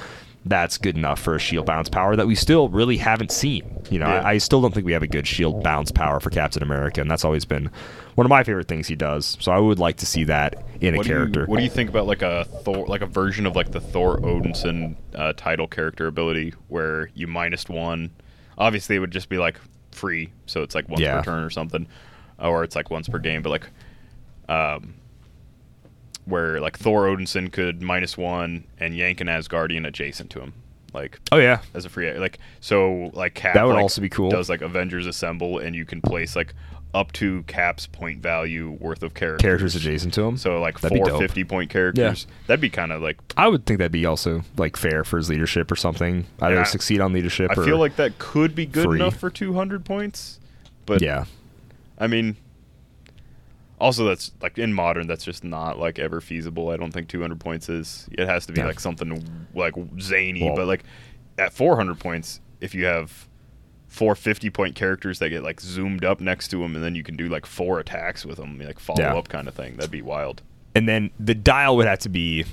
That's 0.48 0.78
good 0.78 0.96
enough 0.96 1.20
for 1.20 1.36
a 1.36 1.40
shield 1.40 1.66
bounce 1.66 1.90
power 1.90 2.16
that 2.16 2.26
we 2.28 2.36
still 2.36 2.70
really 2.70 2.98
haven't 2.98 3.32
seen. 3.32 3.64
You 3.90 4.00
know, 4.00 4.08
Yeah. 4.08 4.22
I, 4.22 4.32
I 4.34 4.38
still 4.38 4.62
don't 4.62 4.74
think 4.74 4.86
we 4.86 4.94
have 4.94 5.04
a 5.04 5.08
good 5.08 5.28
shield 5.28 5.64
bounce 5.64 5.92
power 5.92 6.20
for 6.20 6.30
Captain 6.30 6.64
America, 6.64 7.02
and 7.02 7.10
that's 7.12 7.26
always 7.26 7.44
been 7.46 7.70
one 8.16 8.26
of 8.26 8.30
my 8.30 8.44
favorite 8.44 8.68
things 8.68 8.88
he 8.88 8.96
does. 8.96 9.38
So 9.40 9.52
I 9.52 9.60
would 9.60 9.80
like 9.80 9.98
to 9.98 10.06
see 10.06 10.24
that 10.26 10.64
in 10.82 10.96
a 10.96 11.04
character. 11.04 11.42
You, 11.42 11.46
what 11.48 11.58
do 11.58 11.64
you 11.64 11.70
think 11.70 11.90
about 11.90 12.08
like 12.08 12.22
a 12.22 12.46
Thor, 12.64 12.86
like 12.88 13.02
a 13.02 13.06
version 13.08 13.46
of 13.46 13.56
like 13.56 13.72
the 13.72 13.80
Thor 13.82 14.20
Odinson 14.20 14.96
uh, 15.16 15.34
title 15.36 15.68
character 15.68 16.08
ability, 16.08 16.54
where 16.68 17.10
you 17.14 17.28
minus 17.28 17.68
one? 17.68 18.12
Obviously, 18.58 18.96
it 18.96 19.00
would 19.00 19.12
just 19.12 19.30
be 19.30 19.38
like 19.38 19.60
free, 19.92 20.32
so 20.46 20.62
it's 20.64 20.76
like 20.76 20.88
once 20.90 21.02
Yeah. 21.02 21.18
per 21.18 21.24
turn 21.26 21.44
or 21.44 21.50
something, 21.50 21.88
or 22.40 22.64
it's 22.64 22.76
like 22.76 22.90
once 22.90 23.08
per 23.10 23.20
game. 23.20 23.42
But 23.42 23.50
like, 23.50 23.70
um, 24.50 24.94
where 26.28 26.60
like 26.60 26.78
Thor 26.78 27.06
Odinson 27.08 27.52
could 27.52 27.82
minus 27.82 28.18
one 28.18 28.66
and 28.80 28.96
yank 28.96 29.22
an 29.22 29.28
Asgardian 29.28 29.88
adjacent 29.88 30.30
to 30.32 30.42
him, 30.42 30.54
like 30.94 31.20
oh 31.32 31.38
yeah, 31.38 31.62
as 31.74 31.86
a 31.86 31.90
free 31.90 32.12
like 32.18 32.40
so 32.60 33.12
like 33.14 33.34
Cap 33.34 33.54
That 33.54 33.64
would 33.66 33.74
like, 33.74 33.82
also 33.82 34.02
be 34.02 34.10
cool. 34.10 34.30
Does 34.30 34.50
like 34.50 34.62
Avengers 34.62 35.08
Assemble, 35.08 35.60
and 35.60 35.76
you 35.76 35.86
can 35.86 36.02
place 36.02 36.36
like 36.36 36.54
up 36.94 37.12
to 37.12 37.44
Cap's 37.44 37.86
point 37.86 38.22
value 38.22 38.72
worth 38.80 39.04
of 39.04 39.14
characters. 39.14 39.42
characters 39.42 39.76
adjacent 39.76 40.14
to 40.16 40.24
him. 40.24 40.38
So 40.38 40.60
like 40.62 40.80
That'd 40.80 40.98
four 40.98 41.20
fifty 41.20 41.44
point 41.44 41.70
characters. 41.70 42.26
Yeah. 42.28 42.36
That'd 42.48 42.62
be 42.62 42.70
kind 42.70 42.92
of 42.92 43.02
like 43.02 43.18
I 43.36 43.48
would 43.48 43.66
think 43.66 43.80
that'd 43.80 43.92
be 43.92 44.06
also 44.06 44.44
like 44.58 44.78
fair 44.78 45.04
for 45.04 45.18
his 45.18 45.30
leadership 45.30 45.70
or 45.72 45.76
something. 45.76 46.26
Either 46.42 46.56
Yeah. 46.56 46.64
succeed 46.64 47.02
on 47.02 47.14
leadership. 47.14 47.52
I 47.52 47.62
or, 47.62 47.66
feel 47.66 47.78
like 47.78 47.98
that 47.98 48.18
could 48.20 48.56
be 48.56 48.66
good 48.66 48.86
free. 48.86 49.00
enough 49.00 49.18
for 49.18 49.30
two 49.30 49.54
hundred 49.54 49.86
points. 49.86 50.40
But 50.86 51.02
yeah, 51.02 51.26
I 52.00 52.08
mean, 52.08 52.38
also 53.80 54.06
that's 54.06 54.32
like 54.42 54.58
in 54.58 54.74
modern, 54.74 55.08
that's 55.08 55.24
just 55.26 55.44
not 55.44 55.78
like 55.78 56.00
ever 56.00 56.22
feasible. 56.22 56.70
I 56.70 56.78
don't 56.78 56.92
think 56.92 57.08
two 57.08 57.22
hundred 57.22 57.40
points 57.40 57.70
is. 57.70 58.08
It 58.12 58.28
has 58.28 58.46
to 58.48 58.54
be 58.54 58.62
Yeah. 58.62 58.68
like 58.68 58.80
something 58.80 59.24
like 59.54 59.74
zany. 60.00 60.52
But 60.56 60.68
like 60.68 60.84
at 61.38 61.54
four 61.54 61.76
hundred 61.76 62.00
points, 62.00 62.40
if 62.62 62.74
you 62.74 62.86
have 62.86 63.28
four 63.88 64.16
50 64.16 64.50
point 64.50 64.76
characters 64.76 65.20
that 65.20 65.30
get 65.30 65.44
like 65.44 65.62
zoomed 65.62 66.04
up 66.04 66.20
next 66.20 66.50
to 66.50 66.58
them 66.58 66.76
and 66.76 66.84
then 66.84 66.94
you 66.94 67.04
can 67.04 67.16
do 67.16 67.30
like 67.30 67.46
four 67.46 67.80
attacks 67.80 68.26
with 68.26 68.36
them 68.38 68.60
like 68.60 68.80
follow 68.80 69.00
Yeah. 69.00 69.16
up 69.16 69.30
kind 69.30 69.48
of 69.48 69.54
thing 69.56 69.78
that'd 69.78 69.90
be 69.90 70.02
wild 70.02 70.42
and 70.76 70.90
then 70.90 71.10
the 71.18 71.34
dial 71.34 71.78
would 71.78 71.88
have 71.88 72.00
to 72.00 72.10
be. 72.10 72.44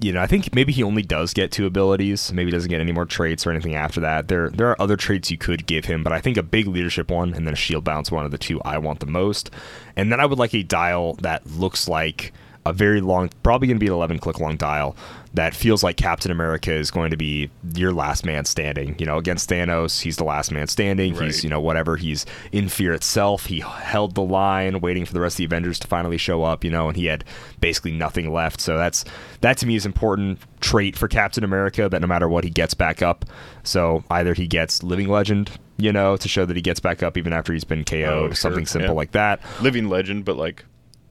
You 0.00 0.12
know, 0.12 0.20
I 0.20 0.26
think 0.26 0.54
maybe 0.54 0.72
he 0.72 0.82
only 0.82 1.02
does 1.02 1.32
get 1.32 1.52
two 1.52 1.66
abilities. 1.66 2.32
Maybe 2.32 2.50
doesn't 2.50 2.68
get 2.68 2.80
any 2.80 2.92
more 2.92 3.06
traits 3.06 3.46
or 3.46 3.52
anything 3.52 3.74
after 3.74 4.00
that. 4.00 4.28
There, 4.28 4.50
there 4.50 4.68
are 4.68 4.80
other 4.82 4.96
traits 4.96 5.30
you 5.30 5.38
could 5.38 5.66
give 5.66 5.84
him, 5.84 6.02
but 6.02 6.12
I 6.12 6.20
think 6.20 6.36
a 6.36 6.42
big 6.42 6.66
leadership 6.66 7.10
one 7.10 7.32
and 7.32 7.46
then 7.46 7.54
a 7.54 7.56
shield 7.56 7.84
bounce 7.84 8.10
one 8.10 8.26
are 8.26 8.28
the 8.28 8.36
two 8.36 8.60
I 8.62 8.78
want 8.78 9.00
the 9.00 9.06
most. 9.06 9.50
And 9.96 10.10
then 10.10 10.20
I 10.20 10.26
would 10.26 10.38
like 10.38 10.54
a 10.54 10.62
dial 10.62 11.14
that 11.22 11.46
looks 11.46 11.88
like 11.88 12.32
a 12.66 12.72
very 12.72 13.00
long, 13.00 13.30
probably 13.42 13.68
going 13.68 13.76
to 13.76 13.80
be 13.80 13.86
an 13.88 13.92
11 13.92 14.18
click 14.18 14.40
long 14.40 14.56
dial 14.56 14.96
that 15.34 15.52
feels 15.54 15.82
like 15.82 15.96
Captain 15.96 16.30
America 16.30 16.72
is 16.72 16.90
going 16.92 17.10
to 17.10 17.16
be 17.16 17.50
your 17.74 17.92
last 17.92 18.24
man 18.24 18.44
standing. 18.44 18.94
You 18.98 19.04
know, 19.06 19.18
against 19.18 19.50
Thanos, 19.50 20.00
he's 20.00 20.16
the 20.16 20.22
last 20.24 20.52
man 20.52 20.68
standing. 20.68 21.14
He's, 21.14 21.42
you 21.42 21.50
know, 21.50 21.60
whatever. 21.60 21.96
He's 21.96 22.24
in 22.52 22.68
fear 22.68 22.92
itself. 22.94 23.46
He 23.46 23.58
held 23.60 24.14
the 24.14 24.22
line, 24.22 24.80
waiting 24.80 25.04
for 25.04 25.12
the 25.12 25.20
rest 25.20 25.34
of 25.34 25.38
the 25.38 25.44
Avengers 25.46 25.78
to 25.80 25.88
finally 25.88 26.18
show 26.18 26.44
up, 26.44 26.62
you 26.62 26.70
know, 26.70 26.86
and 26.88 26.96
he 26.96 27.06
had 27.06 27.24
basically 27.60 27.90
nothing 27.92 28.32
left. 28.32 28.60
So 28.60 28.76
that's, 28.78 29.04
that 29.40 29.58
to 29.58 29.66
me 29.66 29.74
is 29.74 29.84
important 29.84 30.38
trait 30.60 30.96
for 30.96 31.08
Captain 31.08 31.42
America 31.42 31.88
that 31.88 32.00
no 32.00 32.06
matter 32.06 32.28
what, 32.28 32.44
he 32.44 32.50
gets 32.50 32.72
back 32.74 33.02
up. 33.02 33.24
So 33.64 34.04
either 34.10 34.34
he 34.34 34.46
gets 34.46 34.84
Living 34.84 35.08
Legend, 35.08 35.50
you 35.78 35.92
know, 35.92 36.16
to 36.16 36.28
show 36.28 36.46
that 36.46 36.54
he 36.54 36.62
gets 36.62 36.78
back 36.78 37.02
up 37.02 37.16
even 37.18 37.32
after 37.32 37.52
he's 37.52 37.64
been 37.64 37.84
KO'd, 37.84 38.04
Oh, 38.04 38.26
sure, 38.28 38.34
something 38.36 38.66
simple 38.66 38.90
yeah. 38.90 38.96
like 38.96 39.10
that. 39.10 39.40
living 39.60 39.88
legend 39.88 40.24
but 40.24 40.36
like 40.36 40.64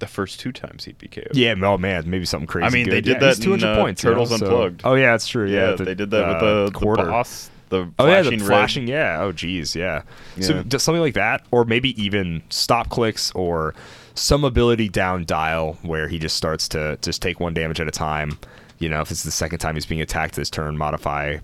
the 0.03 0.11
first 0.11 0.39
two 0.39 0.51
times 0.51 0.85
he'd 0.85 0.97
be 0.97 1.07
KO'd. 1.07 1.29
Yeah, 1.33 1.55
oh 1.63 1.77
man, 1.77 2.09
maybe 2.09 2.25
something 2.25 2.47
crazy. 2.47 2.65
I 2.65 2.69
mean, 2.69 2.89
they 2.89 3.01
did 3.01 3.13
Yeah, 3.13 3.19
that 3.19 3.37
in, 3.37 3.43
200 3.43 3.65
uh, 3.67 3.75
points. 3.81 4.03
you 4.03 4.09
know, 4.09 4.13
Turtles 4.15 4.29
so- 4.39 4.45
Unplugged. 4.45 4.81
Oh 4.83 4.95
yeah, 4.95 5.11
that's 5.11 5.27
true. 5.27 5.49
Yeah, 5.49 5.69
yeah, 5.71 5.75
the, 5.75 5.83
they 5.85 5.95
did 5.95 6.11
that 6.11 6.23
uh, 6.25 6.33
with 6.33 6.39
the, 6.41 6.65
the 6.65 6.79
quarter. 6.79 7.05
boss 7.05 7.49
the 7.69 7.89
Oh 7.97 8.05
yeah, 8.07 8.21
flashing 8.21 8.39
the 8.39 8.45
red. 8.45 8.47
flashing. 8.47 8.87
Yeah. 8.87 9.21
Oh 9.21 9.31
geez, 9.31 9.75
yeah. 9.75 10.03
So 10.39 10.61
just 10.63 10.85
something 10.85 11.01
like 11.01 11.15
that, 11.15 11.45
or 11.51 11.65
maybe 11.65 11.99
even 12.01 12.43
stop 12.49 12.89
clicks, 12.89 13.31
or 13.31 13.73
some 14.15 14.43
ability 14.43 14.89
down 14.89 15.25
dial 15.25 15.77
where 15.81 16.07
he 16.07 16.19
just 16.19 16.37
starts 16.37 16.67
to 16.69 16.97
just 17.01 17.21
take 17.21 17.39
one 17.39 17.53
damage 17.53 17.79
at 17.79 17.87
a 17.87 17.91
time. 17.91 18.37
You 18.79 18.89
know, 18.89 19.01
if 19.01 19.09
it's 19.11 19.23
the 19.23 19.31
second 19.31 19.59
time 19.59 19.75
he's 19.75 19.85
being 19.85 20.01
attacked 20.01 20.35
this 20.35 20.49
turn, 20.49 20.77
modify 20.77 21.37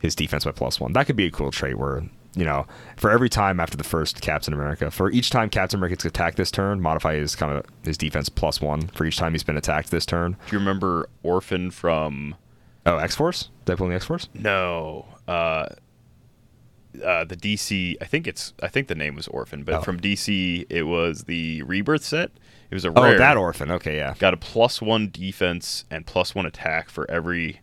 his 0.00 0.14
defense 0.14 0.44
by 0.44 0.50
plus 0.50 0.78
one. 0.80 0.92
That 0.92 1.06
could 1.06 1.16
be 1.16 1.26
a 1.26 1.30
cool 1.30 1.50
trait 1.50 1.78
where 1.78 2.02
you 2.36 2.44
know, 2.44 2.66
for 2.96 3.10
every 3.10 3.28
time 3.28 3.60
after 3.60 3.76
the 3.76 3.84
first 3.84 4.20
Captain 4.20 4.52
America, 4.54 4.90
for 4.90 5.10
each 5.10 5.30
time 5.30 5.48
Captain 5.50 5.78
America 5.78 5.94
gets 5.96 6.04
attacked 6.04 6.36
this 6.36 6.50
turn, 6.50 6.80
modify 6.80 7.14
his 7.14 7.34
kind 7.36 7.52
of 7.56 7.64
his 7.84 7.96
defense 7.98 8.28
plus 8.28 8.60
one 8.60 8.88
for 8.88 9.04
each 9.04 9.16
time 9.16 9.32
he's 9.32 9.42
been 9.44 9.56
attacked 9.56 9.90
this 9.90 10.04
turn. 10.06 10.32
Do 10.48 10.52
you 10.56 10.58
remember 10.58 11.08
Orphan 11.22 11.70
from 11.70 12.34
Oh, 12.86 12.96
X 12.98 13.14
Force? 13.16 13.48
Deadpool 13.66 13.82
in 13.84 13.88
the 13.90 13.94
X 13.96 14.04
Force? 14.04 14.28
No, 14.34 15.06
uh, 15.26 15.66
uh, 17.04 17.24
the 17.24 17.36
DC. 17.36 17.96
I 18.00 18.04
think 18.04 18.26
it's. 18.26 18.52
I 18.62 18.68
think 18.68 18.88
the 18.88 18.94
name 18.94 19.14
was 19.16 19.26
Orphan, 19.28 19.64
but 19.64 19.74
Oh. 19.76 19.82
from 19.82 19.98
DC, 20.00 20.66
it 20.70 20.82
was 20.84 21.24
the 21.24 21.62
Rebirth 21.62 22.04
set. 22.04 22.30
It 22.70 22.74
was 22.74 22.84
a 22.84 22.88
Oh, 22.90 23.02
rare. 23.02 23.18
that 23.18 23.36
orphan. 23.36 23.70
Okay, 23.70 23.96
yeah. 23.96 24.14
got 24.18 24.34
a 24.34 24.36
plus 24.36 24.80
one 24.82 25.08
defense 25.10 25.84
and 25.90 26.06
plus 26.06 26.34
one 26.34 26.46
attack 26.46 26.88
for 26.88 27.08
every 27.10 27.60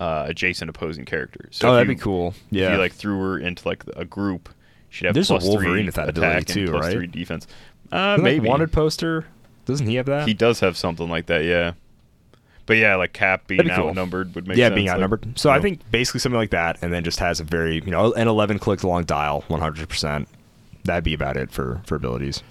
uh, 0.00 0.24
adjacent 0.28 0.68
opposing 0.68 1.04
characters. 1.04 1.56
So 1.56 1.68
oh, 1.68 1.72
that'd 1.74 1.88
you- 1.88 1.94
be 1.94 2.00
cool. 2.00 2.34
Yeah, 2.50 2.66
If 2.68 2.72
you 2.72 2.78
like 2.78 2.92
threw 2.92 3.18
her 3.20 3.38
into 3.38 3.66
like 3.66 3.84
a 3.96 4.04
group, 4.04 4.48
she'd 4.90 5.06
have 5.06 5.14
There's 5.14 5.30
a 5.30 5.36
Wolverine 5.36 5.86
with 5.86 5.94
that 5.96 6.08
attack 6.08 6.42
ability 6.42 6.52
too, 6.66 6.70
plus 6.70 6.84
right? 6.84 6.92
three 6.92 7.06
defense. 7.06 7.46
Uh, 7.92 8.18
maybe 8.20 8.48
wanted 8.48 8.72
poster. 8.72 9.26
Doesn't 9.66 9.86
he 9.86 9.94
have 9.96 10.06
that? 10.06 10.26
he 10.28 10.34
does 10.34 10.60
have 10.60 10.76
something 10.76 11.08
like 11.08 11.26
that. 11.26 11.44
Yeah. 11.44 11.72
But 12.66 12.78
yeah, 12.78 12.96
like 12.96 13.12
Cap 13.12 13.46
being 13.46 13.60
cool. 13.68 13.88
outnumbered 13.88 14.34
would 14.34 14.46
make 14.48 14.56
yeah, 14.56 14.66
sense. 14.68 14.74
being 14.74 14.86
like, 14.86 14.94
outnumbered. 14.94 15.38
so 15.38 15.48
you 15.50 15.52
I 15.54 15.58
know. 15.58 15.62
think 15.62 15.90
basically 15.90 16.20
something 16.20 16.38
like 16.38 16.50
that, 16.50 16.78
and 16.82 16.92
then 16.92 17.04
just 17.04 17.18
has 17.20 17.38
a 17.40 17.44
very 17.44 17.76
you 17.76 17.90
know 17.90 18.12
an 18.14 18.26
11 18.26 18.58
click 18.58 18.82
long 18.84 19.04
dial, 19.04 19.42
100. 19.48 19.88
percent 19.88 20.28
That'd 20.84 21.04
be 21.04 21.12
about 21.14 21.36
it 21.36 21.50
for 21.50 21.82
for 21.86 21.94
abilities. 21.96 22.42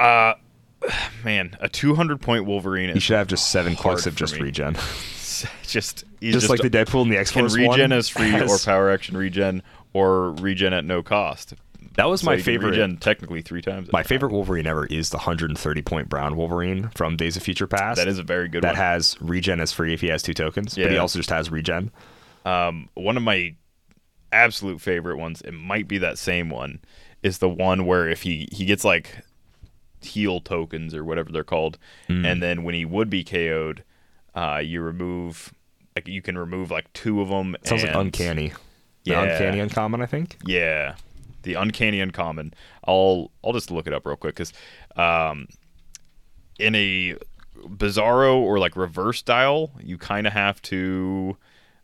Uh, 0.00 0.34
man, 1.24 1.56
a 1.60 1.68
200 1.68 2.20
point 2.20 2.44
Wolverine 2.46 2.94
You 2.94 3.00
should 3.00 3.16
have 3.16 3.28
just 3.28 3.50
seven 3.50 3.76
clicks 3.76 4.06
of 4.06 4.14
just 4.16 4.34
me. 4.36 4.42
regen, 4.42 4.74
just 5.66 6.04
he's 6.20 6.34
just, 6.34 6.48
like 6.50 6.60
the 6.60 6.70
Deadpool 6.70 7.02
and 7.02 7.12
the 7.12 7.16
X 7.18 7.30
Force 7.30 7.56
regen 7.56 7.92
as 7.92 8.08
free 8.08 8.34
or 8.40 8.58
power 8.58 8.90
action 8.90 9.16
regen 9.16 9.62
or 9.92 10.30
regen 10.32 10.72
at 10.72 10.84
no 10.84 11.02
cost. 11.02 11.54
That 11.96 12.08
was 12.08 12.22
So 12.22 12.26
my 12.26 12.38
favorite. 12.38 12.70
Regen 12.70 12.96
technically 12.96 13.42
three 13.42 13.60
times. 13.60 13.92
My 13.92 14.00
a 14.00 14.02
time. 14.02 14.08
favorite 14.08 14.32
Wolverine 14.32 14.66
ever 14.66 14.86
is 14.86 15.10
the 15.10 15.18
130 15.18 15.82
point 15.82 16.08
Brown 16.08 16.36
Wolverine 16.36 16.88
from 16.94 17.16
Days 17.16 17.36
of 17.36 17.42
Future 17.42 17.66
Past. 17.66 17.98
That 17.98 18.08
is 18.08 18.18
a 18.18 18.22
very 18.22 18.48
good 18.48 18.64
one. 18.64 18.74
that 18.74 18.78
one. 18.78 18.86
has 18.86 19.16
regen 19.20 19.60
as 19.60 19.72
free 19.72 19.92
if 19.92 20.00
he 20.00 20.08
has 20.08 20.22
two 20.22 20.32
tokens, 20.34 20.76
yeah. 20.76 20.84
but 20.86 20.92
he 20.92 20.98
also 20.98 21.18
just 21.18 21.30
has 21.30 21.50
regen. 21.50 21.90
Um, 22.46 22.88
one 22.94 23.16
of 23.16 23.22
my 23.22 23.54
absolute 24.32 24.80
favorite 24.80 25.18
ones, 25.18 25.42
it 25.42 25.52
might 25.52 25.86
be 25.86 25.98
that 25.98 26.16
same 26.18 26.48
one, 26.48 26.80
is 27.22 27.38
the 27.38 27.48
one 27.48 27.84
where 27.84 28.08
if 28.08 28.22
he 28.22 28.48
he 28.52 28.64
gets 28.64 28.84
like 28.84 29.18
heal 30.00 30.40
tokens 30.40 30.94
or 30.94 31.04
whatever 31.04 31.30
they're 31.30 31.44
called, 31.44 31.78
Hmm. 32.08 32.24
and 32.24 32.42
then 32.42 32.62
when 32.62 32.74
he 32.74 32.84
would 32.84 33.10
be 33.10 33.22
KO'd, 33.22 33.84
uh, 34.34 34.60
you 34.64 34.80
remove 34.80 35.52
like 35.96 36.08
you 36.08 36.22
can 36.22 36.38
remove 36.38 36.70
like 36.70 36.92
two 36.92 37.20
of 37.20 37.28
them. 37.28 37.56
Sounds 37.64 37.82
like 37.82 37.92
and- 37.92 38.00
uncanny. 38.00 38.52
The 39.04 39.10
Yeah. 39.12 39.22
uncanny 39.22 39.58
uncommon, 39.60 40.00
I 40.00 40.06
think. 40.06 40.38
Yeah, 40.46 40.94
the 41.42 41.54
uncanny 41.54 42.00
uncommon. 42.00 42.54
I'll 42.86 43.30
I'll 43.44 43.52
just 43.52 43.70
look 43.70 43.86
it 43.86 43.92
up 43.92 44.06
real 44.06 44.16
quick 44.16 44.36
because 44.36 44.52
um, 44.96 45.48
in 46.58 46.74
a 46.74 47.16
Bizarro 47.66 48.36
or 48.36 48.58
like 48.58 48.76
reverse 48.76 49.18
style, 49.18 49.70
you 49.82 49.98
kind 49.98 50.26
of 50.26 50.32
have 50.32 50.60
to 50.62 51.36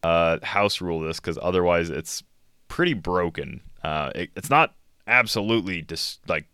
uh, 0.02 0.38
house 0.44 0.80
rule 0.80 1.00
this 1.00 1.18
because 1.20 1.38
otherwise 1.42 1.90
it's 1.90 2.22
pretty 2.68 2.94
broken. 2.94 3.60
Uh, 3.82 4.10
it, 4.14 4.30
it's 4.36 4.50
not 4.50 4.74
absolutely 5.06 5.82
just 5.82 6.20
like 6.28 6.46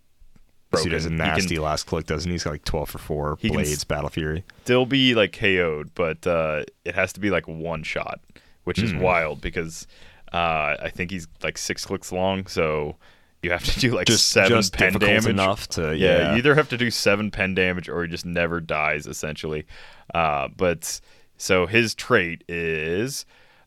broken. 0.74 0.90
He 0.90 0.96
does 0.96 1.06
a 1.06 1.10
nasty 1.10 1.54
can 1.56 1.64
last 1.64 1.84
click, 1.86 2.06
doesn't 2.06 2.28
he? 2.30 2.34
He's 2.34 2.44
got 2.44 2.50
like 2.52 2.64
12 2.64 2.90
for 2.90 2.98
4 2.98 3.38
He 3.40 3.48
blades, 3.48 3.84
Battle 3.84 4.10
Fury. 4.10 4.44
still 4.62 4.86
be 4.86 5.14
like 5.14 5.32
KO'd, 5.32 5.94
but 5.94 6.26
uh, 6.26 6.64
it 6.84 6.94
has 6.94 7.12
to 7.14 7.20
be 7.20 7.30
like 7.30 7.46
one 7.48 7.82
shot, 7.82 8.20
which 8.64 8.78
Hmm. 8.78 8.84
is 8.86 8.94
wild 8.94 9.40
because 9.40 9.86
uh, 10.32 10.76
I 10.82 10.90
think 10.92 11.10
he's 11.10 11.28
like 11.42 11.56
six 11.58 11.84
clicks 11.86 12.10
long, 12.12 12.46
so 12.46 12.96
you 13.42 13.50
have 13.50 13.64
to 13.64 13.78
do 13.78 13.94
like 13.94 14.06
Just, 14.06 14.28
seven 14.28 14.50
just 14.58 14.72
pen 14.72 14.94
damage. 14.94 15.26
enough 15.26 15.68
to, 15.68 15.94
yeah, 15.96 16.18
yeah. 16.18 16.30
you 16.32 16.38
either 16.38 16.54
have 16.54 16.68
to 16.70 16.76
do 16.78 16.90
seven 16.90 17.30
pen 17.30 17.54
damage 17.54 17.88
or 17.88 18.02
he 18.02 18.08
just 18.08 18.24
never 18.26 18.58
dies 18.60 19.06
essentially. 19.06 19.66
Uh, 20.14 20.48
but 20.56 21.00
so 21.36 21.66
his 21.66 21.94
trait 21.94 22.42
is 22.48 23.26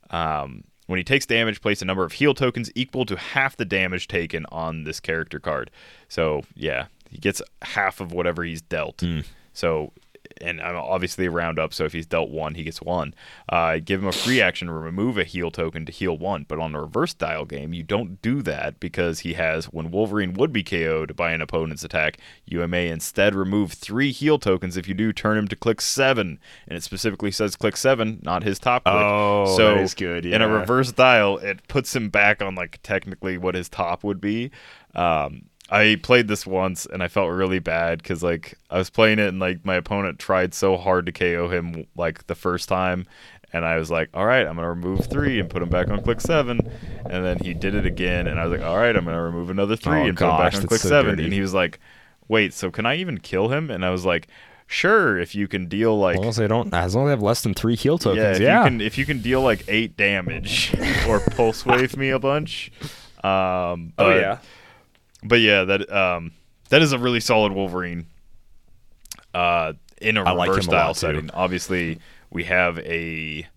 um, 0.10 0.64
when 0.88 0.98
he 0.98 1.04
takes 1.04 1.26
damage, 1.26 1.62
place 1.62 1.82
a 1.82 1.86
number 1.86 2.04
of 2.04 2.14
heal 2.14 2.34
tokens 2.34 2.72
equal 2.76 3.06
to 3.06 3.16
half 3.18 3.56
the 3.58 3.66
damage 3.66 4.08
taken 4.08 4.46
on 4.52 4.84
this 4.84 5.00
character 5.00 5.40
card. 5.40 5.70
So 6.10 6.42
yeah, 6.56 6.88
he 7.10 7.18
gets 7.18 7.42
half 7.62 8.00
of 8.00 8.12
whatever 8.12 8.44
he's 8.44 8.62
dealt. 8.62 9.02
Hmm. 9.02 9.22
So 9.54 9.92
and 10.42 10.62
I'm 10.62 10.76
obviously 10.76 11.26
a 11.26 11.32
round 11.32 11.60
up, 11.60 11.74
so 11.74 11.86
if 11.86 11.94
he's 11.94 12.06
dealt 12.06 12.30
one, 12.30 12.56
he 12.56 12.64
gets 12.64 12.82
one. 12.82 13.14
Uh, 13.50 13.78
give 13.84 14.02
him 14.02 14.08
a 14.08 14.12
free 14.12 14.42
action 14.42 14.68
to 14.68 14.74
remove 14.74 15.18
a 15.18 15.24
heal 15.24 15.52
token 15.52 15.86
to 15.86 15.92
heal 15.92 16.18
one. 16.18 16.46
But 16.48 16.60
on 16.60 16.76
a 16.76 16.82
reverse 16.82 17.14
dial 17.14 17.46
game, 17.46 17.74
you 17.74 17.84
don't 17.84 18.22
do 18.22 18.42
that 18.44 18.80
because 18.80 19.20
he 19.20 19.34
has 19.34 19.66
when 19.66 19.92
Wolverine 19.92 20.34
would 20.34 20.52
be 20.54 20.64
KO'd 20.64 21.16
by 21.16 21.32
an 21.32 21.42
opponent's 21.42 21.84
attack, 21.84 22.18
you 22.46 22.66
may 22.68 22.90
instead 22.90 23.36
remove 23.36 23.74
three 23.74 24.12
heal 24.12 24.40
tokens. 24.40 24.78
If 24.78 24.88
you 24.88 24.94
do, 24.94 25.14
turn 25.14 25.38
him 25.38 25.48
to 25.48 25.56
click 25.56 25.82
seven, 25.82 26.40
and 26.68 26.78
it 26.78 26.84
specifically 26.84 27.32
says 27.32 27.56
click 27.56 27.78
seven, 27.78 28.20
not 28.24 28.44
his 28.44 28.60
top 28.60 28.84
click. 28.84 28.96
Oh, 28.96 29.56
so 29.58 29.76
that 29.76 29.84
is 29.84 29.94
good, 29.94 30.26
Yeah. 30.26 30.36
In 30.36 30.42
a 30.42 30.50
reverse 30.50 30.92
dial, 30.92 31.38
it 31.38 31.68
puts 31.68 31.96
him 31.96 32.10
back 32.10 32.42
on 32.42 32.56
like 32.56 32.80
technically 32.84 33.38
what 33.38 33.56
his 33.56 33.70
top 33.70 34.04
would 34.04 34.22
be. 34.22 34.52
Um, 34.96 35.44
I 35.70 36.00
played 36.02 36.28
this 36.28 36.46
once 36.46 36.86
and 36.86 37.04
I 37.04 37.08
felt 37.08 37.30
really 37.32 37.60
bad 37.60 38.02
because 38.02 38.24
like 38.24 38.56
I 38.70 38.78
was 38.78 38.90
playing 38.90 39.20
it 39.20 39.28
and 39.28 39.40
like 39.40 39.66
my 39.66 39.76
opponent 39.76 40.20
tried 40.20 40.54
so 40.54 40.78
hard 40.78 41.06
to 41.08 41.12
KO 41.12 41.50
him 41.50 41.86
like 41.96 42.28
the 42.28 42.36
first 42.36 42.70
time, 42.70 43.06
and 43.54 43.66
I 43.66 43.78
was 43.78 43.92
like, 43.92 44.10
all 44.14 44.26
right, 44.26 44.46
I'm 44.46 44.56
gonna 44.56 44.70
remove 44.70 45.08
three 45.08 45.40
and 45.40 45.50
put 45.50 45.62
him 45.62 45.70
back 45.70 45.90
on 45.90 46.02
click 46.02 46.22
seven, 46.22 46.60
and 47.06 47.26
then 47.26 47.40
he 47.40 47.54
did 47.54 47.76
it 47.76 47.86
again, 47.86 48.28
and 48.28 48.40
I 48.40 48.46
was 48.46 48.60
like, 48.60 48.68
all 48.68 48.78
right, 48.78 48.96
I'm 48.96 49.06
gonna 49.06 49.22
remove 49.22 49.50
another 49.50 49.76
three 49.76 50.02
Oh, 50.02 50.06
and 50.06 50.18
put 50.18 50.26
him 50.26 50.38
back 50.38 50.56
on 50.56 50.68
click 50.68 50.82
so 50.82 50.90
seven, 50.90 51.12
dirty. 51.12 51.26
and 51.26 51.34
he 51.34 51.42
was 51.42 51.54
like, 51.54 51.80
wait, 52.28 52.54
so 52.54 52.72
can 52.72 52.86
I 52.86 52.96
even 52.96 53.20
kill 53.20 53.50
him? 53.50 53.70
And 53.70 53.86
I 53.86 53.90
was 53.90 54.06
like, 54.06 54.28
sure, 54.68 55.18
if 55.18 55.34
you 55.36 55.48
can 55.48 55.68
deal 55.68 55.98
like 55.98 56.16
As 56.16 56.20
long 56.20 56.30
as 56.30 56.36
they 56.38 56.48
don't, 56.48 56.74
as 56.74 56.96
long 56.96 57.06
as 57.06 57.08
they 57.08 57.12
have 57.12 57.22
less 57.22 57.42
than 57.42 57.54
three 57.54 57.76
heal 57.76 57.96
yeah, 57.96 58.04
tokens, 58.04 58.38
if 58.38 58.42
yeah. 58.42 58.60
you 58.60 58.70
can 58.70 58.82
if 58.82 58.98
you 58.98 59.06
can 59.06 59.22
deal 59.22 59.42
like 59.42 59.64
eight 59.68 59.98
damage 59.98 60.74
or 61.08 61.20
pulse 61.20 61.66
wave 61.66 61.98
me 61.98 62.10
a 62.10 62.20
bunch. 62.20 62.72
Um, 63.24 63.94
oh 63.98 64.10
yeah. 64.16 64.38
But 65.24 65.40
yeah, 65.40 65.64
that 65.64 65.92
um 65.92 66.32
that 66.70 66.82
is 66.82 66.92
a 66.92 67.00
really 67.00 67.20
solid 67.20 67.52
Wolverine. 67.52 68.08
Uh, 69.34 69.74
in 70.02 70.18
a 70.18 70.24
I 70.24 70.32
like 70.32 70.50
reverse 70.50 70.68
lot, 70.68 70.72
style 70.72 70.94
setting. 70.94 71.30
Obviously, 71.34 72.00
we 72.30 72.44
have 72.46 72.80
a 72.80 73.48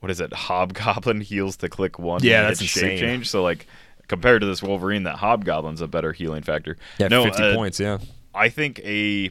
what 0.00 0.10
is 0.10 0.20
it? 0.20 0.32
Hobgoblin 0.32 1.20
heals 1.22 1.56
to 1.58 1.68
click 1.68 1.98
one. 1.98 2.22
Yeah, 2.22 2.42
that's 2.42 2.60
it's 2.60 2.70
shape 2.70 2.92
insane. 2.92 2.98
change. 2.98 3.30
So 3.30 3.42
like 3.42 3.66
compared 4.08 4.40
to 4.40 4.46
this 4.46 4.62
Wolverine, 4.62 5.04
that 5.04 5.16
Hobgoblin's 5.16 5.80
a 5.80 5.86
better 5.86 6.12
healing 6.12 6.42
factor. 6.42 6.76
Yeah, 6.98 7.08
no, 7.08 7.24
50 7.24 7.42
uh, 7.42 7.54
points, 7.54 7.78
yeah. 7.78 7.98
I 8.34 8.48
think 8.48 8.80
a 8.80 9.30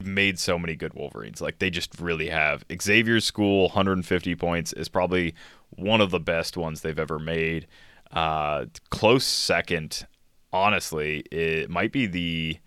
made 0.00 0.38
so 0.38 0.58
many 0.58 0.74
good 0.74 0.94
Wolverines. 0.94 1.40
Like 1.40 1.58
they 1.58 1.70
just 1.70 2.00
really 2.00 2.28
have. 2.28 2.64
Xavier's 2.80 3.24
School, 3.24 3.62
150 3.68 4.34
points, 4.36 4.72
is 4.72 4.88
probably 4.88 5.34
one 5.70 6.00
of 6.00 6.10
the 6.10 6.20
best 6.20 6.56
ones 6.56 6.80
they've 6.80 6.98
ever 6.98 7.18
made. 7.18 7.66
Uh, 8.10 8.66
close 8.90 9.24
second, 9.24 10.06
honestly, 10.52 11.20
it 11.30 11.70
might 11.70 11.92
be 11.92 12.06
the. 12.06 12.58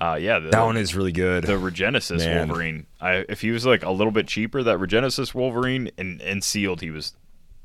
Uh, 0.00 0.18
yeah, 0.20 0.40
the, 0.40 0.50
That 0.50 0.62
one 0.64 0.76
is 0.76 0.94
really 0.96 1.12
good. 1.12 1.44
the 1.44 1.52
Regenesis 1.52 2.18
Man. 2.18 2.48
Wolverine. 2.48 2.86
I, 3.00 3.24
if 3.28 3.40
he 3.42 3.52
was 3.52 3.64
like 3.64 3.84
a 3.84 3.90
little 3.92 4.10
bit 4.10 4.26
cheaper, 4.26 4.62
that 4.64 4.78
Regenesis 4.78 5.34
Wolverine 5.34 5.90
and, 5.96 6.20
and 6.20 6.42
sealed, 6.42 6.80
he 6.80 6.90
was 6.90 7.14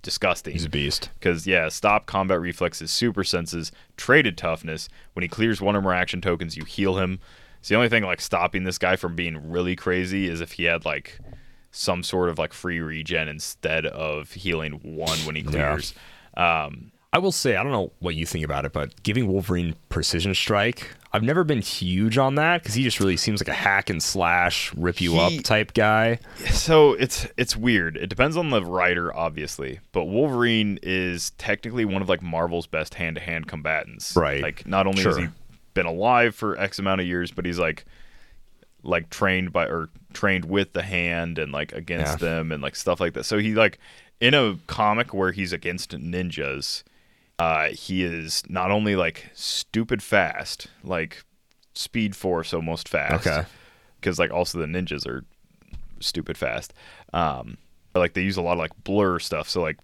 disgusting. 0.04 0.54
He's 0.54 0.66
a 0.66 0.70
beast. 0.70 1.10
Because 1.20 1.48
yeah, 1.48 1.70
stop 1.70 2.06
combat 2.06 2.40
reflexes, 2.40 2.92
super 2.92 3.24
senses, 3.24 3.72
traded 3.98 4.38
toughness. 4.38 4.90
When 5.14 5.24
he 5.24 5.28
clears 5.28 5.60
one 5.60 5.76
or 5.76 5.82
more 5.82 5.94
action 5.94 6.22
tokens, 6.22 6.56
you 6.56 6.66
heal 6.66 6.98
him. 7.00 7.20
It's 7.60 7.68
the 7.70 7.76
only 7.76 7.90
thing 7.90 8.04
like 8.04 8.22
stopping 8.22 8.64
this 8.64 8.78
guy 8.78 8.96
from 8.96 9.16
being 9.16 9.50
really 9.50 9.76
crazy 9.76 10.30
is 10.30 10.40
if 10.40 10.54
he 10.54 10.66
had 10.66 10.86
like 10.86 11.18
some 11.72 12.04
sort 12.04 12.30
of 12.30 12.38
like 12.38 12.54
free 12.54 12.80
regen 12.80 13.28
instead 13.28 13.86
of 13.88 14.32
healing 14.34 14.74
one 14.84 15.18
when 15.26 15.36
he 15.36 15.42
Yeah. 15.42 15.50
clears. 15.50 15.94
Um, 16.38 16.92
I 17.12 17.18
will 17.18 17.32
say, 17.32 17.56
I 17.56 17.64
don't 17.64 17.72
know 17.72 17.92
what 18.00 18.14
you 18.16 18.26
think 18.26 18.46
about 18.46 18.66
it, 18.66 18.74
but 18.74 19.02
giving 19.02 19.28
Wolverine 19.28 19.76
precision 19.90 20.36
strike, 20.36 20.92
I've 21.12 21.24
never 21.24 21.44
been 21.44 21.62
huge 21.62 22.20
on 22.20 22.36
that 22.36 22.62
because 22.62 22.76
he 22.76 22.84
just 22.84 23.00
really 23.00 23.18
seems 23.18 23.42
like 23.42 23.48
a 23.48 23.54
hack 23.54 23.90
and 23.90 24.02
slash, 24.02 24.72
rip 24.76 25.02
you 25.02 25.14
He- 25.14 25.38
up 25.40 25.44
type 25.44 25.74
guy. 25.74 26.20
so 26.52 26.94
it's 26.94 27.26
it's 27.36 27.56
weird. 27.58 27.98
It 27.98 28.08
depends 28.08 28.38
on 28.38 28.52
the 28.52 28.64
writer, 28.64 29.12
obviously, 29.16 29.80
but 29.92 30.06
Wolverine 30.06 30.78
is 30.84 31.32
technically 31.32 31.84
one 31.84 32.04
of 32.04 32.10
like 32.10 32.22
Marvel's 32.22 32.68
best 32.68 32.94
hand 32.94 33.16
to 33.16 33.22
hand 33.24 33.48
combatants. 33.48 34.16
Right. 34.16 34.44
Like 34.44 34.68
not 34.68 34.86
only 34.86 35.02
has 35.02 35.18
he 35.18 35.28
been 35.74 35.88
alive 35.88 36.36
for 36.36 36.60
X 36.60 36.78
amount 36.78 37.02
of 37.02 37.08
years, 37.08 37.32
but 37.32 37.44
he's 37.44 37.58
like 37.58 37.86
like 38.84 39.10
trained 39.10 39.52
by 39.52 39.66
or 39.66 39.90
trained 40.14 40.46
with 40.46 40.74
the 40.74 40.84
hand 40.84 41.40
and 41.40 41.52
like 41.52 41.74
against 41.74 42.22
Yeah. 42.22 42.30
them 42.30 42.52
and 42.52 42.62
like 42.62 42.76
stuff 42.76 43.00
like 43.00 43.14
that. 43.14 43.24
So 43.24 43.40
he 43.40 43.56
like 43.56 43.80
in 44.22 44.36
a 44.36 44.58
comic 44.68 45.12
where 45.12 45.32
he's 45.32 45.52
against 45.54 45.92
ninjas, 45.98 46.84
uh, 47.40 47.70
he 47.70 48.04
is 48.04 48.44
not 48.50 48.70
only 48.70 48.96
like 48.96 49.30
stupid 49.34 50.04
fast, 50.04 50.68
like 50.84 51.24
speed 51.74 52.16
force 52.16 52.54
almost 52.54 52.90
fast. 52.90 53.26
Okay. 53.26 53.46
Because 54.00 54.20
like 54.20 54.32
also 54.32 54.60
the 54.60 54.66
ninjas 54.66 55.08
are 55.08 55.24
stupid 56.00 56.38
fast. 56.38 56.74
Um, 57.14 57.58
but, 57.94 58.02
like 58.02 58.14
they 58.14 58.22
use 58.22 58.38
a 58.38 58.42
lot 58.42 58.54
of 58.54 58.60
like 58.60 58.84
blur 58.84 59.20
stuff. 59.20 59.50
So 59.50 59.62
like 59.62 59.78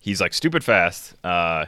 he's 0.00 0.20
like 0.20 0.32
stupid 0.32 0.62
fast. 0.62 1.14
Uh, 1.24 1.66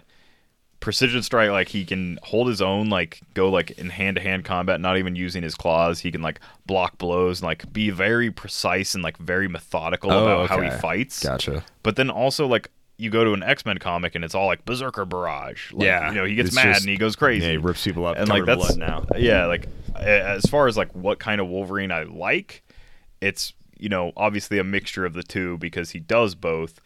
precision 0.81 1.23
strike, 1.23 1.51
like 1.51 1.69
he 1.69 1.85
can 1.85 2.21
hold 2.23 2.47
his 2.47 2.63
own, 2.63 2.89
like 2.89 3.21
go 3.35 3.51
like 3.51 3.73
in 3.73 3.91
hand 3.91 4.17
to 4.17 4.23
hand 4.23 4.45
combat, 4.45 4.81
not 4.81 4.97
even 4.97 5.17
using 5.17 5.43
his 5.43 5.57
claws. 5.57 5.99
He 5.99 6.13
can 6.13 6.23
like 6.23 6.39
block 6.67 6.99
blows 6.99 7.41
and 7.41 7.47
like 7.47 7.73
be 7.73 7.91
very 7.91 8.31
precise 8.31 8.95
and 8.95 9.03
like 9.03 9.17
very 9.19 9.49
methodical 9.49 10.13
Oh, 10.13 10.23
about 10.23 10.49
how 10.49 10.61
he 10.61 10.71
fights. 10.71 11.25
Gotcha. 11.25 11.65
But 11.83 11.97
then 11.97 12.09
also 12.09 12.47
like 12.47 12.71
you 12.99 13.11
go 13.11 13.25
to 13.25 13.33
an 13.33 13.43
X 13.43 13.65
Men 13.65 13.79
comic 13.79 14.15
and 14.17 14.25
it's 14.25 14.35
all 14.35 14.47
like 14.47 14.65
Berserker 14.65 15.05
Barrage. 15.05 15.73
Like, 15.73 15.85
Yeah, 15.87 16.09
you 16.11 16.15
know 16.17 16.25
he 16.25 16.35
gets 16.35 16.55
mad 16.55 16.65
just- 16.75 16.81
and 16.83 16.91
he 16.91 16.97
goes 16.97 17.17
crazy. 17.17 17.47
Yeah, 17.47 17.53
he 17.53 17.57
rips 17.57 17.85
people 17.85 18.05
up 18.05 18.17
and 18.19 18.29
like 18.29 18.45
that's 18.45 18.75
blood 18.75 18.77
now. 18.79 19.05
yeah, 19.17 19.47
like 19.47 19.69
as 19.97 20.43
far 20.47 20.67
as 20.69 20.77
like 20.77 20.93
what 20.95 21.19
kind 21.19 21.41
of 21.41 21.47
Wolverine 21.49 21.91
I 21.93 22.03
like, 22.03 22.63
it's 23.21 23.53
you 23.79 23.89
know 23.89 24.13
obviously 24.17 24.59
a 24.59 24.65
mixture 24.65 25.07
of 25.07 25.15
the 25.15 25.23
two 25.23 25.57
because 25.59 25.91
he 25.91 26.01
does 26.01 26.35
both. 26.35 26.81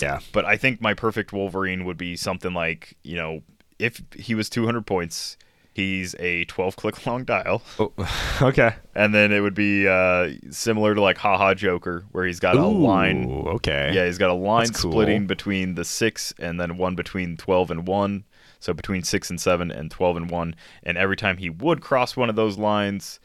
Yeah. 0.00 0.20
But 0.32 0.44
I 0.46 0.56
think 0.56 0.80
my 0.80 0.94
perfect 0.94 1.32
Wolverine 1.32 1.84
would 1.84 1.98
be 1.98 2.16
something 2.16 2.54
like 2.54 2.96
you 3.02 3.16
know 3.16 3.42
if 3.78 4.00
he 4.16 4.34
was 4.36 4.48
200 4.48 4.86
points, 4.86 5.36
He's 5.74 6.14
a 6.18 6.44
12 6.44 6.76
click 6.76 7.06
long 7.06 7.24
dial. 7.24 7.62
Oh, 7.78 7.92
okay. 8.42 8.74
And 8.94 9.14
then 9.14 9.32
it 9.32 9.40
would 9.40 9.54
be 9.54 9.88
uh, 9.88 10.30
similar 10.50 10.94
to 10.94 11.00
like 11.00 11.18
Haha 11.18 11.54
Joker, 11.54 12.04
where 12.12 12.26
he's 12.26 12.40
got 12.40 12.56
a 12.56 12.66
line. 12.66 13.24
Okay. 13.46 13.92
Yeah, 13.94 14.06
he's 14.06 14.18
got 14.18 14.30
a 14.30 14.34
line 14.34 14.66
That's 14.66 14.82
cool. 14.82 14.92
splitting 14.92 15.26
between 15.26 15.74
the 15.74 15.84
six 15.84 16.34
and 16.38 16.60
then 16.60 16.76
one 16.76 16.94
between 16.94 17.36
12 17.36 17.70
and 17.70 17.86
1. 17.86 18.24
So 18.60 18.72
between 18.72 19.02
6 19.02 19.30
and 19.30 19.40
7 19.40 19.72
and 19.72 19.90
12 19.90 20.16
and 20.18 20.30
1. 20.30 20.54
And 20.84 20.96
every 20.96 21.16
time 21.16 21.38
he 21.38 21.50
would 21.50 21.80
cross 21.80 22.16
one 22.16 22.30
of 22.30 22.36
those 22.36 22.58
lines, 22.58 23.18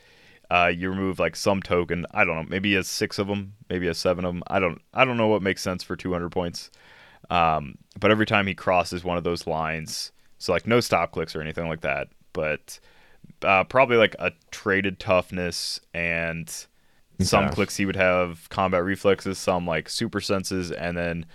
uh, 0.49 0.71
you 0.75 0.89
remove 0.89 1.19
like 1.19 1.35
some 1.35 1.61
token. 1.61 2.07
I 2.11 2.25
don't 2.25 2.35
know. 2.35 2.45
Maybe 2.49 2.69
he 2.69 2.75
has 2.75 2.87
six 2.87 3.19
of 3.19 3.27
them. 3.27 3.53
Maybe 3.69 3.83
he 3.83 3.87
has 3.87 3.99
seven 3.99 4.25
of 4.25 4.33
them. 4.33 4.41
I 4.47 4.59
don't. 4.59 4.81
I 4.93 5.05
don't 5.05 5.17
know 5.17 5.27
what 5.27 5.41
makes 5.43 5.61
sense 5.61 5.83
for 5.83 5.95
200 5.95 6.31
points. 6.31 6.71
Um, 7.29 7.77
but 7.99 8.09
every 8.09 8.25
time 8.25 8.47
he 8.47 8.55
crosses 8.55 9.03
one 9.03 9.17
of 9.17 9.23
those 9.23 9.45
lines, 9.45 10.11
so 10.37 10.53
like 10.53 10.65
no 10.65 10.79
stop 10.79 11.11
clicks 11.11 11.35
or 11.35 11.41
anything 11.41 11.67
like 11.67 11.81
that, 11.81 12.07
but 12.37 12.79
uh, 13.41 13.63
probably 13.63 13.97
like 13.97 14.15
a 14.19 14.31
traded 14.51 14.99
toughness 14.99 15.79
and 15.91 16.67
some 17.19 17.49
clicks 17.49 17.75
he 17.75 17.87
would 17.87 17.95
have 17.95 18.47
combat 18.49 18.83
reflexes, 18.83 19.39
some 19.39 19.65
like 19.65 19.89
super 19.89 20.21
senses, 20.21 20.71
and 20.71 20.95
then 20.95 21.25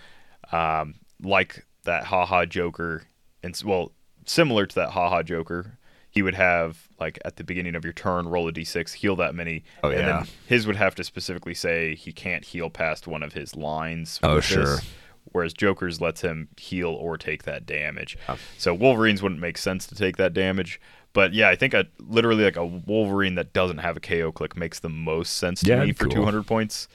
um, 0.53 0.95
like 1.21 1.67
that 1.83 2.05
haha 2.05 2.45
Joker, 2.45 3.03
and 3.43 3.61
well, 3.65 3.91
similar 4.27 4.65
to 4.65 4.75
that 4.77 4.91
haha 4.91 5.25
Joker, 5.25 5.77
he 6.09 6.23
would 6.23 6.37
have 6.37 6.87
like 7.01 7.19
at 7.25 7.35
the 7.35 7.43
beginning 7.43 7.75
of 7.75 7.83
your 7.83 7.93
turn 7.93 8.29
roll 8.29 8.47
a 8.47 8.53
d6, 8.53 8.93
heal 8.93 9.17
that 9.17 9.35
many. 9.35 9.65
Oh, 9.83 9.91
and 9.91 9.99
yeah. 9.99 10.07
then 10.07 10.29
his 10.47 10.69
would 10.69 10.77
have 10.77 10.95
to 10.95 11.03
specifically 11.03 11.55
say 11.55 11.97
he 11.97 12.13
can't 12.13 12.45
heal 12.45 12.71
past 12.71 13.09
one 13.09 13.25
of 13.25 13.33
his 13.33 13.57
lines. 13.57 14.21
Oh, 14.23 14.39
sure. 14.39 14.77
this, 14.77 14.85
Whereas 15.25 15.53
Joker's 15.55 16.01
lets 16.01 16.21
him 16.21 16.49
heal 16.59 16.91
or 16.91 17.17
take 17.17 17.45
that 17.45 17.65
damage. 17.65 18.19
So 18.59 18.75
Wolverine's 18.75 19.23
wouldn't 19.23 19.41
make 19.41 19.57
sense 19.57 19.87
to 19.87 19.95
take 19.95 20.17
that 20.19 20.35
damage. 20.35 20.81
But 21.15 21.33
yeah, 21.33 21.49
I 21.49 21.57
think 21.57 21.75
a 21.75 21.87
literally 22.01 22.45
like 22.45 22.57
a 22.57 22.67
Wolverine 22.67 23.35
that 23.37 23.53
doesn't 23.53 23.79
have 23.79 23.97
a 23.97 24.01
KO 24.01 24.33
click 24.33 24.57
makes 24.57 24.81
the 24.81 24.89
most 24.89 25.37
sense 25.37 25.61
to 25.63 25.69
Yeah, 25.69 25.85
me 25.85 25.93
for 25.93 26.05
cool. 26.05 26.15
200 26.17 26.47
points. 26.47 26.89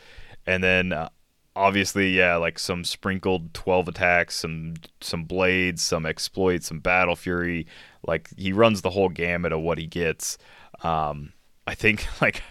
And 0.46 0.64
then 0.64 0.92
uh, 0.94 1.10
obviously, 1.56 2.10
yeah, 2.12 2.36
like 2.36 2.58
some 2.60 2.84
sprinkled 2.84 3.54
12 3.54 3.88
attacks, 3.90 4.36
some 4.36 4.76
some 5.02 5.24
blades, 5.24 5.82
some 5.84 6.06
exploits, 6.06 6.68
some 6.68 6.80
battle 6.80 7.16
fury. 7.16 7.68
Like 8.06 8.30
he 8.38 8.54
runs 8.54 8.82
the 8.82 8.92
whole 8.92 9.10
gamut 9.10 9.52
of 9.54 9.62
what 9.62 9.78
he 9.78 9.88
gets. 9.88 10.38
Um, 10.84 11.34
I 11.66 11.76
think 11.76 12.08
like 12.22 12.42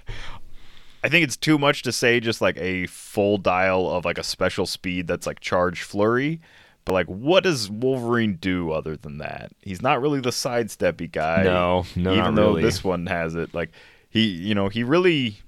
I 1.04 1.08
think 1.08 1.24
it's 1.24 1.36
too 1.36 1.58
much 1.58 1.82
to 1.82 1.92
say 1.92 2.20
just 2.20 2.40
like 2.40 2.56
a 2.58 2.86
full 2.86 3.38
dial 3.38 3.90
of 3.90 4.04
like 4.04 4.18
a 4.18 4.24
special 4.24 4.66
speed 4.66 5.06
that's 5.06 5.26
like 5.26 5.40
charge 5.40 5.82
flurry. 5.82 6.40
But 6.84 6.92
like, 6.92 7.06
what 7.06 7.42
does 7.42 7.68
Wolverine 7.68 8.36
do 8.36 8.70
other 8.70 8.96
than 8.96 9.18
that? 9.18 9.50
He's 9.60 9.82
not 9.82 10.00
really 10.00 10.20
the 10.20 10.30
sidesteppy 10.30 11.10
guy. 11.10 11.42
No, 11.42 11.84
no, 11.96 12.14
even 12.14 12.36
though 12.36 12.50
really. 12.50 12.62
this 12.62 12.84
one 12.84 13.06
has 13.06 13.34
it. 13.34 13.52
Like 13.52 13.72
he, 14.08 14.24
you 14.26 14.54
know, 14.54 14.68
he 14.68 14.84
really. 14.84 15.38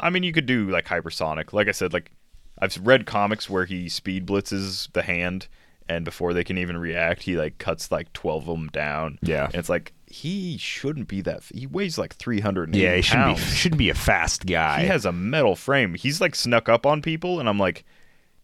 I 0.00 0.10
mean, 0.10 0.24
you 0.24 0.32
could 0.32 0.46
do 0.46 0.68
like 0.68 0.86
hypersonic. 0.86 1.52
Like 1.52 1.68
I 1.68 1.72
said, 1.72 1.92
like 1.92 2.10
I've 2.58 2.76
read 2.82 3.06
comics 3.06 3.48
where 3.48 3.64
he 3.64 3.88
speed 3.88 4.26
blitzes 4.26 4.92
the 4.92 5.02
hand, 5.02 5.46
and 5.88 6.04
before 6.04 6.32
they 6.32 6.42
can 6.42 6.58
even 6.58 6.76
react, 6.76 7.22
he 7.22 7.36
like 7.36 7.58
cuts 7.58 7.92
like 7.92 8.12
twelve 8.12 8.48
of 8.48 8.58
them 8.58 8.68
down. 8.68 9.18
Yeah. 9.22 9.46
and 9.46 9.54
it's 9.54 9.68
like 9.68 9.92
he 10.12 10.58
shouldn't 10.58 11.08
be 11.08 11.20
that. 11.22 11.42
He 11.54 11.66
weighs 11.66 11.96
like 11.98 12.14
three 12.14 12.40
hundred. 12.40 12.74
Yeah, 12.76 12.96
he 12.96 13.02
shouldn't 13.02 13.36
be 13.36 13.42
shouldn't 13.42 13.78
be 13.78 13.88
a 13.90 13.94
fast 13.94 14.46
guy. 14.46 14.80
He 14.82 14.86
has 14.86 15.04
a 15.04 15.12
metal 15.12 15.56
frame. 15.56 15.94
He's 15.94 16.20
like 16.20 16.34
snuck 16.34 16.68
up 16.68 16.84
on 16.86 17.00
people, 17.02 17.40
and 17.40 17.48
I'm 17.48 17.58
like, 17.58 17.84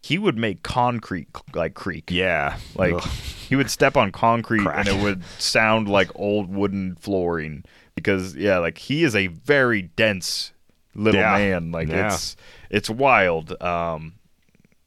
he 0.01 0.17
would 0.17 0.37
make 0.37 0.63
concrete 0.63 1.27
like 1.53 1.73
creak. 1.75 2.09
yeah. 2.11 2.57
Like 2.75 2.93
Ugh. 2.95 3.03
he 3.47 3.55
would 3.55 3.69
step 3.69 3.95
on 3.97 4.11
concrete 4.11 4.61
Crash. 4.63 4.87
and 4.87 4.97
it 4.99 5.03
would 5.03 5.23
sound 5.37 5.87
like 5.87 6.09
old 6.15 6.49
wooden 6.53 6.95
flooring 6.95 7.63
because 7.95 8.35
yeah, 8.35 8.57
like 8.57 8.77
he 8.77 9.03
is 9.03 9.15
a 9.15 9.27
very 9.27 9.81
dense 9.83 10.53
little 10.95 11.21
Yeah. 11.21 11.33
man. 11.37 11.71
Like 11.71 11.87
Yeah. 11.89 12.07
it's 12.13 12.35
it's 12.69 12.89
wild. 12.89 13.61
Um, 13.61 14.13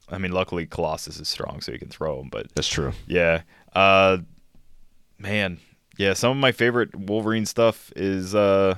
I 0.09 0.17
mean, 0.17 0.31
luckily 0.31 0.65
Colossus 0.65 1.19
is 1.19 1.27
strong, 1.29 1.61
so 1.61 1.71
he 1.71 1.77
can 1.79 1.87
throw 1.89 2.19
him. 2.19 2.29
But 2.29 2.53
That's 2.55 2.67
true. 2.67 2.91
yeah, 3.07 3.41
uh, 3.73 4.17
man, 5.17 5.59
yeah. 5.97 6.13
Some 6.13 6.31
of 6.31 6.37
my 6.37 6.51
favorite 6.51 6.95
Wolverine 6.95 7.45
stuff 7.45 7.91
is 7.95 8.33
uh, 8.35 8.75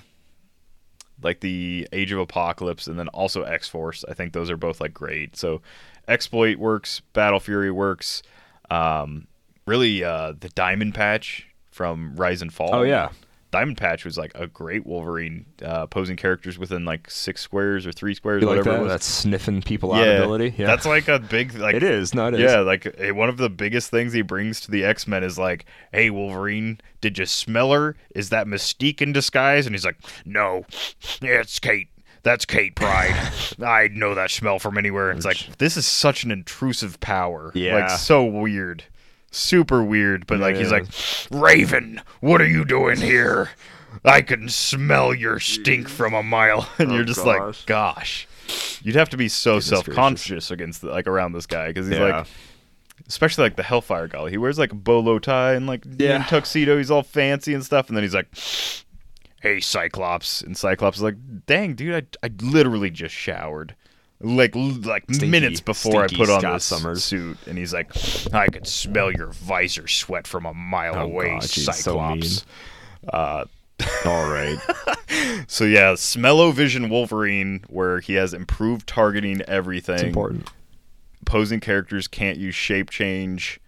like 1.21 1.39
the 1.39 1.87
Age 1.91 2.11
of 2.11 2.19
Apocalypse, 2.19 2.87
and 2.87 2.99
then 2.99 3.07
also 3.09 3.43
X 3.43 3.67
Force. 3.67 4.03
I 4.07 4.13
think 4.13 4.33
those 4.33 4.49
are 4.49 4.57
both 4.57 4.81
like 4.81 4.93
great. 4.93 5.35
So, 5.35 5.61
Exploit 6.07 6.57
works, 6.57 7.01
Battle 7.13 7.39
Fury 7.39 7.71
works. 7.71 8.21
Um, 8.69 9.27
really, 9.65 10.03
uh, 10.03 10.33
the 10.39 10.49
Diamond 10.49 10.93
Patch 10.93 11.47
from 11.71 12.15
Rise 12.15 12.41
and 12.41 12.53
Fall. 12.53 12.73
Oh 12.73 12.83
yeah. 12.83 13.09
Diamond 13.56 13.77
Patch 13.77 14.03
was 14.03 14.18
like 14.18 14.34
a 14.36 14.48
great 14.48 14.86
Wolverine, 14.86 15.45
uh, 15.64 15.84
opposing 15.84 16.18
characters 16.18 16.60
within 16.60 16.84
like 16.84 17.10
six 17.10 17.40
squares 17.41 17.88
or 17.88 17.94
three 17.94 18.14
squares, 18.14 18.41
You 18.41 18.49
like 18.49 18.57
whatever 18.57 18.77
that? 18.77 18.84
was. 18.84 18.91
That 18.91 19.02
sniffing 19.03 19.61
people 19.61 19.94
out 19.94 20.06
ability. 20.06 20.56
Yeah. 20.57 20.68
That's 20.68 20.86
like 20.86 21.07
a 21.07 21.19
big 21.19 21.53
like 21.57 21.73
it 21.73 21.84
is. 21.84 22.14
not. 22.14 22.34
it 22.34 22.41
is. 22.41 22.52
yeah, 22.52 22.60
like 22.60 22.86
one 23.14 23.30
of 23.30 23.38
the 23.38 23.49
biggest 23.49 23.90
things 23.90 24.11
he 24.11 24.22
brings 24.23 24.60
to 24.61 24.72
the 24.72 24.84
X 24.84 25.07
Men 25.07 25.23
is 25.23 25.40
like, 25.40 25.65
"Hey, 25.94 26.10
Wolverine, 26.10 26.82
did 26.99 27.18
you 27.18 27.26
smell 27.26 27.72
her? 27.72 27.95
Is 28.14 28.30
that 28.30 28.45
Mystique 28.45 29.02
in 29.02 29.14
disguise?" 29.14 29.65
And 29.65 29.73
he's 29.73 29.86
like, 29.86 29.99
"No, 30.26 30.65
it's 31.22 31.57
Kate. 31.60 31.88
That's 32.23 32.44
Kate 32.45 32.76
Pryde. 32.76 33.15
I 33.65 33.88
know 33.94 34.15
that 34.15 34.32
smell 34.32 34.60
from 34.60 34.77
anywhere." 34.77 35.11
It's 35.11 35.26
like, 35.26 35.57
this 35.60 35.77
is 35.77 35.86
such 35.86 36.23
an 36.26 36.32
intrusive 36.32 36.99
power. 36.99 37.52
Yeah. 37.56 37.76
like 37.76 37.90
so 37.91 38.26
weird, 38.26 38.84
super 39.35 39.83
weird. 39.83 40.25
But 40.27 40.39
like, 40.39 40.55
he's 40.55 40.71
like, 40.71 40.85
"Raven, 41.31 42.01
what 42.21 42.41
are 42.41 42.47
you 42.47 42.65
doing 42.65 42.97
here? 42.97 43.49
I 44.03 44.21
can 44.21 44.49
smell 44.49 45.13
your 45.13 45.39
stink 45.39 45.87
from 45.89 46.13
a 46.13 46.23
mile." 46.23 46.67
And 46.79 46.91
you're 46.91 47.01
oh, 47.01 47.05
just 47.05 47.19
Oh, 47.21 47.25
gosh. 47.25 47.59
like, 47.59 47.65
"Gosh." 47.65 48.27
You'd 48.83 48.95
have 48.95 49.09
to 49.09 49.17
be 49.17 49.27
so 49.27 49.53
Goodness 49.53 49.67
self 49.67 49.89
conscious 49.89 50.51
against 50.51 50.81
the, 50.81 50.89
like 50.91 51.07
around 51.07 51.31
this 51.33 51.47
guy 51.47 51.67
because 51.67 51.87
he's 51.87 51.97
Yeah. 51.97 52.17
like, 52.19 52.27
especially 53.07 53.43
like 53.45 53.55
the 53.55 53.63
Hellfire 53.63 54.07
guy. 54.07 54.29
He 54.29 54.37
wears 54.37 54.59
like 54.59 54.71
a 54.71 54.75
bolo 54.75 55.17
tie 55.19 55.53
and 55.53 55.65
like 55.65 55.83
Yeah. 55.97 56.23
tuxedo. 56.25 56.77
He's 56.77 56.91
all 56.91 57.01
fancy 57.03 57.53
and 57.55 57.65
stuff, 57.65 57.87
and 57.87 57.97
then 57.97 58.03
he's 58.03 58.13
like, 58.13 58.27
"Hey, 59.41 59.59
Cyclops," 59.59 60.41
and 60.41 60.55
Cyclops 60.55 60.97
is 60.97 61.03
like, 61.03 61.15
"Dang, 61.47 61.73
dude, 61.73 62.07
I, 62.23 62.27
I 62.27 62.29
literally 62.41 62.89
just 62.91 63.15
showered." 63.15 63.75
Like 64.21 64.55
like 64.55 65.03
Stinky- 65.11 65.27
minutes 65.29 65.59
before 65.59 66.03
I 66.03 66.07
put 66.07 66.29
on 66.29 66.39
Scott 66.39 66.53
this 66.53 66.63
Summers. 66.65 67.03
suit, 67.03 67.37
and 67.47 67.57
he's 67.57 67.73
like, 67.73 67.91
"I 68.33 68.47
could 68.47 68.65
smell 68.65 69.11
your 69.11 69.27
visor 69.27 69.87
sweat 69.87 70.25
from 70.25 70.45
a 70.45 70.53
mile 70.53 70.95
Oh, 70.95 71.01
away, 71.01 71.31
God, 71.31 71.43
so 71.43 71.71
Cyclops." 71.73 72.45
Uh, 73.11 73.43
All 74.05 74.29
right. 74.29 74.57
so 75.47 75.65
yeah, 75.65 75.91
Smellovision 75.93 76.89
Wolverine, 76.89 77.65
where 77.67 77.99
he 77.99 78.13
has 78.13 78.33
improved 78.33 78.87
targeting 78.87 79.41
everything 79.41 79.95
It's 79.95 80.03
important. 80.03 80.49
opposing 81.21 81.59
characters 81.59 82.07
can't 82.07 82.37
use 82.37 82.55
shape 82.55 82.89
change 82.89 83.59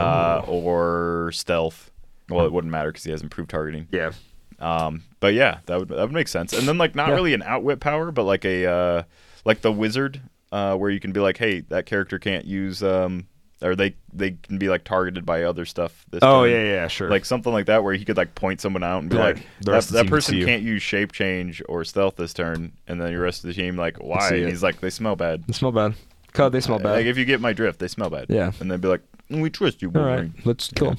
uh, 0.00 0.42
Oh. 0.44 0.50
or 0.52 1.30
stealth. 1.32 1.92
Well, 2.28 2.44
it 2.44 2.52
wouldn't 2.52 2.72
matter 2.72 2.90
because 2.90 3.04
he 3.04 3.12
has 3.12 3.22
improved 3.22 3.50
targeting. 3.50 3.86
Yeah. 3.92 4.10
Um, 4.58 5.04
but 5.20 5.34
yeah, 5.34 5.58
that 5.66 5.78
would 5.78 5.88
that 5.88 5.98
would 5.98 6.12
make 6.12 6.28
sense. 6.28 6.52
And 6.52 6.66
then 6.66 6.76
like 6.76 6.96
not 6.96 7.08
Yeah. 7.10 7.14
really 7.14 7.34
an 7.34 7.42
outwit 7.44 7.78
power, 7.78 8.10
but 8.10 8.24
like 8.24 8.44
a 8.44 8.66
uh, 8.66 9.02
like 9.44 9.60
the 9.62 9.72
wizard, 9.72 10.20
uh, 10.50 10.76
where 10.76 10.90
you 10.90 11.00
can 11.00 11.12
be 11.12 11.20
like, 11.20 11.36
hey, 11.38 11.60
that 11.68 11.86
character 11.86 12.18
can't 12.18 12.44
use 12.44 12.82
um, 12.82 13.26
or 13.62 13.76
they 13.76 13.94
they 14.12 14.32
can 14.32 14.58
be 14.58 14.68
like 14.68 14.82
targeted 14.84 15.24
by 15.24 15.44
other 15.44 15.64
stuff. 15.64 16.04
This 16.10 16.20
Oh 16.22 16.42
turn. 16.44 16.50
yeah, 16.50 16.64
yeah, 16.64 16.88
sure. 16.88 17.08
Like 17.08 17.24
something 17.24 17.52
like 17.52 17.66
that, 17.66 17.84
where 17.84 17.94
he 17.94 18.04
could 18.04 18.16
like 18.16 18.34
point 18.34 18.60
someone 18.60 18.82
out 18.82 18.98
and 19.02 19.08
be 19.10 19.16
Yeah, 19.16 19.24
like, 19.24 19.46
"That, 19.60 19.72
rest 19.72 19.88
of 19.90 19.94
the 19.96 20.02
that 20.02 20.10
person 20.10 20.44
can't 20.44 20.62
use 20.62 20.82
shape 20.82 21.12
change 21.12 21.62
or 21.68 21.84
stealth 21.84 22.16
this 22.16 22.34
turn," 22.34 22.72
and 22.88 23.00
then 23.00 23.12
the 23.12 23.18
rest 23.20 23.44
of 23.44 23.48
the 23.48 23.54
team 23.54 23.76
like, 23.76 23.98
"Why?" 23.98 24.28
And 24.34 24.48
he's 24.48 24.62
like, 24.64 24.80
"They 24.80 24.90
smell 24.90 25.14
bad." 25.16 25.44
they 25.46 25.52
smell 25.52 25.70
bad. 25.72 25.94
God, 26.32 26.50
they 26.52 26.60
smell 26.60 26.78
bad. 26.78 26.92
Like 26.92 27.06
if 27.06 27.16
you 27.18 27.24
get 27.24 27.40
my 27.40 27.52
drift, 27.52 27.78
they 27.78 27.88
smell 27.88 28.10
bad. 28.10 28.26
Yeah. 28.30 28.50
and 28.58 28.70
they'd 28.70 28.80
be 28.80 28.88
like, 28.88 29.02
"We 29.30 29.48
trust 29.50 29.80
you, 29.82 29.88
All 29.94 30.02
Wolverine." 30.02 30.34
right, 30.36 30.46
let's 30.46 30.68
go. 30.72 30.90
him. 30.90 30.96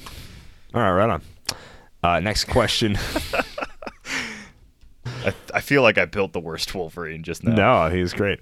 All 0.74 0.80
right, 0.80 0.92
right 0.92 1.10
on. 1.10 1.22
Uh, 2.02 2.20
next 2.20 2.44
question. 2.44 2.96
I, 5.24 5.32
I 5.54 5.60
feel 5.60 5.82
like 5.82 5.98
I 5.98 6.04
built 6.04 6.32
the 6.32 6.40
worst 6.40 6.74
Wolverine 6.74 7.22
just 7.22 7.44
now. 7.44 7.54
no, 7.86 7.90
he 7.94 8.00
was 8.00 8.12
great. 8.12 8.40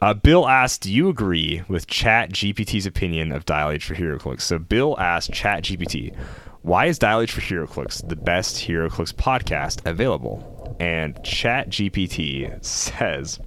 Uh, 0.00 0.14
Bill 0.14 0.48
asked, 0.48 0.82
"Do 0.82 0.92
you 0.92 1.08
agree 1.08 1.62
with 1.68 1.86
Chat 1.86 2.30
GPT's 2.30 2.86
opinion 2.86 3.30
of 3.30 3.44
Dial 3.44 3.70
H 3.70 3.84
for 3.84 3.94
HeroClix?" 3.94 4.40
So 4.40 4.58
Bill 4.58 4.98
asked 4.98 5.32
Chat 5.32 5.62
GPT, 5.64 6.16
"Why 6.62 6.86
is 6.86 6.98
Dial 6.98 7.20
H 7.20 7.30
for 7.32 7.40
HeroClix 7.40 8.08
the 8.08 8.16
best 8.16 8.56
HeroClix 8.56 9.12
podcast 9.12 9.86
available?" 9.88 10.76
And 10.80 11.22
Chat 11.22 11.68
GPT 11.70 12.64
says, 12.64 13.38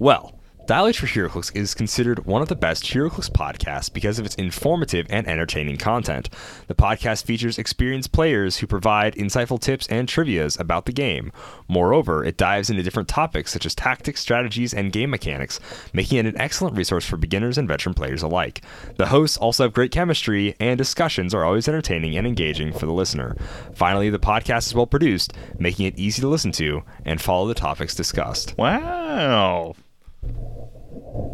"Well, 0.00 0.35
Dial 0.66 0.88
H 0.88 0.98
for 0.98 1.06
HeroClix 1.06 1.54
is 1.54 1.74
considered 1.74 2.26
one 2.26 2.42
of 2.42 2.48
the 2.48 2.56
best 2.56 2.82
HeroClix 2.82 3.30
podcasts 3.30 3.92
because 3.92 4.18
of 4.18 4.26
its 4.26 4.34
informative 4.34 5.06
and 5.10 5.24
entertaining 5.28 5.76
content. 5.76 6.28
The 6.66 6.74
podcast 6.74 7.24
features 7.24 7.56
experienced 7.56 8.10
players 8.10 8.56
who 8.56 8.66
provide 8.66 9.14
insightful 9.14 9.60
tips 9.60 9.86
and 9.86 10.08
trivias 10.08 10.58
about 10.58 10.86
the 10.86 10.92
game. 10.92 11.30
Moreover, 11.68 12.24
it 12.24 12.36
dives 12.36 12.68
into 12.68 12.82
different 12.82 13.08
topics 13.08 13.52
such 13.52 13.64
as 13.64 13.76
tactics, 13.76 14.20
strategies, 14.20 14.74
and 14.74 14.90
game 14.90 15.08
mechanics, 15.08 15.60
making 15.92 16.18
it 16.18 16.26
an 16.26 16.36
excellent 16.36 16.76
resource 16.76 17.04
for 17.04 17.16
beginners 17.16 17.58
and 17.58 17.68
veteran 17.68 17.94
players 17.94 18.24
alike. 18.24 18.60
The 18.96 19.06
hosts 19.06 19.36
also 19.36 19.62
have 19.62 19.72
great 19.72 19.92
chemistry, 19.92 20.56
and 20.58 20.76
discussions 20.76 21.32
are 21.32 21.44
always 21.44 21.68
entertaining 21.68 22.16
and 22.16 22.26
engaging 22.26 22.72
for 22.72 22.86
the 22.86 22.92
listener. 22.92 23.36
Finally, 23.72 24.10
the 24.10 24.18
podcast 24.18 24.66
is 24.66 24.74
well 24.74 24.88
produced, 24.88 25.32
making 25.60 25.86
it 25.86 25.96
easy 25.96 26.20
to 26.22 26.28
listen 26.28 26.50
to 26.52 26.82
and 27.04 27.20
follow 27.20 27.46
the 27.46 27.54
topics 27.54 27.94
discussed. 27.94 28.58
Wow. 28.58 29.76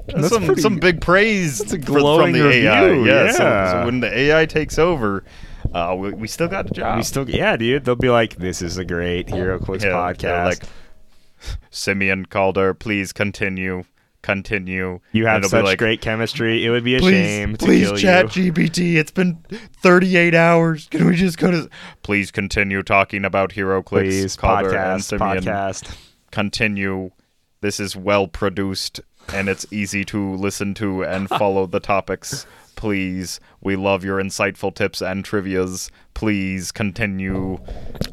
That's, 0.07 0.21
That's 0.23 0.29
some, 0.35 0.45
pretty- 0.47 0.61
some 0.63 0.77
big 0.79 1.01
praise 1.01 1.59
that's 1.59 1.73
a 1.73 1.79
fr- 1.79 1.85
from 1.85 1.95
glowing 1.95 2.33
the 2.35 2.49
AI. 2.51 2.85
review, 2.87 3.07
Yeah. 3.07 3.31
So, 3.33 3.39
so 3.39 3.85
when 3.87 4.01
the 4.01 4.17
AI 4.19 4.47
takes 4.47 4.79
over, 4.79 5.25
uh, 5.73 5.95
we, 5.99 6.13
we 6.13 6.29
still 6.29 6.49
got 6.49 6.67
the 6.69 6.75
job. 6.75 6.97
We 6.99 7.03
still, 7.03 7.29
yeah, 7.29 7.57
dude. 7.57 7.85
They'll 7.85 7.95
be 7.97 8.11
like, 8.11 8.37
"This 8.37 8.61
is 8.63 8.79
a 8.79 8.85
great 8.85 9.29
HeroClix 9.29 9.83
Yeah, 9.83 9.91
podcast." 9.91 10.45
like 10.45 10.63
Simeon 11.71 12.27
Kalder, 12.27 12.75
please 12.75 13.13
continue, 13.13 13.85
continue. 14.23 15.01
you 15.13 15.27
have 15.27 15.45
such 15.47 15.65
like, 15.65 15.79
great 15.79 16.01
chemistry. 16.01 16.65
It 16.65 16.71
would 16.71 16.85
be 16.85 16.97
a 16.97 17.01
Please, 17.01 17.15
shame 17.27 17.57
to 17.57 17.65
please, 17.65 17.89
kill 17.89 17.97
Chat 17.97 18.37
you. 18.37 18.53
GPT. 18.53 18.97
It's 18.97 19.11
been 19.11 19.39
38 19.83 20.35
hours. 20.35 20.89
Can 20.91 21.07
we 21.07 21.17
just 21.17 21.39
go 21.39 21.51
to? 21.51 21.69
Please 22.03 22.31
continue 22.31 22.83
talking 22.83 23.25
about 23.25 23.51
HeroClix. 23.53 23.85
Please, 23.87 24.37
Kalder 24.37 24.77
and 24.77 25.01
podcast, 25.01 25.03
Simeon. 25.05 25.45
podcast. 25.45 25.97
Continue. 26.31 27.11
This 27.61 27.79
is 27.81 27.95
well 27.97 28.27
produced 28.29 29.01
and 29.33 29.49
it's 29.49 29.67
easy 29.73 30.05
to 30.07 30.35
listen 30.37 30.75
to 30.75 31.05
and 31.05 31.29
follow 31.29 31.67
the 31.67 31.81
topics. 31.81 32.47
Please, 32.77 33.39
we 33.61 33.77
love 33.77 34.05
your 34.05 34.21
insightful 34.21 34.75
tips 34.75 35.01
and 35.01 35.25
trivia's. 35.25 35.91
Please 36.15 36.73
continue. 36.73 37.59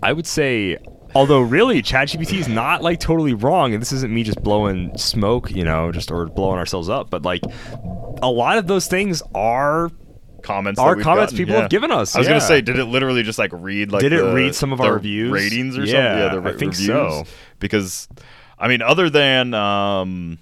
I 0.03 0.13
would 0.13 0.27
say, 0.27 0.77
although 1.15 1.41
really, 1.41 1.81
ChatGPT 1.81 2.39
is 2.39 2.47
not 2.47 2.83
like 2.83 2.99
totally 2.99 3.33
wrong, 3.33 3.73
and 3.73 3.81
this 3.81 3.91
isn't 3.91 4.13
me 4.13 4.23
just 4.23 4.43
blowing 4.43 4.95
smoke, 4.97 5.49
you 5.51 5.63
know, 5.63 5.91
just 5.91 6.11
or 6.11 6.27
blowing 6.27 6.59
ourselves 6.59 6.87
up, 6.89 7.09
but 7.09 7.23
like 7.23 7.41
a 8.21 8.29
lot 8.29 8.57
of 8.57 8.67
those 8.67 8.87
things 8.87 9.23
are. 9.33 9.89
Comments. 10.41 10.79
Our 10.79 10.95
comments 10.95 11.33
gotten, 11.33 11.37
people 11.37 11.55
yeah. 11.55 11.61
have 11.61 11.69
given 11.69 11.91
us, 11.91 12.15
I 12.15 12.19
was 12.19 12.27
yeah. 12.27 12.31
gonna 12.35 12.41
say, 12.41 12.61
did 12.61 12.79
it 12.79 12.85
literally 12.85 13.23
just 13.23 13.37
like 13.37 13.51
read 13.53 13.91
like? 13.91 14.01
Did 14.01 14.13
it 14.13 14.23
the- 14.23 14.33
read 14.33 14.55
some 14.55 14.71
of 14.71 14.79
our 14.79 14.93
reviews? 14.93 15.31
ratings 15.31 15.77
or 15.77 15.83
Yeah, 15.83 15.91
something? 16.31 16.43
Yeah, 16.43 16.49
the 16.49 16.55
I 16.55 16.57
think 16.57 16.71
reviews? 16.73 16.87
so. 16.87 17.23
Because, 17.59 18.07
I 18.57 18.69
mean, 18.69 18.81
other 18.81 19.09
than 19.09 19.53
um, 19.53 20.39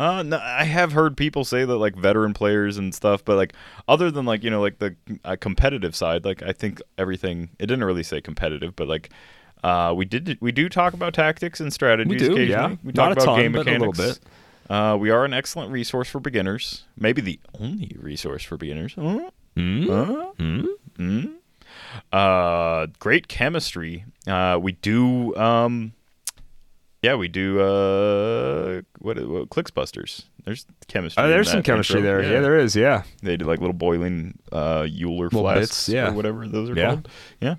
uh, 0.00 0.22
no, 0.22 0.38
I 0.42 0.64
have 0.64 0.92
heard 0.92 1.16
people 1.16 1.44
say 1.44 1.64
that 1.64 1.76
like 1.76 1.94
veteran 1.94 2.32
players 2.34 2.76
and 2.78 2.94
stuff, 2.94 3.24
but 3.24 3.36
like 3.36 3.52
other 3.86 4.10
than 4.10 4.24
like 4.24 4.42
you 4.42 4.50
know 4.50 4.60
like 4.60 4.78
the 4.78 4.96
uh, 5.24 5.36
competitive 5.40 5.94
side, 5.94 6.24
like 6.24 6.42
I 6.42 6.52
think 6.52 6.80
everything. 6.98 7.50
It 7.58 7.66
didn't 7.66 7.84
really 7.84 8.02
say 8.02 8.20
competitive, 8.20 8.74
but 8.76 8.88
like. 8.88 9.10
Uh, 9.62 9.92
we 9.94 10.06
did 10.06 10.38
we 10.40 10.50
do 10.52 10.70
talk 10.70 10.94
about 10.94 11.12
tactics 11.12 11.60
and 11.60 11.70
strategies 11.70 12.10
We 12.10 12.16
do, 12.16 12.32
occasionally. 12.32 12.48
yeah. 12.50 12.76
We 12.82 12.92
Not 12.94 12.94
talk 12.94 13.08
a 13.08 13.12
about 13.12 13.24
ton, 13.26 13.40
game 13.40 13.52
but 13.52 13.68
a 13.68 13.70
little 13.72 13.88
mechanics. 13.88 14.18
bit. 14.20 14.74
Uh, 14.74 14.96
we 14.98 15.10
are 15.10 15.26
an 15.26 15.34
excellent 15.34 15.70
resource 15.70 16.08
for 16.08 16.18
beginners. 16.18 16.84
Maybe 16.96 17.20
the 17.20 17.38
only 17.60 17.94
resource 18.00 18.42
for 18.42 18.56
beginners. 18.56 18.94
Huh? 18.98 19.28
Hmm? 19.54 19.86
Huh? 19.86 20.32
Hmm? 20.96 21.26
Uh, 22.12 22.86
great 22.98 23.28
chemistry. 23.28 24.04
Uh, 24.26 24.58
we 24.60 24.72
do. 24.72 25.36
Um, 25.36 25.92
yeah, 27.02 27.14
we 27.14 27.28
do. 27.28 27.60
Uh, 27.60 28.82
what? 28.98 29.16
what 29.28 29.48
Clixbusters. 29.50 30.24
There's 30.44 30.66
chemistry. 30.88 31.22
Oh, 31.22 31.28
there's 31.28 31.50
some 31.50 31.62
chemistry 31.62 32.00
intro. 32.00 32.20
there. 32.22 32.22
Yeah. 32.32 32.40
there 32.40 32.58
is. 32.58 32.74
Yeah. 32.74 33.02
They 33.22 33.36
did 33.36 33.46
like 33.46 33.60
little 33.60 33.74
boiling 33.74 34.38
uh, 34.52 34.86
Euler 34.90 35.24
Little 35.24 35.42
flasks 35.42 35.86
bits, 35.86 35.88
yeah. 35.90 36.08
or 36.10 36.12
whatever 36.14 36.46
those 36.48 36.70
are 36.70 36.74
Yeah. 36.76 36.86
called. 36.86 37.08
Yeah. 37.40 37.54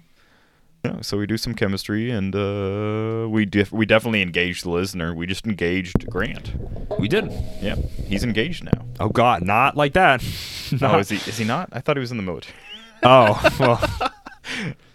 Yeah, 0.84 1.02
so 1.02 1.16
we 1.20 1.28
do 1.28 1.38
some 1.38 1.54
chemistry, 1.54 2.10
and 2.10 2.36
uh, 2.36 3.28
we 3.30 3.46
def- 3.46 3.72
we 3.72 3.86
definitely 3.86 4.24
engaged 4.24 4.66
the 4.66 4.72
listener. 4.72 5.14
We 5.14 5.28
just 5.28 5.46
engaged 5.46 6.10
Grant. 6.10 6.54
We 6.98 7.08
did. 7.08 7.32
Yeah, 7.62 7.76
he's 8.08 8.24
engaged 8.24 8.64
now. 8.64 8.86
Oh 9.00 9.10
God, 9.10 9.44
not 9.44 9.78
like 9.78 9.94
that. 9.94 10.24
Oh, 10.82 10.98
is 11.00 11.10
he? 11.10 11.18
Is 11.18 11.38
he 11.38 11.44
not? 11.44 11.70
I 11.74 11.82
thought 11.82 11.98
he 11.98 12.00
was 12.00 12.10
in 12.12 12.18
the 12.18 12.24
military. 12.24 12.56
oh 13.04 13.38
well. 13.60 14.74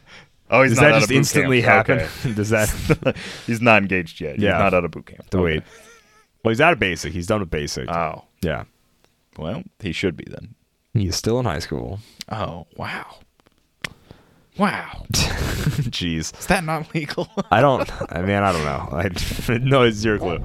Oh, 0.51 0.63
he's 0.63 0.73
Does 0.73 0.81
not 0.81 0.93
that 0.93 0.99
just 1.01 1.11
instantly 1.11 1.61
camp. 1.63 1.89
happen? 1.89 2.07
Okay. 2.07 2.33
Does 2.35 2.51
that? 2.51 3.17
he's 3.47 3.61
not 3.61 3.83
engaged 3.83 4.21
yet. 4.21 4.39
Yeah. 4.39 4.53
He's 4.53 4.59
not 4.61 4.75
out 4.75 4.85
of 4.85 4.91
boot 4.93 5.07
camp. 5.07 5.29
To 5.31 5.43
wait. 5.43 5.63
Well, 6.45 6.51
he's 6.53 6.61
out 6.61 6.73
of 6.73 6.79
basic. 6.79 7.13
He's 7.13 7.27
done 7.27 7.41
with 7.41 7.51
basic. 7.51 7.91
Oh, 7.91 8.23
yeah. 8.41 8.65
well, 9.37 9.65
he 9.81 9.91
should 9.91 10.17
be 10.17 10.27
then. 10.29 10.55
He's 10.95 11.17
still 11.17 11.41
in 11.41 11.45
high 11.45 11.59
school. 11.59 11.99
Oh, 12.29 12.69
wow. 12.77 13.17
Wow. 14.59 15.05
Jeez. 15.13 16.39
Is 16.39 16.47
that 16.47 16.65
not 16.65 16.95
legal? 16.95 17.29
I 17.51 17.61
don't. 17.61 17.91
I 18.13 18.23
mean, 18.23 18.37
I 18.37 18.53
don't 18.53 18.65
know. 18.65 18.89
I 18.91 19.59
no, 19.59 19.83
it's 19.83 19.97
zero 19.97 20.19
clue. 20.19 20.39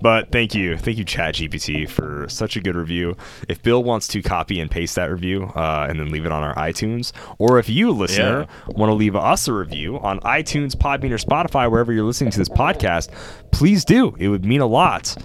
But 0.00 0.30
thank 0.30 0.54
you, 0.54 0.76
thank 0.76 0.98
you, 0.98 1.04
ChatGPT, 1.04 1.88
for 1.88 2.28
such 2.28 2.56
a 2.56 2.60
good 2.60 2.76
review. 2.76 3.16
If 3.48 3.62
Bill 3.62 3.82
wants 3.82 4.06
to 4.08 4.22
copy 4.22 4.60
and 4.60 4.70
paste 4.70 4.94
that 4.96 5.10
review 5.10 5.44
uh, 5.56 5.86
and 5.88 5.98
then 5.98 6.10
leave 6.10 6.26
it 6.26 6.32
on 6.32 6.42
our 6.42 6.54
iTunes, 6.54 7.12
or 7.38 7.58
if 7.58 7.68
you, 7.68 7.90
listener, 7.90 8.46
want 8.68 8.90
to 8.90 8.94
leave 8.94 9.16
us 9.16 9.48
a 9.48 9.52
review 9.52 9.98
on 9.98 10.20
iTunes, 10.20 10.74
Podbean, 10.76 11.10
or 11.10 11.18
Spotify, 11.18 11.70
wherever 11.70 11.92
you're 11.92 12.04
listening 12.04 12.30
to 12.30 12.38
this 12.38 12.48
podcast, 12.48 13.10
please 13.50 13.84
do. 13.84 14.14
It 14.18 14.28
would 14.28 14.44
mean 14.44 14.60
a 14.60 14.66
lot. 14.66 15.16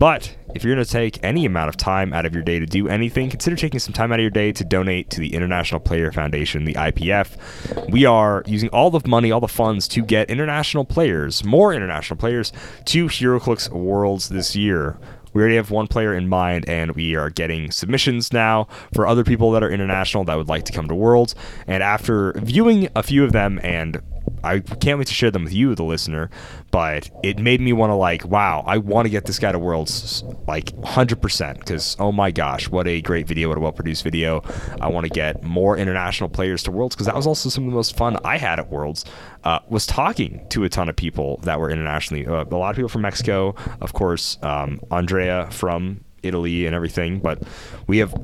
But 0.00 0.34
if 0.54 0.64
you're 0.64 0.74
going 0.74 0.84
to 0.84 0.90
take 0.90 1.22
any 1.22 1.44
amount 1.44 1.68
of 1.68 1.76
time 1.76 2.14
out 2.14 2.24
of 2.24 2.32
your 2.32 2.42
day 2.42 2.58
to 2.58 2.64
do 2.64 2.88
anything, 2.88 3.28
consider 3.28 3.54
taking 3.54 3.78
some 3.78 3.92
time 3.92 4.10
out 4.10 4.18
of 4.18 4.22
your 4.22 4.30
day 4.30 4.50
to 4.50 4.64
donate 4.64 5.10
to 5.10 5.20
the 5.20 5.34
International 5.34 5.78
Player 5.78 6.10
Foundation, 6.10 6.64
the 6.64 6.72
IPF. 6.72 7.90
We 7.90 8.06
are 8.06 8.42
using 8.46 8.70
all 8.70 8.90
the 8.90 9.06
money, 9.06 9.30
all 9.30 9.40
the 9.40 9.46
funds 9.46 9.86
to 9.88 10.02
get 10.02 10.30
international 10.30 10.86
players, 10.86 11.44
more 11.44 11.74
international 11.74 12.16
players, 12.16 12.50
to 12.86 13.08
HeroClix 13.08 13.68
Worlds 13.68 14.30
this 14.30 14.56
year. 14.56 14.98
We 15.34 15.42
already 15.42 15.56
have 15.56 15.70
one 15.70 15.86
player 15.86 16.14
in 16.14 16.30
mind, 16.30 16.66
and 16.66 16.92
we 16.92 17.14
are 17.14 17.28
getting 17.28 17.70
submissions 17.70 18.32
now 18.32 18.68
for 18.94 19.06
other 19.06 19.22
people 19.22 19.52
that 19.52 19.62
are 19.62 19.70
international 19.70 20.24
that 20.24 20.34
would 20.34 20.48
like 20.48 20.64
to 20.64 20.72
come 20.72 20.88
to 20.88 20.94
Worlds. 20.94 21.34
And 21.66 21.82
after 21.82 22.32
viewing 22.38 22.88
a 22.96 23.02
few 23.02 23.22
of 23.22 23.32
them 23.32 23.60
and 23.62 24.00
I 24.42 24.60
can't 24.60 24.98
wait 24.98 25.08
to 25.08 25.14
share 25.14 25.30
them 25.30 25.44
with 25.44 25.52
you, 25.52 25.74
the 25.74 25.84
listener. 25.84 26.30
But 26.70 27.10
it 27.22 27.38
made 27.38 27.60
me 27.60 27.72
want 27.72 27.90
to 27.90 27.94
like, 27.94 28.24
wow, 28.24 28.64
I 28.66 28.78
want 28.78 29.06
to 29.06 29.10
get 29.10 29.24
this 29.24 29.38
guy 29.38 29.52
to 29.52 29.58
Worlds 29.58 30.22
like 30.46 30.66
100% 30.76 31.58
because 31.58 31.96
oh 31.98 32.12
my 32.12 32.30
gosh, 32.30 32.68
what 32.68 32.86
a 32.86 33.00
great 33.00 33.26
video, 33.26 33.48
what 33.48 33.58
a 33.58 33.60
well-produced 33.60 34.02
video. 34.02 34.42
I 34.80 34.88
want 34.88 35.04
to 35.04 35.10
get 35.10 35.42
more 35.42 35.76
international 35.76 36.28
players 36.28 36.62
to 36.64 36.70
Worlds 36.70 36.94
because 36.94 37.06
that 37.06 37.16
was 37.16 37.26
also 37.26 37.48
some 37.48 37.64
of 37.64 37.70
the 37.70 37.76
most 37.76 37.96
fun 37.96 38.16
I 38.24 38.38
had 38.38 38.58
at 38.58 38.70
Worlds. 38.70 39.04
Uh, 39.42 39.60
was 39.68 39.86
talking 39.86 40.46
to 40.50 40.64
a 40.64 40.68
ton 40.68 40.88
of 40.88 40.96
people 40.96 41.38
that 41.44 41.58
were 41.58 41.70
internationally, 41.70 42.26
uh, 42.26 42.44
a 42.44 42.56
lot 42.56 42.70
of 42.70 42.76
people 42.76 42.90
from 42.90 43.02
Mexico, 43.02 43.54
of 43.80 43.94
course, 43.94 44.36
um, 44.42 44.80
Andrea 44.90 45.48
from 45.50 46.04
Italy 46.22 46.66
and 46.66 46.74
everything, 46.74 47.20
but 47.20 47.42
we 47.86 47.98
have 47.98 48.14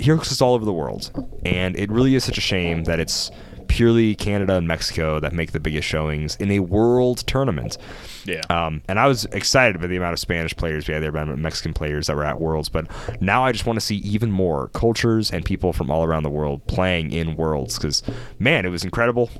heroes 0.00 0.40
all 0.40 0.54
over 0.54 0.64
the 0.64 0.72
world, 0.72 1.10
and 1.44 1.76
it 1.76 1.90
really 1.90 2.14
is 2.14 2.24
such 2.24 2.38
a 2.38 2.42
shame 2.42 2.84
that 2.84 3.00
it's 3.00 3.30
purely 3.72 4.14
Canada 4.14 4.54
and 4.56 4.68
Mexico 4.68 5.18
that 5.18 5.32
make 5.32 5.52
the 5.52 5.58
biggest 5.58 5.88
showings 5.88 6.36
in 6.36 6.50
a 6.50 6.58
world 6.58 7.26
tournament. 7.26 7.78
Yeah. 8.26 8.42
Um, 8.50 8.82
and 8.86 9.00
I 9.00 9.06
was 9.06 9.24
excited 9.26 9.80
by 9.80 9.86
the 9.86 9.96
amount 9.96 10.12
of 10.12 10.18
Spanish 10.18 10.54
players 10.54 10.86
we 10.86 10.92
had 10.92 11.02
there, 11.02 11.10
Mexican 11.36 11.72
players 11.72 12.06
that 12.08 12.14
were 12.16 12.24
at 12.24 12.38
Worlds. 12.38 12.68
But 12.68 12.86
now 13.22 13.46
I 13.46 13.50
just 13.52 13.64
want 13.64 13.78
to 13.78 13.84
see 13.84 13.96
even 13.96 14.30
more 14.30 14.68
cultures 14.74 15.30
and 15.32 15.42
people 15.42 15.72
from 15.72 15.90
all 15.90 16.04
around 16.04 16.22
the 16.22 16.28
world 16.28 16.66
playing 16.66 17.12
in 17.12 17.34
Worlds 17.34 17.78
because, 17.78 18.02
man, 18.38 18.66
it 18.66 18.68
was 18.68 18.84
incredible. 18.84 19.30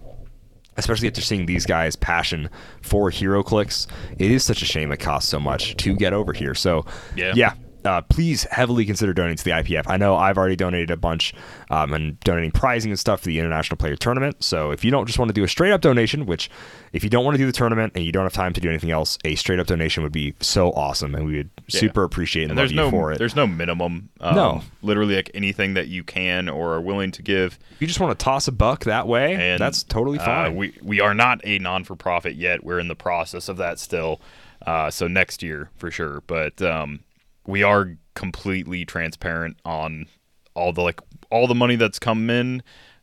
Especially 0.79 1.07
after 1.09 1.21
seeing 1.21 1.45
these 1.45 1.67
guys' 1.67 1.97
passion 1.97 2.49
for 2.81 3.11
HeroClix, 3.11 3.87
it 4.19 4.31
is 4.31 4.43
such 4.43 4.63
a 4.63 4.65
shame 4.65 4.91
it 4.93 5.01
costs 5.01 5.29
so 5.29 5.39
much 5.39 5.77
to 5.77 5.95
get 5.95 6.15
over 6.15 6.33
here. 6.33 6.55
So, 6.55 6.87
Yeah. 7.15 7.35
yeah, 7.37 7.53
uh, 7.85 8.01
please 8.03 8.45
heavily 8.45 8.85
consider 8.85 9.13
donating 9.13 9.37
to 9.39 9.45
the 9.45 9.51
IPF. 9.51 9.85
I 9.87 9.97
know 9.97 10.15
I've 10.17 10.39
already 10.39 10.57
donated 10.57 10.91
a 10.91 10.97
bunch 10.97 11.35
um, 11.71 11.93
and 11.93 12.19
donating 12.21 12.51
prizing 12.51 12.91
and 12.91 12.99
stuff 12.99 13.21
for 13.21 13.27
the 13.27 13.39
International 13.39 13.77
Player 13.77 13.97
Tournament. 13.97 14.43
So 14.45 14.71
if 14.71 14.85
you 14.85 14.91
don't 14.91 15.07
just 15.07 15.19
want 15.19 15.29
to 15.31 15.33
do 15.33 15.43
a 15.45 15.49
straight 15.49 15.73
up 15.73 15.81
donation, 15.81 16.27
which 16.27 16.49
if 16.93 17.03
you 17.03 17.11
don't 17.11 17.25
want 17.25 17.35
to 17.35 17.39
do 17.39 17.47
the 17.47 17.53
tournament 17.53 17.93
and 17.97 18.05
you 18.05 18.13
don't 18.13 18.23
have 18.25 18.33
time 18.33 18.53
to 18.53 18.61
do 18.61 18.69
anything 18.69 18.91
else, 18.91 19.19
a 19.25 19.35
straight 19.35 19.59
up 19.59 19.67
donation 19.67 20.03
would 20.03 20.13
be 20.13 20.35
so 20.41 20.71
awesome, 20.73 21.15
and 21.15 21.25
we 21.27 21.37
would 21.39 21.51
Yeah. 21.69 21.81
super 21.81 22.05
appreciate 22.05 22.43
and, 22.45 22.53
and 22.53 22.59
there's 22.59 22.71
you 22.71 22.77
no 22.77 22.91
for 22.91 23.13
it. 23.13 23.19
there's 23.19 23.35
no 23.37 23.47
minimum. 23.47 24.11
Um, 24.21 24.35
No. 24.37 24.63
literally 24.83 25.17
like 25.17 25.31
anything 25.35 25.75
that 25.75 25.89
you 25.89 26.05
can 26.05 26.49
or 26.49 26.75
are 26.75 26.81
willing 26.81 27.11
to 27.13 27.23
give. 27.23 27.59
if 27.73 27.81
you 27.81 27.87
just 27.87 27.99
want 28.01 28.17
to 28.19 28.23
toss 28.25 28.47
a 28.49 28.53
buck 28.53 28.85
that 28.85 29.07
way, 29.09 29.35
And 29.35 29.61
that's 29.61 29.83
totally 29.83 30.19
uh, 30.19 30.25
fine. 30.25 30.57
we 30.57 30.75
we 30.83 31.01
are 31.01 31.15
not 31.15 31.41
a 31.45 31.59
non 31.59 31.85
for 31.85 31.97
profit 31.97 32.37
yet. 32.37 32.63
We're 32.65 32.79
in 32.79 32.89
the 32.89 32.95
process 32.95 33.49
of 33.49 33.57
that 33.57 33.79
still. 33.79 34.21
Uh, 34.65 34.91
so 34.91 35.09
next 35.09 35.43
year 35.43 35.71
for 35.77 35.91
sure. 35.91 36.23
But 36.29 36.63
um, 36.63 37.01
we 37.47 37.63
are 37.63 37.97
completely 38.15 38.85
transparent 38.85 39.57
on 39.65 40.07
all 40.55 40.73
the 40.73 40.83
like 40.83 41.01
all 41.31 41.47
the 41.47 41.55
money 41.55 41.77
that's 41.77 41.99
come 41.99 42.29
in. 42.31 42.63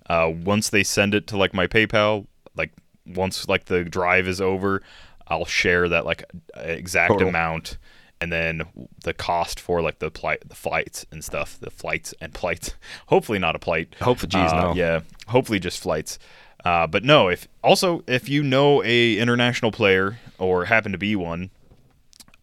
Uh, 0.09 0.31
once 0.43 0.69
they 0.69 0.83
send 0.83 1.13
it 1.13 1.27
to 1.27 1.37
like 1.37 1.53
my 1.53 1.67
PayPal, 1.67 2.25
like 2.55 2.71
once 3.05 3.47
like 3.47 3.65
the 3.65 3.83
drive 3.83 4.27
is 4.27 4.41
over, 4.41 4.81
I'll 5.27 5.45
share 5.45 5.87
that 5.89 6.05
like 6.05 6.23
exact 6.55 7.11
Total. 7.13 7.27
amount 7.29 7.77
and 8.21 8.31
then 8.33 8.63
the 9.03 9.13
cost 9.13 9.59
for 9.59 9.81
like 9.81 9.99
the 9.99 10.11
plight, 10.11 10.47
the 10.47 10.55
flights 10.55 11.05
and 11.11 11.23
stuff, 11.23 11.57
the 11.59 11.69
flights 11.71 12.13
and 12.19 12.33
plights. 12.33 12.73
Hopefully 13.07 13.39
not 13.39 13.55
a 13.55 13.59
plight. 13.59 13.95
Hopefully- 14.01 14.29
geez, 14.29 14.51
Uh, 14.51 14.61
no. 14.61 14.73
Yeah, 14.73 15.01
hopefully 15.27 15.59
just 15.59 15.81
flights. 15.81 16.19
Uh, 16.65 16.85
but 16.87 17.03
no, 17.05 17.29
if 17.29 17.47
also 17.63 18.03
if 18.07 18.27
you 18.27 18.43
know 18.43 18.83
a 18.83 19.17
international 19.17 19.71
player 19.71 20.19
or 20.37 20.65
happen 20.65 20.91
to 20.91 20.97
be 20.97 21.15
one, 21.15 21.51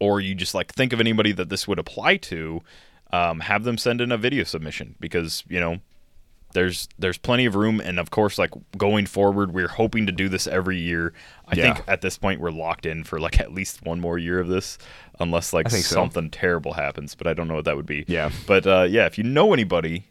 or 0.01 0.21
you 0.21 0.35
just 0.35 0.55
like 0.55 0.73
think 0.75 0.93
of 0.93 1.01
anybody 1.01 1.33
that 1.33 1.49
this 1.49 1.67
would 1.69 1.79
apply 1.79 2.17
to, 2.19 2.63
um, 3.13 3.41
have 3.41 3.65
them 3.65 3.79
send 3.79 4.01
in 4.01 4.11
a 4.13 4.19
video 4.19 4.45
submission 4.45 4.95
because 5.01 5.45
you 5.49 5.61
know 5.61 5.79
there's 6.53 6.89
there's 6.99 7.19
plenty 7.19 7.45
of 7.45 7.55
room 7.55 7.81
and 7.81 7.99
of 7.99 8.11
course 8.11 8.39
like 8.39 8.51
going 8.79 9.05
forward 9.05 9.53
we're 9.53 9.69
hoping 9.69 10.07
to 10.07 10.13
do 10.13 10.29
this 10.29 10.47
every 10.47 10.79
year 10.79 11.13
i 11.49 11.55
Yeah. 11.57 11.75
think 11.75 11.85
at 11.89 12.01
this 12.01 12.17
point 12.17 12.41
we're 12.41 12.51
locked 12.51 12.87
in 12.87 13.05
for 13.05 13.21
like 13.21 13.39
at 13.47 13.53
least 13.53 13.85
one 13.85 14.01
more 14.01 14.17
year 14.17 14.39
of 14.41 14.49
this 14.49 14.79
unless 15.21 15.53
like 15.53 15.69
think 15.69 15.85
so. 15.85 15.95
something 15.97 16.31
terrible 16.31 16.73
happens 16.75 17.15
but 17.15 17.27
i 17.27 17.35
don't 17.35 17.47
know 17.49 17.57
what 17.57 17.65
that 17.67 17.77
would 17.77 17.85
be 17.87 18.05
Yeah. 18.09 18.31
but 18.47 18.67
uh, 18.67 18.87
yeah 18.89 19.07
if 19.07 19.19
you 19.19 19.25
know 19.25 19.53
anybody 19.53 20.05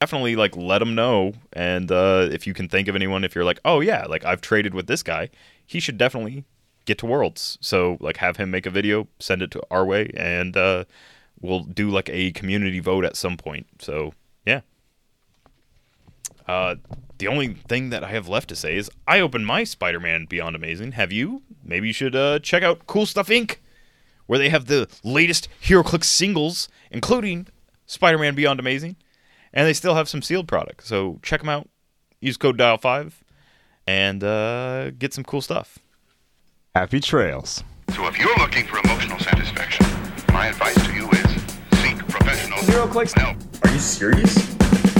definitely 0.00 0.36
like 0.36 0.56
let 0.56 0.78
them 0.78 0.94
know 0.94 1.34
and 1.52 1.92
uh, 1.92 2.28
if 2.30 2.46
you 2.46 2.54
can 2.54 2.68
think 2.68 2.88
of 2.88 2.94
anyone 2.96 3.22
if 3.24 3.34
you're 3.34 3.44
like 3.44 3.60
oh 3.64 3.80
yeah 3.80 4.06
like 4.06 4.24
i've 4.24 4.40
traded 4.40 4.74
with 4.74 4.86
this 4.86 5.02
guy 5.02 5.28
he 5.66 5.80
should 5.80 5.98
definitely 5.98 6.44
get 6.90 6.98
to 6.98 7.06
worlds 7.06 7.56
so 7.60 7.96
like 8.00 8.16
have 8.16 8.36
him 8.36 8.50
make 8.50 8.66
a 8.66 8.70
video 8.70 9.06
send 9.18 9.42
it 9.42 9.50
to 9.50 9.62
our 9.70 9.84
way 9.84 10.10
and 10.16 10.56
uh, 10.56 10.84
we'll 11.40 11.60
do 11.60 11.88
like 11.88 12.10
a 12.10 12.32
community 12.32 12.80
vote 12.80 13.04
at 13.04 13.16
some 13.16 13.36
point 13.36 13.66
so 13.78 14.12
yeah 14.44 14.60
uh, 16.48 16.74
the 17.18 17.28
only 17.28 17.54
thing 17.68 17.90
that 17.90 18.02
I 18.02 18.08
have 18.08 18.26
left 18.26 18.48
to 18.48 18.56
say 18.56 18.76
is 18.76 18.90
I 19.06 19.20
opened 19.20 19.46
my 19.46 19.62
Spider-Man 19.62 20.26
Beyond 20.28 20.56
Amazing. 20.56 20.92
Have 20.92 21.12
you? 21.12 21.42
Maybe 21.62 21.86
you 21.86 21.92
should 21.92 22.16
uh, 22.16 22.40
check 22.40 22.64
out 22.64 22.88
Cool 22.88 23.06
Stuff 23.06 23.28
Inc., 23.28 23.58
where 24.26 24.38
they 24.38 24.48
have 24.48 24.64
the 24.64 24.88
latest 25.04 25.48
HeroClix 25.62 26.04
singles, 26.04 26.68
including 26.90 27.46
Spider-Man 27.86 28.34
Beyond 28.34 28.58
Amazing, 28.58 28.96
and 29.52 29.64
they 29.64 29.74
still 29.74 29.94
have 29.94 30.08
some 30.08 30.22
sealed 30.22 30.48
products. 30.48 30.88
So 30.88 31.20
check 31.22 31.40
them 31.40 31.48
out. 31.48 31.68
Use 32.20 32.36
code 32.36 32.58
Dial5 32.58 33.12
and 33.86 34.24
uh, 34.24 34.90
get 34.90 35.14
some 35.14 35.24
cool 35.24 35.40
stuff. 35.40 35.78
Happy 36.74 37.00
trails. 37.00 37.64
So 37.96 38.06
if 38.06 38.16
you're 38.18 38.36
looking 38.38 38.64
for 38.66 38.78
emotional 38.84 39.18
satisfaction, 39.18 39.84
my 40.32 40.46
advice 40.46 40.74
to 40.86 40.92
you 40.94 41.08
is 41.10 41.42
seek 41.82 41.98
professional 42.08 42.58
Zero 42.62 42.86
clicks. 42.86 43.12
help. 43.14 43.36
Are 43.64 43.72
you 43.72 43.78
serious? 43.80 44.36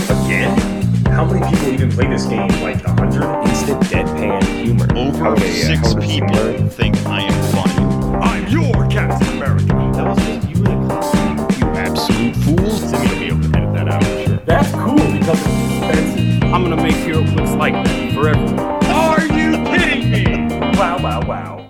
Again? 0.09 0.83
How 1.05 1.23
many 1.23 1.39
people 1.49 1.69
even 1.73 1.89
play 1.91 2.07
this 2.07 2.25
game? 2.25 2.49
Like 2.61 2.83
a 2.83 2.89
hundred? 2.91 3.23
Instant 3.47 3.81
deadpan 3.83 4.43
humor. 4.43 4.85
Over 4.97 5.27
Okay, 5.29 5.59
yeah, 5.59 5.67
six 5.67 5.93
how 5.93 5.99
people 6.01 6.27
Spider- 6.35 6.67
think 6.69 6.97
I 7.05 7.21
am 7.21 7.53
funny. 7.53 8.15
I'm 8.17 8.47
your 8.49 8.87
Captain 8.89 9.29
America. 9.37 9.65
That 9.67 10.07
was 10.07 10.17
just 10.25 10.49
you 10.49 10.65
and 10.65 10.91
a 10.91 11.57
You 11.57 11.65
absolute 11.79 12.35
fools. 12.35 12.81
Simi 12.89 13.07
will 13.07 13.15
be 13.19 13.25
able 13.27 13.49
to 13.49 13.57
edit 13.57 13.73
that 13.75 13.87
out. 13.87 14.03
Sure. 14.03 14.37
That's 14.45 14.71
cool 14.73 14.95
because 14.95 15.39
it's 15.39 15.77
expensive. 15.77 16.43
I'm 16.53 16.63
gonna 16.63 16.75
make 16.83 16.95
sure 16.95 17.23
it 17.23 17.33
looks 17.35 17.51
like 17.51 17.73
that 17.73 18.13
forever. 18.13 18.61
Are 18.91 19.21
you 19.21 19.51
kidding 19.71 20.00
me? 20.11 20.23
Wow, 20.77 20.97
wow, 21.01 21.21
wow. 21.25 21.61